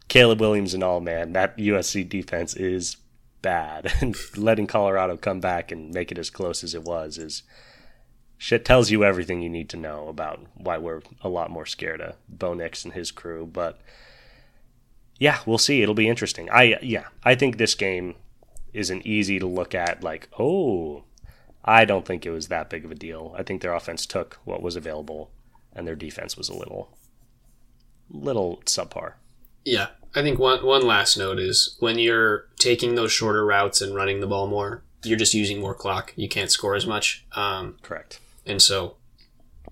Caleb 0.07 0.41
Williams 0.41 0.73
and 0.73 0.83
all, 0.83 0.99
man, 0.99 1.33
that 1.33 1.57
USC 1.57 2.07
defense 2.07 2.55
is 2.55 2.97
bad. 3.41 3.91
And 4.01 4.15
letting 4.37 4.67
Colorado 4.67 5.17
come 5.17 5.39
back 5.39 5.71
and 5.71 5.93
make 5.93 6.11
it 6.11 6.17
as 6.17 6.29
close 6.29 6.63
as 6.63 6.75
it 6.75 6.83
was 6.83 7.17
is 7.17 7.43
shit 8.41 8.65
tells 8.65 8.89
you 8.89 9.03
everything 9.03 9.39
you 9.39 9.49
need 9.49 9.69
to 9.69 9.77
know 9.77 10.07
about 10.07 10.43
why 10.55 10.75
we're 10.75 11.03
a 11.21 11.29
lot 11.29 11.51
more 11.51 11.67
scared 11.67 12.01
of 12.01 12.15
Bo 12.27 12.55
Nix 12.55 12.83
and 12.83 12.91
his 12.91 13.11
crew. 13.11 13.45
But 13.45 13.79
yeah, 15.19 15.37
we'll 15.45 15.59
see. 15.59 15.83
It'll 15.83 15.93
be 15.93 16.09
interesting. 16.09 16.49
I 16.49 16.79
yeah, 16.81 17.05
I 17.23 17.35
think 17.35 17.57
this 17.57 17.75
game 17.75 18.15
isn't 18.73 19.05
easy 19.05 19.37
to 19.37 19.45
look 19.45 19.75
at 19.75 20.03
like, 20.03 20.27
oh, 20.39 21.03
I 21.63 21.85
don't 21.85 22.03
think 22.03 22.25
it 22.25 22.31
was 22.31 22.47
that 22.47 22.67
big 22.67 22.83
of 22.83 22.89
a 22.89 22.95
deal. 22.95 23.35
I 23.37 23.43
think 23.43 23.61
their 23.61 23.75
offense 23.75 24.07
took 24.07 24.39
what 24.43 24.63
was 24.63 24.75
available 24.75 25.29
and 25.71 25.87
their 25.87 25.95
defense 25.95 26.35
was 26.35 26.49
a 26.49 26.57
little 26.57 26.97
little 28.09 28.63
subpar. 28.65 29.13
Yeah, 29.63 29.89
I 30.15 30.23
think 30.23 30.39
one 30.39 30.65
one 30.65 30.81
last 30.81 31.15
note 31.15 31.37
is 31.37 31.77
when 31.79 31.99
you're 31.99 32.47
taking 32.57 32.95
those 32.95 33.11
shorter 33.11 33.45
routes 33.45 33.81
and 33.81 33.93
running 33.93 34.19
the 34.19 34.25
ball 34.25 34.47
more, 34.47 34.81
you're 35.03 35.19
just 35.19 35.35
using 35.35 35.61
more 35.61 35.75
clock. 35.75 36.11
You 36.15 36.27
can't 36.27 36.49
score 36.49 36.73
as 36.73 36.87
much. 36.87 37.23
Um, 37.33 37.77
Correct. 37.83 38.19
And 38.45 38.61
so, 38.61 38.97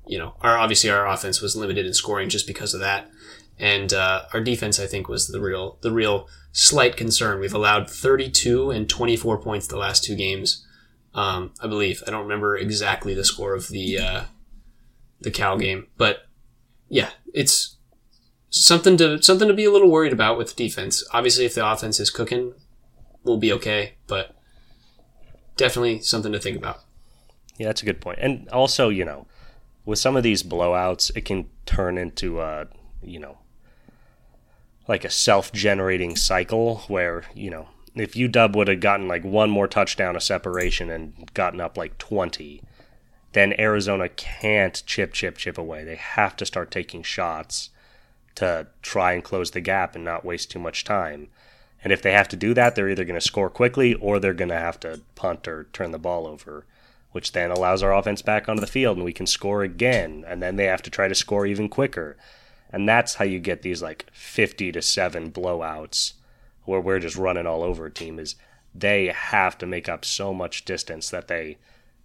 you 0.06 0.18
know, 0.18 0.36
our 0.42 0.58
obviously 0.58 0.90
our 0.90 1.08
offense 1.08 1.42
was 1.42 1.56
limited 1.56 1.86
in 1.86 1.94
scoring 1.94 2.30
just 2.30 2.48
because 2.48 2.74
of 2.74 2.80
that, 2.80 3.10
and 3.58 3.94
uh, 3.94 4.24
our 4.34 4.42
defense 4.42 4.80
I 4.80 4.88
think 4.88 5.08
was 5.08 5.28
the 5.28 5.42
real 5.42 5.78
the 5.82 5.92
real 5.92 6.28
slight 6.52 6.98
concern. 6.98 7.40
We've 7.40 7.54
allowed 7.54 7.90
32 7.90 8.72
and 8.72 8.90
24 8.90 9.40
points 9.40 9.68
the 9.68 9.78
last 9.78 10.04
two 10.04 10.16
games, 10.16 10.66
um, 11.14 11.54
I 11.62 11.68
believe. 11.68 12.04
I 12.08 12.12
don't 12.12 12.24
remember 12.24 12.58
exactly 12.58 13.14
the 13.14 13.26
score 13.26 13.54
of 13.54 13.70
the 13.70 13.98
uh, 13.98 14.24
the 15.20 15.32
Cal 15.32 15.58
game, 15.58 15.88
but 15.98 16.28
yeah, 16.88 17.10
it's 17.34 17.78
something 18.50 18.98
to 18.98 19.22
something 19.22 19.48
to 19.48 19.54
be 19.54 19.66
a 19.66 19.72
little 19.72 19.90
worried 19.90 20.14
about 20.14 20.38
with 20.38 20.56
defense. 20.56 21.04
Obviously, 21.14 21.46
if 21.46 21.56
the 21.56 21.70
offense 21.70 22.00
is 22.00 22.10
cooking, 22.10 22.54
we'll 23.24 23.38
be 23.38 23.54
okay, 23.54 23.96
but 24.08 24.36
definitely 25.56 26.02
something 26.02 26.32
to 26.32 26.40
think 26.40 26.58
about. 26.58 26.82
Yeah, 27.60 27.68
that's 27.68 27.84
a 27.84 27.86
good 27.86 28.02
point. 28.02 28.18
And 28.20 28.50
also, 28.50 28.90
you 28.90 29.06
know, 29.06 29.28
with 29.86 30.00
some 30.00 30.16
of 30.16 30.24
these 30.24 30.42
blowouts, 30.42 31.12
it 31.16 31.26
can 31.26 31.50
turn 31.66 31.98
into 31.98 32.42
a, 32.42 32.68
you 33.04 33.20
know, 33.20 33.38
like 34.88 35.04
a 35.04 35.10
self-generating 35.10 36.16
cycle 36.16 36.78
where, 36.88 37.26
you 37.36 37.52
know, 37.52 37.68
if 37.96 38.14
UW 38.14 38.56
would 38.56 38.70
have 38.70 38.80
gotten 38.80 39.08
like 39.08 39.24
one 39.24 39.50
more 39.50 39.68
touchdown 39.68 40.16
of 40.16 40.24
separation 40.24 40.90
and 40.90 41.32
gotten 41.34 41.60
up 41.60 41.78
like 41.78 41.98
20, 41.98 42.64
then 43.34 43.54
Arizona 43.60 44.08
can't 44.08 44.82
chip, 44.86 45.12
chip, 45.12 45.38
chip 45.38 45.58
away. 45.58 45.84
They 45.84 45.98
have 45.98 46.36
to 46.38 46.46
start 46.46 46.72
taking 46.72 47.04
shots 47.04 47.72
to 48.36 48.68
try 48.82 49.12
and 49.12 49.24
close 49.24 49.52
the 49.52 49.60
gap 49.60 49.96
and 49.96 50.06
not 50.06 50.24
waste 50.24 50.50
too 50.50 50.60
much 50.60 50.86
time. 50.86 51.28
And 51.84 51.92
if 51.92 52.02
they 52.02 52.14
have 52.14 52.30
to 52.30 52.38
do 52.38 52.54
that, 52.54 52.76
they're 52.76 52.90
either 52.90 53.06
going 53.06 53.20
to 53.20 53.26
score 53.26 53.50
quickly 53.50 53.96
or 53.96 54.18
they're 54.18 54.34
going 54.34 54.50
to 54.50 54.56
have 54.56 54.80
to 54.82 55.02
punt 55.16 55.48
or 55.48 55.66
turn 55.74 55.92
the 55.92 56.00
ball 56.00 56.26
over, 56.26 56.66
which 57.12 57.32
then 57.32 57.52
allows 57.52 57.82
our 57.82 57.94
offense 57.94 58.22
back 58.22 58.48
onto 58.48 58.62
the 58.62 58.68
field 58.68 58.98
and 58.98 59.06
we 59.06 59.14
can 59.14 59.26
score 59.26 59.64
again. 59.64 60.24
And 60.28 60.42
then 60.42 60.56
they 60.56 60.66
have 60.66 60.82
to 60.84 60.90
try 60.90 61.08
to 61.08 61.16
score 61.16 61.46
even 61.46 61.70
quicker. 61.70 62.18
And 62.72 62.88
that's 62.88 63.16
how 63.16 63.26
you 63.26 63.40
get 63.40 63.62
these 63.62 63.82
like 63.82 64.06
50 64.14 64.72
to 64.74 64.82
7 64.82 65.32
blowouts 65.32 66.14
where 66.66 66.80
we're 66.80 67.00
just 67.00 67.16
running 67.16 67.48
all 67.48 67.64
over 67.64 67.88
a 67.88 67.92
team 67.92 68.20
is 68.20 68.36
they 68.76 69.08
have 69.08 69.58
to 69.58 69.66
make 69.66 69.90
up 69.90 70.06
so 70.06 70.34
much 70.34 70.66
distance 70.66 71.10
that 71.10 71.28
they, 71.28 71.58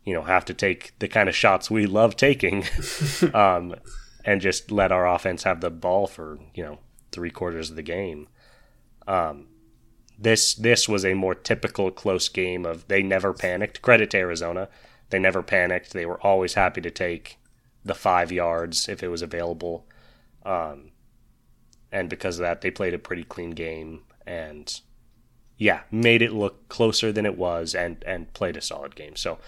you 0.04 0.14
know, 0.14 0.22
have 0.22 0.44
to 0.46 0.54
take 0.54 0.98
the 1.00 1.08
kind 1.08 1.28
of 1.28 1.34
shots 1.34 1.70
we 1.70 1.84
love 1.84 2.16
taking 2.16 2.64
um, 3.34 3.74
and 4.24 4.40
just 4.40 4.70
let 4.70 4.90
our 4.90 5.06
offense 5.06 5.42
have 5.42 5.60
the 5.60 5.70
ball 5.70 6.06
for, 6.06 6.38
you 6.54 6.64
know, 6.64 6.78
three 7.12 7.30
quarters 7.30 7.68
of 7.68 7.76
the 7.76 7.82
game. 7.82 8.26
Um, 9.06 9.48
this 10.18 10.54
this 10.54 10.88
was 10.88 11.04
a 11.04 11.14
more 11.14 11.34
typical 11.34 11.90
close 11.90 12.28
game 12.28 12.64
of 12.64 12.86
they 12.88 13.02
never 13.02 13.32
panicked. 13.32 13.82
Credit 13.82 14.10
to 14.10 14.18
Arizona. 14.18 14.68
They 15.14 15.20
never 15.20 15.44
panicked. 15.44 15.92
They 15.92 16.06
were 16.06 16.20
always 16.26 16.54
happy 16.54 16.80
to 16.80 16.90
take 16.90 17.38
the 17.84 17.94
five 17.94 18.32
yards 18.32 18.88
if 18.88 19.00
it 19.00 19.06
was 19.06 19.22
available. 19.22 19.86
Um, 20.44 20.90
and 21.92 22.10
because 22.10 22.40
of 22.40 22.42
that, 22.42 22.62
they 22.62 22.72
played 22.72 22.94
a 22.94 22.98
pretty 22.98 23.22
clean 23.22 23.50
game 23.50 24.02
and 24.26 24.80
yeah, 25.56 25.82
made 25.92 26.20
it 26.20 26.32
look 26.32 26.68
closer 26.68 27.12
than 27.12 27.26
it 27.26 27.38
was 27.38 27.76
and 27.76 28.02
and 28.04 28.34
played 28.34 28.56
a 28.56 28.60
solid 28.60 28.96
game. 28.96 29.14
So 29.14 29.38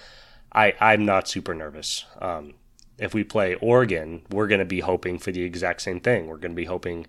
I 0.53 0.75
I'm 0.79 1.05
not 1.05 1.27
super 1.27 1.53
nervous. 1.53 2.05
Um, 2.21 2.55
if 2.97 3.13
we 3.13 3.25
play 3.25 3.57
Oregon, 3.57 4.23
we're 4.31 4.47
going 4.47 4.61
to 4.61 4.65
be 4.65 4.79
hoping 4.79 5.19
for 5.19 5.33
the 5.33 5.43
exact 5.43 5.83
same 5.83 5.99
thing. 5.99 6.29
We're 6.29 6.37
going 6.37 6.53
to 6.53 6.63
be 6.63 6.67
hoping 6.67 7.09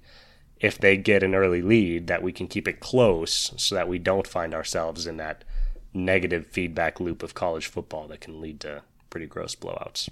if 0.59 0.79
they 0.79 0.97
get 0.97 1.21
an 1.21 1.35
early 1.35 1.61
lead 1.61 2.07
that 2.07 2.23
we 2.23 2.31
can 2.31 2.47
keep 2.47 2.67
it 2.67 2.79
close 2.79 3.53
so 3.55 3.75
that 3.75 3.87
we 3.87 3.99
don't 3.99 4.25
find 4.25 4.55
ourselves 4.55 5.05
in 5.05 5.17
that 5.17 5.43
negative 5.93 6.47
feedback 6.47 6.99
loop 6.99 7.23
of 7.23 7.33
college 7.33 7.67
football 7.67 8.07
that 8.07 8.21
can 8.21 8.41
lead 8.41 8.59
to 8.61 8.83
pretty 9.09 9.25
gross 9.25 9.55
blowouts. 9.55 10.09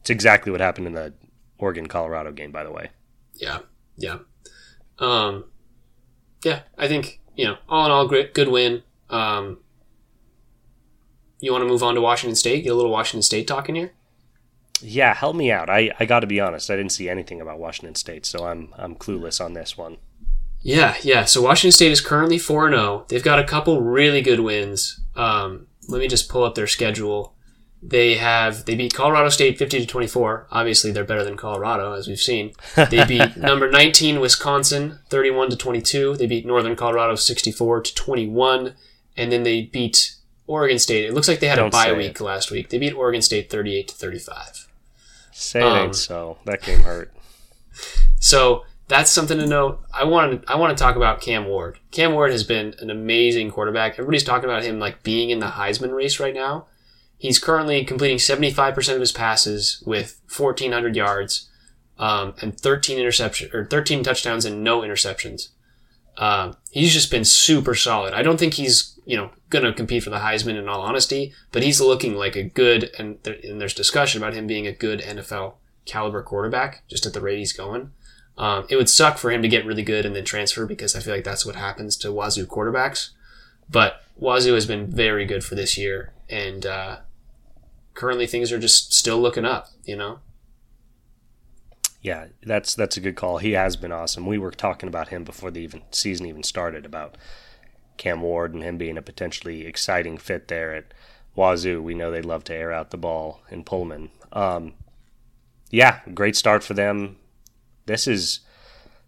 It's 0.00 0.10
exactly 0.10 0.52
what 0.52 0.60
happened 0.60 0.86
in 0.86 0.92
the 0.92 1.14
Oregon 1.58 1.86
Colorado 1.86 2.32
game, 2.32 2.52
by 2.52 2.62
the 2.64 2.70
way. 2.70 2.90
Yeah, 3.34 3.58
yeah, 3.96 4.18
um, 4.98 5.44
yeah. 6.44 6.60
I 6.78 6.88
think 6.88 7.20
you 7.36 7.44
know, 7.44 7.58
all 7.68 7.86
in 7.86 7.92
all, 7.92 8.08
great, 8.08 8.34
good 8.34 8.48
win. 8.48 8.82
Um, 9.10 9.58
you 11.40 11.52
want 11.52 11.62
to 11.62 11.68
move 11.68 11.82
on 11.82 11.94
to 11.94 12.00
Washington 12.00 12.34
State? 12.34 12.64
Get 12.64 12.70
a 12.70 12.74
little 12.74 12.90
Washington 12.90 13.22
State 13.22 13.46
talking 13.46 13.74
here. 13.74 13.92
Yeah, 14.80 15.14
help 15.14 15.36
me 15.36 15.50
out. 15.50 15.70
I, 15.70 15.90
I 15.98 16.06
got 16.06 16.20
to 16.20 16.26
be 16.26 16.40
honest. 16.40 16.70
I 16.70 16.76
didn't 16.76 16.92
see 16.92 17.08
anything 17.08 17.40
about 17.40 17.58
Washington 17.58 17.94
State, 17.94 18.26
so 18.26 18.46
I'm 18.46 18.72
I'm 18.76 18.94
clueless 18.94 19.44
on 19.44 19.52
this 19.52 19.76
one. 19.76 19.98
Yeah, 20.66 20.96
yeah. 21.02 21.24
So 21.26 21.42
Washington 21.42 21.72
State 21.72 21.92
is 21.92 22.00
currently 22.00 22.38
4 22.38 22.70
0. 22.70 23.04
They've 23.08 23.22
got 23.22 23.38
a 23.38 23.44
couple 23.44 23.80
really 23.82 24.20
good 24.20 24.40
wins. 24.40 25.00
Um, 25.14 25.68
let 25.88 26.00
me 26.00 26.08
just 26.08 26.28
pull 26.28 26.42
up 26.44 26.54
their 26.56 26.66
schedule. 26.66 27.34
They 27.82 28.14
have 28.16 28.64
they 28.64 28.74
beat 28.74 28.92
Colorado 28.94 29.28
State 29.28 29.58
fifty 29.58 29.78
to 29.78 29.86
twenty 29.86 30.08
four. 30.08 30.48
Obviously, 30.50 30.90
they're 30.90 31.04
better 31.04 31.22
than 31.22 31.36
Colorado, 31.36 31.92
as 31.92 32.08
we've 32.08 32.18
seen. 32.18 32.52
They 32.74 33.04
beat 33.08 33.36
number 33.36 33.70
nineteen 33.70 34.18
Wisconsin 34.18 34.98
thirty 35.08 35.30
one 35.30 35.50
to 35.50 35.56
twenty 35.56 35.80
two. 35.82 36.16
They 36.16 36.26
beat 36.26 36.44
Northern 36.46 36.74
Colorado 36.74 37.14
sixty 37.14 37.52
four 37.52 37.80
to 37.82 37.94
twenty 37.94 38.26
one, 38.26 38.74
and 39.16 39.30
then 39.30 39.44
they 39.44 39.62
beat 39.62 40.16
Oregon 40.48 40.80
State. 40.80 41.04
It 41.04 41.12
looks 41.14 41.28
like 41.28 41.38
they 41.38 41.46
had 41.46 41.58
a 41.58 41.62
Don't 41.62 41.72
bye 41.72 41.92
week 41.92 42.18
it. 42.18 42.24
last 42.24 42.50
week. 42.50 42.70
They 42.70 42.78
beat 42.78 42.94
Oregon 42.94 43.22
State 43.22 43.50
thirty 43.50 43.76
eight 43.76 43.86
to 43.88 43.94
thirty 43.94 44.18
five. 44.18 44.66
Say 45.32 45.60
it 45.60 45.64
Um, 45.66 45.78
ain't 45.78 45.96
so. 45.96 46.38
That 46.44 46.62
game 46.62 46.80
hurt. 46.80 47.12
So 48.18 48.64
that's 48.88 49.10
something 49.10 49.38
to 49.38 49.46
note. 49.46 49.80
I 49.92 50.04
want 50.04 50.42
to 50.42 50.52
I 50.52 50.56
want 50.56 50.76
to 50.76 50.82
talk 50.82 50.96
about 50.96 51.20
Cam 51.20 51.46
Ward. 51.46 51.78
Cam 51.90 52.12
Ward 52.12 52.30
has 52.30 52.44
been 52.44 52.74
an 52.80 52.90
amazing 52.90 53.50
quarterback. 53.50 53.92
Everybody's 53.92 54.24
talking 54.24 54.48
about 54.48 54.62
him 54.62 54.78
like 54.78 55.02
being 55.02 55.30
in 55.30 55.40
the 55.40 55.46
Heisman 55.46 55.94
race 55.94 56.20
right 56.20 56.34
now. 56.34 56.66
He's 57.18 57.38
currently 57.38 57.84
completing 57.84 58.18
75% 58.18 58.94
of 58.94 59.00
his 59.00 59.12
passes 59.12 59.82
with 59.86 60.20
1400 60.28 60.94
yards 60.94 61.48
um, 61.98 62.34
and 62.42 62.58
13 62.60 62.98
interception 62.98 63.50
or 63.54 63.64
13 63.64 64.04
touchdowns 64.04 64.44
and 64.44 64.62
no 64.62 64.82
interceptions. 64.82 65.48
Um, 66.18 66.56
he's 66.70 66.92
just 66.92 67.10
been 67.10 67.24
super 67.24 67.74
solid. 67.74 68.12
I 68.12 68.22
don't 68.22 68.38
think 68.38 68.54
he's 68.54 68.98
you 69.04 69.16
know 69.16 69.30
going 69.50 69.64
to 69.64 69.72
compete 69.72 70.04
for 70.04 70.10
the 70.10 70.18
Heisman 70.18 70.58
in 70.58 70.68
all 70.68 70.82
honesty, 70.82 71.32
but 71.50 71.62
he's 71.62 71.80
looking 71.80 72.14
like 72.14 72.36
a 72.36 72.44
good 72.44 72.90
and, 72.98 73.18
there, 73.24 73.36
and 73.42 73.60
there's 73.60 73.74
discussion 73.74 74.22
about 74.22 74.34
him 74.34 74.46
being 74.46 74.66
a 74.66 74.72
good 74.72 75.00
NFL 75.00 75.54
caliber 75.86 76.22
quarterback 76.22 76.82
just 76.88 77.06
at 77.06 77.14
the 77.14 77.20
rate 77.20 77.38
he's 77.38 77.52
going. 77.52 77.90
Um, 78.38 78.66
it 78.68 78.76
would 78.76 78.90
suck 78.90 79.16
for 79.18 79.30
him 79.30 79.42
to 79.42 79.48
get 79.48 79.64
really 79.64 79.82
good 79.82 80.04
and 80.04 80.14
then 80.14 80.24
transfer 80.24 80.66
because 80.66 80.94
I 80.94 81.00
feel 81.00 81.14
like 81.14 81.24
that's 81.24 81.46
what 81.46 81.56
happens 81.56 81.96
to 81.98 82.12
Wazoo 82.12 82.46
quarterbacks. 82.46 83.10
But 83.68 84.02
Wazoo 84.16 84.54
has 84.54 84.66
been 84.66 84.86
very 84.86 85.24
good 85.24 85.42
for 85.42 85.54
this 85.54 85.76
year, 85.76 86.12
and 86.28 86.64
uh, 86.66 86.98
currently 87.94 88.26
things 88.26 88.52
are 88.52 88.58
just 88.58 88.92
still 88.92 89.18
looking 89.18 89.44
up. 89.44 89.68
You 89.84 89.96
know, 89.96 90.20
Yeah, 92.00 92.26
that's 92.42 92.74
that's 92.74 92.96
a 92.96 93.00
good 93.00 93.16
call. 93.16 93.38
He 93.38 93.52
has 93.52 93.76
been 93.76 93.92
awesome. 93.92 94.26
We 94.26 94.38
were 94.38 94.52
talking 94.52 94.88
about 94.88 95.08
him 95.08 95.24
before 95.24 95.50
the 95.50 95.60
even 95.60 95.82
season 95.90 96.26
even 96.26 96.42
started 96.42 96.86
about 96.86 97.16
Cam 97.96 98.20
Ward 98.20 98.54
and 98.54 98.62
him 98.62 98.78
being 98.78 98.98
a 98.98 99.02
potentially 99.02 99.66
exciting 99.66 100.18
fit 100.18 100.48
there 100.48 100.74
at 100.74 100.94
Wazoo. 101.34 101.82
We 101.82 101.94
know 101.94 102.10
they 102.10 102.22
love 102.22 102.44
to 102.44 102.54
air 102.54 102.72
out 102.72 102.90
the 102.90 102.96
ball 102.96 103.40
in 103.50 103.64
Pullman. 103.64 104.10
Um, 104.32 104.74
yeah, 105.70 106.00
great 106.14 106.36
start 106.36 106.62
for 106.62 106.74
them. 106.74 107.16
This 107.86 108.06
is 108.06 108.40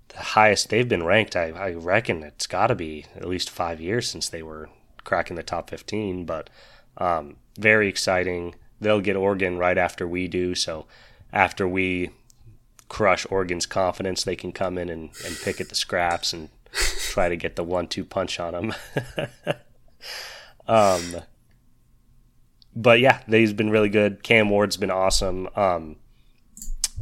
the 0.08 0.18
highest 0.18 0.70
they've 0.70 0.88
been 0.88 1.04
ranked. 1.04 1.36
I, 1.36 1.50
I 1.50 1.72
reckon 1.72 2.22
it's 2.22 2.46
got 2.46 2.68
to 2.68 2.74
be 2.74 3.06
at 3.14 3.28
least 3.28 3.50
five 3.50 3.80
years 3.80 4.08
since 4.08 4.28
they 4.28 4.42
were 4.42 4.70
cracking 5.04 5.36
the 5.36 5.42
top 5.42 5.70
15. 5.70 6.24
But 6.24 6.50
um, 6.96 7.36
very 7.58 7.88
exciting. 7.88 8.54
They'll 8.80 9.00
get 9.00 9.16
Oregon 9.16 9.58
right 9.58 9.76
after 9.76 10.06
we 10.06 10.28
do. 10.28 10.54
So 10.54 10.86
after 11.32 11.68
we 11.68 12.10
crush 12.88 13.26
Oregon's 13.30 13.66
confidence, 13.66 14.24
they 14.24 14.36
can 14.36 14.52
come 14.52 14.78
in 14.78 14.88
and, 14.88 15.10
and 15.24 15.36
pick 15.42 15.60
at 15.60 15.68
the 15.68 15.74
scraps 15.74 16.32
and 16.32 16.48
try 16.72 17.28
to 17.28 17.36
get 17.36 17.56
the 17.56 17.64
one-two 17.64 18.04
punch 18.04 18.40
on 18.40 18.52
them. 18.52 18.74
um, 20.68 21.22
but 22.74 23.00
yeah, 23.00 23.22
they've 23.26 23.56
been 23.56 23.70
really 23.70 23.88
good. 23.88 24.22
Cam 24.22 24.48
Ward's 24.48 24.76
been 24.76 24.90
awesome. 24.90 25.48
Um, 25.56 25.96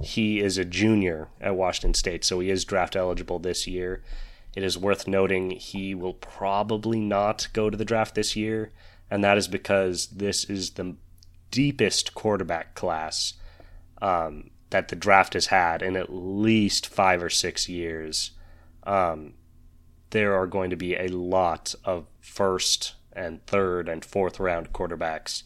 he 0.03 0.41
is 0.41 0.59
a 0.59 0.65
junior 0.65 1.29
at 1.41 1.57
Washington 1.57 1.95
State, 1.95 2.25
so 2.25 2.41
he 2.41 2.51
is 2.51 2.65
draft 2.65 2.97
eligible 2.97 3.39
this 3.39 3.67
year. 3.67 4.03
It 4.55 4.63
is 4.63 4.79
worth 4.79 5.07
noting 5.07 5.51
he 5.51 5.95
will 5.95 6.15
probably 6.15 7.01
not 7.01 7.49
go 7.53 7.71
to 7.71 7.77
the 7.77 7.85
draft 7.85 8.15
this 8.15 8.37
year, 8.37 8.73
and 9.11 9.23
that 9.25 9.39
is 9.39 9.49
because 9.49 10.09
this 10.09 10.45
is 10.45 10.71
the 10.71 10.97
deepest 11.51 12.15
quarterback 12.15 12.75
class 12.75 13.35
um, 14.03 14.51
that 14.71 14.89
the 14.89 14.97
draft 14.97 15.35
has 15.35 15.47
had 15.47 15.83
in 15.83 15.97
at 15.97 16.13
least 16.13 16.87
five 16.87 17.23
or 17.23 17.31
six 17.31 17.69
years. 17.69 18.33
Um, 18.85 19.35
there 20.11 20.35
are 20.35 20.47
going 20.47 20.71
to 20.71 20.77
be 20.77 20.95
a 20.95 21.09
lot 21.09 21.75
of 21.85 22.07
first 22.21 22.95
and 23.13 23.45
third 23.47 23.89
and 23.89 24.05
fourth 24.05 24.39
round 24.39 24.73
quarterbacks 24.73 25.45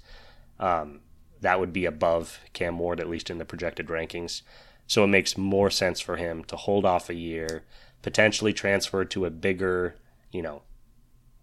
um, 0.59 1.01
that 1.41 1.59
would 1.61 1.73
be 1.73 1.85
above 1.85 2.41
Cam 2.53 2.79
Ward, 2.79 3.01
at 3.01 3.09
least 3.09 3.31
in 3.31 3.39
the 3.39 3.45
projected 3.45 3.87
rankings. 3.87 4.43
So 4.87 5.05
it 5.05 5.09
makes 5.09 5.39
more 5.39 5.71
sense 5.71 6.01
for 6.01 6.17
him 6.17 6.45
to 6.45 6.57
hold 6.57 6.85
off 6.85 7.09
a 7.09 7.15
year, 7.15 7.63
potentially 8.03 8.53
transfer 8.53 9.05
to 9.05 9.25
a 9.25 9.31
bigger, 9.31 9.95
you 10.33 10.43
know, 10.43 10.63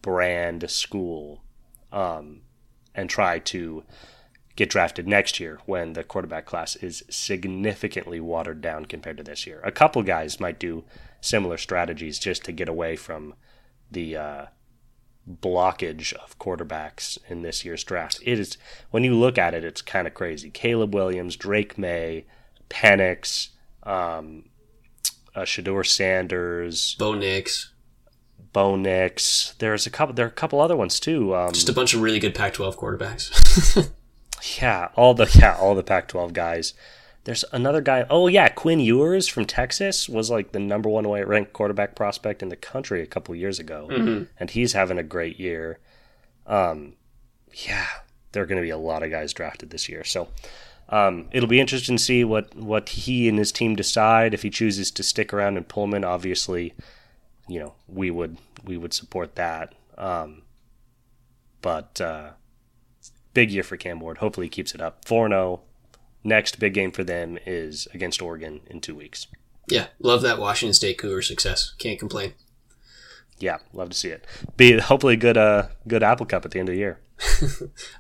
brand 0.02 0.70
school 0.70 1.44
um, 1.92 2.42
and 2.94 3.10
try 3.10 3.40
to 3.40 3.84
get 4.56 4.70
drafted 4.70 5.08
next 5.08 5.40
year 5.40 5.60
when 5.66 5.94
the 5.94 6.04
quarterback 6.04 6.46
class 6.46 6.76
is 6.78 7.04
significantly 7.10 8.20
watered 8.20 8.60
down 8.60 8.86
compared 8.86 9.18
to 9.18 9.24
this 9.24 9.46
year. 9.46 9.62
A 9.64 9.72
couple 9.72 10.02
guys 10.04 10.40
might 10.40 10.60
do 10.60 10.84
similar 11.22 11.58
strategies 11.58 12.20
just 12.20 12.44
to 12.46 12.52
get 12.52 12.68
away 12.68 12.96
from 12.96 13.36
the 13.92 14.18
uh, 14.18 14.46
blockage 15.28 16.14
of 16.14 16.38
quarterbacks 16.40 17.18
in 17.28 17.42
this 17.42 17.66
year's 17.66 17.84
draft. 17.84 18.20
It 18.24 18.40
is 18.40 18.58
when 18.92 19.04
you 19.04 19.14
look 19.16 19.38
at 19.38 19.54
it, 19.54 19.64
it's 19.64 19.82
kind 19.82 20.08
of 20.08 20.14
crazy. 20.14 20.50
Caleb 20.50 20.94
Williams, 20.94 21.36
Drake 21.36 21.78
Maye, 21.78 22.26
Penix, 22.70 23.50
um, 23.84 24.46
uh, 25.36 25.42
Shedeur 25.42 25.86
Sanders, 25.86 26.96
Bo 26.98 27.14
Nix. 27.14 27.72
Bo 28.54 28.76
Nix. 28.76 29.54
There's 29.60 29.86
a 29.86 29.90
couple. 29.90 30.16
There 30.16 30.26
are 30.26 30.30
a 30.30 30.32
couple 30.32 30.62
other 30.62 30.76
ones 30.76 31.00
too. 31.00 31.36
Um, 31.36 31.54
Just 31.54 31.70
a 31.70 31.74
bunch 31.74 31.94
of 31.94 32.02
really 32.02 32.20
good 32.20 32.34
Pac-12 32.34 32.76
quarterbacks. 32.76 33.92
yeah, 34.62 34.90
all 34.96 35.14
the 35.14 35.30
yeah 35.40 35.58
all 35.60 35.76
the 35.76 35.84
Pac-12 35.84 36.34
guys. 36.34 36.74
There's 37.28 37.44
another 37.52 37.82
guy. 37.82 38.06
Oh 38.10 38.28
yeah, 38.28 38.48
Quinn 38.48 38.80
Ewers 38.80 39.28
from 39.28 39.44
Texas 39.44 40.08
was 40.08 40.32
like 40.32 40.54
the 40.54 40.62
number 40.62 40.88
one 40.88 41.06
ranked 41.06 41.52
quarterback 41.52 41.94
prospect 41.94 42.42
in 42.42 42.48
the 42.48 42.56
country 42.56 43.02
a 43.02 43.06
couple 43.06 43.36
years 43.36 43.60
ago, 43.60 43.90
and 44.40 44.50
he's 44.50 44.72
having 44.72 44.98
a 44.98 45.04
great 45.04 45.38
year. 45.38 45.78
Um, 46.46 46.94
yeah, 47.52 47.86
there 48.32 48.44
are 48.44 48.46
going 48.46 48.62
to 48.62 48.66
be 48.66 48.70
a 48.70 48.78
lot 48.78 49.04
of 49.04 49.12
guys 49.12 49.34
drafted 49.34 49.72
this 49.72 49.90
year, 49.90 50.06
so 50.06 50.30
um, 50.88 51.28
it'll 51.34 51.50
be 51.50 51.60
interesting 51.60 51.98
to 51.98 52.02
see 52.02 52.24
what 52.24 52.56
what 52.56 52.88
he 52.88 53.28
and 53.28 53.38
his 53.38 53.52
team 53.52 53.76
decide. 53.76 54.34
If 54.34 54.44
he 54.44 54.50
chooses 54.50 54.90
to 54.92 55.04
stick 55.04 55.34
around 55.34 55.58
in 55.58 55.66
Pullman, 55.66 56.06
obviously, 56.06 56.76
you 57.46 57.60
know 57.60 57.74
we 57.90 58.10
would 58.10 58.38
we 58.64 58.78
would 58.78 58.94
support 58.94 59.36
that. 59.36 59.76
Um, 59.98 60.44
but 61.62 62.00
uh, 62.00 62.30
big 63.34 63.52
year 63.52 63.64
for 63.64 63.76
Cam 63.76 64.00
Ward. 64.00 64.20
Hopefully, 64.20 64.46
he 64.46 64.50
keeps 64.50 64.74
it 64.74 64.80
up. 64.80 65.04
Four 65.04 65.28
zero. 65.28 65.64
Next 66.24 66.60
big 66.60 66.74
game 66.74 66.92
for 66.92 67.04
them 67.04 67.38
is 67.46 67.88
against 67.94 68.22
Oregon 68.22 68.62
in 68.68 68.82
two 68.82 68.96
weeks. 68.96 69.28
yeah, 69.70 69.88
love 70.00 70.22
that 70.24 70.40
Washington 70.40 70.74
State 70.74 70.98
Cougar 70.98 71.22
success. 71.22 71.74
Can't 71.78 72.00
complain. 72.00 72.34
Yeah, 73.40 73.58
love 73.72 73.90
to 73.92 73.98
see 73.98 74.10
it. 74.10 74.26
Be 74.58 74.80
hopefully 74.80 75.14
a 75.14 75.18
good 75.18 75.38
uh 75.38 75.68
good 75.88 76.04
Apple 76.04 76.26
Cup 76.26 76.44
at 76.44 76.52
the 76.52 76.60
end 76.60 76.70
of 76.70 76.74
the 76.74 76.80
year. 76.80 77.00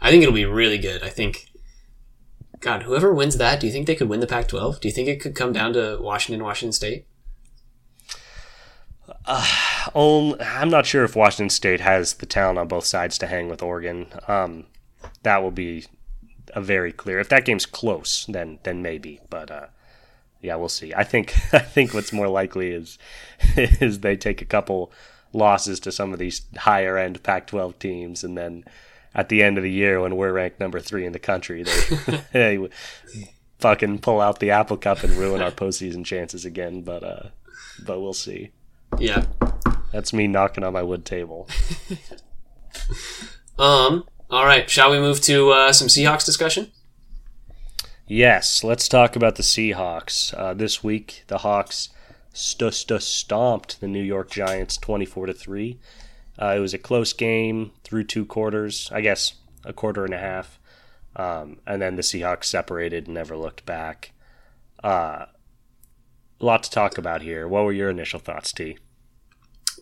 I 0.01 0.09
think 0.09 0.23
it'll 0.23 0.33
be 0.33 0.45
really 0.45 0.77
good. 0.77 1.03
I 1.03 1.09
think, 1.09 1.47
God, 2.59 2.83
whoever 2.83 3.13
wins 3.13 3.37
that, 3.37 3.59
do 3.59 3.67
you 3.67 3.73
think 3.73 3.87
they 3.87 3.95
could 3.95 4.09
win 4.09 4.19
the 4.19 4.27
Pac-12? 4.27 4.79
Do 4.79 4.87
you 4.87 4.93
think 4.93 5.07
it 5.07 5.19
could 5.19 5.35
come 5.35 5.53
down 5.53 5.73
to 5.73 5.97
Washington, 5.99 6.43
Washington 6.43 6.73
State? 6.73 7.05
Um, 9.25 10.35
I'm 10.39 10.69
not 10.69 10.85
sure 10.85 11.03
if 11.03 11.15
Washington 11.15 11.49
State 11.49 11.81
has 11.81 12.13
the 12.15 12.25
talent 12.25 12.59
on 12.59 12.67
both 12.67 12.85
sides 12.85 13.17
to 13.19 13.27
hang 13.27 13.49
with 13.49 13.61
Oregon. 13.61 14.07
Um, 14.27 14.65
that 15.23 15.41
will 15.41 15.51
be 15.51 15.85
a 16.57 16.61
very 16.61 16.91
clear. 16.91 17.19
If 17.19 17.29
that 17.29 17.45
game's 17.45 17.67
close, 17.67 18.25
then 18.25 18.57
then 18.63 18.81
maybe. 18.81 19.21
But 19.29 19.51
uh, 19.51 19.67
yeah, 20.41 20.55
we'll 20.55 20.69
see. 20.69 20.91
I 20.93 21.03
think 21.03 21.35
I 21.53 21.59
think 21.59 21.93
what's 21.93 22.11
more 22.11 22.27
likely 22.27 22.71
is 22.71 22.97
is 23.55 23.99
they 23.99 24.17
take 24.17 24.41
a 24.41 24.45
couple 24.45 24.91
losses 25.33 25.79
to 25.81 25.91
some 25.91 26.13
of 26.13 26.19
these 26.19 26.41
higher 26.57 26.97
end 26.97 27.21
Pac-12 27.21 27.77
teams, 27.77 28.23
and 28.23 28.35
then 28.35 28.65
at 29.13 29.29
the 29.29 29.43
end 29.43 29.57
of 29.57 29.63
the 29.63 29.71
year 29.71 30.01
when 30.01 30.15
we're 30.15 30.33
ranked 30.33 30.59
number 30.59 30.79
three 30.79 31.05
in 31.05 31.13
the 31.13 31.19
country, 31.19 31.63
they, 31.63 32.23
they 32.33 32.69
fucking 33.59 33.99
pull 33.99 34.19
out 34.19 34.39
the 34.39 34.51
Apple 34.51 34.77
Cup 34.77 35.03
and 35.03 35.13
ruin 35.13 35.41
our 35.41 35.51
postseason 35.51 36.03
chances 36.03 36.43
again. 36.43 36.81
But 36.81 37.03
uh, 37.03 37.29
but 37.85 38.01
we'll 38.01 38.13
see. 38.13 38.49
Yeah. 38.97 39.25
That's 39.91 40.11
me 40.11 40.27
knocking 40.27 40.63
on 40.63 40.73
my 40.73 40.81
wood 40.81 41.05
table. 41.05 41.47
Um. 43.59 44.05
All 44.29 44.45
right. 44.45 44.69
Shall 44.69 44.91
we 44.91 44.99
move 44.99 45.21
to 45.21 45.51
uh, 45.51 45.73
some 45.73 45.87
Seahawks 45.87 46.25
discussion? 46.25 46.71
Yes, 48.07 48.63
let's 48.63 48.87
talk 48.87 49.15
about 49.15 49.35
the 49.35 49.43
Seahawks. 49.43 50.33
Uh, 50.37 50.53
this 50.53 50.83
week, 50.83 51.23
the 51.27 51.39
Hawks 51.39 51.89
st- 52.33 52.73
st- 52.73 53.01
stomped 53.01 53.81
the 53.81 53.87
New 53.87 54.03
York 54.03 54.29
Giants 54.29 54.77
24 54.77 55.27
to 55.27 55.33
3. 55.33 55.79
Uh, 56.41 56.53
it 56.55 56.59
was 56.59 56.73
a 56.73 56.77
close 56.77 57.13
game 57.13 57.71
through 57.83 58.05
two 58.05 58.25
quarters, 58.25 58.89
I 58.93 59.01
guess 59.01 59.33
a 59.65 59.73
quarter 59.73 60.05
and 60.05 60.13
a 60.13 60.19
half. 60.19 60.59
Um, 61.15 61.57
and 61.65 61.81
then 61.81 61.95
the 61.95 62.01
Seahawks 62.01 62.45
separated 62.45 63.05
and 63.07 63.15
never 63.15 63.35
looked 63.35 63.65
back. 63.65 64.13
Uh, 64.83 65.25
a 66.39 66.45
lot 66.45 66.63
to 66.63 66.69
talk 66.69 66.97
about 66.97 67.23
here. 67.23 67.47
What 67.47 67.65
were 67.65 67.73
your 67.73 67.89
initial 67.89 68.19
thoughts, 68.19 68.53
T? 68.53 68.77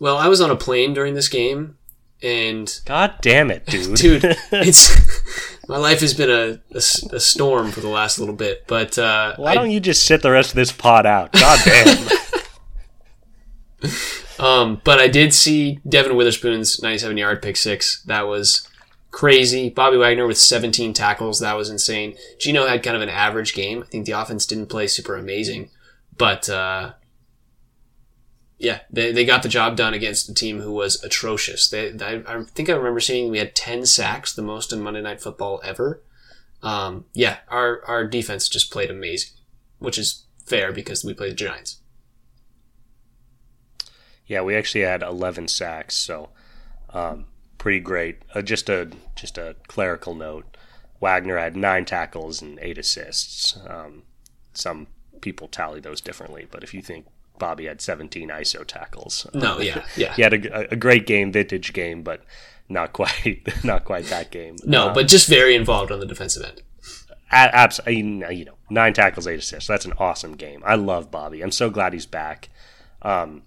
Well, 0.00 0.16
I 0.16 0.28
was 0.28 0.40
on 0.40 0.50
a 0.50 0.56
plane 0.56 0.94
during 0.94 1.14
this 1.14 1.28
game, 1.28 1.76
and 2.22 2.80
God 2.84 3.14
damn 3.20 3.50
it, 3.50 3.66
dude. 3.66 3.96
dude, 3.96 4.24
it's 4.52 5.60
my 5.68 5.76
life 5.76 6.00
has 6.00 6.14
been 6.14 6.60
a 6.72 7.20
storm 7.20 7.70
for 7.70 7.80
the 7.80 7.88
last 7.88 8.18
little 8.18 8.34
bit. 8.34 8.64
But 8.66 8.98
uh, 8.98 9.34
Why 9.36 9.52
I- 9.52 9.54
don't 9.54 9.70
you 9.70 9.80
just 9.80 10.04
sit 10.06 10.22
the 10.22 10.30
rest 10.30 10.50
of 10.50 10.56
this 10.56 10.72
pod 10.72 11.06
out? 11.06 11.32
God 11.32 11.58
damn. 11.64 12.08
Um, 14.38 14.80
but 14.84 14.98
I 14.98 15.08
did 15.08 15.32
see 15.32 15.80
Devon 15.88 16.14
Witherspoon's 16.16 16.82
97 16.82 17.16
yard 17.16 17.40
pick 17.42 17.56
six. 17.56 18.02
That 18.02 18.26
was 18.26 18.68
crazy. 19.10 19.70
Bobby 19.70 19.96
Wagner 19.96 20.26
with 20.26 20.36
17 20.38 20.92
tackles. 20.92 21.40
That 21.40 21.56
was 21.56 21.70
insane. 21.70 22.16
Geno 22.38 22.66
had 22.66 22.82
kind 22.82 22.96
of 22.96 23.02
an 23.02 23.08
average 23.08 23.54
game. 23.54 23.82
I 23.82 23.86
think 23.86 24.04
the 24.04 24.12
offense 24.12 24.44
didn't 24.44 24.66
play 24.66 24.88
super 24.88 25.16
amazing, 25.16 25.70
but, 26.18 26.48
uh, 26.50 26.92
yeah, 28.66 28.80
they, 28.90 29.12
they 29.12 29.24
got 29.24 29.44
the 29.44 29.48
job 29.48 29.76
done 29.76 29.94
against 29.94 30.28
a 30.28 30.34
team 30.34 30.60
who 30.60 30.72
was 30.72 31.00
atrocious. 31.04 31.68
They, 31.68 31.92
I, 32.00 32.24
I 32.26 32.42
think 32.42 32.68
I 32.68 32.72
remember 32.72 32.98
seeing 32.98 33.30
we 33.30 33.38
had 33.38 33.54
10 33.54 33.86
sacks, 33.86 34.34
the 34.34 34.42
most 34.42 34.72
in 34.72 34.82
Monday 34.82 35.00
Night 35.00 35.20
Football 35.20 35.60
ever. 35.62 36.02
Um, 36.64 37.04
yeah, 37.12 37.38
our, 37.46 37.80
our 37.84 38.04
defense 38.04 38.48
just 38.48 38.72
played 38.72 38.90
amazing, 38.90 39.30
which 39.78 39.98
is 39.98 40.24
fair 40.44 40.72
because 40.72 41.04
we 41.04 41.14
played 41.14 41.30
the 41.30 41.36
Giants. 41.36 41.78
Yeah, 44.26 44.40
we 44.40 44.56
actually 44.56 44.80
had 44.80 45.00
11 45.00 45.46
sacks, 45.46 45.94
so 45.94 46.30
um, 46.90 47.26
pretty 47.58 47.78
great. 47.78 48.22
Uh, 48.34 48.42
just 48.42 48.68
a 48.68 48.90
just 49.14 49.38
a 49.38 49.54
clerical 49.68 50.16
note: 50.16 50.56
Wagner 51.00 51.38
had 51.38 51.56
nine 51.56 51.84
tackles 51.84 52.42
and 52.42 52.58
eight 52.60 52.78
assists. 52.78 53.56
Um, 53.68 54.02
some 54.54 54.88
people 55.20 55.46
tally 55.46 55.78
those 55.78 56.00
differently, 56.00 56.48
but 56.50 56.64
if 56.64 56.74
you 56.74 56.82
think 56.82 57.06
Bobby 57.38 57.66
had 57.66 57.80
17 57.80 58.28
ISO 58.28 58.64
tackles, 58.66 59.26
No, 59.34 59.60
yeah, 59.60 59.84
yeah. 59.96 60.14
he 60.14 60.22
had 60.22 60.34
a, 60.34 60.72
a 60.72 60.76
great 60.76 61.06
game, 61.06 61.32
vintage 61.32 61.72
game, 61.72 62.02
but 62.02 62.22
not 62.68 62.92
quite 62.92 63.42
not 63.64 63.84
quite 63.84 64.06
that 64.06 64.30
game. 64.30 64.56
No, 64.64 64.88
Uh, 64.88 64.94
but 64.94 65.08
just 65.08 65.28
very 65.28 65.54
involved 65.54 65.90
on 65.92 66.00
the 66.00 66.06
defensive 66.06 66.44
end. 66.44 66.62
absolutely, 67.30 68.36
you 68.36 68.44
know, 68.44 68.56
nine 68.70 68.92
tackles, 68.92 69.26
eight 69.26 69.38
assists. 69.38 69.68
That's 69.68 69.84
an 69.84 69.92
awesome 69.98 70.32
game. 70.36 70.62
I 70.64 70.74
love 70.76 71.10
Bobby. 71.10 71.42
I'm 71.42 71.50
so 71.52 71.70
glad 71.70 71.92
he's 71.92 72.06
back. 72.06 72.48
Um, 73.02 73.42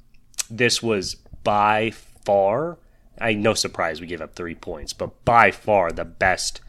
this 0.49 0.81
was 0.81 1.15
by 1.43 1.91
far, 1.91 2.77
I 3.19 3.33
no 3.33 3.53
surprise 3.53 3.99
we 4.01 4.07
gave 4.07 4.21
up 4.21 4.35
three 4.35 4.55
points, 4.55 4.93
but 4.93 5.23
by 5.25 5.51
far 5.51 5.91
the 5.91 6.05
best 6.05 6.61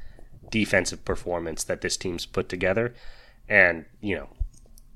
defensive 0.50 1.04
performance 1.04 1.62
that 1.64 1.80
this 1.80 1.96
team's 1.96 2.26
put 2.26 2.48
together. 2.48 2.94
And 3.48 3.84
you 4.00 4.16
know, 4.16 4.28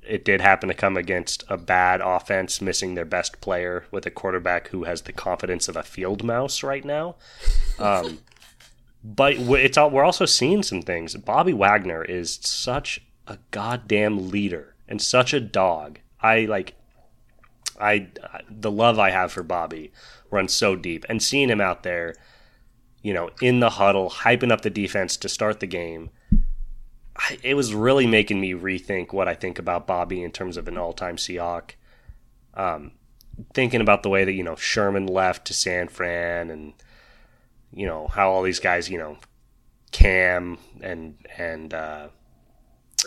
it 0.06 0.24
did 0.24 0.40
happen 0.40 0.68
to 0.68 0.74
come 0.74 0.96
against 0.96 1.44
a 1.48 1.56
bad 1.56 2.00
offense, 2.00 2.60
missing 2.60 2.94
their 2.94 3.04
best 3.04 3.40
player 3.40 3.86
with 3.90 4.06
a 4.06 4.10
quarterback 4.10 4.68
who 4.68 4.84
has 4.84 5.02
the 5.02 5.12
confidence 5.12 5.68
of 5.68 5.76
a 5.76 5.82
field 5.82 6.22
mouse 6.24 6.62
right 6.62 6.84
now. 6.84 7.16
Um, 7.78 8.18
but 9.04 9.34
it's 9.34 9.76
all, 9.76 9.90
we're 9.90 10.04
also 10.04 10.26
seeing 10.26 10.62
some 10.62 10.82
things. 10.82 11.14
Bobby 11.14 11.52
Wagner 11.52 12.04
is 12.04 12.38
such 12.42 13.00
a 13.26 13.38
goddamn 13.50 14.30
leader 14.30 14.74
and 14.88 15.00
such 15.00 15.32
a 15.32 15.40
dog. 15.40 16.00
I 16.20 16.40
like 16.46 16.74
I 17.80 18.08
the 18.48 18.70
love 18.70 18.98
I 18.98 19.10
have 19.10 19.32
for 19.32 19.42
Bobby 19.42 19.92
runs 20.30 20.52
so 20.52 20.76
deep 20.76 21.04
and 21.08 21.22
seeing 21.22 21.48
him 21.48 21.60
out 21.60 21.82
there, 21.82 22.14
you 23.02 23.12
know, 23.12 23.30
in 23.40 23.60
the 23.60 23.70
huddle, 23.70 24.10
hyping 24.10 24.50
up 24.50 24.62
the 24.62 24.70
defense 24.70 25.16
to 25.18 25.28
start 25.28 25.60
the 25.60 25.66
game. 25.66 26.10
I, 27.16 27.38
it 27.42 27.54
was 27.54 27.74
really 27.74 28.06
making 28.06 28.40
me 28.40 28.52
rethink 28.52 29.12
what 29.12 29.28
I 29.28 29.34
think 29.34 29.58
about 29.58 29.86
Bobby 29.86 30.22
in 30.22 30.32
terms 30.32 30.56
of 30.56 30.66
an 30.68 30.76
all-time 30.76 31.16
Seahawk. 31.16 31.72
Um, 32.54 32.92
thinking 33.52 33.80
about 33.80 34.02
the 34.02 34.08
way 34.08 34.24
that 34.24 34.32
you 34.32 34.44
know 34.44 34.56
Sherman 34.56 35.06
left 35.06 35.46
to 35.46 35.54
San 35.54 35.88
Fran 35.88 36.50
and 36.50 36.72
you 37.72 37.86
know 37.86 38.08
how 38.08 38.30
all 38.30 38.42
these 38.42 38.60
guys, 38.60 38.88
you 38.88 38.98
know, 38.98 39.18
Kam 39.92 40.58
and 40.80 41.16
and 41.36 41.74
uh, 41.74 42.08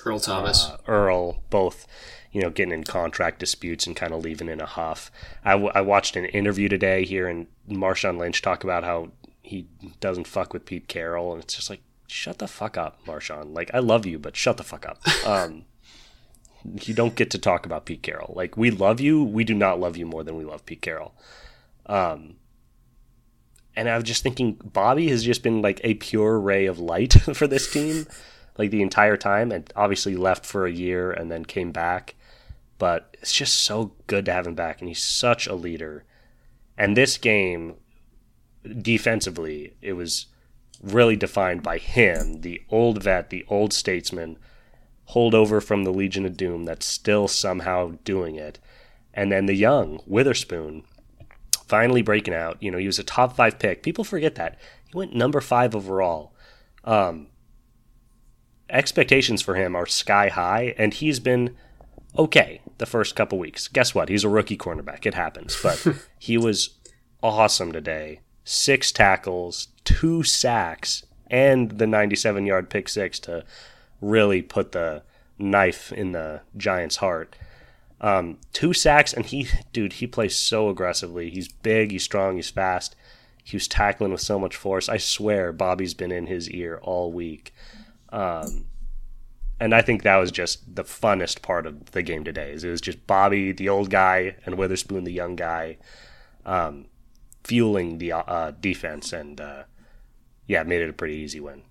Earl 0.06 0.20
Thomas. 0.20 0.68
uh, 0.68 0.78
Earl 0.88 1.42
both, 1.50 1.88
you 2.32 2.42
know, 2.42 2.50
getting 2.50 2.74
in 2.74 2.84
contract 2.84 3.40
disputes 3.40 3.88
and 3.88 3.96
kind 3.96 4.14
of 4.14 4.24
leaving 4.24 4.50
in 4.50 4.62
a 4.62 4.66
huff. 4.66 5.12
I, 5.44 5.52
w- 5.52 5.72
I 5.74 5.82
watched 5.82 6.16
an 6.16 6.26
interview 6.26 6.70
today 6.70 7.06
here 7.06 7.28
and 7.28 7.48
Marshawn 7.70 8.18
Lynch 8.18 8.42
talk 8.42 8.64
about 8.64 8.84
how 8.84 9.12
he 9.42 9.68
doesn't 10.00 10.28
fuck 10.28 10.54
with 10.54 10.66
Pete 10.66 10.88
Carroll, 10.88 11.34
and 11.34 11.42
it's 11.42 11.56
just 11.56 11.70
like, 11.70 11.82
shut 12.08 12.40
the 12.40 12.48
fuck 12.48 12.78
up, 12.78 13.06
Marshawn. 13.06 13.54
Like, 13.54 13.70
I 13.74 13.80
love 13.80 14.06
you, 14.06 14.18
but 14.18 14.36
shut 14.36 14.58
the 14.58 14.64
fuck 14.64 14.86
up. 14.86 15.00
Um, 15.26 15.66
you 16.84 16.94
don't 16.94 17.16
get 17.16 17.32
to 17.32 17.38
talk 17.38 17.66
about 17.66 17.86
Pete 17.86 18.02
Carroll. 18.02 18.34
Like, 18.36 18.58
we 18.58 18.72
love 18.72 19.00
you. 19.00 19.24
We 19.24 19.44
do 19.44 19.54
not 19.54 19.80
love 19.80 19.96
you 19.96 20.06
more 20.06 20.24
than 20.24 20.36
we 20.36 20.44
love 20.44 20.66
Pete 20.66 20.82
Carroll. 20.82 21.14
Um, 21.86 22.36
and 23.76 23.88
I 23.88 23.96
was 23.96 24.04
just 24.06 24.24
thinking, 24.24 24.60
Bobby 24.64 25.10
has 25.10 25.24
just 25.24 25.44
been 25.44 25.62
like 25.62 25.80
a 25.84 25.94
pure 25.94 26.40
ray 26.40 26.66
of 26.66 26.80
light 26.80 27.14
for 27.34 27.46
this 27.46 27.72
team, 27.72 28.08
like 28.58 28.72
the 28.72 28.82
entire 28.82 29.18
time, 29.18 29.52
and 29.52 29.72
obviously 29.76 30.16
left 30.16 30.46
for 30.46 30.66
a 30.66 30.72
year 30.72 31.12
and 31.12 31.32
then 31.32 31.46
came 31.46 31.72
back. 31.72 32.16
But 32.80 33.16
it's 33.22 33.34
just 33.34 33.62
so 33.62 33.94
good 34.08 34.26
to 34.26 34.34
have 34.34 34.48
him 34.48 34.56
back, 34.56 34.82
and 34.82 34.88
he's 34.88 35.04
such 35.04 35.48
a 35.48 35.56
leader. 35.56 36.06
And 36.78 36.98
this 36.98 37.18
game, 37.18 37.76
defensively, 38.82 39.76
it 39.82 39.94
was 39.94 40.28
really 40.82 41.16
defined 41.16 41.64
by 41.64 41.78
him, 41.78 42.42
the 42.42 42.62
old 42.70 43.04
vet, 43.04 43.30
the 43.30 43.46
old 43.48 43.74
statesman, 43.74 44.38
holdover 45.10 45.64
from 45.64 45.84
the 45.84 45.92
Legion 45.92 46.26
of 46.26 46.38
Doom 46.38 46.66
that's 46.66 46.86
still 46.86 47.28
somehow 47.28 47.94
doing 48.04 48.36
it. 48.36 48.60
And 49.14 49.32
then 49.32 49.46
the 49.46 49.56
young 49.56 50.02
Witherspoon 50.06 50.84
finally 51.68 52.02
breaking 52.02 52.34
out. 52.34 52.62
You 52.62 52.72
know, 52.72 52.78
he 52.78 52.88
was 52.88 53.00
a 53.00 53.04
top 53.04 53.36
five 53.36 53.60
pick. 53.60 53.84
People 53.84 54.04
forget 54.04 54.36
that. 54.36 54.60
He 54.90 54.98
went 54.98 55.16
number 55.16 55.42
five 55.42 55.76
overall. 55.76 56.34
Um, 56.84 57.28
expectations 58.70 59.42
for 59.42 59.56
him 59.56 59.76
are 59.76 59.86
sky 59.86 60.30
high, 60.30 60.76
and 60.78 60.94
he's 60.94 61.20
been 61.20 61.56
okay 62.18 62.62
the 62.78 62.86
first 62.86 63.16
couple 63.16 63.38
weeks. 63.38 63.68
Guess 63.68 63.94
what? 63.94 64.10
He's 64.10 64.24
a 64.24 64.30
rookie 64.30 64.58
cornerback. 64.58 65.06
It 65.06 65.14
happens. 65.14 65.58
But 65.62 65.86
he 66.20 66.38
was 66.38 66.78
awesome 67.22 67.72
today. 67.72 68.22
Six 68.50 68.94
tackles, 68.94 69.68
two 69.84 70.24
sacks, 70.24 71.06
and 71.30 71.72
the 71.72 71.86
97 71.86 72.46
yard 72.46 72.70
pick 72.70 72.88
six 72.88 73.20
to 73.20 73.44
really 74.00 74.42
put 74.42 74.72
the 74.72 75.04
knife 75.38 75.92
in 75.92 76.14
the 76.14 76.40
Giants' 76.56 76.96
heart. 76.96 77.36
Um, 78.00 78.38
two 78.54 78.72
sacks, 78.72 79.12
and 79.12 79.26
he, 79.26 79.50
dude, 79.74 79.92
he 79.92 80.08
plays 80.08 80.34
so 80.38 80.70
aggressively. 80.70 81.30
He's 81.30 81.50
big, 81.50 81.92
he's 81.92 82.04
strong, 82.06 82.38
he's 82.38 82.50
fast. 82.50 82.96
He 83.44 83.58
was 83.58 83.68
tackling 83.68 84.14
with 84.14 84.22
so 84.22 84.40
much 84.40 84.56
force. 84.56 84.88
I 84.88 84.96
swear, 84.96 85.52
Bobby's 85.52 85.94
been 85.94 86.14
in 86.14 86.28
his 86.28 86.50
ear 86.50 86.80
all 86.82 87.12
week. 87.12 87.54
Um, 88.14 88.68
and 89.60 89.76
I 89.76 89.82
think 89.82 90.04
that 90.04 90.16
was 90.16 90.32
just 90.32 90.74
the 90.74 90.86
funnest 90.86 91.42
part 91.42 91.66
of 91.66 91.92
the 91.92 92.02
game 92.02 92.24
today. 92.24 92.54
Is 92.54 92.64
it 92.64 92.70
was 92.70 92.80
just 92.80 93.06
Bobby, 93.08 93.52
the 93.52 93.68
old 93.68 93.90
guy, 93.90 94.38
and 94.46 94.56
Witherspoon, 94.56 95.04
the 95.04 95.12
young 95.12 95.36
guy, 95.36 95.80
um, 96.46 96.86
fueling 97.48 97.98
the 97.98 98.12
uh, 98.12 98.52
defense, 98.60 99.14
and 99.14 99.40
uh, 99.40 99.64
yeah, 100.48 100.64
made 100.64 100.82
it 100.82 100.90
a 100.90 100.94
pretty 100.94 101.16
easy 101.16 101.40
win. 101.40 101.62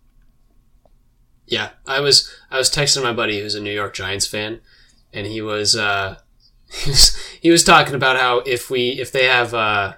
Yeah, 1.46 1.70
I 1.86 2.00
was 2.00 2.34
I 2.50 2.56
was 2.56 2.70
texting 2.70 3.02
my 3.02 3.12
buddy 3.12 3.40
who's 3.40 3.54
a 3.54 3.60
New 3.60 3.72
York 3.72 3.94
Giants 3.94 4.26
fan, 4.26 4.60
and 5.12 5.26
he 5.26 5.42
was 5.42 5.76
uh, 5.76 6.16
he 6.72 6.90
was 6.90 7.16
he 7.40 7.50
was 7.50 7.62
talking 7.62 7.94
about 7.94 8.16
how 8.16 8.38
if 8.40 8.70
we 8.70 8.90
if 8.92 9.12
they 9.12 9.26
have 9.26 9.52
uh, 9.52 9.94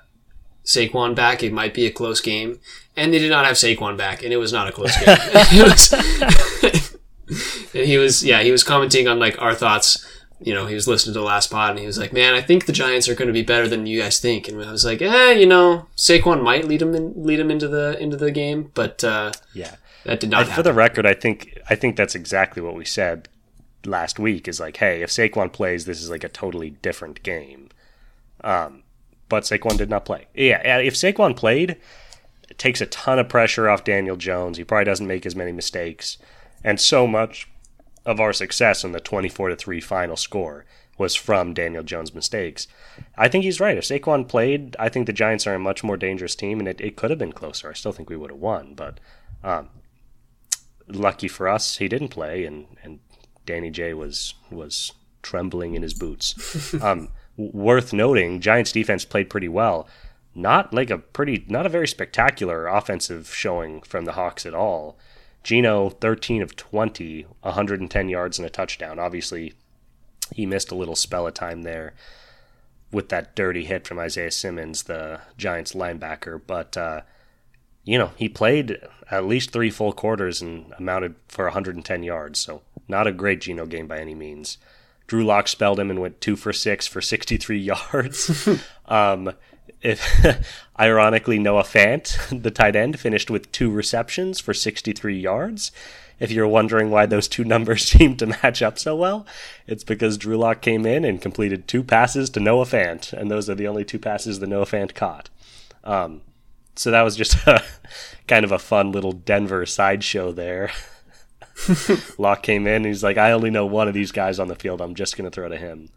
Saquon 0.64 1.14
back, 1.14 1.42
it 1.42 1.52
might 1.52 1.74
be 1.74 1.86
a 1.86 1.90
close 1.92 2.20
game, 2.20 2.58
and 2.96 3.14
they 3.14 3.20
did 3.20 3.30
not 3.30 3.46
have 3.46 3.56
Saquon 3.56 3.96
back, 3.96 4.24
and 4.24 4.32
it 4.32 4.38
was 4.38 4.52
not 4.52 4.68
a 4.68 4.72
close 4.72 4.96
game. 4.96 5.16
was, 5.62 5.92
and 7.74 7.86
he 7.86 7.98
was 7.98 8.24
yeah 8.24 8.42
he 8.42 8.50
was 8.50 8.64
commenting 8.64 9.06
on 9.06 9.18
like 9.20 9.40
our 9.40 9.54
thoughts. 9.54 10.04
You 10.40 10.54
know, 10.54 10.66
he 10.66 10.74
was 10.74 10.86
listening 10.86 11.14
to 11.14 11.18
the 11.20 11.24
last 11.24 11.50
pod, 11.50 11.70
and 11.70 11.78
he 11.80 11.86
was 11.86 11.98
like, 11.98 12.12
"Man, 12.12 12.34
I 12.34 12.40
think 12.40 12.66
the 12.66 12.72
Giants 12.72 13.08
are 13.08 13.14
going 13.14 13.26
to 13.26 13.32
be 13.32 13.42
better 13.42 13.66
than 13.66 13.86
you 13.86 14.00
guys 14.00 14.20
think." 14.20 14.46
And 14.48 14.62
I 14.62 14.70
was 14.70 14.84
like, 14.84 15.02
"Eh, 15.02 15.32
you 15.32 15.46
know, 15.46 15.86
Saquon 15.96 16.42
might 16.42 16.64
lead 16.64 16.80
him 16.82 16.94
in, 16.94 17.12
lead 17.16 17.40
him 17.40 17.50
into 17.50 17.66
the 17.66 17.98
into 17.98 18.16
the 18.16 18.30
game, 18.30 18.70
but 18.74 19.02
uh, 19.02 19.32
Yeah. 19.52 19.74
that 20.04 20.20
did 20.20 20.30
not 20.30 20.44
And 20.44 20.52
for 20.52 20.62
the 20.62 20.72
record, 20.72 21.06
I 21.06 21.14
think 21.14 21.58
I 21.68 21.74
think 21.74 21.96
that's 21.96 22.14
exactly 22.14 22.62
what 22.62 22.74
we 22.76 22.84
said 22.84 23.28
last 23.84 24.18
week. 24.20 24.46
Is 24.46 24.60
like, 24.60 24.76
hey, 24.76 25.02
if 25.02 25.10
Saquon 25.10 25.52
plays, 25.52 25.86
this 25.86 26.00
is 26.00 26.08
like 26.10 26.22
a 26.24 26.28
totally 26.28 26.70
different 26.70 27.22
game. 27.24 27.70
Um, 28.44 28.84
but 29.28 29.42
Saquon 29.42 29.76
did 29.76 29.90
not 29.90 30.04
play. 30.04 30.26
Yeah, 30.34 30.62
yeah, 30.64 30.78
if 30.78 30.94
Saquon 30.94 31.36
played, 31.36 31.76
it 32.48 32.58
takes 32.58 32.80
a 32.80 32.86
ton 32.86 33.18
of 33.18 33.28
pressure 33.28 33.68
off 33.68 33.82
Daniel 33.84 34.16
Jones. 34.16 34.56
He 34.56 34.64
probably 34.64 34.84
doesn't 34.84 35.06
make 35.06 35.26
as 35.26 35.34
many 35.34 35.50
mistakes, 35.52 36.16
and 36.62 36.80
so 36.80 37.06
much 37.08 37.48
of 38.08 38.20
our 38.20 38.32
success 38.32 38.84
in 38.84 38.92
the 38.92 39.00
twenty-four 39.00 39.50
to 39.50 39.56
three 39.56 39.80
final 39.80 40.16
score 40.16 40.64
was 40.96 41.14
from 41.14 41.54
Daniel 41.54 41.82
Jones' 41.84 42.14
mistakes. 42.14 42.66
I 43.16 43.28
think 43.28 43.44
he's 43.44 43.60
right. 43.60 43.78
If 43.78 43.84
Saquon 43.84 44.26
played, 44.26 44.74
I 44.78 44.88
think 44.88 45.06
the 45.06 45.12
Giants 45.12 45.46
are 45.46 45.54
a 45.54 45.58
much 45.58 45.84
more 45.84 45.96
dangerous 45.96 46.34
team, 46.34 46.58
and 46.58 46.66
it, 46.66 46.80
it 46.80 46.96
could 46.96 47.10
have 47.10 47.18
been 47.18 47.32
closer. 47.32 47.70
I 47.70 47.74
still 47.74 47.92
think 47.92 48.10
we 48.10 48.16
would 48.16 48.30
have 48.30 48.40
won, 48.40 48.74
but 48.74 48.98
um, 49.44 49.68
lucky 50.88 51.28
for 51.28 51.48
us, 51.48 51.76
he 51.76 51.86
didn't 51.86 52.08
play, 52.08 52.44
and, 52.44 52.66
and 52.82 52.98
Danny 53.46 53.70
J 53.70 53.94
was 53.94 54.34
was 54.50 54.92
trembling 55.22 55.74
in 55.74 55.82
his 55.82 55.94
boots. 55.94 56.74
um, 56.82 57.08
worth 57.36 57.92
noting, 57.92 58.40
Giants 58.40 58.72
defense 58.72 59.04
played 59.04 59.30
pretty 59.30 59.48
well. 59.48 59.86
Not 60.34 60.72
like 60.72 60.90
a 60.90 60.98
pretty, 60.98 61.44
not 61.48 61.66
a 61.66 61.70
very 61.70 61.88
spectacular 61.88 62.66
offensive 62.66 63.32
showing 63.34 63.82
from 63.82 64.04
the 64.04 64.12
Hawks 64.12 64.46
at 64.46 64.54
all. 64.54 64.98
Geno, 65.48 65.88
13 65.88 66.42
of 66.42 66.56
20, 66.56 67.22
110 67.40 68.08
yards 68.10 68.38
and 68.38 68.44
a 68.44 68.50
touchdown. 68.50 68.98
Obviously, 68.98 69.54
he 70.30 70.44
missed 70.44 70.70
a 70.70 70.74
little 70.74 70.94
spell 70.94 71.26
of 71.26 71.32
time 71.32 71.62
there 71.62 71.94
with 72.92 73.08
that 73.08 73.34
dirty 73.34 73.64
hit 73.64 73.86
from 73.86 73.98
Isaiah 73.98 74.30
Simmons, 74.30 74.82
the 74.82 75.20
Giants 75.38 75.72
linebacker. 75.72 76.38
But 76.46 76.76
uh, 76.76 77.00
you 77.82 77.96
know, 77.96 78.10
he 78.16 78.28
played 78.28 78.76
at 79.10 79.24
least 79.24 79.50
three 79.50 79.70
full 79.70 79.94
quarters 79.94 80.42
and 80.42 80.70
amounted 80.76 81.14
for 81.28 81.46
110 81.46 82.02
yards. 82.02 82.38
So 82.38 82.60
not 82.86 83.06
a 83.06 83.12
great 83.12 83.40
Geno 83.40 83.64
game 83.64 83.86
by 83.86 84.00
any 84.00 84.14
means. 84.14 84.58
Drew 85.06 85.24
Lock 85.24 85.48
spelled 85.48 85.80
him 85.80 85.88
and 85.88 86.02
went 86.02 86.20
two 86.20 86.36
for 86.36 86.52
six 86.52 86.86
for 86.86 87.00
63 87.00 87.58
yards. 87.92 88.46
um, 88.84 89.32
if 89.82 90.62
ironically, 90.78 91.38
Noah 91.38 91.62
Fant, 91.62 92.42
the 92.42 92.50
tight 92.50 92.76
end, 92.76 92.98
finished 92.98 93.30
with 93.30 93.50
two 93.52 93.70
receptions 93.70 94.40
for 94.40 94.54
63 94.54 95.18
yards. 95.18 95.72
If 96.20 96.32
you're 96.32 96.48
wondering 96.48 96.90
why 96.90 97.06
those 97.06 97.28
two 97.28 97.44
numbers 97.54 97.84
seem 97.84 98.16
to 98.16 98.26
match 98.26 98.62
up 98.62 98.78
so 98.78 98.96
well, 98.96 99.26
it's 99.66 99.84
because 99.84 100.18
Drew 100.18 100.36
Lock 100.36 100.60
came 100.60 100.84
in 100.84 101.04
and 101.04 101.22
completed 101.22 101.68
two 101.68 101.84
passes 101.84 102.30
to 102.30 102.40
Noah 102.40 102.64
Fant, 102.64 103.12
and 103.12 103.30
those 103.30 103.48
are 103.48 103.54
the 103.54 103.68
only 103.68 103.84
two 103.84 103.98
passes 103.98 104.40
that 104.40 104.48
Noah 104.48 104.66
Fant 104.66 104.94
caught. 104.94 105.30
Um, 105.84 106.22
so 106.74 106.90
that 106.90 107.02
was 107.02 107.16
just 107.16 107.46
a, 107.46 107.62
kind 108.26 108.44
of 108.44 108.52
a 108.52 108.58
fun 108.58 108.92
little 108.92 109.12
Denver 109.12 109.66
sideshow 109.66 110.32
there. 110.32 110.70
Lock 112.18 112.42
came 112.42 112.66
in 112.68 112.76
and 112.76 112.86
he's 112.86 113.02
like, 113.02 113.18
I 113.18 113.32
only 113.32 113.50
know 113.50 113.66
one 113.66 113.88
of 113.88 113.94
these 113.94 114.12
guys 114.12 114.38
on 114.38 114.46
the 114.46 114.54
field. 114.54 114.80
I'm 114.80 114.94
just 114.94 115.16
going 115.16 115.28
to 115.28 115.34
throw 115.34 115.48
to 115.48 115.56
him. 115.56 115.88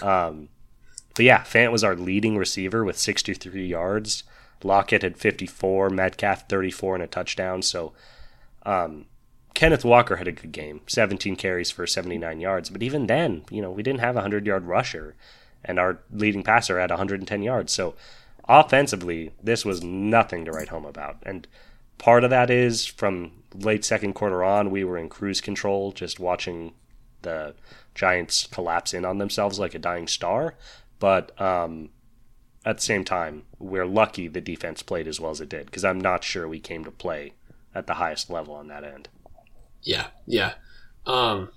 Um, 0.00 0.48
but 1.14 1.24
yeah, 1.24 1.42
Fant 1.42 1.72
was 1.72 1.84
our 1.84 1.96
leading 1.96 2.36
receiver 2.36 2.84
with 2.84 2.98
63 2.98 3.66
yards. 3.66 4.24
Lockett 4.62 5.02
had 5.02 5.16
54, 5.16 5.90
Metcalf 5.90 6.48
34 6.48 6.94
and 6.96 7.04
a 7.04 7.06
touchdown. 7.06 7.62
So 7.62 7.92
um, 8.64 9.06
Kenneth 9.54 9.84
Walker 9.84 10.16
had 10.16 10.28
a 10.28 10.32
good 10.32 10.52
game, 10.52 10.80
17 10.86 11.36
carries 11.36 11.70
for 11.70 11.86
79 11.86 12.40
yards. 12.40 12.70
But 12.70 12.82
even 12.82 13.06
then, 13.06 13.44
you 13.50 13.60
know, 13.60 13.70
we 13.70 13.82
didn't 13.82 14.00
have 14.00 14.14
a 14.14 14.24
100 14.24 14.46
yard 14.46 14.64
rusher, 14.64 15.14
and 15.64 15.78
our 15.78 15.98
leading 16.12 16.42
passer 16.42 16.80
had 16.80 16.90
110 16.90 17.42
yards. 17.42 17.72
So 17.72 17.94
offensively, 18.48 19.32
this 19.42 19.64
was 19.64 19.82
nothing 19.82 20.44
to 20.44 20.52
write 20.52 20.68
home 20.68 20.86
about. 20.86 21.18
And 21.24 21.46
part 21.98 22.24
of 22.24 22.30
that 22.30 22.50
is 22.50 22.86
from 22.86 23.32
late 23.54 23.84
second 23.84 24.14
quarter 24.14 24.42
on, 24.42 24.70
we 24.70 24.84
were 24.84 24.98
in 24.98 25.08
cruise 25.08 25.40
control, 25.40 25.92
just 25.92 26.18
watching 26.18 26.72
the 27.22 27.54
Giants 27.94 28.48
collapse 28.50 28.94
in 28.94 29.04
on 29.04 29.18
themselves 29.18 29.58
like 29.58 29.74
a 29.74 29.78
dying 29.78 30.08
star. 30.08 30.54
But 31.02 31.40
um, 31.40 31.88
at 32.64 32.76
the 32.76 32.82
same 32.84 33.02
time, 33.02 33.42
we're 33.58 33.84
lucky 33.84 34.28
the 34.28 34.40
defense 34.40 34.84
played 34.84 35.08
as 35.08 35.18
well 35.18 35.32
as 35.32 35.40
it 35.40 35.48
did 35.48 35.66
because 35.66 35.84
I'm 35.84 36.00
not 36.00 36.22
sure 36.22 36.46
we 36.46 36.60
came 36.60 36.84
to 36.84 36.92
play 36.92 37.32
at 37.74 37.88
the 37.88 37.94
highest 37.94 38.30
level 38.30 38.54
on 38.54 38.68
that 38.68 38.84
end. 38.84 39.08
Yeah, 39.82 40.06
yeah. 40.26 40.52
Um, 41.04 41.48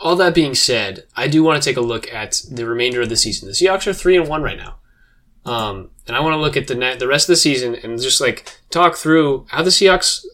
all 0.00 0.16
that 0.16 0.34
being 0.34 0.56
said, 0.56 1.04
I 1.14 1.28
do 1.28 1.44
want 1.44 1.62
to 1.62 1.70
take 1.70 1.76
a 1.76 1.80
look 1.80 2.12
at 2.12 2.42
the 2.50 2.66
remainder 2.66 3.00
of 3.00 3.08
the 3.08 3.16
season. 3.16 3.46
The 3.46 3.54
Seahawks 3.54 3.86
are 3.86 3.92
three 3.92 4.16
and 4.16 4.26
one 4.26 4.42
right 4.42 4.58
now, 4.58 4.78
um, 5.44 5.90
and 6.08 6.16
I 6.16 6.20
want 6.20 6.32
to 6.32 6.40
look 6.40 6.56
at 6.56 6.66
the 6.66 6.74
net, 6.74 6.98
the 6.98 7.06
rest 7.06 7.28
of 7.28 7.34
the 7.34 7.36
season 7.36 7.76
and 7.76 8.02
just 8.02 8.20
like 8.20 8.52
talk 8.68 8.96
through 8.96 9.46
how 9.50 9.62
the 9.62 9.70
Seahawks 9.70 10.24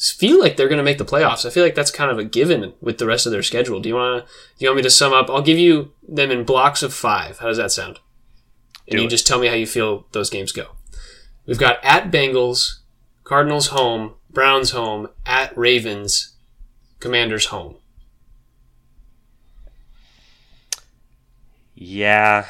feel 0.00 0.40
like 0.40 0.56
they're 0.56 0.68
going 0.68 0.78
to 0.78 0.84
make 0.84 0.98
the 0.98 1.04
playoffs. 1.04 1.44
I 1.44 1.50
feel 1.50 1.62
like 1.62 1.74
that's 1.74 1.90
kind 1.90 2.10
of 2.10 2.18
a 2.18 2.24
given 2.24 2.72
with 2.80 2.96
the 2.98 3.06
rest 3.06 3.26
of 3.26 3.32
their 3.32 3.42
schedule. 3.42 3.80
Do 3.80 3.88
you 3.88 3.96
want 3.96 4.24
to? 4.24 4.32
Do 4.58 4.64
you 4.64 4.68
want 4.70 4.78
me 4.78 4.82
to 4.84 4.90
sum 4.90 5.12
up? 5.12 5.28
I'll 5.28 5.42
give 5.42 5.58
you 5.58 5.92
them 6.06 6.30
in 6.30 6.44
blocks 6.44 6.82
of 6.82 6.94
five. 6.94 7.38
How 7.38 7.48
does 7.48 7.58
that 7.58 7.70
sound? 7.70 7.98
And 8.88 8.96
Do 8.96 8.98
you 9.02 9.06
it. 9.06 9.10
just 9.10 9.26
tell 9.26 9.38
me 9.38 9.48
how 9.48 9.54
you 9.54 9.66
feel 9.66 10.06
those 10.12 10.30
games 10.30 10.52
go. 10.52 10.68
We've 11.46 11.58
got 11.58 11.78
at 11.82 12.10
Bengals, 12.10 12.78
Cardinals 13.24 13.68
home, 13.68 14.14
Browns 14.30 14.70
home, 14.70 15.08
at 15.26 15.56
Ravens, 15.56 16.34
Commanders 16.98 17.46
home. 17.46 17.76
Yeah, 21.74 22.46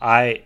I, 0.00 0.42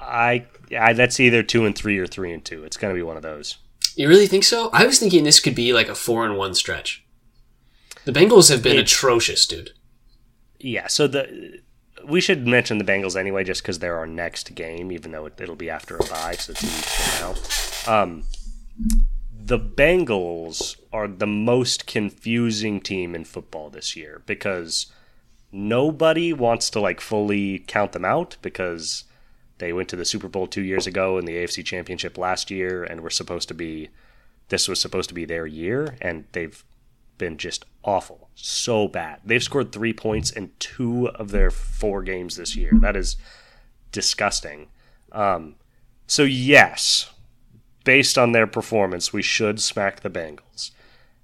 I, 0.00 0.46
I, 0.76 0.92
that's 0.94 1.20
either 1.20 1.42
two 1.42 1.66
and 1.66 1.76
three 1.76 1.98
or 1.98 2.06
three 2.06 2.32
and 2.32 2.42
two. 2.44 2.64
It's 2.64 2.76
going 2.78 2.94
to 2.94 2.98
be 2.98 3.02
one 3.02 3.16
of 3.16 3.22
those. 3.22 3.58
You 3.96 4.08
really 4.08 4.26
think 4.26 4.44
so? 4.44 4.68
I 4.72 4.86
was 4.86 4.98
thinking 4.98 5.24
this 5.24 5.40
could 5.40 5.54
be 5.54 5.72
like 5.72 5.88
a 5.88 5.94
four 5.94 6.24
and 6.24 6.36
one 6.36 6.54
stretch. 6.54 7.04
The 8.04 8.12
Bengals 8.12 8.50
have 8.50 8.62
been 8.62 8.76
It's- 8.76 8.92
atrocious, 8.92 9.46
dude. 9.46 9.70
Yeah. 10.60 10.86
So 10.86 11.06
the 11.06 11.60
we 12.06 12.20
should 12.20 12.46
mention 12.46 12.78
the 12.78 12.84
Bengals 12.84 13.16
anyway, 13.16 13.42
just 13.42 13.62
because 13.62 13.80
they're 13.80 13.96
our 13.98 14.06
next 14.06 14.54
game, 14.54 14.92
even 14.92 15.10
though 15.10 15.26
it, 15.26 15.40
will 15.48 15.56
be 15.56 15.70
after 15.70 15.96
a 15.96 16.04
bye, 16.04 16.36
so 16.38 16.52
two 16.52 16.66
weeks 16.66 17.18
from 17.18 17.34
now. 17.86 17.92
Um, 17.92 18.22
the 19.32 19.58
Bengals 19.58 20.76
are 20.92 21.08
the 21.08 21.26
most 21.26 21.86
confusing 21.86 22.80
team 22.80 23.14
in 23.14 23.24
football 23.24 23.70
this 23.70 23.96
year 23.96 24.22
because 24.26 24.86
nobody 25.50 26.32
wants 26.32 26.68
to 26.70 26.80
like 26.80 27.00
fully 27.00 27.60
count 27.66 27.92
them 27.92 28.04
out 28.04 28.36
because 28.42 29.04
they 29.58 29.72
went 29.72 29.88
to 29.90 29.96
the 29.96 30.04
Super 30.04 30.28
Bowl 30.28 30.46
two 30.46 30.62
years 30.62 30.86
ago 30.86 31.18
and 31.18 31.26
the 31.26 31.36
AFC 31.36 31.64
Championship 31.64 32.18
last 32.18 32.50
year, 32.50 32.84
and 32.84 33.00
were 33.00 33.10
supposed 33.10 33.48
to 33.48 33.54
be 33.54 33.90
this 34.48 34.68
was 34.68 34.80
supposed 34.80 35.08
to 35.08 35.14
be 35.14 35.24
their 35.24 35.46
year, 35.46 35.96
and 36.00 36.24
they've 36.32 36.64
been 37.18 37.36
just 37.36 37.64
awful, 37.82 38.28
so 38.34 38.86
bad. 38.86 39.20
They've 39.24 39.42
scored 39.42 39.72
three 39.72 39.92
points 39.92 40.30
in 40.30 40.52
two 40.58 41.08
of 41.08 41.30
their 41.30 41.50
four 41.50 42.02
games 42.02 42.36
this 42.36 42.54
year. 42.54 42.70
That 42.74 42.96
is 42.96 43.16
disgusting. 43.90 44.68
Um, 45.12 45.56
so 46.06 46.22
yes, 46.22 47.10
based 47.84 48.18
on 48.18 48.32
their 48.32 48.46
performance, 48.46 49.12
we 49.12 49.22
should 49.22 49.60
smack 49.60 50.00
the 50.00 50.10
Bengals. 50.10 50.70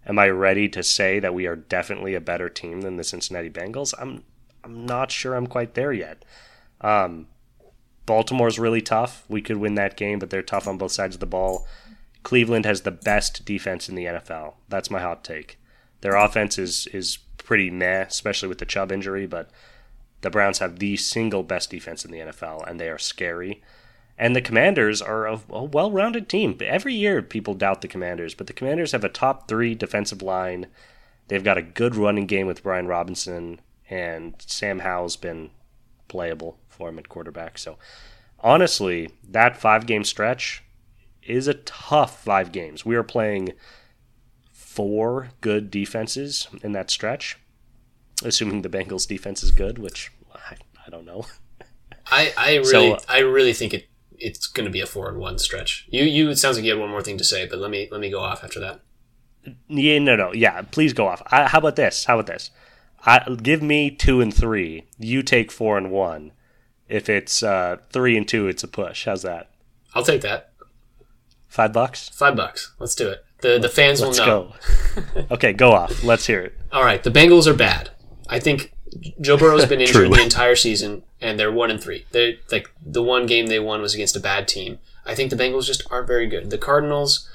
Am 0.06 0.18
I 0.18 0.28
ready 0.30 0.68
to 0.70 0.82
say 0.82 1.20
that 1.20 1.34
we 1.34 1.46
are 1.46 1.54
definitely 1.54 2.14
a 2.14 2.20
better 2.20 2.48
team 2.48 2.80
than 2.80 2.96
the 2.96 3.04
Cincinnati 3.04 3.50
Bengals? 3.50 3.94
I'm 4.00 4.24
I'm 4.64 4.86
not 4.86 5.10
sure 5.10 5.34
I'm 5.34 5.46
quite 5.46 5.74
there 5.74 5.92
yet. 5.92 6.24
Um, 6.80 7.26
Baltimore's 8.06 8.58
really 8.58 8.80
tough. 8.80 9.24
We 9.28 9.42
could 9.42 9.58
win 9.58 9.74
that 9.76 9.96
game, 9.96 10.18
but 10.18 10.30
they're 10.30 10.42
tough 10.42 10.66
on 10.66 10.78
both 10.78 10.92
sides 10.92 11.16
of 11.16 11.20
the 11.20 11.26
ball. 11.26 11.66
Cleveland 12.22 12.64
has 12.64 12.82
the 12.82 12.90
best 12.90 13.44
defense 13.44 13.88
in 13.88 13.94
the 13.94 14.04
NFL. 14.04 14.54
That's 14.68 14.90
my 14.90 15.00
hot 15.00 15.24
take. 15.24 15.58
Their 16.00 16.16
offense 16.16 16.58
is 16.58 16.86
is 16.88 17.18
pretty 17.38 17.70
meh, 17.70 18.02
especially 18.02 18.48
with 18.48 18.58
the 18.58 18.66
Chubb 18.66 18.92
injury, 18.92 19.26
but 19.26 19.50
the 20.20 20.30
Browns 20.30 20.58
have 20.58 20.78
the 20.78 20.96
single 20.96 21.42
best 21.42 21.70
defense 21.70 22.04
in 22.04 22.10
the 22.10 22.18
NFL, 22.18 22.68
and 22.68 22.80
they 22.80 22.88
are 22.88 22.98
scary. 22.98 23.62
And 24.18 24.36
the 24.36 24.42
Commanders 24.42 25.02
are 25.02 25.26
a, 25.26 25.40
a 25.50 25.64
well 25.64 25.90
rounded 25.90 26.28
team. 26.28 26.56
Every 26.60 26.94
year, 26.94 27.22
people 27.22 27.54
doubt 27.54 27.82
the 27.82 27.88
Commanders, 27.88 28.34
but 28.34 28.46
the 28.46 28.52
Commanders 28.52 28.92
have 28.92 29.04
a 29.04 29.08
top 29.08 29.48
three 29.48 29.74
defensive 29.74 30.22
line. 30.22 30.66
They've 31.28 31.42
got 31.42 31.58
a 31.58 31.62
good 31.62 31.96
running 31.96 32.26
game 32.26 32.46
with 32.46 32.62
Brian 32.62 32.86
Robinson, 32.86 33.60
and 33.88 34.34
Sam 34.38 34.80
Howell's 34.80 35.16
been 35.16 35.50
playable 36.08 36.58
for 36.82 36.88
him 36.88 36.98
at 36.98 37.08
quarterback. 37.08 37.58
So, 37.58 37.78
honestly, 38.40 39.10
that 39.28 39.56
five 39.56 39.86
game 39.86 40.02
stretch 40.02 40.64
is 41.22 41.46
a 41.46 41.54
tough 41.54 42.24
five 42.24 42.50
games. 42.50 42.84
We 42.84 42.96
are 42.96 43.04
playing 43.04 43.52
four 44.52 45.30
good 45.40 45.70
defenses 45.70 46.48
in 46.62 46.72
that 46.72 46.90
stretch, 46.90 47.38
assuming 48.24 48.62
the 48.62 48.68
Bengals 48.68 49.06
defense 49.06 49.44
is 49.44 49.52
good, 49.52 49.78
which 49.78 50.10
I, 50.34 50.56
I 50.84 50.90
don't 50.90 51.04
know. 51.04 51.26
I, 52.06 52.32
I 52.36 52.54
really 52.56 52.64
So- 52.90 52.98
I 53.08 53.20
really 53.20 53.52
think 53.52 53.72
it 53.74 53.86
it's 54.18 54.46
going 54.46 54.64
to 54.66 54.70
be 54.70 54.80
a 54.80 54.86
four 54.86 55.08
and 55.08 55.18
one 55.18 55.38
stretch. 55.38 55.86
You 55.88 56.02
you 56.04 56.28
it 56.30 56.36
sounds 56.36 56.56
like 56.56 56.64
you 56.64 56.72
had 56.72 56.80
one 56.80 56.90
more 56.90 57.02
thing 57.02 57.18
to 57.18 57.24
say, 57.24 57.46
but 57.46 57.58
let 57.60 57.70
me 57.70 57.88
let 57.92 58.00
me 58.00 58.10
go 58.10 58.20
off 58.20 58.42
after 58.42 58.58
that. 58.60 58.80
Yeah, 59.68 59.98
no, 60.00 60.16
no, 60.16 60.32
yeah. 60.32 60.62
Please 60.62 60.92
go 60.92 61.06
off. 61.08 61.22
I, 61.30 61.46
how 61.48 61.58
about 61.58 61.76
this? 61.76 62.04
How 62.06 62.14
about 62.18 62.26
this? 62.26 62.50
I, 63.04 63.24
give 63.42 63.62
me 63.62 63.90
two 63.90 64.20
and 64.20 64.32
three. 64.32 64.86
You 64.98 65.22
take 65.24 65.50
four 65.50 65.76
and 65.76 65.90
one. 65.90 66.30
If 66.92 67.08
it's 67.08 67.42
uh, 67.42 67.78
three 67.90 68.18
and 68.18 68.28
two, 68.28 68.48
it's 68.48 68.62
a 68.62 68.68
push. 68.68 69.06
How's 69.06 69.22
that? 69.22 69.48
I'll 69.94 70.04
take 70.04 70.20
that. 70.20 70.52
Five 71.48 71.72
bucks. 71.72 72.10
Five 72.10 72.36
bucks. 72.36 72.72
Let's 72.78 72.94
do 72.94 73.08
it. 73.08 73.24
The 73.40 73.58
the 73.58 73.70
fans 73.70 74.02
Let's 74.02 74.18
will 74.20 74.26
know. 74.26 74.52
go. 75.16 75.26
okay, 75.32 75.54
go 75.54 75.72
off. 75.72 76.04
Let's 76.04 76.26
hear 76.26 76.40
it. 76.40 76.54
All 76.70 76.84
right, 76.84 77.02
the 77.02 77.10
Bengals 77.10 77.46
are 77.46 77.54
bad. 77.54 77.90
I 78.28 78.38
think 78.38 78.74
Joe 79.22 79.38
Burrow's 79.38 79.64
been 79.64 79.80
injured 79.86 80.12
the 80.12 80.22
entire 80.22 80.54
season, 80.54 81.02
and 81.18 81.40
they're 81.40 81.50
one 81.50 81.70
and 81.70 81.82
three. 81.82 82.04
They 82.12 82.38
like 82.50 82.70
the 82.84 83.02
one 83.02 83.24
game 83.24 83.46
they 83.46 83.58
won 83.58 83.80
was 83.80 83.94
against 83.94 84.14
a 84.14 84.20
bad 84.20 84.46
team. 84.46 84.78
I 85.06 85.14
think 85.14 85.30
the 85.30 85.36
Bengals 85.36 85.66
just 85.66 85.82
aren't 85.90 86.06
very 86.06 86.26
good. 86.26 86.50
The 86.50 86.58
Cardinals 86.58 87.26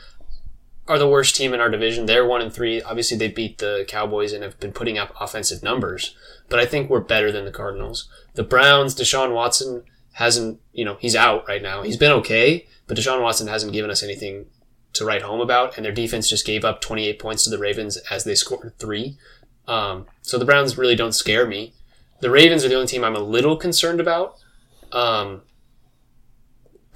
are 0.87 0.97
the 0.97 1.07
worst 1.07 1.35
team 1.35 1.53
in 1.53 1.59
our 1.59 1.69
division. 1.69 2.05
They're 2.05 2.25
one 2.25 2.41
and 2.41 2.53
three. 2.53 2.81
Obviously, 2.81 3.17
they 3.17 3.27
beat 3.27 3.57
the 3.57 3.85
Cowboys 3.87 4.33
and 4.33 4.43
have 4.43 4.59
been 4.59 4.71
putting 4.71 4.97
up 4.97 5.13
offensive 5.19 5.63
numbers, 5.63 6.15
but 6.49 6.59
I 6.59 6.65
think 6.65 6.89
we're 6.89 7.01
better 7.01 7.31
than 7.31 7.45
the 7.45 7.51
Cardinals. 7.51 8.09
The 8.35 8.43
Browns, 8.43 8.95
Deshaun 8.95 9.33
Watson 9.33 9.83
hasn't, 10.13 10.59
you 10.73 10.85
know, 10.85 10.97
he's 10.99 11.15
out 11.15 11.47
right 11.47 11.61
now. 11.61 11.81
He's 11.81 11.97
been 11.97 12.11
okay, 12.11 12.67
but 12.87 12.97
Deshaun 12.97 13.21
Watson 13.21 13.47
hasn't 13.47 13.73
given 13.73 13.91
us 13.91 14.03
anything 14.03 14.45
to 14.93 15.05
write 15.05 15.21
home 15.21 15.41
about, 15.41 15.75
and 15.75 15.85
their 15.85 15.91
defense 15.91 16.29
just 16.29 16.45
gave 16.45 16.63
up 16.65 16.81
28 16.81 17.19
points 17.19 17.43
to 17.43 17.49
the 17.49 17.57
Ravens 17.57 17.97
as 18.09 18.23
they 18.23 18.35
scored 18.35 18.73
three. 18.79 19.17
Um, 19.67 20.07
so 20.21 20.37
the 20.37 20.45
Browns 20.45 20.77
really 20.77 20.95
don't 20.95 21.13
scare 21.13 21.45
me. 21.45 21.73
The 22.21 22.31
Ravens 22.31 22.63
are 22.63 22.69
the 22.69 22.75
only 22.75 22.87
team 22.87 23.03
I'm 23.03 23.15
a 23.15 23.19
little 23.19 23.57
concerned 23.57 23.99
about. 23.99 24.37
Um, 24.91 25.41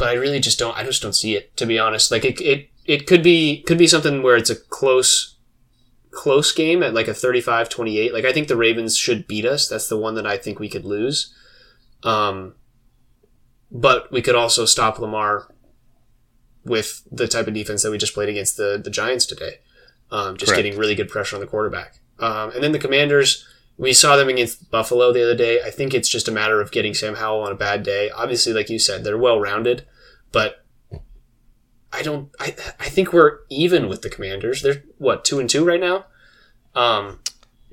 but 0.02 0.10
I 0.10 0.14
really 0.14 0.40
just 0.40 0.58
don't. 0.58 0.76
I 0.76 0.84
just 0.84 1.04
don't 1.04 1.14
see 1.14 1.36
it 1.36 1.56
to 1.58 1.68
be 1.68 1.78
honest. 1.78 2.10
Like 2.10 2.26
it, 2.26 2.42
it, 2.42 2.71
it 2.86 3.08
could 3.08 3.24
be 3.24 3.62
could 3.64 3.78
be 3.78 3.88
something 3.88 4.24
where 4.24 4.36
it's 4.36 4.50
a 4.50 4.56
close, 4.56 5.38
close 6.10 6.52
game 6.52 6.84
at 6.84 6.94
like 6.94 7.08
a 7.08 7.12
35-28. 7.12 8.14
Like 8.14 8.26
I 8.26 8.34
think 8.34 8.48
the 8.48 8.56
Ravens 8.56 8.98
should 8.98 9.28
beat 9.28 9.46
us. 9.46 9.68
That's 9.68 9.88
the 9.88 9.98
one 9.98 10.16
that 10.16 10.28
I 10.28 10.38
think 10.38 10.60
we 10.60 10.70
could 10.70 10.86
lose. 10.86 11.34
Um, 12.04 12.56
but 13.72 14.12
we 14.12 14.22
could 14.22 14.36
also 14.36 14.66
stop 14.66 15.00
Lamar 15.00 15.48
with 16.66 17.04
the 17.12 17.28
type 17.28 17.48
of 17.48 17.54
defense 17.54 17.84
that 17.84 17.92
we 17.92 17.98
just 17.98 18.14
played 18.14 18.30
against 18.30 18.58
the 18.58 18.80
the 18.84 18.90
Giants 18.90 19.26
today. 19.26 19.60
Um, 20.12 20.36
just 20.36 20.52
Correct. 20.52 20.64
getting 20.64 20.80
really 20.80 20.96
good 20.96 21.10
pressure 21.10 21.38
on 21.38 21.40
the 21.40 21.48
quarterback. 21.48 22.00
Um, 22.20 22.52
and 22.52 22.62
then 22.62 22.74
the 22.74 22.80
Commanders, 22.80 23.48
we 23.78 23.94
saw 23.94 24.18
them 24.18 24.28
against 24.28 24.70
Buffalo 24.70 25.14
the 25.14 25.24
other 25.24 25.36
day. 25.36 25.62
I 25.64 25.72
think 25.72 25.94
it's 25.94 26.10
just 26.10 26.28
a 26.28 26.32
matter 26.32 26.60
of 26.60 26.72
getting 26.72 26.94
Sam 26.94 27.16
Howell 27.16 27.44
on 27.44 27.52
a 27.52 27.56
bad 27.56 27.84
day. 27.84 28.10
Obviously, 28.10 28.52
like 28.52 28.70
you 28.70 28.78
said, 28.78 29.04
they're 29.04 29.18
well 29.18 29.40
rounded, 29.40 29.86
but 30.34 30.61
I 31.94 32.02
don't. 32.04 32.30
I 32.40 32.56
I 32.80 32.90
think 32.90 33.12
we're 33.14 33.40
even 33.50 33.88
with 33.90 34.02
the 34.02 34.10
Commanders. 34.10 34.62
They're 34.62 34.84
what 34.98 35.26
two 35.26 35.40
and 35.40 35.50
two 35.50 35.66
right 35.66 35.80
now. 35.80 36.06
Um, 36.76 37.20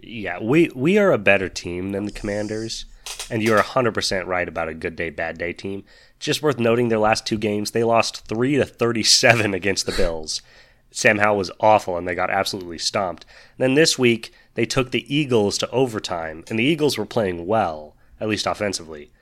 Yeah, 0.02 0.38
we 0.40 0.70
we 0.74 0.98
are 0.98 1.12
a 1.12 1.18
better 1.18 1.48
team 1.48 1.92
than 1.92 2.04
the 2.04 2.12
Commanders, 2.12 2.84
and 3.30 3.42
you're 3.42 3.60
100% 3.60 4.26
right 4.26 4.48
about 4.48 4.68
a 4.68 4.74
good 4.74 4.96
day, 4.96 5.10
bad 5.10 5.38
day 5.38 5.52
team. 5.52 5.84
Just 6.18 6.42
worth 6.42 6.58
noting 6.58 6.88
their 6.88 6.98
last 6.98 7.26
two 7.26 7.38
games, 7.38 7.70
they 7.70 7.84
lost 7.84 8.26
3 8.26 8.56
to 8.56 8.64
37 8.64 9.54
against 9.54 9.86
the 9.86 9.92
Bills. 9.92 10.42
Sam 10.90 11.18
Howell 11.18 11.38
was 11.38 11.50
awful 11.60 11.96
and 11.96 12.08
they 12.08 12.14
got 12.14 12.30
absolutely 12.30 12.78
stomped. 12.78 13.24
then 13.58 13.74
this 13.74 13.98
week, 13.98 14.32
they 14.54 14.64
took 14.64 14.90
the 14.90 15.14
Eagles 15.14 15.58
to 15.58 15.70
overtime, 15.70 16.42
and 16.48 16.58
the 16.58 16.64
Eagles 16.64 16.98
were 16.98 17.06
playing 17.06 17.46
well, 17.46 17.94
at 18.20 18.28
least 18.28 18.46
offensively. 18.46 19.12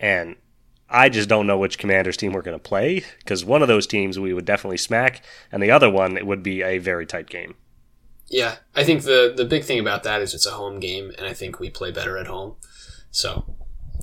And 0.00 0.36
I 0.88 1.08
just 1.08 1.28
don't 1.28 1.46
know 1.46 1.58
which 1.58 1.78
Commanders 1.78 2.16
team 2.16 2.32
we're 2.32 2.42
going 2.42 2.58
to 2.58 2.62
play, 2.62 3.04
because 3.18 3.44
one 3.44 3.62
of 3.62 3.68
those 3.68 3.86
teams 3.86 4.18
we 4.18 4.32
would 4.32 4.44
definitely 4.44 4.76
smack, 4.76 5.22
and 5.50 5.62
the 5.62 5.70
other 5.70 5.90
one 5.90 6.16
it 6.16 6.26
would 6.26 6.42
be 6.42 6.62
a 6.62 6.78
very 6.78 7.06
tight 7.06 7.28
game. 7.28 7.54
yeah, 8.28 8.56
I 8.74 8.84
think 8.84 9.02
the 9.02 9.32
the 9.36 9.44
big 9.44 9.64
thing 9.64 9.78
about 9.78 10.02
that 10.04 10.22
is 10.22 10.34
it's 10.34 10.46
a 10.46 10.52
home 10.52 10.80
game, 10.80 11.12
and 11.18 11.26
I 11.26 11.32
think 11.32 11.58
we 11.60 11.70
play 11.70 11.90
better 11.90 12.16
at 12.18 12.26
home. 12.26 12.54
So, 13.10 13.56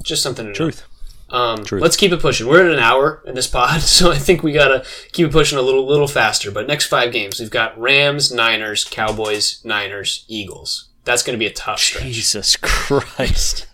just 0.04 0.24
something 0.24 0.46
to 0.46 0.50
know. 0.52 0.56
Truth. 0.56 0.84
Um, 1.30 1.64
Truth. 1.64 1.82
let's 1.82 1.96
keep 1.96 2.12
it 2.12 2.20
pushing. 2.20 2.48
We're 2.48 2.66
at 2.66 2.74
an 2.74 2.80
hour 2.80 3.24
in 3.26 3.34
this 3.34 3.48
pod, 3.48 3.82
so 3.98 4.12
I 4.12 4.18
think 4.18 4.44
we 4.44 4.52
gotta 4.52 4.86
keep 5.14 5.28
it 5.28 5.32
pushing 5.32 5.58
a 5.58 5.62
little 5.62 5.86
little 5.88 6.08
faster. 6.08 6.52
But 6.52 6.68
next 6.68 6.88
five 6.88 7.12
games, 7.12 7.40
we've 7.40 7.50
got 7.50 7.80
Rams, 7.80 8.32
Niners, 8.32 8.84
Cowboys, 8.86 9.64
Niners, 9.64 10.26
Eagles. 10.28 10.90
That's 11.06 11.22
going 11.24 11.38
to 11.38 11.40
be 11.40 11.48
a 11.48 11.54
tough 11.54 11.80
stretch. 11.82 12.04
Jesus 12.04 12.56
Christ. 12.56 13.68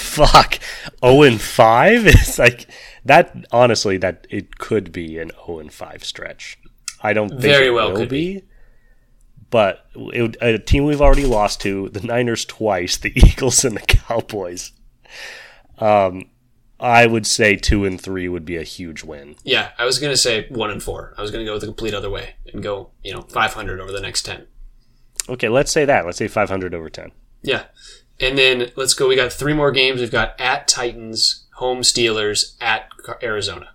Fuck. 0.00 0.58
0 1.04 1.22
and 1.22 1.40
5? 1.40 2.06
It's 2.06 2.38
like 2.38 2.66
that 3.04 3.46
honestly 3.52 3.96
that 3.98 4.26
it 4.30 4.58
could 4.58 4.92
be 4.92 5.18
an 5.18 5.30
0 5.46 5.60
and 5.60 5.72
5 5.72 6.04
stretch. 6.04 6.58
I 7.02 7.12
don't 7.12 7.30
think 7.30 7.42
Very 7.42 7.66
it 7.68 7.70
well 7.70 7.90
will 7.90 7.96
could 7.98 8.08
be. 8.08 8.42
But 9.50 9.86
it, 9.94 10.36
a 10.40 10.58
team 10.58 10.84
we've 10.84 11.00
already 11.00 11.26
lost 11.26 11.60
to, 11.62 11.88
the 11.88 12.00
Niners 12.06 12.44
twice, 12.44 12.96
the 12.96 13.12
Eagles 13.16 13.64
and 13.64 13.76
the 13.76 13.80
Cowboys. 13.80 14.72
Um 15.78 16.30
I 16.82 17.04
would 17.04 17.26
say 17.26 17.56
2 17.56 17.84
and 17.84 18.00
3 18.00 18.28
would 18.28 18.46
be 18.46 18.56
a 18.56 18.62
huge 18.62 19.04
win. 19.04 19.36
Yeah, 19.44 19.72
I 19.78 19.84
was 19.84 19.98
going 19.98 20.14
to 20.14 20.16
say 20.16 20.46
one 20.48 20.70
and 20.70 20.82
four. 20.82 21.12
I 21.18 21.20
was 21.20 21.30
going 21.30 21.44
to 21.44 21.50
go 21.50 21.58
the 21.58 21.66
complete 21.66 21.92
other 21.92 22.08
way 22.08 22.36
and 22.52 22.62
go 22.62 22.90
you 23.02 23.12
know 23.12 23.20
500 23.22 23.80
over 23.80 23.92
the 23.92 24.00
next 24.00 24.22
10. 24.22 24.46
Okay, 25.28 25.48
let's 25.48 25.70
say 25.70 25.84
that. 25.84 26.06
Let's 26.06 26.16
say 26.18 26.26
500 26.26 26.74
over 26.74 26.88
10. 26.88 27.12
Yeah, 27.42 27.64
and 28.20 28.36
then 28.38 28.70
let's 28.76 28.94
go. 28.94 29.08
We 29.08 29.16
got 29.16 29.32
three 29.32 29.54
more 29.54 29.70
games. 29.72 30.00
We've 30.00 30.10
got 30.10 30.38
at 30.40 30.68
Titans, 30.68 31.46
home 31.54 31.80
Steelers, 31.80 32.54
at 32.60 32.88
Arizona. 33.22 33.70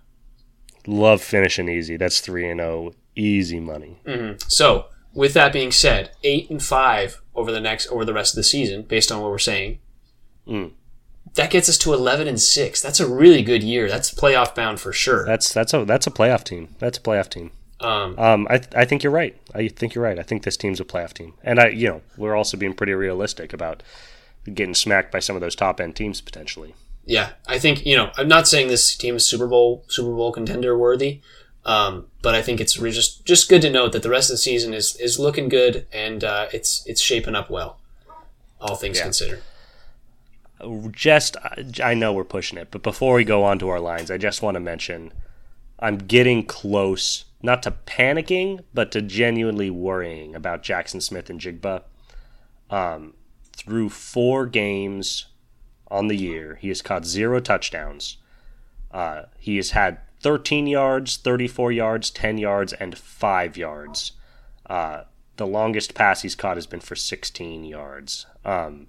Love 0.86 1.20
finishing 1.22 1.68
easy. 1.68 1.96
That's 1.96 2.20
3 2.20 2.48
and 2.50 2.60
0. 2.60 2.94
Easy 3.16 3.58
money. 3.60 3.98
So, 4.46 4.86
with 5.14 5.32
that 5.34 5.52
being 5.52 5.72
said, 5.72 6.10
eight 6.22 6.50
and 6.50 6.62
five 6.62 7.22
over 7.34 7.50
the 7.50 7.60
next 7.60 7.88
over 7.88 8.04
the 8.04 8.12
rest 8.14 8.34
of 8.34 8.36
the 8.36 8.42
season, 8.44 8.82
based 8.82 9.10
on 9.10 9.20
what 9.22 9.30
we're 9.30 9.38
saying, 9.38 9.78
Mm. 10.46 10.72
that 11.34 11.50
gets 11.50 11.68
us 11.68 11.78
to 11.78 11.92
eleven 11.94 12.28
and 12.28 12.40
six. 12.40 12.80
That's 12.82 13.00
a 13.00 13.08
really 13.08 13.42
good 13.42 13.62
year. 13.62 13.88
That's 13.88 14.12
playoff 14.14 14.54
bound 14.54 14.78
for 14.78 14.92
sure. 14.92 15.24
That's 15.24 15.52
that's 15.52 15.72
a 15.74 15.84
that's 15.86 16.06
a 16.06 16.10
playoff 16.10 16.44
team. 16.44 16.68
That's 16.78 16.98
a 16.98 17.00
playoff 17.00 17.30
team. 17.30 17.50
Um, 17.80 18.18
Um, 18.18 18.46
I, 18.50 18.60
I 18.74 18.84
think 18.84 19.02
you're 19.02 19.12
right. 19.12 19.34
I 19.54 19.68
think 19.68 19.94
you're 19.94 20.04
right. 20.04 20.18
I 20.18 20.22
think 20.22 20.44
this 20.44 20.56
team's 20.56 20.78
a 20.80 20.84
playoff 20.84 21.14
team, 21.14 21.32
and 21.42 21.58
I, 21.58 21.68
you 21.68 21.88
know, 21.88 22.02
we're 22.16 22.36
also 22.36 22.56
being 22.56 22.74
pretty 22.74 22.92
realistic 22.92 23.52
about 23.52 23.82
getting 24.54 24.74
smacked 24.74 25.12
by 25.12 25.18
some 25.18 25.36
of 25.36 25.40
those 25.42 25.54
top 25.56 25.80
end 25.80 25.96
teams 25.96 26.20
potentially. 26.20 26.74
Yeah, 27.04 27.30
I 27.46 27.58
think 27.58 27.86
you 27.86 27.96
know. 27.96 28.10
I'm 28.16 28.28
not 28.28 28.48
saying 28.48 28.68
this 28.68 28.96
team 28.96 29.14
is 29.16 29.26
Super 29.28 29.46
Bowl 29.46 29.84
Super 29.88 30.12
Bowl 30.14 30.32
contender 30.32 30.76
worthy, 30.76 31.20
um, 31.64 32.06
but 32.22 32.34
I 32.34 32.42
think 32.42 32.60
it's 32.60 32.78
re- 32.78 32.90
just 32.90 33.24
just 33.24 33.48
good 33.48 33.62
to 33.62 33.70
note 33.70 33.92
that 33.92 34.02
the 34.02 34.10
rest 34.10 34.28
of 34.30 34.34
the 34.34 34.38
season 34.38 34.74
is 34.74 34.96
is 34.96 35.18
looking 35.18 35.48
good 35.48 35.86
and 35.92 36.24
uh, 36.24 36.48
it's 36.52 36.84
it's 36.86 37.00
shaping 37.00 37.34
up 37.36 37.48
well. 37.50 37.78
All 38.60 38.74
things 38.74 38.96
Yeah. 38.98 39.04
considered. 39.04 39.42
just 40.90 41.36
I 41.82 41.94
know 41.94 42.12
we're 42.12 42.24
pushing 42.24 42.58
it, 42.58 42.68
but 42.70 42.82
before 42.82 43.14
we 43.14 43.24
go 43.24 43.44
on 43.44 43.58
to 43.60 43.68
our 43.68 43.80
lines, 43.80 44.10
I 44.10 44.16
just 44.18 44.42
want 44.42 44.54
to 44.56 44.60
mention 44.60 45.12
I'm 45.78 45.98
getting 45.98 46.44
close, 46.46 47.26
not 47.42 47.62
to 47.64 47.72
panicking, 47.86 48.64
but 48.72 48.90
to 48.92 49.02
genuinely 49.02 49.68
worrying 49.68 50.34
about 50.34 50.62
Jaxon 50.62 51.02
Smith-Njigba. 51.02 51.82
Um, 52.70 53.12
through 53.56 53.88
four 53.88 54.46
games 54.46 55.26
on 55.88 56.08
the 56.08 56.16
year, 56.16 56.56
he 56.60 56.68
has 56.68 56.82
caught 56.82 57.04
zero 57.04 57.40
touchdowns. 57.40 58.18
Uh, 58.90 59.22
he 59.38 59.56
has 59.56 59.70
had 59.70 59.98
13 60.20 60.66
yards, 60.66 61.16
34 61.16 61.72
yards, 61.72 62.10
10 62.10 62.38
yards, 62.38 62.72
and 62.74 62.96
5 62.96 63.56
yards. 63.56 64.12
Uh, 64.68 65.02
the 65.36 65.46
longest 65.46 65.94
pass 65.94 66.22
he's 66.22 66.34
caught 66.34 66.56
has 66.56 66.66
been 66.66 66.80
for 66.80 66.96
16 66.96 67.64
yards. 67.64 68.26
Um, 68.44 68.86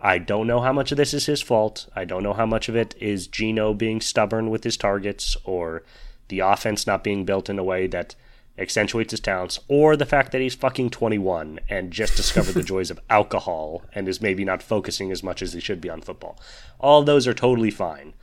I 0.00 0.18
don't 0.18 0.46
know 0.46 0.60
how 0.60 0.72
much 0.72 0.92
of 0.92 0.96
this 0.96 1.12
is 1.12 1.26
his 1.26 1.42
fault. 1.42 1.88
I 1.94 2.04
don't 2.04 2.22
know 2.22 2.32
how 2.32 2.46
much 2.46 2.68
of 2.68 2.76
it 2.76 2.94
is 2.98 3.26
Geno 3.26 3.74
being 3.74 4.00
stubborn 4.00 4.48
with 4.48 4.64
his 4.64 4.76
targets 4.76 5.36
or 5.44 5.82
the 6.28 6.40
offense 6.40 6.86
not 6.86 7.04
being 7.04 7.24
built 7.24 7.50
in 7.50 7.58
a 7.58 7.64
way 7.64 7.86
that 7.88 8.14
accentuates 8.60 9.12
his 9.12 9.20
talents 9.20 9.58
or 9.68 9.96
the 9.96 10.06
fact 10.06 10.32
that 10.32 10.40
he's 10.40 10.54
fucking 10.54 10.90
21 10.90 11.60
and 11.68 11.90
just 11.90 12.16
discovered 12.16 12.52
the 12.52 12.62
joys 12.64 12.90
of 12.90 13.00
alcohol 13.08 13.82
and 13.94 14.08
is 14.08 14.20
maybe 14.20 14.44
not 14.44 14.62
focusing 14.62 15.10
as 15.10 15.22
much 15.22 15.42
as 15.42 15.52
he 15.52 15.60
should 15.60 15.80
be 15.80 15.90
on 15.90 16.00
football. 16.00 16.38
All 16.78 17.02
those 17.02 17.26
are 17.26 17.34
totally 17.34 17.70
fine. 17.70 18.14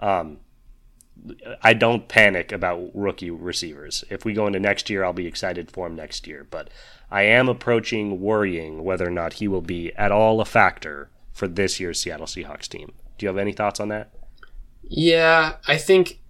Um, 0.00 0.38
I 1.62 1.72
don't 1.72 2.08
panic 2.08 2.52
about 2.52 2.90
rookie 2.92 3.30
receivers. 3.30 4.04
If 4.10 4.24
we 4.24 4.34
go 4.34 4.46
into 4.46 4.60
next 4.60 4.90
year, 4.90 5.04
I'll 5.04 5.12
be 5.12 5.26
excited 5.26 5.70
for 5.70 5.86
him 5.86 5.94
next 5.94 6.26
year. 6.26 6.46
But 6.50 6.68
I 7.10 7.22
am 7.22 7.48
approaching 7.48 8.20
worrying 8.20 8.84
whether 8.84 9.06
or 9.06 9.12
not 9.12 9.34
he 9.34 9.48
will 9.48 9.62
be 9.62 9.92
at 9.94 10.12
all 10.12 10.40
a 10.40 10.44
factor 10.44 11.10
for 11.32 11.48
this 11.48 11.80
year's 11.80 12.00
Seattle 12.00 12.26
Seahawks 12.26 12.68
team. 12.68 12.92
Do 13.16 13.24
you 13.24 13.28
have 13.28 13.38
any 13.38 13.52
thoughts 13.52 13.80
on 13.80 13.88
that? 13.88 14.10
Yeah, 14.82 15.56
I 15.66 15.78
think 15.78 16.20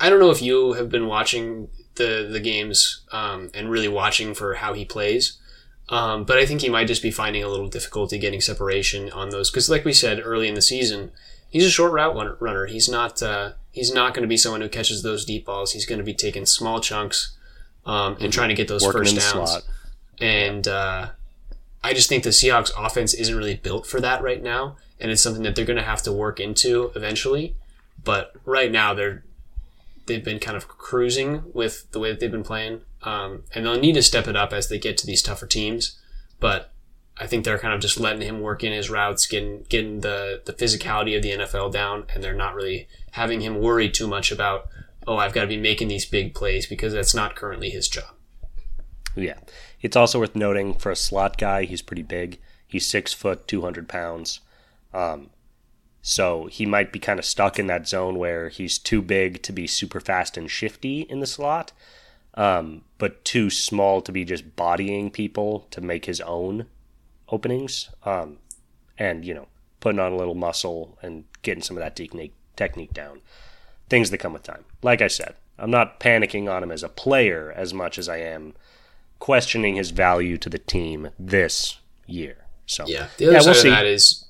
I 0.00 0.10
don't 0.10 0.20
know 0.20 0.30
if 0.30 0.42
you 0.42 0.74
have 0.74 0.90
been 0.90 1.06
watching 1.06 1.68
the 1.96 2.28
the 2.30 2.40
games 2.40 3.02
um, 3.12 3.50
and 3.54 3.70
really 3.70 3.88
watching 3.88 4.34
for 4.34 4.54
how 4.54 4.72
he 4.72 4.84
plays, 4.84 5.38
um, 5.88 6.24
but 6.24 6.38
I 6.38 6.46
think 6.46 6.60
he 6.60 6.68
might 6.68 6.86
just 6.86 7.02
be 7.02 7.10
finding 7.10 7.42
a 7.42 7.48
little 7.48 7.68
difficulty 7.68 8.18
getting 8.18 8.40
separation 8.40 9.10
on 9.12 9.30
those 9.30 9.50
because, 9.50 9.68
like 9.68 9.84
we 9.84 9.92
said 9.92 10.20
early 10.24 10.48
in 10.48 10.54
the 10.54 10.62
season, 10.62 11.12
he's 11.48 11.66
a 11.66 11.70
short 11.70 11.92
route 11.92 12.14
runner- 12.14 12.36
runner. 12.40 12.66
He's 12.66 12.88
not 12.88 13.22
uh, 13.22 13.52
he's 13.70 13.92
not 13.92 14.14
going 14.14 14.22
to 14.22 14.28
be 14.28 14.36
someone 14.36 14.60
who 14.60 14.68
catches 14.68 15.02
those 15.02 15.24
deep 15.24 15.44
balls. 15.44 15.72
He's 15.72 15.86
going 15.86 15.98
to 15.98 16.04
be 16.04 16.14
taking 16.14 16.46
small 16.46 16.80
chunks 16.80 17.36
um, 17.86 18.16
and 18.20 18.32
trying 18.32 18.48
to 18.48 18.54
get 18.54 18.68
those 18.68 18.84
Working 18.84 19.02
first 19.02 19.16
downs. 19.16 19.50
slot. 19.50 19.62
And 20.20 20.66
uh, 20.68 21.10
I 21.82 21.92
just 21.92 22.08
think 22.08 22.24
the 22.24 22.30
Seahawks 22.30 22.70
offense 22.78 23.14
isn't 23.14 23.36
really 23.36 23.56
built 23.56 23.86
for 23.86 24.00
that 24.00 24.22
right 24.22 24.42
now. 24.42 24.76
And 25.00 25.10
it's 25.10 25.20
something 25.20 25.42
that 25.42 25.56
they're 25.56 25.64
going 25.64 25.76
to 25.76 25.82
have 25.82 26.02
to 26.02 26.12
work 26.12 26.40
into 26.40 26.92
eventually. 26.94 27.56
But 28.02 28.32
right 28.44 28.70
now, 28.70 28.94
they're, 28.94 29.24
they've 30.06 30.24
been 30.24 30.38
kind 30.38 30.56
of 30.56 30.68
cruising 30.68 31.42
with 31.52 31.90
the 31.92 31.98
way 31.98 32.10
that 32.10 32.20
they've 32.20 32.30
been 32.30 32.42
playing. 32.42 32.82
Um, 33.02 33.44
and 33.54 33.64
they'll 33.64 33.78
need 33.78 33.94
to 33.94 34.02
step 34.02 34.26
it 34.28 34.36
up 34.36 34.52
as 34.52 34.68
they 34.68 34.78
get 34.78 34.96
to 34.98 35.06
these 35.06 35.22
tougher 35.22 35.46
teams. 35.46 35.98
But 36.40 36.72
I 37.16 37.26
think 37.26 37.44
they're 37.44 37.58
kind 37.58 37.74
of 37.74 37.80
just 37.80 38.00
letting 38.00 38.22
him 38.22 38.40
work 38.40 38.64
in 38.64 38.72
his 38.72 38.90
routes, 38.90 39.26
getting, 39.26 39.64
getting 39.68 40.00
the, 40.00 40.42
the 40.44 40.52
physicality 40.52 41.16
of 41.16 41.22
the 41.22 41.30
NFL 41.30 41.72
down. 41.72 42.04
And 42.14 42.22
they're 42.22 42.34
not 42.34 42.54
really 42.54 42.88
having 43.12 43.40
him 43.40 43.60
worry 43.60 43.88
too 43.88 44.06
much 44.06 44.32
about, 44.32 44.68
oh, 45.06 45.16
I've 45.16 45.32
got 45.32 45.42
to 45.42 45.46
be 45.46 45.56
making 45.56 45.88
these 45.88 46.06
big 46.06 46.34
plays 46.34 46.66
because 46.66 46.92
that's 46.92 47.14
not 47.14 47.36
currently 47.36 47.70
his 47.70 47.88
job. 47.88 48.14
Yeah. 49.14 49.38
It's 49.80 49.96
also 49.96 50.18
worth 50.18 50.34
noting 50.34 50.74
for 50.74 50.90
a 50.90 50.96
slot 50.96 51.38
guy, 51.38 51.64
he's 51.64 51.82
pretty 51.82 52.02
big. 52.02 52.40
He's 52.66 52.86
six 52.86 53.12
foot, 53.12 53.46
200 53.46 53.88
pounds. 53.88 54.40
Um, 54.92 55.30
so 56.06 56.44
he 56.46 56.66
might 56.66 56.92
be 56.92 56.98
kind 56.98 57.18
of 57.18 57.24
stuck 57.24 57.58
in 57.58 57.66
that 57.68 57.88
zone 57.88 58.18
where 58.18 58.50
he's 58.50 58.78
too 58.78 59.00
big 59.00 59.42
to 59.42 59.52
be 59.52 59.66
super 59.66 60.00
fast 60.00 60.36
and 60.36 60.50
shifty 60.50 61.00
in 61.00 61.20
the 61.20 61.26
slot, 61.26 61.72
um, 62.34 62.82
but 62.98 63.24
too 63.24 63.48
small 63.48 64.02
to 64.02 64.12
be 64.12 64.22
just 64.22 64.54
bodying 64.54 65.10
people 65.10 65.66
to 65.70 65.80
make 65.80 66.04
his 66.04 66.20
own 66.20 66.66
openings. 67.30 67.88
Um, 68.04 68.36
and, 68.98 69.24
you 69.24 69.32
know, 69.32 69.46
putting 69.80 69.98
on 69.98 70.12
a 70.12 70.16
little 70.16 70.34
muscle 70.34 70.98
and 71.00 71.24
getting 71.40 71.62
some 71.62 71.78
of 71.78 71.82
that 71.82 71.96
technique, 71.96 72.34
technique 72.54 72.92
down. 72.92 73.22
Things 73.88 74.10
that 74.10 74.18
come 74.18 74.34
with 74.34 74.42
time. 74.42 74.66
Like 74.82 75.00
I 75.00 75.08
said, 75.08 75.36
I'm 75.58 75.70
not 75.70 76.00
panicking 76.00 76.52
on 76.52 76.62
him 76.62 76.70
as 76.70 76.82
a 76.82 76.88
player 76.90 77.50
as 77.56 77.72
much 77.72 77.98
as 77.98 78.10
I 78.10 78.18
am 78.18 78.52
questioning 79.20 79.76
his 79.76 79.90
value 79.90 80.36
to 80.36 80.50
the 80.50 80.58
team 80.58 81.10
this 81.18 81.78
year. 82.06 82.44
So 82.66 82.84
Yeah, 82.86 83.06
the 83.16 83.26
other 83.26 83.32
Yeah, 83.34 83.38
side 83.40 83.46
we'll 83.46 83.56
of 83.56 83.62
see. 83.62 83.70
that 83.70 83.86
is 83.86 84.23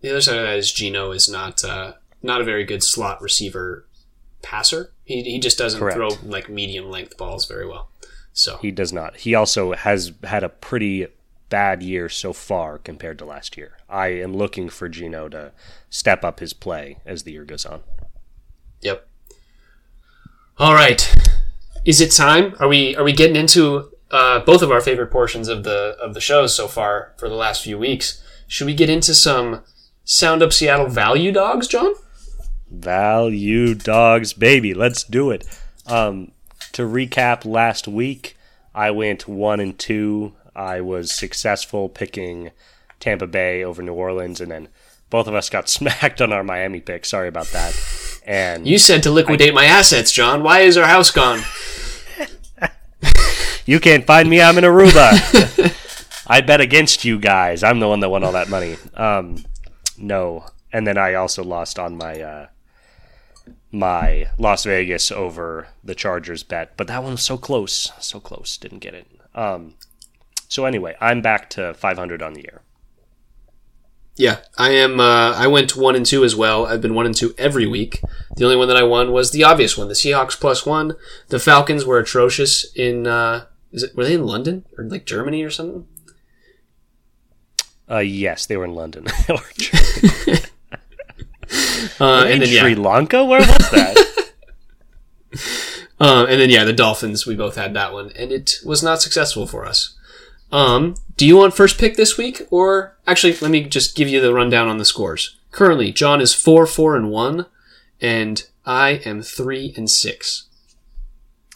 the 0.00 0.10
other 0.10 0.20
side 0.20 0.36
of 0.36 0.44
that 0.44 0.56
is 0.56 0.72
Geno 0.72 1.12
is 1.12 1.28
not 1.28 1.64
uh, 1.64 1.94
not 2.22 2.40
a 2.40 2.44
very 2.44 2.64
good 2.64 2.82
slot 2.82 3.20
receiver 3.22 3.86
passer. 4.42 4.92
He, 5.04 5.22
he 5.22 5.38
just 5.38 5.58
doesn't 5.58 5.80
Correct. 5.80 5.96
throw 5.96 6.08
like 6.24 6.48
medium 6.48 6.90
length 6.90 7.16
balls 7.16 7.46
very 7.46 7.66
well. 7.66 7.90
So 8.32 8.58
he 8.58 8.70
does 8.70 8.92
not. 8.92 9.16
He 9.18 9.34
also 9.34 9.72
has 9.72 10.12
had 10.24 10.44
a 10.44 10.48
pretty 10.48 11.06
bad 11.48 11.82
year 11.82 12.08
so 12.08 12.32
far 12.32 12.78
compared 12.78 13.18
to 13.18 13.24
last 13.24 13.56
year. 13.56 13.78
I 13.88 14.08
am 14.08 14.36
looking 14.36 14.68
for 14.68 14.88
Geno 14.88 15.28
to 15.28 15.52
step 15.88 16.24
up 16.24 16.40
his 16.40 16.52
play 16.52 16.98
as 17.06 17.22
the 17.22 17.32
year 17.32 17.44
goes 17.44 17.64
on. 17.64 17.82
yep. 18.80 19.06
All 20.58 20.74
right, 20.74 21.14
is 21.84 22.00
it 22.00 22.10
time? 22.12 22.54
Are 22.58 22.68
we 22.68 22.96
are 22.96 23.04
we 23.04 23.12
getting 23.12 23.36
into 23.36 23.90
uh, 24.10 24.40
both 24.40 24.62
of 24.62 24.70
our 24.70 24.80
favorite 24.80 25.10
portions 25.10 25.48
of 25.48 25.64
the 25.64 25.96
of 26.00 26.14
the 26.14 26.20
shows 26.20 26.54
so 26.54 26.66
far 26.66 27.12
for 27.18 27.28
the 27.28 27.34
last 27.34 27.62
few 27.62 27.78
weeks? 27.78 28.22
Should 28.48 28.66
we 28.66 28.74
get 28.74 28.88
into 28.88 29.14
some 29.14 29.62
Sound 30.06 30.40
Up 30.40 30.52
Seattle 30.52 30.86
value 30.86 31.32
dogs, 31.32 31.66
John? 31.66 31.92
Value 32.70 33.74
dogs, 33.74 34.32
baby. 34.32 34.72
Let's 34.72 35.02
do 35.02 35.30
it. 35.32 35.44
Um, 35.84 36.30
to 36.72 36.82
recap 36.82 37.44
last 37.44 37.88
week, 37.88 38.36
I 38.72 38.92
went 38.92 39.26
one 39.26 39.58
and 39.58 39.76
two. 39.76 40.32
I 40.54 40.80
was 40.80 41.10
successful 41.12 41.88
picking 41.88 42.52
Tampa 43.00 43.26
Bay 43.26 43.64
over 43.64 43.82
New 43.82 43.94
Orleans, 43.94 44.40
and 44.40 44.50
then 44.50 44.68
both 45.10 45.26
of 45.26 45.34
us 45.34 45.50
got 45.50 45.68
smacked 45.68 46.22
on 46.22 46.32
our 46.32 46.44
Miami 46.44 46.80
pick. 46.80 47.04
Sorry 47.04 47.26
about 47.26 47.48
that. 47.48 47.76
And 48.24 48.66
You 48.66 48.78
said 48.78 49.02
to 49.02 49.10
liquidate 49.10 49.54
my 49.54 49.64
assets, 49.64 50.12
John. 50.12 50.44
Why 50.44 50.60
is 50.60 50.76
our 50.76 50.86
house 50.86 51.10
gone? 51.10 51.40
You 53.66 53.80
can't 53.80 54.06
find 54.06 54.30
me. 54.30 54.40
I'm 54.40 54.56
in 54.58 54.62
Aruba. 54.64 55.74
I 56.28 56.40
bet 56.40 56.60
against 56.60 57.04
you 57.04 57.18
guys. 57.18 57.64
I'm 57.64 57.80
the 57.80 57.88
one 57.88 57.98
that 57.98 58.08
won 58.08 58.22
all 58.22 58.30
that 58.30 58.48
money. 58.48 58.76
Um, 58.94 59.44
no, 59.98 60.46
and 60.72 60.86
then 60.86 60.98
I 60.98 61.14
also 61.14 61.42
lost 61.42 61.78
on 61.78 61.96
my 61.96 62.20
uh, 62.20 62.46
my 63.70 64.26
Las 64.38 64.64
Vegas 64.64 65.10
over 65.10 65.68
the 65.84 65.94
Chargers 65.94 66.42
bet, 66.42 66.76
but 66.76 66.86
that 66.88 67.02
one 67.02 67.12
was 67.12 67.22
so 67.22 67.36
close, 67.36 67.92
so 68.00 68.20
close. 68.20 68.56
Didn't 68.56 68.80
get 68.80 68.94
it. 68.94 69.06
Um, 69.34 69.74
so 70.48 70.64
anyway, 70.64 70.96
I'm 71.00 71.20
back 71.20 71.50
to 71.50 71.74
500 71.74 72.22
on 72.22 72.34
the 72.34 72.42
year. 72.42 72.62
Yeah, 74.16 74.38
I 74.56 74.70
am. 74.70 74.98
Uh, 74.98 75.34
I 75.34 75.46
went 75.46 75.76
one 75.76 75.94
and 75.94 76.06
two 76.06 76.24
as 76.24 76.34
well. 76.34 76.66
I've 76.66 76.80
been 76.80 76.94
one 76.94 77.04
and 77.04 77.14
two 77.14 77.34
every 77.36 77.66
week. 77.66 78.00
The 78.36 78.44
only 78.44 78.56
one 78.56 78.68
that 78.68 78.76
I 78.76 78.82
won 78.82 79.12
was 79.12 79.30
the 79.30 79.44
obvious 79.44 79.76
one: 79.76 79.88
the 79.88 79.94
Seahawks 79.94 80.40
plus 80.40 80.64
one. 80.64 80.96
The 81.28 81.38
Falcons 81.38 81.84
were 81.84 81.98
atrocious 81.98 82.72
in. 82.74 83.06
Uh, 83.06 83.44
is 83.72 83.82
it 83.82 83.94
were 83.94 84.04
they 84.04 84.14
in 84.14 84.24
London 84.24 84.64
or 84.78 84.84
like 84.84 85.04
Germany 85.04 85.42
or 85.42 85.50
something? 85.50 85.86
Uh, 87.88 87.98
yes, 87.98 88.46
they 88.46 88.56
were 88.56 88.64
in 88.64 88.74
London. 88.74 89.06
Uh, 92.00 92.24
and 92.24 92.30
in 92.30 92.40
then 92.40 92.48
Sri 92.48 92.72
yeah, 92.74 92.78
Lanka. 92.78 93.24
Where 93.24 93.40
was 93.40 93.70
that? 93.70 94.32
uh, 96.00 96.26
and 96.28 96.40
then 96.40 96.50
yeah, 96.50 96.64
the 96.64 96.72
Dolphins. 96.72 97.26
We 97.26 97.36
both 97.36 97.56
had 97.56 97.72
that 97.74 97.92
one, 97.92 98.10
and 98.16 98.32
it 98.32 98.56
was 98.64 98.82
not 98.82 99.00
successful 99.00 99.46
for 99.46 99.64
us. 99.64 99.96
Um, 100.52 100.96
do 101.16 101.26
you 101.26 101.36
want 101.36 101.54
first 101.54 101.78
pick 101.78 101.96
this 101.96 102.18
week, 102.18 102.42
or 102.50 102.96
actually, 103.06 103.36
let 103.38 103.50
me 103.50 103.64
just 103.64 103.96
give 103.96 104.08
you 104.08 104.20
the 104.20 104.34
rundown 104.34 104.68
on 104.68 104.78
the 104.78 104.84
scores. 104.84 105.36
Currently, 105.52 105.92
John 105.92 106.20
is 106.20 106.34
four, 106.34 106.66
four, 106.66 106.96
and 106.96 107.10
one, 107.10 107.46
and 108.00 108.46
I 108.64 109.00
am 109.04 109.22
three 109.22 109.72
and 109.76 109.88
six. 109.90 110.48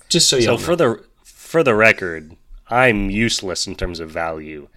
Just 0.09 0.29
so 0.29 0.37
you 0.37 0.43
So 0.43 0.53
know. 0.53 0.59
for 0.59 0.77
the 0.77 1.05
for 1.25 1.63
the 1.63 1.75
record, 1.75 2.37
I'm 2.69 3.11
useless 3.11 3.67
in 3.67 3.75
terms 3.75 4.01
of 4.01 4.11
value. 4.11 4.69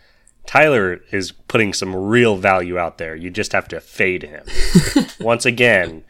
Tyler 0.46 1.02
is 1.12 1.32
putting 1.32 1.74
some 1.74 1.96
real 1.96 2.36
value 2.38 2.78
out 2.78 2.98
there. 2.98 3.16
You 3.16 3.30
just 3.30 3.54
have 3.54 3.68
to 3.70 3.80
fade 3.80 4.24
him. 4.24 4.46
Once 5.20 5.46
again, 5.46 6.04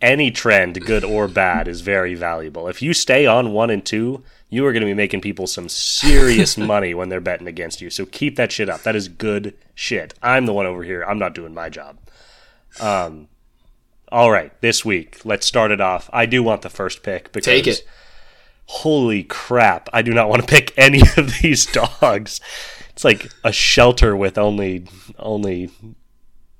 any 0.00 0.30
trend, 0.30 0.84
good 0.84 1.04
or 1.04 1.28
bad, 1.28 1.68
is 1.68 1.80
very 1.80 2.14
valuable. 2.14 2.66
If 2.68 2.82
you 2.82 2.92
stay 2.92 3.24
on 3.24 3.52
one 3.52 3.70
and 3.70 3.84
two, 3.84 4.24
you 4.50 4.66
are 4.66 4.72
going 4.72 4.80
to 4.82 4.86
be 4.86 4.94
making 4.94 5.20
people 5.20 5.46
some 5.46 5.68
serious 5.68 6.58
money 6.58 6.92
when 6.92 7.08
they're 7.08 7.20
betting 7.20 7.46
against 7.46 7.80
you. 7.80 7.88
So 7.88 8.04
keep 8.04 8.36
that 8.36 8.50
shit 8.52 8.68
up. 8.68 8.82
That 8.82 8.96
is 8.96 9.08
good 9.08 9.54
shit. 9.74 10.12
I'm 10.22 10.46
the 10.46 10.52
one 10.52 10.66
over 10.66 10.82
here. 10.82 11.02
I'm 11.04 11.18
not 11.18 11.34
doing 11.34 11.54
my 11.54 11.68
job. 11.70 11.98
Um, 12.80 13.28
all 14.10 14.30
right, 14.30 14.52
this 14.60 14.84
week, 14.84 15.20
let's 15.24 15.46
start 15.46 15.70
it 15.70 15.80
off. 15.80 16.10
I 16.12 16.26
do 16.26 16.42
want 16.42 16.62
the 16.62 16.68
first 16.68 17.02
pick 17.02 17.32
because 17.32 17.44
Take 17.46 17.66
it. 17.66 17.86
holy 18.66 19.22
crap, 19.22 19.88
I 19.92 20.02
do 20.02 20.12
not 20.12 20.28
want 20.28 20.42
to 20.42 20.48
pick 20.48 20.74
any 20.76 21.00
of 21.16 21.40
these 21.40 21.64
dogs. 22.00 22.40
It's 22.92 23.04
like 23.04 23.30
a 23.42 23.52
shelter 23.52 24.16
with 24.16 24.38
only 24.38 24.86
only 25.18 25.70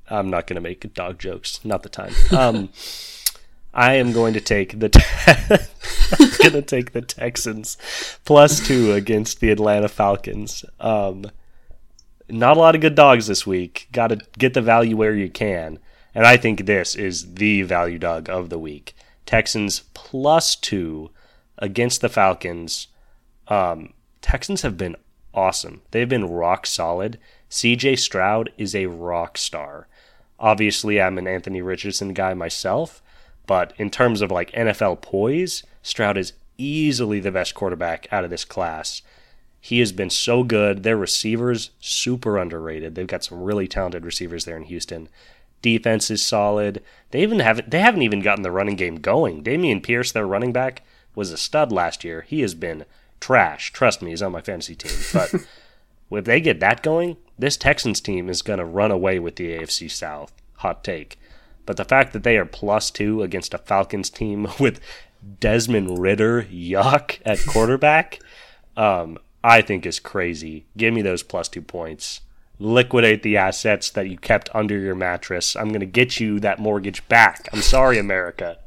I'm 0.09 0.31
not 0.31 0.47
going 0.47 0.57
to 0.57 0.61
make 0.61 0.93
dog 0.95 1.19
jokes. 1.19 1.65
Not 1.65 1.83
the 1.83 1.89
time. 1.89 2.15
Um 2.31 2.71
I 3.75 3.95
am 3.95 4.13
going 4.13 4.35
to 4.35 4.41
take 4.41 4.79
the 4.79 4.91
I'm 6.19 6.31
going 6.39 6.53
to 6.53 6.63
take 6.63 6.93
the 6.93 7.01
Texans 7.01 7.77
plus 8.25 8.67
2 8.67 8.93
against 8.93 9.41
the 9.41 9.51
Atlanta 9.51 9.89
Falcons. 9.89 10.65
Um 10.81 11.27
not 12.29 12.57
a 12.57 12.61
lot 12.61 12.75
of 12.75 12.81
good 12.81 12.95
dogs 12.95 13.27
this 13.27 13.47
week. 13.47 13.89
Got 13.93 14.09
to 14.09 14.19
get 14.39 14.55
the 14.55 14.63
value 14.63 14.97
where 14.97 15.15
you 15.15 15.29
can. 15.29 15.79
And 16.15 16.27
I 16.27 16.37
think 16.37 16.65
this 16.65 16.95
is 16.95 17.35
the 17.35 17.63
value 17.63 17.99
dog 17.99 18.29
of 18.29 18.49
the 18.49 18.59
week. 18.59 18.95
Texans 19.27 19.85
plus 19.95 20.57
2 20.57 21.11
against 21.59 22.01
the 22.01 22.09
Falcons. 22.09 22.89
Um, 23.49 23.93
Texans 24.21 24.63
have 24.63 24.77
been 24.77 24.97
awesome. 25.35 25.83
They've 25.91 26.09
been 26.09 26.31
rock 26.31 26.67
solid. 26.67 27.19
CJ 27.51 27.99
Stroud 27.99 28.51
is 28.57 28.75
a 28.75 28.87
rock 28.87 29.37
star. 29.37 29.89
Obviously, 30.39 31.01
I'm 31.01 31.19
an 31.19 31.29
Anthony 31.29 31.63
Richardson 31.63 32.15
guy 32.15 32.35
myself, 32.35 33.03
but 33.47 33.73
in 33.77 33.91
terms 33.91 34.21
of 34.21 34.31
like 34.31 34.51
NFL 34.53 35.03
poise, 35.03 35.63
Stroud 35.83 36.17
is 36.17 36.33
easily 36.59 37.21
the 37.21 37.33
best 37.33 37.55
quarterback 37.55 38.07
out 38.11 38.25
of 38.25 38.31
this 38.31 38.45
class. 38.45 39.03
He 39.61 39.79
has 39.79 39.93
been 39.93 40.11
so 40.11 40.43
good. 40.43 40.83
Their 40.83 40.97
receivers 40.97 41.71
super 41.79 42.37
underrated. 42.37 42.95
They've 42.95 43.07
got 43.07 43.23
some 43.23 43.43
really 43.43 43.69
talented 43.69 44.05
receivers 44.05 44.45
there 44.45 44.57
in 44.57 44.65
Houston. 44.65 45.09
Defense 45.63 46.11
is 46.11 46.25
solid. 46.27 46.83
They 47.13 47.23
even 47.23 47.39
haven't 47.39 47.71
they 47.71 47.79
haven't 47.79 48.03
even 48.03 48.21
gotten 48.21 48.43
the 48.43 48.51
running 48.51 48.75
game 48.75 48.97
going. 48.97 49.45
Dameon 49.45 49.83
Pierce, 49.83 50.11
their 50.11 50.27
running 50.27 50.53
back, 50.53 50.83
was 51.15 51.31
a 51.31 51.37
stud 51.37 51.71
last 51.71 52.03
year. 52.03 52.23
He 52.23 52.41
has 52.41 52.55
been 52.55 52.85
trash. 53.23 53.73
Trust 53.73 54.03
me, 54.03 54.11
he's 54.11 54.21
on 54.21 54.33
my 54.33 54.43
fantasy 54.43 54.75
team. 54.75 54.93
But 55.15 55.33
if 56.11 56.25
they 56.27 56.41
get 56.41 56.61
that 56.61 56.83
going, 56.83 57.17
this 57.39 57.57
Texans 57.57 58.01
team 58.01 58.29
is 58.29 58.43
going 58.43 58.59
to 58.59 58.65
run 58.65 58.91
away 58.91 59.19
with 59.19 59.37
the 59.37 59.57
AFC 59.57 59.91
South. 59.91 60.33
Hot 60.57 60.85
take. 60.85 61.19
But 61.65 61.77
the 61.77 61.85
fact 61.85 62.13
that 62.13 62.25
they 62.25 62.37
are 62.37 62.45
plus 62.45 62.91
two 62.91 63.23
against 63.23 63.55
a 63.55 63.59
Falcons 63.59 64.11
team 64.11 64.49
with 64.61 64.81
Desmond 65.41 65.99
Ridder, 65.99 66.43
yuck, 66.43 67.21
at 67.25 67.39
quarterback, 67.47 68.19
um, 68.77 69.19
I 69.43 69.63
think 69.63 69.87
is 69.87 70.01
crazy. 70.01 70.67
Give 70.77 70.93
me 70.93 71.03
those 71.03 71.23
plus 71.23 71.49
two 71.49 71.63
points. 71.63 72.21
Liquidate 72.59 73.23
the 73.23 73.37
assets 73.37 73.91
that 73.91 74.09
you 74.09 74.19
kept 74.19 74.49
under 74.55 74.79
your 74.79 74.95
mattress. 74.95 75.57
I'm 75.57 75.69
going 75.69 75.81
to 75.81 75.87
get 75.87 76.21
you 76.21 76.39
that 76.41 76.59
mortgage 76.59 77.07
back. 77.09 77.49
I'm 77.53 77.63
sorry, 77.63 77.99
America. 77.99 78.59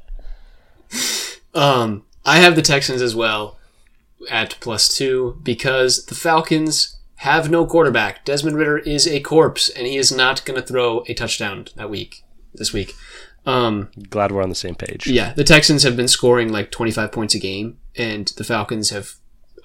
Um, 1.54 2.04
I 2.26 2.38
have 2.38 2.56
the 2.56 2.62
Texans 2.62 3.02
as 3.02 3.16
well 3.16 3.58
at 4.30 4.58
plus 4.60 4.88
two 4.88 5.40
because 5.44 6.06
the 6.06 6.16
Falcons 6.16 6.98
have 7.18 7.50
no 7.50 7.66
quarterback. 7.66 8.26
Desmond 8.26 8.58
Ridder 8.58 8.78
is 8.80 9.08
a 9.08 9.20
corpse, 9.22 9.70
and 9.70 9.88
he 9.88 9.98
is 9.98 10.12
not 10.12 10.44
going 10.46 10.60
to 10.60 10.66
throw 10.66 11.04
a 11.08 11.14
touchdown 11.14 11.68
that 11.76 11.90
week. 11.90 12.24
This 12.54 12.72
week, 12.74 12.94
um, 13.46 13.90
Glad 14.10 14.32
we're 14.32 14.42
on 14.44 14.50
the 14.50 14.56
same 14.56 14.76
page. 14.76 15.08
yeah, 15.08 15.34
the 15.34 15.44
Texans 15.44 15.84
have 15.84 15.98
been 15.98 16.08
scoring 16.08 16.52
like 16.52 16.72
25 16.72 17.12
points 17.12 17.36
a 17.36 17.40
game, 17.40 17.78
and 17.98 18.28
the 18.38 18.44
Falcons 18.44 18.90
have. 18.92 19.16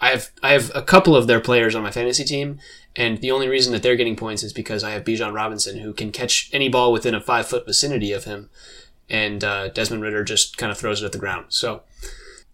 I 0.03 0.09
have 0.11 0.31
I 0.43 0.53
have 0.53 0.73
a 0.75 0.83
couple 0.83 1.15
of 1.15 1.27
their 1.27 1.41
players 1.41 1.75
on 1.75 1.83
my 1.83 1.91
fantasy 1.91 2.25
team, 2.25 2.59
and 2.97 3.19
the 3.19 3.31
only 3.31 3.49
reason 3.49 3.73
that 3.73 3.83
they're 3.83 3.97
getting 3.97 4.17
points 4.17 4.43
is 4.43 4.53
because 4.53 4.83
I 4.83 4.91
have 4.93 5.05
Bijan 5.05 5.35
Robinson, 5.35 5.79
who 5.81 5.93
can 5.93 6.11
catch 6.11 6.49
any 6.53 6.69
ball 6.69 6.91
within 6.93 7.15
a 7.15 7.21
five 7.21 7.47
foot 7.47 7.67
vicinity 7.67 8.11
of 8.13 8.25
him, 8.25 8.49
and 9.09 9.45
uh, 9.45 9.69
Desmond 9.69 10.03
Ridder 10.03 10.25
just 10.25 10.57
kind 10.57 10.73
of 10.73 10.79
throws 10.79 11.03
it 11.03 11.07
at 11.07 11.13
the 11.13 11.19
ground. 11.19 11.47
So 11.51 11.83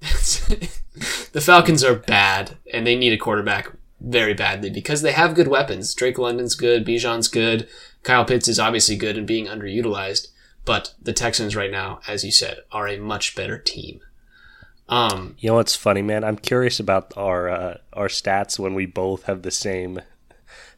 the 1.32 1.40
Falcons 1.40 1.84
are 1.84 1.94
bad, 1.94 2.57
and 2.72 2.86
they 2.86 2.96
need 2.96 3.12
a 3.12 3.18
quarterback 3.18 3.72
very 4.00 4.34
badly 4.34 4.70
because 4.70 5.02
they 5.02 5.12
have 5.12 5.34
good 5.34 5.48
weapons. 5.48 5.94
Drake 5.94 6.18
London's 6.18 6.54
good, 6.54 6.86
Bijan's 6.86 7.28
good, 7.28 7.68
Kyle 8.02 8.24
Pitts 8.24 8.48
is 8.48 8.61
obviously 8.61 8.96
good 8.96 9.18
and 9.18 9.26
being 9.26 9.46
underutilized, 9.46 10.28
but 10.64 10.94
the 11.02 11.12
Texans 11.12 11.57
right 11.57 11.70
now, 11.70 12.00
as 12.07 12.24
you 12.24 12.30
said, 12.30 12.59
are 12.70 12.86
a 12.86 12.98
much 12.98 13.34
better 13.34 13.59
team. 13.59 14.00
Um, 14.88 15.34
You 15.40 15.50
know 15.50 15.57
what's 15.57 15.74
funny, 15.74 16.02
man? 16.02 16.22
I'm 16.22 16.36
curious 16.36 16.78
about 16.78 17.12
our 17.16 17.48
uh, 17.48 17.78
our 17.92 18.07
stats 18.07 18.59
when 18.59 18.74
we 18.74 18.86
both 18.86 19.24
have 19.24 19.42
the 19.42 19.50
same 19.50 20.00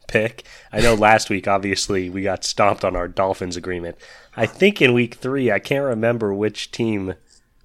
pick. 0.07 0.43
I 0.73 0.81
know 0.81 0.95
last 0.95 1.29
week, 1.29 1.47
obviously, 1.47 2.09
we 2.09 2.23
got 2.23 2.43
stomped 2.43 2.83
on 2.83 2.95
our 2.95 3.07
Dolphins 3.07 3.55
agreement. 3.55 3.97
I 4.35 4.47
think 4.47 4.81
in 4.81 4.93
week 4.93 5.15
three, 5.15 5.51
I 5.51 5.59
can't 5.59 5.85
remember 5.85 6.33
which 6.33 6.71
team 6.71 7.13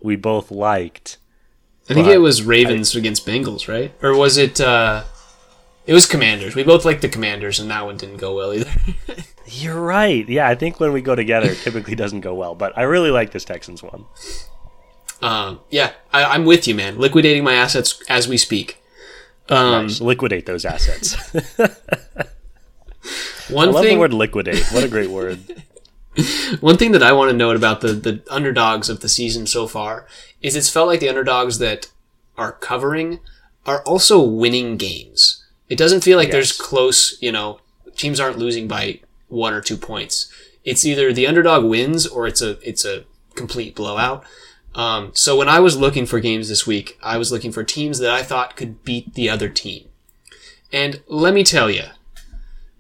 we 0.03 0.17
both 0.17 0.51
liked. 0.51 1.17
I 1.89 1.95
think 1.95 2.09
it 2.09 2.19
was 2.19 2.43
Ravens 2.43 2.95
against 2.97 3.27
Bengals, 3.27 3.69
right? 3.69 3.93
Or 4.03 4.17
was 4.17 4.39
it? 4.39 4.61
Uh, 4.61 5.05
it 5.87 5.93
was 5.93 6.07
Commanders. 6.07 6.55
We 6.55 6.63
both 6.63 6.85
liked 6.87 7.03
the 7.03 7.09
Commanders, 7.11 7.61
and 7.61 7.71
that 7.71 7.85
one 7.85 7.97
didn't 7.99 8.17
go 8.17 8.35
well 8.35 8.55
either. 8.55 8.71
You're 9.47 9.79
right. 9.81 10.27
Yeah, 10.27 10.49
I 10.49 10.55
think 10.55 10.81
when 10.81 10.93
we 10.95 11.03
go 11.03 11.15
together, 11.15 11.51
it 11.51 11.59
typically 11.59 11.95
doesn't 11.95 12.23
go 12.23 12.35
well. 12.35 12.55
But 12.55 12.77
I 12.79 12.83
really 12.83 13.11
like 13.11 13.33
this 13.33 13.45
Texans 13.45 13.83
one. 13.83 14.07
um, 15.21 15.61
yeah, 15.71 15.93
I, 16.13 16.25
I'm 16.25 16.47
with 16.47 16.67
you, 16.67 16.75
man. 16.75 16.99
Liquidating 16.99 17.45
my 17.45 17.53
assets 17.53 18.03
as 18.09 18.27
we 18.29 18.39
speak. 18.39 18.81
Um, 19.51 19.83
Nice. 19.89 20.01
Liquidate 20.01 20.47
those 20.47 20.65
assets. 20.65 21.17
One 23.51 23.69
I 23.69 23.73
love 23.73 23.85
thing, 23.85 23.97
the 23.97 24.01
word 24.01 24.15
liquidate. 24.15 24.65
What 24.73 24.85
a 24.85 24.89
great 24.89 25.11
word. 25.11 25.39
one 26.61 26.77
thing 26.77 26.93
that 26.93 27.03
I 27.03 27.13
want 27.13 27.31
to 27.31 27.37
note 27.37 27.57
about 27.57 27.81
the 27.81 27.93
the 27.93 28.23
underdogs 28.31 28.89
of 28.89 29.01
the 29.01 29.09
season 29.09 29.47
so 29.47 29.67
far 29.67 30.07
is 30.43 30.57
it's 30.57 30.71
felt 30.71 30.89
like 30.89 31.01
the 31.01 31.09
underdogs 31.09 31.59
that 31.59 31.91
are 32.37 32.53
covering 32.53 33.21
are 33.67 33.83
also 33.83 34.23
winning 34.23 34.77
games. 34.77 35.45
It 35.69 35.79
doesn't 35.79 36.05
feel 36.05 36.19
like 36.19 36.31
there's 36.31 36.53
close, 36.53 37.17
you 37.23 37.33
know, 37.33 37.61
teams 37.97 38.21
aren't 38.21 38.39
losing 38.39 38.69
by 38.69 39.01
one 39.29 39.55
or 39.55 39.61
two 39.61 39.77
points. 39.77 40.31
It's 40.65 40.85
either 40.85 41.13
the 41.13 41.27
underdog 41.27 41.65
wins 41.65 42.07
or 42.07 42.27
it's 42.27 42.43
a 42.43 42.59
it's 42.69 42.85
a 42.85 43.05
complete 43.35 43.75
blowout. 43.75 44.25
Um, 44.75 45.13
so 45.15 45.37
when 45.37 45.49
I 45.49 45.61
was 45.61 45.77
looking 45.77 46.05
for 46.05 46.19
games 46.21 46.49
this 46.49 46.67
week, 46.67 46.99
I 47.03 47.17
was 47.17 47.31
looking 47.31 47.53
for 47.53 47.63
teams 47.63 47.99
that 48.01 48.11
I 48.11 48.23
thought 48.23 48.57
could 48.57 48.83
beat 48.85 49.15
the 49.15 49.31
other 49.31 49.49
team. 49.49 49.89
And 50.73 51.01
let 51.07 51.33
me 51.33 51.45
tell 51.45 51.71
you, 51.71 51.85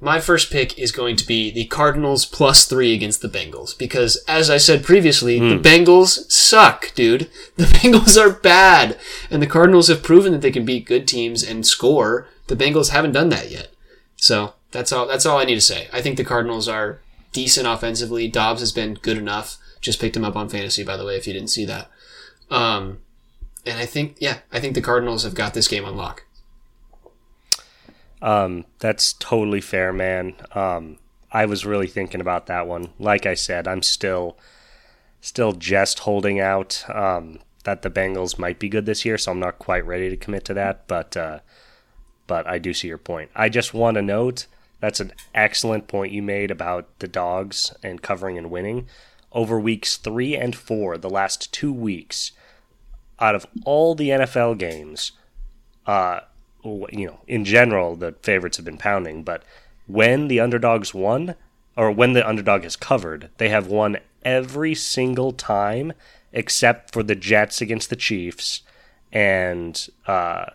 my 0.05 0.21
first 0.21 0.53
pick 0.53 0.79
is 0.79 0.93
going 0.93 1.17
to 1.17 1.27
be 1.27 1.51
the 1.51 1.65
Cardinals 1.65 2.27
plus 2.27 2.67
three 2.67 2.93
against 2.93 3.23
the 3.23 3.29
Bengals 3.29 3.77
because, 3.77 4.23
as 4.29 4.51
I 4.51 4.59
said 4.59 4.85
previously, 4.85 5.39
the 5.39 5.59
Bengals 5.59 6.31
suck, 6.31 6.95
dude. 6.95 7.31
The 7.57 7.65
Bengals 7.65 8.21
are 8.21 8.31
bad, 8.31 8.99
and 9.31 9.41
the 9.41 9.47
Cardinals 9.47 9.89
have 9.89 10.03
proven 10.03 10.33
that 10.33 10.43
they 10.43 10.51
can 10.51 10.65
beat 10.65 10.87
good 10.87 11.09
teams 11.09 11.43
and 11.43 11.67
score. 11.67 12.29
The 12.49 12.57
Bengals 12.57 12.91
haven't 12.91 13.13
done 13.13 13.31
that 13.31 13.51
yet, 13.51 13.73
so 14.17 14.55
that's 14.73 14.93
all. 14.93 15.07
That's 15.07 15.25
all 15.25 15.39
I 15.39 15.45
need 15.45 15.55
to 15.55 15.61
say. 15.61 15.89
I 15.93 16.03
think 16.03 16.17
the 16.17 16.25
Cardinals 16.25 16.69
are 16.69 17.01
decent 17.33 17.67
offensively. 17.67 18.29
Dobbs 18.29 18.61
has 18.61 18.73
been 18.73 18.95
good 18.95 19.17
enough. 19.17 19.57
Just 19.81 20.01
picked 20.01 20.17
him 20.17 20.25
up 20.25 20.37
on 20.37 20.49
fantasy, 20.49 20.83
by 20.83 20.97
the 20.97 21.05
way, 21.05 21.17
if 21.17 21.27
you 21.27 21.33
didn't 21.33 21.51
see 21.51 21.65
that. 21.65 21.91
Um, 22.51 22.99
and 23.65 23.79
I 23.79 23.87
think, 23.87 24.17
yeah, 24.19 24.39
I 24.53 24.61
think 24.61 24.75
the 24.75 24.83
Cardinals 24.83 25.23
have 25.25 25.35
got 25.35 25.55
this 25.55 25.69
game 25.69 25.85
on 25.85 25.97
lock. 25.97 26.24
Um, 28.25 28.65
that's 28.79 29.13
totally 29.13 29.61
fair, 29.61 29.93
man. 29.93 30.35
Um, 30.55 30.97
I 31.31 31.45
was 31.45 31.67
really 31.67 31.87
thinking 31.87 32.23
about 32.23 32.47
that 32.47 32.67
one. 32.67 32.89
Like 32.99 33.27
I 33.27 33.35
said, 33.35 33.69
I'm 33.69 33.83
still 33.83 34.39
still 35.21 35.53
just 35.53 36.01
holding 36.01 36.41
out 36.41 36.85
um, 36.89 37.39
that 37.65 37.83
the 37.83 37.91
Bengals 37.91 38.39
might 38.39 38.59
be 38.59 38.69
good 38.71 38.87
this 38.87 39.05
year, 39.05 39.19
so 39.19 39.31
I'm 39.31 39.41
not 39.41 39.59
quite 39.59 39.87
ready 39.87 40.09
to 40.09 40.17
commit 40.17 40.45
to 40.47 40.55
that. 40.55 40.89
But 40.89 41.15
uh, 41.19 41.41
but 42.27 42.47
I 42.47 42.59
do 42.59 42.73
see 42.73 42.89
your 42.89 42.99
point. 42.99 43.31
I 43.37 43.51
just 43.51 43.75
want 43.75 43.97
to 43.97 44.03
note 44.03 44.47
that's 44.81 45.01
an 45.01 45.13
excellent 45.35 45.87
point 45.87 46.13
you 46.13 46.23
made 46.23 46.51
about 46.51 46.99
the 47.01 47.09
dogs 47.09 47.75
and 47.83 48.01
covering 48.01 48.39
and 48.39 48.51
winning. 48.51 48.87
Over 49.33 49.61
weeks 49.61 49.99
three 49.99 50.35
and 50.35 50.57
four, 50.57 50.97
the 50.97 51.11
last 51.11 51.53
two 51.53 51.75
weeks, 51.75 52.33
out 53.19 53.35
of 53.35 53.47
all 53.67 53.95
the 53.95 54.11
NFL 54.11 54.57
games, 54.57 55.13
uh, 55.87 56.21
you 56.65 57.07
know, 57.07 57.21
in 57.27 57.45
general, 57.45 57.97
the 57.97 58.13
favorites 58.23 58.57
have 58.57 58.67
been 58.67 58.79
pounding, 58.79 59.23
but 59.23 59.43
when 59.87 60.29
the 60.29 60.41
underdogs 60.41 60.95
won, 60.95 61.35
or 61.77 61.91
when 61.91 62.13
the 62.13 62.27
underdog 62.27 62.63
has 62.63 62.77
covered, 62.77 63.31
they 63.39 63.49
have 63.49 63.67
won 63.67 63.99
every 64.25 64.75
single 64.75 65.33
time 65.33 65.93
except 66.33 66.93
for 66.93 67.03
the 67.03 67.15
Jets 67.15 67.61
against 67.61 67.91
the 67.91 67.97
Chiefs 67.97 68.63
and 69.13 69.89
uh, 70.07 70.47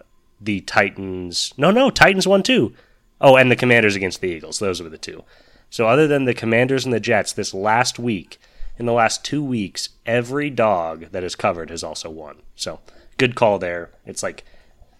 the 0.41 0.61
Titans. 0.61 1.53
No, 1.57 1.71
no, 1.71 1.89
Titans 1.89 2.27
won 2.27 2.43
too. 2.43 2.73
Oh, 3.21 3.35
and 3.35 3.51
the 3.51 3.55
Commanders 3.55 3.95
against 3.95 4.21
the 4.21 4.29
Eagles. 4.29 4.59
Those 4.59 4.81
were 4.81 4.89
the 4.89 4.97
two. 4.97 5.23
So, 5.69 5.87
other 5.87 6.07
than 6.07 6.25
the 6.25 6.33
Commanders 6.33 6.85
and 6.85 6.93
the 6.93 6.99
Jets, 6.99 7.33
this 7.33 7.53
last 7.53 7.99
week, 7.99 8.39
in 8.79 8.85
the 8.85 8.93
last 8.93 9.25
two 9.25 9.43
weeks, 9.43 9.89
every 10.05 10.49
dog 10.49 11.11
that 11.11 11.23
is 11.23 11.35
covered 11.35 11.69
has 11.69 11.83
also 11.83 12.09
won. 12.09 12.37
So 12.55 12.79
good 13.17 13.35
call 13.35 13.59
there. 13.59 13.91
It's 14.05 14.23
like 14.23 14.45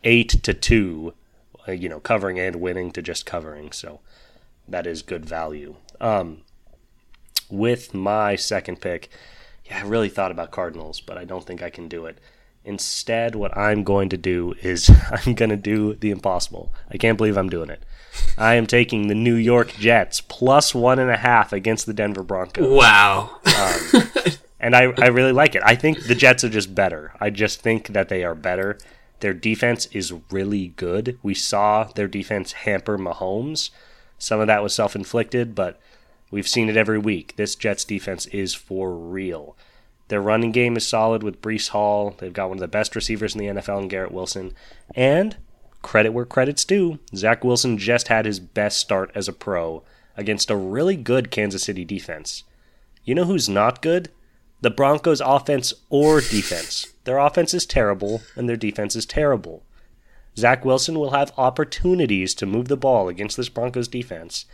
eight 0.04 0.30
to 0.44 0.54
two, 0.54 1.14
uh, 1.68 1.72
you 1.72 1.90
know, 1.90 2.00
covering 2.00 2.40
and 2.40 2.58
winning 2.58 2.92
to 2.92 3.02
just 3.02 3.26
covering. 3.26 3.72
So 3.72 4.00
that 4.68 4.88
is 4.88 5.02
good 5.02 5.26
value. 5.26 5.76
Um, 6.00 6.42
with 7.50 7.94
my 7.94 8.36
second 8.36 8.82
pick, 8.82 9.10
yeah, 9.66 9.80
I 9.80 9.88
really 9.88 10.10
thought 10.10 10.32
about 10.32 10.52
Cardinals, 10.52 11.02
but 11.02 11.18
I 11.18 11.26
don't 11.26 11.46
think 11.46 11.62
I 11.62 11.70
can 11.70 11.88
do 11.88 12.06
it. 12.06 12.20
Instead, 12.66 13.36
what 13.36 13.58
I'm 13.58 13.84
going 13.84 14.10
to 14.10 14.18
do 14.18 14.54
is 14.62 14.92
I'm 15.12 15.34
going 15.34 15.50
to 15.50 15.58
do 15.58 15.96
the 15.96 16.12
impossible. 16.12 16.74
I 16.90 16.98
can't 16.98 17.18
believe 17.18 17.38
I'm 17.38 17.50
doing 17.50 17.70
it. 17.70 17.84
I 18.38 18.56
am 18.56 18.68
taking 18.68 19.08
the 19.08 19.16
New 19.16 19.36
York 19.36 19.74
Jets 19.74 20.22
plus 20.22 20.76
one 20.76 21.00
and 21.00 21.10
a 21.10 21.18
half 21.18 21.54
against 21.54 21.86
the 21.86 21.94
Denver 21.94 22.24
Broncos. 22.24 22.70
Wow. 22.70 23.38
And 24.60 24.76
I, 24.76 24.94
I 24.98 25.08
really 25.08 25.32
like 25.32 25.56
it. 25.56 25.64
I 25.66 25.76
think 25.76 26.04
the 26.04 26.16
Jets 26.16 26.44
are 26.44 26.50
just 26.50 26.76
better. 26.76 27.14
I 27.20 27.30
just 27.30 27.62
think 27.62 27.90
that 27.90 28.10
they 28.10 28.24
are 28.24 28.36
better. 28.36 28.78
Their 29.20 29.34
defense 29.34 29.88
is 29.88 30.14
really 30.32 30.70
good. 30.70 31.20
We 31.22 31.34
saw 31.34 31.84
their 31.84 32.08
defense 32.08 32.54
hamper 32.54 32.98
Mahomes. 32.98 33.70
Some 34.18 34.40
of 34.40 34.48
that 34.48 34.64
was 34.64 34.74
self 34.74 34.96
inflicted, 34.96 35.56
but 35.56 35.80
we've 36.32 36.48
seen 36.48 36.70
it 36.70 36.78
every 36.78 37.00
week. 37.00 37.36
This 37.36 37.56
Jets 37.56 37.84
defense 37.84 38.26
is 38.28 38.54
for 38.54 38.94
real. 38.94 39.56
Their 40.10 40.22
running 40.22 40.52
game 40.52 40.76
is 40.76 40.88
solid 40.88 41.22
with 41.22 41.42
Breece 41.42 41.70
Hall. 41.70 42.16
They've 42.18 42.34
got 42.34 42.50
one 42.50 42.58
of 42.58 42.62
the 42.62 42.68
best 42.68 42.96
receivers 42.96 43.36
in 43.36 43.40
the 43.40 43.62
NFL 43.62 43.84
in 43.84 43.88
Garrett 43.88 44.12
Wilson. 44.12 44.54
And 44.96 45.38
credit 45.82 46.12
where 46.12 46.26
credit's 46.26 46.66
due, 46.66 47.00
Zach 47.16 47.44
Wilson 47.44 47.78
just 47.78 48.08
had 48.08 48.26
his 48.26 48.40
best 48.40 48.80
start 48.80 49.12
as 49.14 49.28
a 49.28 49.34
pro 49.34 49.84
against 50.18 50.50
a 50.50 50.56
really 50.56 50.96
good 50.96 51.32
Kansas 51.32 51.64
City 51.64 51.86
defense. 51.86 52.44
You 53.06 53.16
know 53.16 53.26
who's 53.26 53.48
not 53.48 53.82
good? 53.82 54.10
The 54.62 54.72
Broncos' 54.72 55.22
offense 55.22 55.74
or 55.90 56.20
defense. 56.20 56.88
Their 57.10 57.18
offense 57.18 57.56
is 57.56 57.66
terrible, 57.66 58.22
and 58.36 58.48
their 58.48 58.56
defense 58.56 58.96
is 58.96 59.08
terrible. 59.08 59.64
Zach 60.38 60.64
Wilson 60.64 61.00
will 61.00 61.10
have 61.10 61.34
opportunities 61.38 62.36
to 62.36 62.46
move 62.46 62.68
the 62.68 62.78
ball 62.78 63.10
against 63.10 63.36
this 63.36 63.50
Broncos 63.50 63.88
defense, 63.88 64.46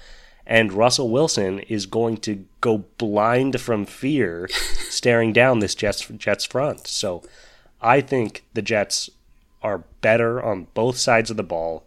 and 0.47 0.71
Russell 0.71 1.09
Wilson 1.09 1.59
is 1.59 1.85
going 1.85 2.15
to 2.19 2.45
go 2.61 2.85
blind 2.97 3.59
from 3.59 3.85
fear 3.85 4.47
staring 4.53 5.33
down 5.33 5.59
this 5.59 5.75
Jets, 5.75 6.07
Jets 6.07 6.45
front. 6.45 6.87
So 6.87 7.23
I 7.81 7.99
think 7.99 8.45
the 8.53 8.61
Jets 8.61 9.09
are 9.61 9.83
better 9.99 10.41
on 10.41 10.67
both 10.73 10.95
sides 10.95 11.29
of 11.29 11.35
the 11.35 11.43
ball. 11.43 11.83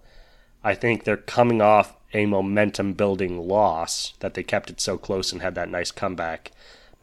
I 0.62 0.74
think 0.74 1.04
they're 1.04 1.16
coming 1.16 1.62
off 1.62 1.96
a 2.12 2.26
momentum 2.26 2.92
building 2.92 3.48
loss 3.48 4.12
that 4.20 4.34
they 4.34 4.42
kept 4.42 4.68
it 4.68 4.82
so 4.82 4.98
close 4.98 5.32
and 5.32 5.40
had 5.40 5.54
that 5.54 5.70
nice 5.70 5.90
comeback 5.90 6.52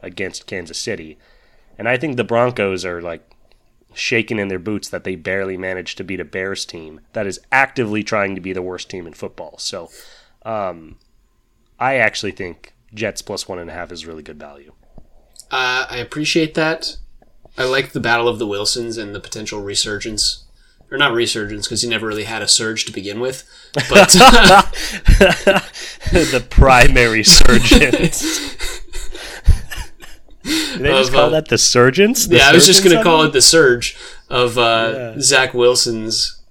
against 0.04 0.46
Kansas 0.46 0.80
City. 0.80 1.18
And 1.80 1.90
I 1.90 1.98
think 1.98 2.16
the 2.16 2.24
Broncos 2.24 2.86
are 2.86 3.02
like 3.02 3.32
shaking 3.96 4.40
in 4.40 4.50
their 4.50 4.60
boots 4.60 4.90
that 4.90 5.04
they 5.04 5.16
barely 5.16 5.58
managed 5.58 5.98
to 5.98 6.04
beat 6.04 6.20
a 6.20 6.26
Bears 6.26 6.66
team 6.66 7.02
that 7.14 7.26
is 7.26 7.40
actively 7.52 8.04
trying 8.04 8.36
to 8.36 8.42
be 8.42 8.54
the 8.54 8.62
worst 8.62 8.90
team 8.90 9.08
in 9.08 9.14
football. 9.14 9.58
So 9.58 9.90
um, 10.44 10.98
I 11.80 11.96
actually 11.96 12.32
think 12.32 12.74
Jets 12.94 13.22
plus 13.22 13.48
one 13.48 13.60
and 13.60 13.70
a 13.70 13.74
half 13.74 13.92
is 13.92 14.06
really 14.06 14.24
good 14.24 14.40
value. 14.40 14.74
Uh, 15.52 15.86
I 15.90 15.98
appreciate 15.98 16.54
that. 16.56 16.98
I 17.58 17.64
like 17.64 17.94
the 17.94 18.00
Battle 18.00 18.28
of 18.28 18.40
the 18.40 18.48
Wilsons 18.48 18.98
and 18.98 19.16
the 19.16 19.20
potential 19.20 19.62
resurgence. 19.62 20.42
Or 20.92 21.00
not 21.00 21.14
resurgence, 21.14 21.66
because 21.66 21.82
he 21.82 21.90
never 21.90 22.06
really 22.06 22.26
had 22.26 22.44
a 22.44 22.48
surge 22.48 22.86
to 22.86 22.92
begin 22.92 23.20
with. 23.20 23.44
But 23.74 23.90
the 26.12 26.46
primary 26.48 27.24
surgeons. 27.24 28.56
Did 30.46 30.80
they 30.82 30.90
just 30.92 31.10
Of, 31.10 31.16
call 31.16 31.26
uh, 31.26 31.30
that 31.30 31.48
the 31.50 31.58
surgeons? 31.58 32.28
The 32.28 32.38
yeah, 32.38 32.50
I 32.50 32.54
was 32.54 32.66
just 32.66 32.84
going 32.84 32.96
to 32.96 33.04
call 33.04 33.24
it 33.24 33.34
the 33.34 33.42
surge 33.42 33.98
of 34.30 34.58
uh, 34.58 34.94
Yeah. 34.96 35.16
Zach 35.20 35.54
Wilson's 35.54 36.42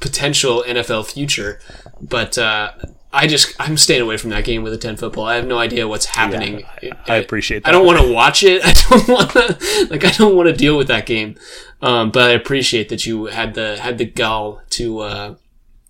potential 0.00 0.64
NFL 0.66 1.06
future. 1.10 1.60
But 2.00 2.36
uh, 2.36 2.72
I 3.12 3.26
just 3.26 3.54
I'm 3.58 3.76
staying 3.76 4.02
away 4.02 4.16
from 4.16 4.30
that 4.30 4.44
game 4.44 4.62
with 4.62 4.72
a 4.72 4.78
ten 4.78 4.96
football. 4.96 5.24
I 5.24 5.36
have 5.36 5.46
no 5.46 5.58
idea 5.58 5.86
what's 5.88 6.06
happening. 6.06 6.64
I- 6.82 6.90
I 7.08 7.16
appreciate 7.16 7.62
that. 7.64 7.68
I 7.70 7.72
don't 7.72 7.86
want 7.86 7.98
to 8.00 8.12
watch 8.12 8.42
it. 8.42 8.62
I 8.64 8.72
don't 8.72 9.08
want 9.08 9.30
to 9.30 9.86
like 9.90 10.04
I 10.04 10.10
don't 10.10 10.36
want 10.36 10.48
to 10.48 10.54
deal 10.54 10.76
with 10.76 10.88
that 10.88 11.06
game. 11.06 11.36
Um, 11.82 12.10
but 12.10 12.30
I 12.30 12.32
appreciate 12.32 12.88
that 12.88 13.06
you 13.06 13.26
had 13.26 13.54
the 13.54 13.76
had 13.78 13.98
the 13.98 14.04
gall 14.06 14.62
to 14.70 15.00
uh, 15.00 15.34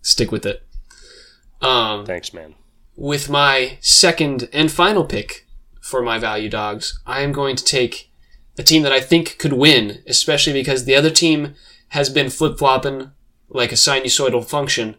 stick 0.03 0.31
with 0.31 0.45
it. 0.47 0.63
Um, 1.63 2.05
Thanks, 2.05 2.33
man. 2.35 2.55
with 2.97 3.29
my 3.31 3.79
second 3.81 4.49
and 4.53 4.71
final 4.71 5.05
pick 5.05 5.46
for 5.87 6.03
my 6.03 6.19
value 6.19 6.49
dogs, 6.49 6.99
I 7.07 7.21
am 7.21 7.31
going 7.33 7.55
to 7.55 7.65
take 7.65 8.11
a 8.59 8.63
team 8.65 8.83
that 8.83 8.93
I 8.93 9.01
think 9.01 9.39
could 9.39 9.53
win, 9.53 10.03
especially 10.07 10.53
because 10.53 10.85
the 10.85 10.97
other 10.97 11.11
team 11.11 11.55
has 11.91 12.11
been 12.11 12.29
flip 12.29 12.59
flopping 12.59 13.13
like 13.49 13.71
a 13.71 13.77
sinusoidal 13.77 14.45
function. 14.45 14.97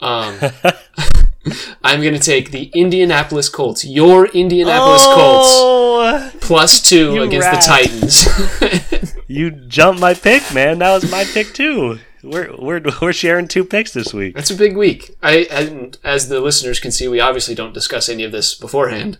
Um, 0.00 0.38
I'm 1.82 2.02
going 2.02 2.12
to 2.12 2.20
take 2.20 2.50
the 2.50 2.70
Indianapolis 2.74 3.48
Colts, 3.48 3.84
your 3.86 4.26
Indianapolis 4.26 5.02
Colts, 5.04 5.48
Oh, 5.56 6.30
plus 6.42 6.82
two 6.82 7.22
against 7.22 7.46
rat. 7.48 7.62
the 7.62 7.66
Titans. 7.66 9.14
you 9.28 9.50
jumped 9.50 10.00
my 10.00 10.12
pick, 10.12 10.42
man. 10.52 10.78
That 10.80 10.92
was 10.92 11.10
my 11.10 11.24
pick 11.24 11.54
too. 11.54 11.98
We're 12.22 12.54
we're 12.58 12.82
we're 13.00 13.12
sharing 13.12 13.48
two 13.48 13.64
picks 13.64 13.92
this 13.92 14.12
week. 14.12 14.34
That's 14.34 14.50
a 14.50 14.56
big 14.56 14.76
week. 14.76 15.16
I 15.22 15.46
and 15.50 15.96
as 16.04 16.28
the 16.28 16.40
listeners 16.40 16.80
can 16.80 16.90
see, 16.90 17.08
we 17.08 17.20
obviously 17.20 17.54
don't 17.54 17.72
discuss 17.72 18.08
any 18.08 18.24
of 18.24 18.32
this 18.32 18.54
beforehand. 18.54 19.18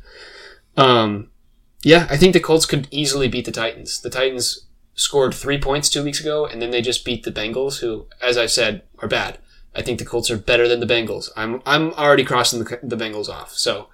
Um, 0.79 1.31
yeah, 1.83 2.07
I 2.09 2.17
think 2.17 2.33
the 2.33 2.41
Colts 2.41 2.67
could 2.67 2.89
easily 2.91 3.29
beat 3.29 3.45
the 3.45 3.53
Titans. 3.53 4.01
The 4.01 4.11
Titans 4.11 4.67
scored 4.95 5.35
three 5.35 5.59
points 5.59 5.91
two 5.91 6.03
weeks 6.03 6.21
ago, 6.21 6.47
and 6.47 6.63
then 6.63 6.71
they 6.71 6.81
just 6.81 7.05
beat 7.05 7.25
the 7.25 7.33
Bengals, 7.33 7.81
who, 7.81 8.07
as 8.23 8.39
I've 8.39 8.51
said, 8.51 8.83
are 9.01 9.09
bad. 9.09 9.39
I 9.75 9.83
think 9.83 9.99
the 9.99 10.05
Colts 10.05 10.31
are 10.31 10.39
better 10.39 10.67
than 10.67 10.81
the 10.81 10.87
Bengals. 10.87 11.31
I'm 11.37 11.63
I'm 11.67 11.93
already 11.93 12.25
crossing 12.25 12.65
the, 12.65 12.81
the 12.83 12.97
Bengals 12.97 13.29
off. 13.29 13.53
So 13.53 13.89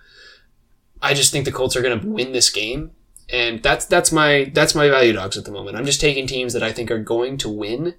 I 1.02 1.14
just 1.14 1.32
think 1.32 1.44
the 1.44 1.52
Colts 1.52 1.74
are 1.74 1.82
going 1.82 1.98
to 1.98 2.06
win 2.06 2.32
this 2.32 2.50
game, 2.50 2.92
and 3.30 3.62
that's 3.62 3.86
that's 3.86 4.12
my 4.12 4.50
that's 4.54 4.74
my 4.74 4.88
value 4.88 5.14
dogs 5.14 5.36
at 5.36 5.44
the 5.44 5.50
moment. 5.50 5.76
I'm 5.76 5.86
just 5.86 6.00
taking 6.00 6.26
teams 6.26 6.52
that 6.52 6.62
I 6.62 6.72
think 6.72 6.90
are 6.90 7.02
going 7.02 7.38
to 7.38 7.48
win, 7.48 7.94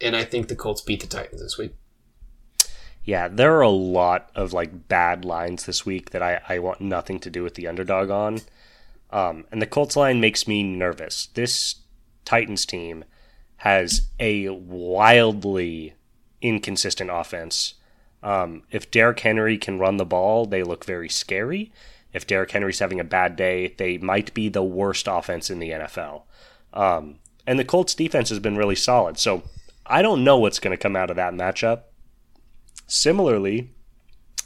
and 0.00 0.14
I 0.14 0.24
think 0.24 0.48
the 0.48 0.56
Colts 0.56 0.80
beat 0.80 1.00
the 1.00 1.06
Titans 1.06 1.42
this 1.42 1.58
week. 1.58 1.74
Yeah, 3.04 3.28
there 3.28 3.56
are 3.56 3.62
a 3.62 3.70
lot 3.70 4.30
of 4.34 4.52
like 4.52 4.88
bad 4.88 5.24
lines 5.24 5.64
this 5.64 5.86
week 5.86 6.10
that 6.10 6.22
I, 6.22 6.40
I 6.48 6.58
want 6.58 6.80
nothing 6.80 7.18
to 7.20 7.30
do 7.30 7.42
with 7.42 7.54
the 7.54 7.66
underdog 7.66 8.10
on. 8.10 8.40
Um, 9.10 9.44
and 9.50 9.62
the 9.62 9.66
Colts 9.66 9.96
line 9.96 10.20
makes 10.20 10.46
me 10.46 10.62
nervous. 10.62 11.26
This 11.34 11.76
Titans 12.24 12.66
team 12.66 13.04
has 13.58 14.02
a 14.20 14.48
wildly 14.50 15.94
inconsistent 16.42 17.10
offense. 17.10 17.74
Um, 18.22 18.62
if 18.70 18.90
Derrick 18.90 19.20
Henry 19.20 19.56
can 19.58 19.78
run 19.78 19.96
the 19.96 20.04
ball, 20.04 20.44
they 20.44 20.62
look 20.62 20.84
very 20.84 21.08
scary. 21.08 21.72
If 22.12 22.26
Derrick 22.26 22.50
Henry's 22.50 22.78
having 22.78 23.00
a 23.00 23.04
bad 23.04 23.36
day, 23.36 23.74
they 23.78 23.98
might 23.98 24.34
be 24.34 24.48
the 24.48 24.62
worst 24.62 25.06
offense 25.08 25.50
in 25.50 25.58
the 25.58 25.70
NFL. 25.70 26.22
Um, 26.72 27.16
and 27.46 27.58
the 27.58 27.64
Colts 27.64 27.94
defense 27.94 28.28
has 28.28 28.40
been 28.40 28.56
really 28.56 28.74
solid. 28.74 29.18
So 29.18 29.42
I 29.86 30.02
don't 30.02 30.24
know 30.24 30.38
what's 30.38 30.58
going 30.58 30.76
to 30.76 30.82
come 30.82 30.96
out 30.96 31.10
of 31.10 31.16
that 31.16 31.32
matchup. 31.32 31.82
Similarly, 32.88 33.70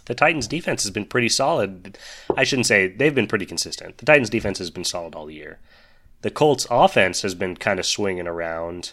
the 0.07 0.15
Titans 0.15 0.49
defense 0.49 0.83
has 0.83 0.91
been 0.91 1.07
pretty 1.07 1.29
solid. 1.29 1.97
I 2.37 2.45
shouldn't 2.45 2.67
say 2.67 2.89
they've 2.89 3.15
been 3.15 3.29
pretty 3.29 3.47
consistent. 3.47 3.99
The 3.99 4.05
Titans 4.05 4.29
defense 4.29 4.59
has 4.59 4.71
been 4.71 4.85
solid 4.85 5.15
all 5.15 5.31
year. 5.31 5.59
The 6.23 6.31
Colts 6.31 6.67
offense 6.71 7.23
has 7.23 7.35
been 7.35 7.57
kind 7.57 7.79
of 7.79 7.87
swinging 7.87 8.27
around. 8.27 8.93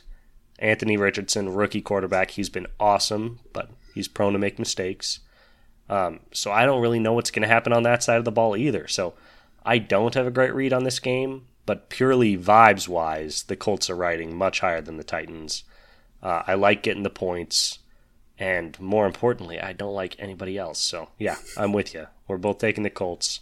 Anthony 0.60 0.98
Richardson, 0.98 1.54
rookie 1.54 1.82
quarterback, 1.82 2.32
he's 2.32 2.50
been 2.50 2.68
awesome, 2.80 3.40
but 3.52 3.72
he's 3.94 4.08
prone 4.08 4.34
to 4.34 4.40
make 4.40 4.60
mistakes. 4.60 5.20
Um, 5.90 6.20
so 6.32 6.52
I 6.52 6.66
don't 6.66 6.82
really 6.82 7.00
know 7.00 7.14
what's 7.14 7.32
going 7.32 7.42
to 7.42 7.48
happen 7.48 7.74
on 7.74 7.84
that 7.84 8.04
side 8.04 8.18
of 8.18 8.26
the 8.26 8.32
ball 8.32 8.56
either. 8.56 8.88
So 8.88 9.16
I 9.66 9.80
don't 9.80 10.14
have 10.14 10.28
a 10.28 10.32
great 10.32 10.54
read 10.54 10.74
on 10.74 10.84
this 10.84 11.00
game, 11.00 11.48
but 11.66 11.90
purely 11.90 12.38
vibes 12.38 12.88
wise, 12.88 13.44
the 13.44 13.56
Colts 13.56 13.90
are 13.90 13.96
riding 13.96 14.36
much 14.36 14.60
higher 14.60 14.82
than 14.82 14.98
the 14.98 15.04
Titans. 15.04 15.64
Uh, 16.22 16.44
I 16.46 16.54
like 16.54 16.84
getting 16.84 17.04
the 17.04 17.10
points, 17.10 17.80
and 18.40 18.80
more 18.80 19.06
importantly, 19.06 19.60
I 19.60 19.74
don't 19.74 19.94
like 19.94 20.16
anybody 20.18 20.58
else. 20.58 20.80
So 20.80 21.10
yeah, 21.18 21.36
I'm 21.58 21.74
with 21.74 21.94
you. 21.94 22.08
We're 22.28 22.38
both 22.38 22.58
taking 22.58 22.84
the 22.84 22.90
Colts, 22.90 23.42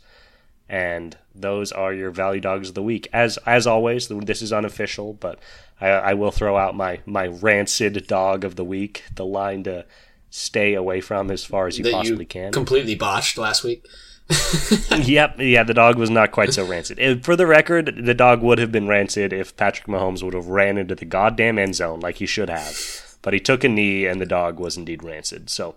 and 0.68 1.16
those 1.36 1.72
are 1.72 1.94
your 1.94 2.10
value 2.10 2.42
dogs 2.42 2.70
of 2.70 2.76
the 2.76 2.84
week. 2.84 3.08
As 3.14 3.38
as 3.46 3.68
always, 3.68 4.08
this 4.08 4.42
is 4.42 4.52
unofficial, 4.52 5.14
but 5.14 5.40
I, 5.80 5.88
I 5.90 6.14
will 6.16 6.32
throw 6.32 6.58
out 6.58 6.76
my 6.76 7.00
my 7.06 7.28
rancid 7.28 8.08
dog 8.08 8.44
of 8.44 8.56
the 8.56 8.66
week, 8.66 9.04
the 9.14 9.26
line 9.26 9.64
to 9.64 9.86
stay 10.30 10.74
away 10.74 11.00
from 11.00 11.30
as 11.32 11.46
far 11.46 11.68
as 11.68 11.78
you 11.78 11.84
that 11.84 11.94
possibly 11.94 12.24
you 12.24 12.28
can. 12.28 12.52
completely 12.52 12.96
botched 12.96 13.38
last 13.38 13.64
week. 13.64 13.86
yep, 14.98 15.36
yeah, 15.40 15.64
the 15.64 15.74
dog 15.74 15.98
was 15.98 16.10
not 16.10 16.34
quite 16.34 16.54
so 16.54 16.66
rancid. 16.66 17.24
For 17.24 17.38
the 17.38 17.48
record, 17.48 17.96
the 18.04 18.14
dog 18.14 18.42
would 18.42 18.58
have 18.58 18.74
been 18.74 18.86
rancid 18.86 19.32
if 19.32 19.56
Patrick 19.56 19.88
Mahomes 19.88 20.22
would 20.22 20.34
have 20.34 20.48
ran 20.48 20.78
into 20.78 20.96
the 20.96 21.06
goddamn 21.06 21.58
end 21.58 21.76
zone 21.76 22.02
like 22.02 22.18
he 22.18 22.26
should 22.26 22.50
have. 22.50 23.07
But 23.28 23.34
he 23.34 23.42
took 23.42 23.66
a 23.66 23.68
knee, 23.68 24.06
and 24.06 24.22
the 24.22 24.26
dog 24.26 24.58
was 24.58 24.78
indeed 24.78 25.04
rancid. 25.04 25.50
So 25.50 25.76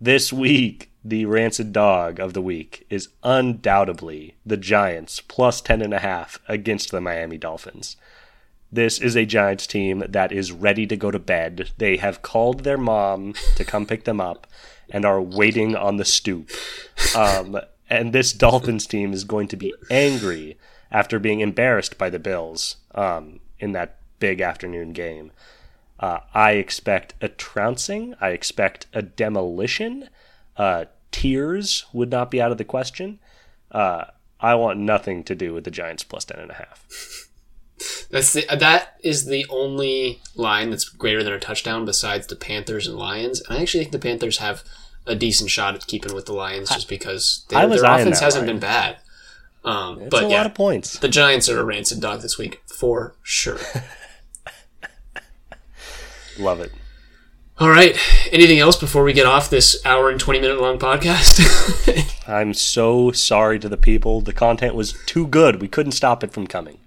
This 0.00 0.32
week, 0.32 0.90
the 1.04 1.26
rancid 1.26 1.74
dog 1.74 2.18
of 2.18 2.32
the 2.32 2.40
week 2.40 2.86
is 2.88 3.10
undoubtedly 3.22 4.36
the 4.46 4.56
Giants 4.56 5.20
plus 5.20 5.60
10.5 5.60 6.38
against 6.48 6.90
the 6.90 7.02
Miami 7.02 7.36
Dolphins. 7.36 7.96
This 8.72 8.98
is 8.98 9.14
a 9.14 9.26
Giants 9.26 9.66
team 9.66 10.02
that 10.08 10.32
is 10.32 10.52
ready 10.52 10.86
to 10.86 10.96
go 10.96 11.10
to 11.10 11.18
bed. 11.18 11.70
They 11.76 11.98
have 11.98 12.22
called 12.22 12.64
their 12.64 12.78
mom 12.78 13.34
to 13.56 13.64
come 13.66 13.84
pick 13.84 14.04
them 14.04 14.18
up 14.18 14.46
and 14.88 15.04
are 15.04 15.20
waiting 15.20 15.76
on 15.76 15.98
the 15.98 16.06
stoop. 16.06 16.48
Um, 17.14 17.60
and 17.90 18.14
this 18.14 18.32
Dolphins 18.32 18.86
team 18.86 19.12
is 19.12 19.24
going 19.24 19.48
to 19.48 19.56
be 19.56 19.74
angry 19.90 20.56
after 20.90 21.18
being 21.18 21.40
embarrassed 21.40 21.98
by 21.98 22.08
the 22.08 22.18
Bills 22.18 22.76
um, 22.94 23.40
in 23.58 23.72
that 23.72 23.98
big 24.18 24.40
afternoon 24.40 24.94
game. 24.94 25.30
Uh, 26.00 26.20
I 26.32 26.52
expect 26.52 27.14
a 27.20 27.28
trouncing. 27.28 28.14
I 28.20 28.30
expect 28.30 28.86
a 28.94 29.02
demolition. 29.02 30.08
Uh, 30.56 30.86
tears 31.12 31.84
would 31.92 32.10
not 32.10 32.30
be 32.30 32.40
out 32.40 32.50
of 32.50 32.58
the 32.58 32.64
question. 32.64 33.20
Uh, 33.70 34.06
I 34.40 34.54
want 34.54 34.78
nothing 34.78 35.22
to 35.24 35.34
do 35.34 35.52
with 35.52 35.64
the 35.64 35.70
Giants 35.70 36.02
plus 36.02 36.24
ten 36.24 36.40
and 36.40 36.50
a 36.50 36.54
half. 36.54 36.86
That's 38.10 38.32
the, 38.32 38.44
that 38.58 38.96
is 39.02 39.26
the 39.26 39.46
only 39.48 40.20
line 40.34 40.68
that's 40.68 40.84
greater 40.84 41.22
than 41.22 41.32
a 41.32 41.40
touchdown 41.40 41.86
besides 41.86 42.26
the 42.26 42.36
Panthers 42.36 42.86
and 42.86 42.96
Lions. 42.98 43.40
And 43.40 43.56
I 43.56 43.62
actually 43.62 43.84
think 43.84 43.92
the 43.92 43.98
Panthers 43.98 44.36
have 44.36 44.62
a 45.06 45.14
decent 45.14 45.48
shot 45.48 45.74
at 45.74 45.86
keeping 45.86 46.14
with 46.14 46.26
the 46.26 46.34
Lions 46.34 46.68
just 46.68 46.88
because 46.88 47.46
I 47.50 47.60
their, 47.60 47.68
was 47.68 47.80
their 47.80 47.90
eyeing 47.90 48.02
offense 48.02 48.20
hasn't 48.20 48.46
line. 48.46 48.56
been 48.56 48.60
bad. 48.60 48.98
Um, 49.64 50.08
but 50.10 50.24
a 50.24 50.28
yeah, 50.28 50.36
lot 50.38 50.46
of 50.46 50.54
points. 50.54 50.98
the 50.98 51.08
Giants 51.08 51.48
are 51.48 51.58
a 51.58 51.64
rancid 51.64 52.00
dog 52.00 52.20
this 52.20 52.36
week 52.36 52.60
for 52.66 53.14
sure. 53.22 53.58
Love 56.40 56.60
it. 56.60 56.72
All 57.58 57.68
right. 57.68 57.94
Anything 58.32 58.58
else 58.58 58.76
before 58.76 59.04
we 59.04 59.12
get 59.12 59.26
off 59.26 59.50
this 59.50 59.84
hour 59.84 60.08
and 60.08 60.18
20 60.18 60.40
minute 60.40 60.60
long 60.60 60.78
podcast? 60.78 61.38
I'm 62.28 62.54
so 62.54 63.12
sorry 63.12 63.58
to 63.58 63.68
the 63.68 63.76
people. 63.76 64.22
The 64.22 64.32
content 64.32 64.74
was 64.74 64.94
too 65.04 65.26
good. 65.26 65.60
We 65.60 65.68
couldn't 65.68 65.92
stop 65.92 66.24
it 66.24 66.32
from 66.32 66.46
coming. 66.46 66.78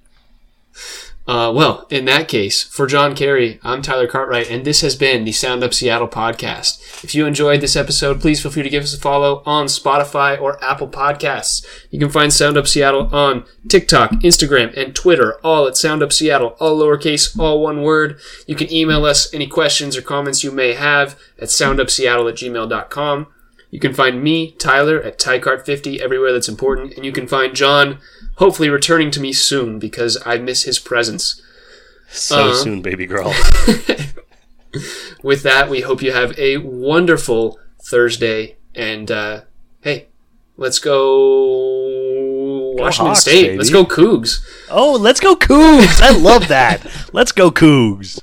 Uh, 1.25 1.51
well, 1.55 1.87
in 1.89 2.03
that 2.05 2.27
case, 2.27 2.63
for 2.63 2.85
John 2.85 3.15
Kerry, 3.15 3.57
I'm 3.63 3.81
Tyler 3.81 4.07
Cartwright, 4.07 4.49
and 4.49 4.65
this 4.65 4.81
has 4.81 4.97
been 4.97 5.23
the 5.23 5.31
Sound 5.31 5.63
Up 5.63 5.73
Seattle 5.73 6.09
podcast. 6.09 7.01
If 7.01 7.15
you 7.15 7.25
enjoyed 7.25 7.61
this 7.61 7.77
episode, 7.77 8.19
please 8.19 8.41
feel 8.41 8.51
free 8.51 8.63
to 8.63 8.69
give 8.69 8.83
us 8.83 8.93
a 8.93 8.99
follow 8.99 9.41
on 9.45 9.67
Spotify 9.67 10.39
or 10.39 10.61
Apple 10.61 10.89
Podcasts. 10.89 11.65
You 11.89 11.99
can 11.99 12.09
find 12.09 12.33
Sound 12.33 12.57
Up 12.57 12.67
Seattle 12.67 13.07
on 13.15 13.45
TikTok, 13.69 14.11
Instagram, 14.15 14.75
and 14.75 14.93
Twitter, 14.93 15.35
all 15.45 15.65
at 15.65 15.77
Sound 15.77 16.03
Up 16.03 16.11
Seattle, 16.11 16.57
all 16.59 16.77
lowercase, 16.77 17.39
all 17.39 17.63
one 17.63 17.83
word. 17.83 18.19
You 18.45 18.55
can 18.55 18.71
email 18.71 19.05
us 19.05 19.33
any 19.33 19.47
questions 19.47 19.95
or 19.95 20.01
comments 20.01 20.43
you 20.43 20.51
may 20.51 20.73
have 20.73 21.17
at 21.39 21.47
soundupseattle 21.47 22.29
at 22.29 22.35
gmail.com. 22.35 23.27
You 23.71 23.79
can 23.79 23.93
find 23.93 24.21
me, 24.21 24.51
Tyler, 24.51 25.01
at 25.01 25.17
TyCart50 25.17 25.99
everywhere 25.99 26.33
that's 26.33 26.49
important, 26.49 26.93
and 26.95 27.05
you 27.05 27.11
can 27.11 27.27
find 27.27 27.55
John 27.55 27.97
hopefully 28.35 28.69
returning 28.69 29.11
to 29.11 29.19
me 29.19 29.33
soon 29.33 29.79
because 29.79 30.17
I 30.25 30.37
miss 30.37 30.63
his 30.63 30.79
presence. 30.79 31.41
So 32.09 32.35
Uh-huh. 32.37 32.53
soon, 32.55 32.81
baby 32.81 33.05
girl. 33.05 33.33
With 35.23 35.43
that, 35.43 35.69
we 35.69 35.81
hope 35.81 36.01
you 36.01 36.11
have 36.11 36.37
a 36.39 36.57
wonderful 36.57 37.59
Thursday, 37.83 38.57
and 38.73 39.09
uh, 39.11 39.41
hey, 39.81 40.07
let's 40.57 40.79
go 40.79 42.73
Washington 42.77 43.07
Hawks, 43.13 43.19
State. 43.21 43.57
Let's 43.57 43.69
go 43.69 43.85
Cougs. 43.85 44.39
oh, 44.69 44.93
let's 44.99 45.19
go 45.19 45.35
Cougs. 45.35 46.01
I 46.01 46.09
love 46.11 46.47
that. 46.47 46.85
Let's 47.13 47.31
go 47.31 47.51
Cougs. 47.51 48.19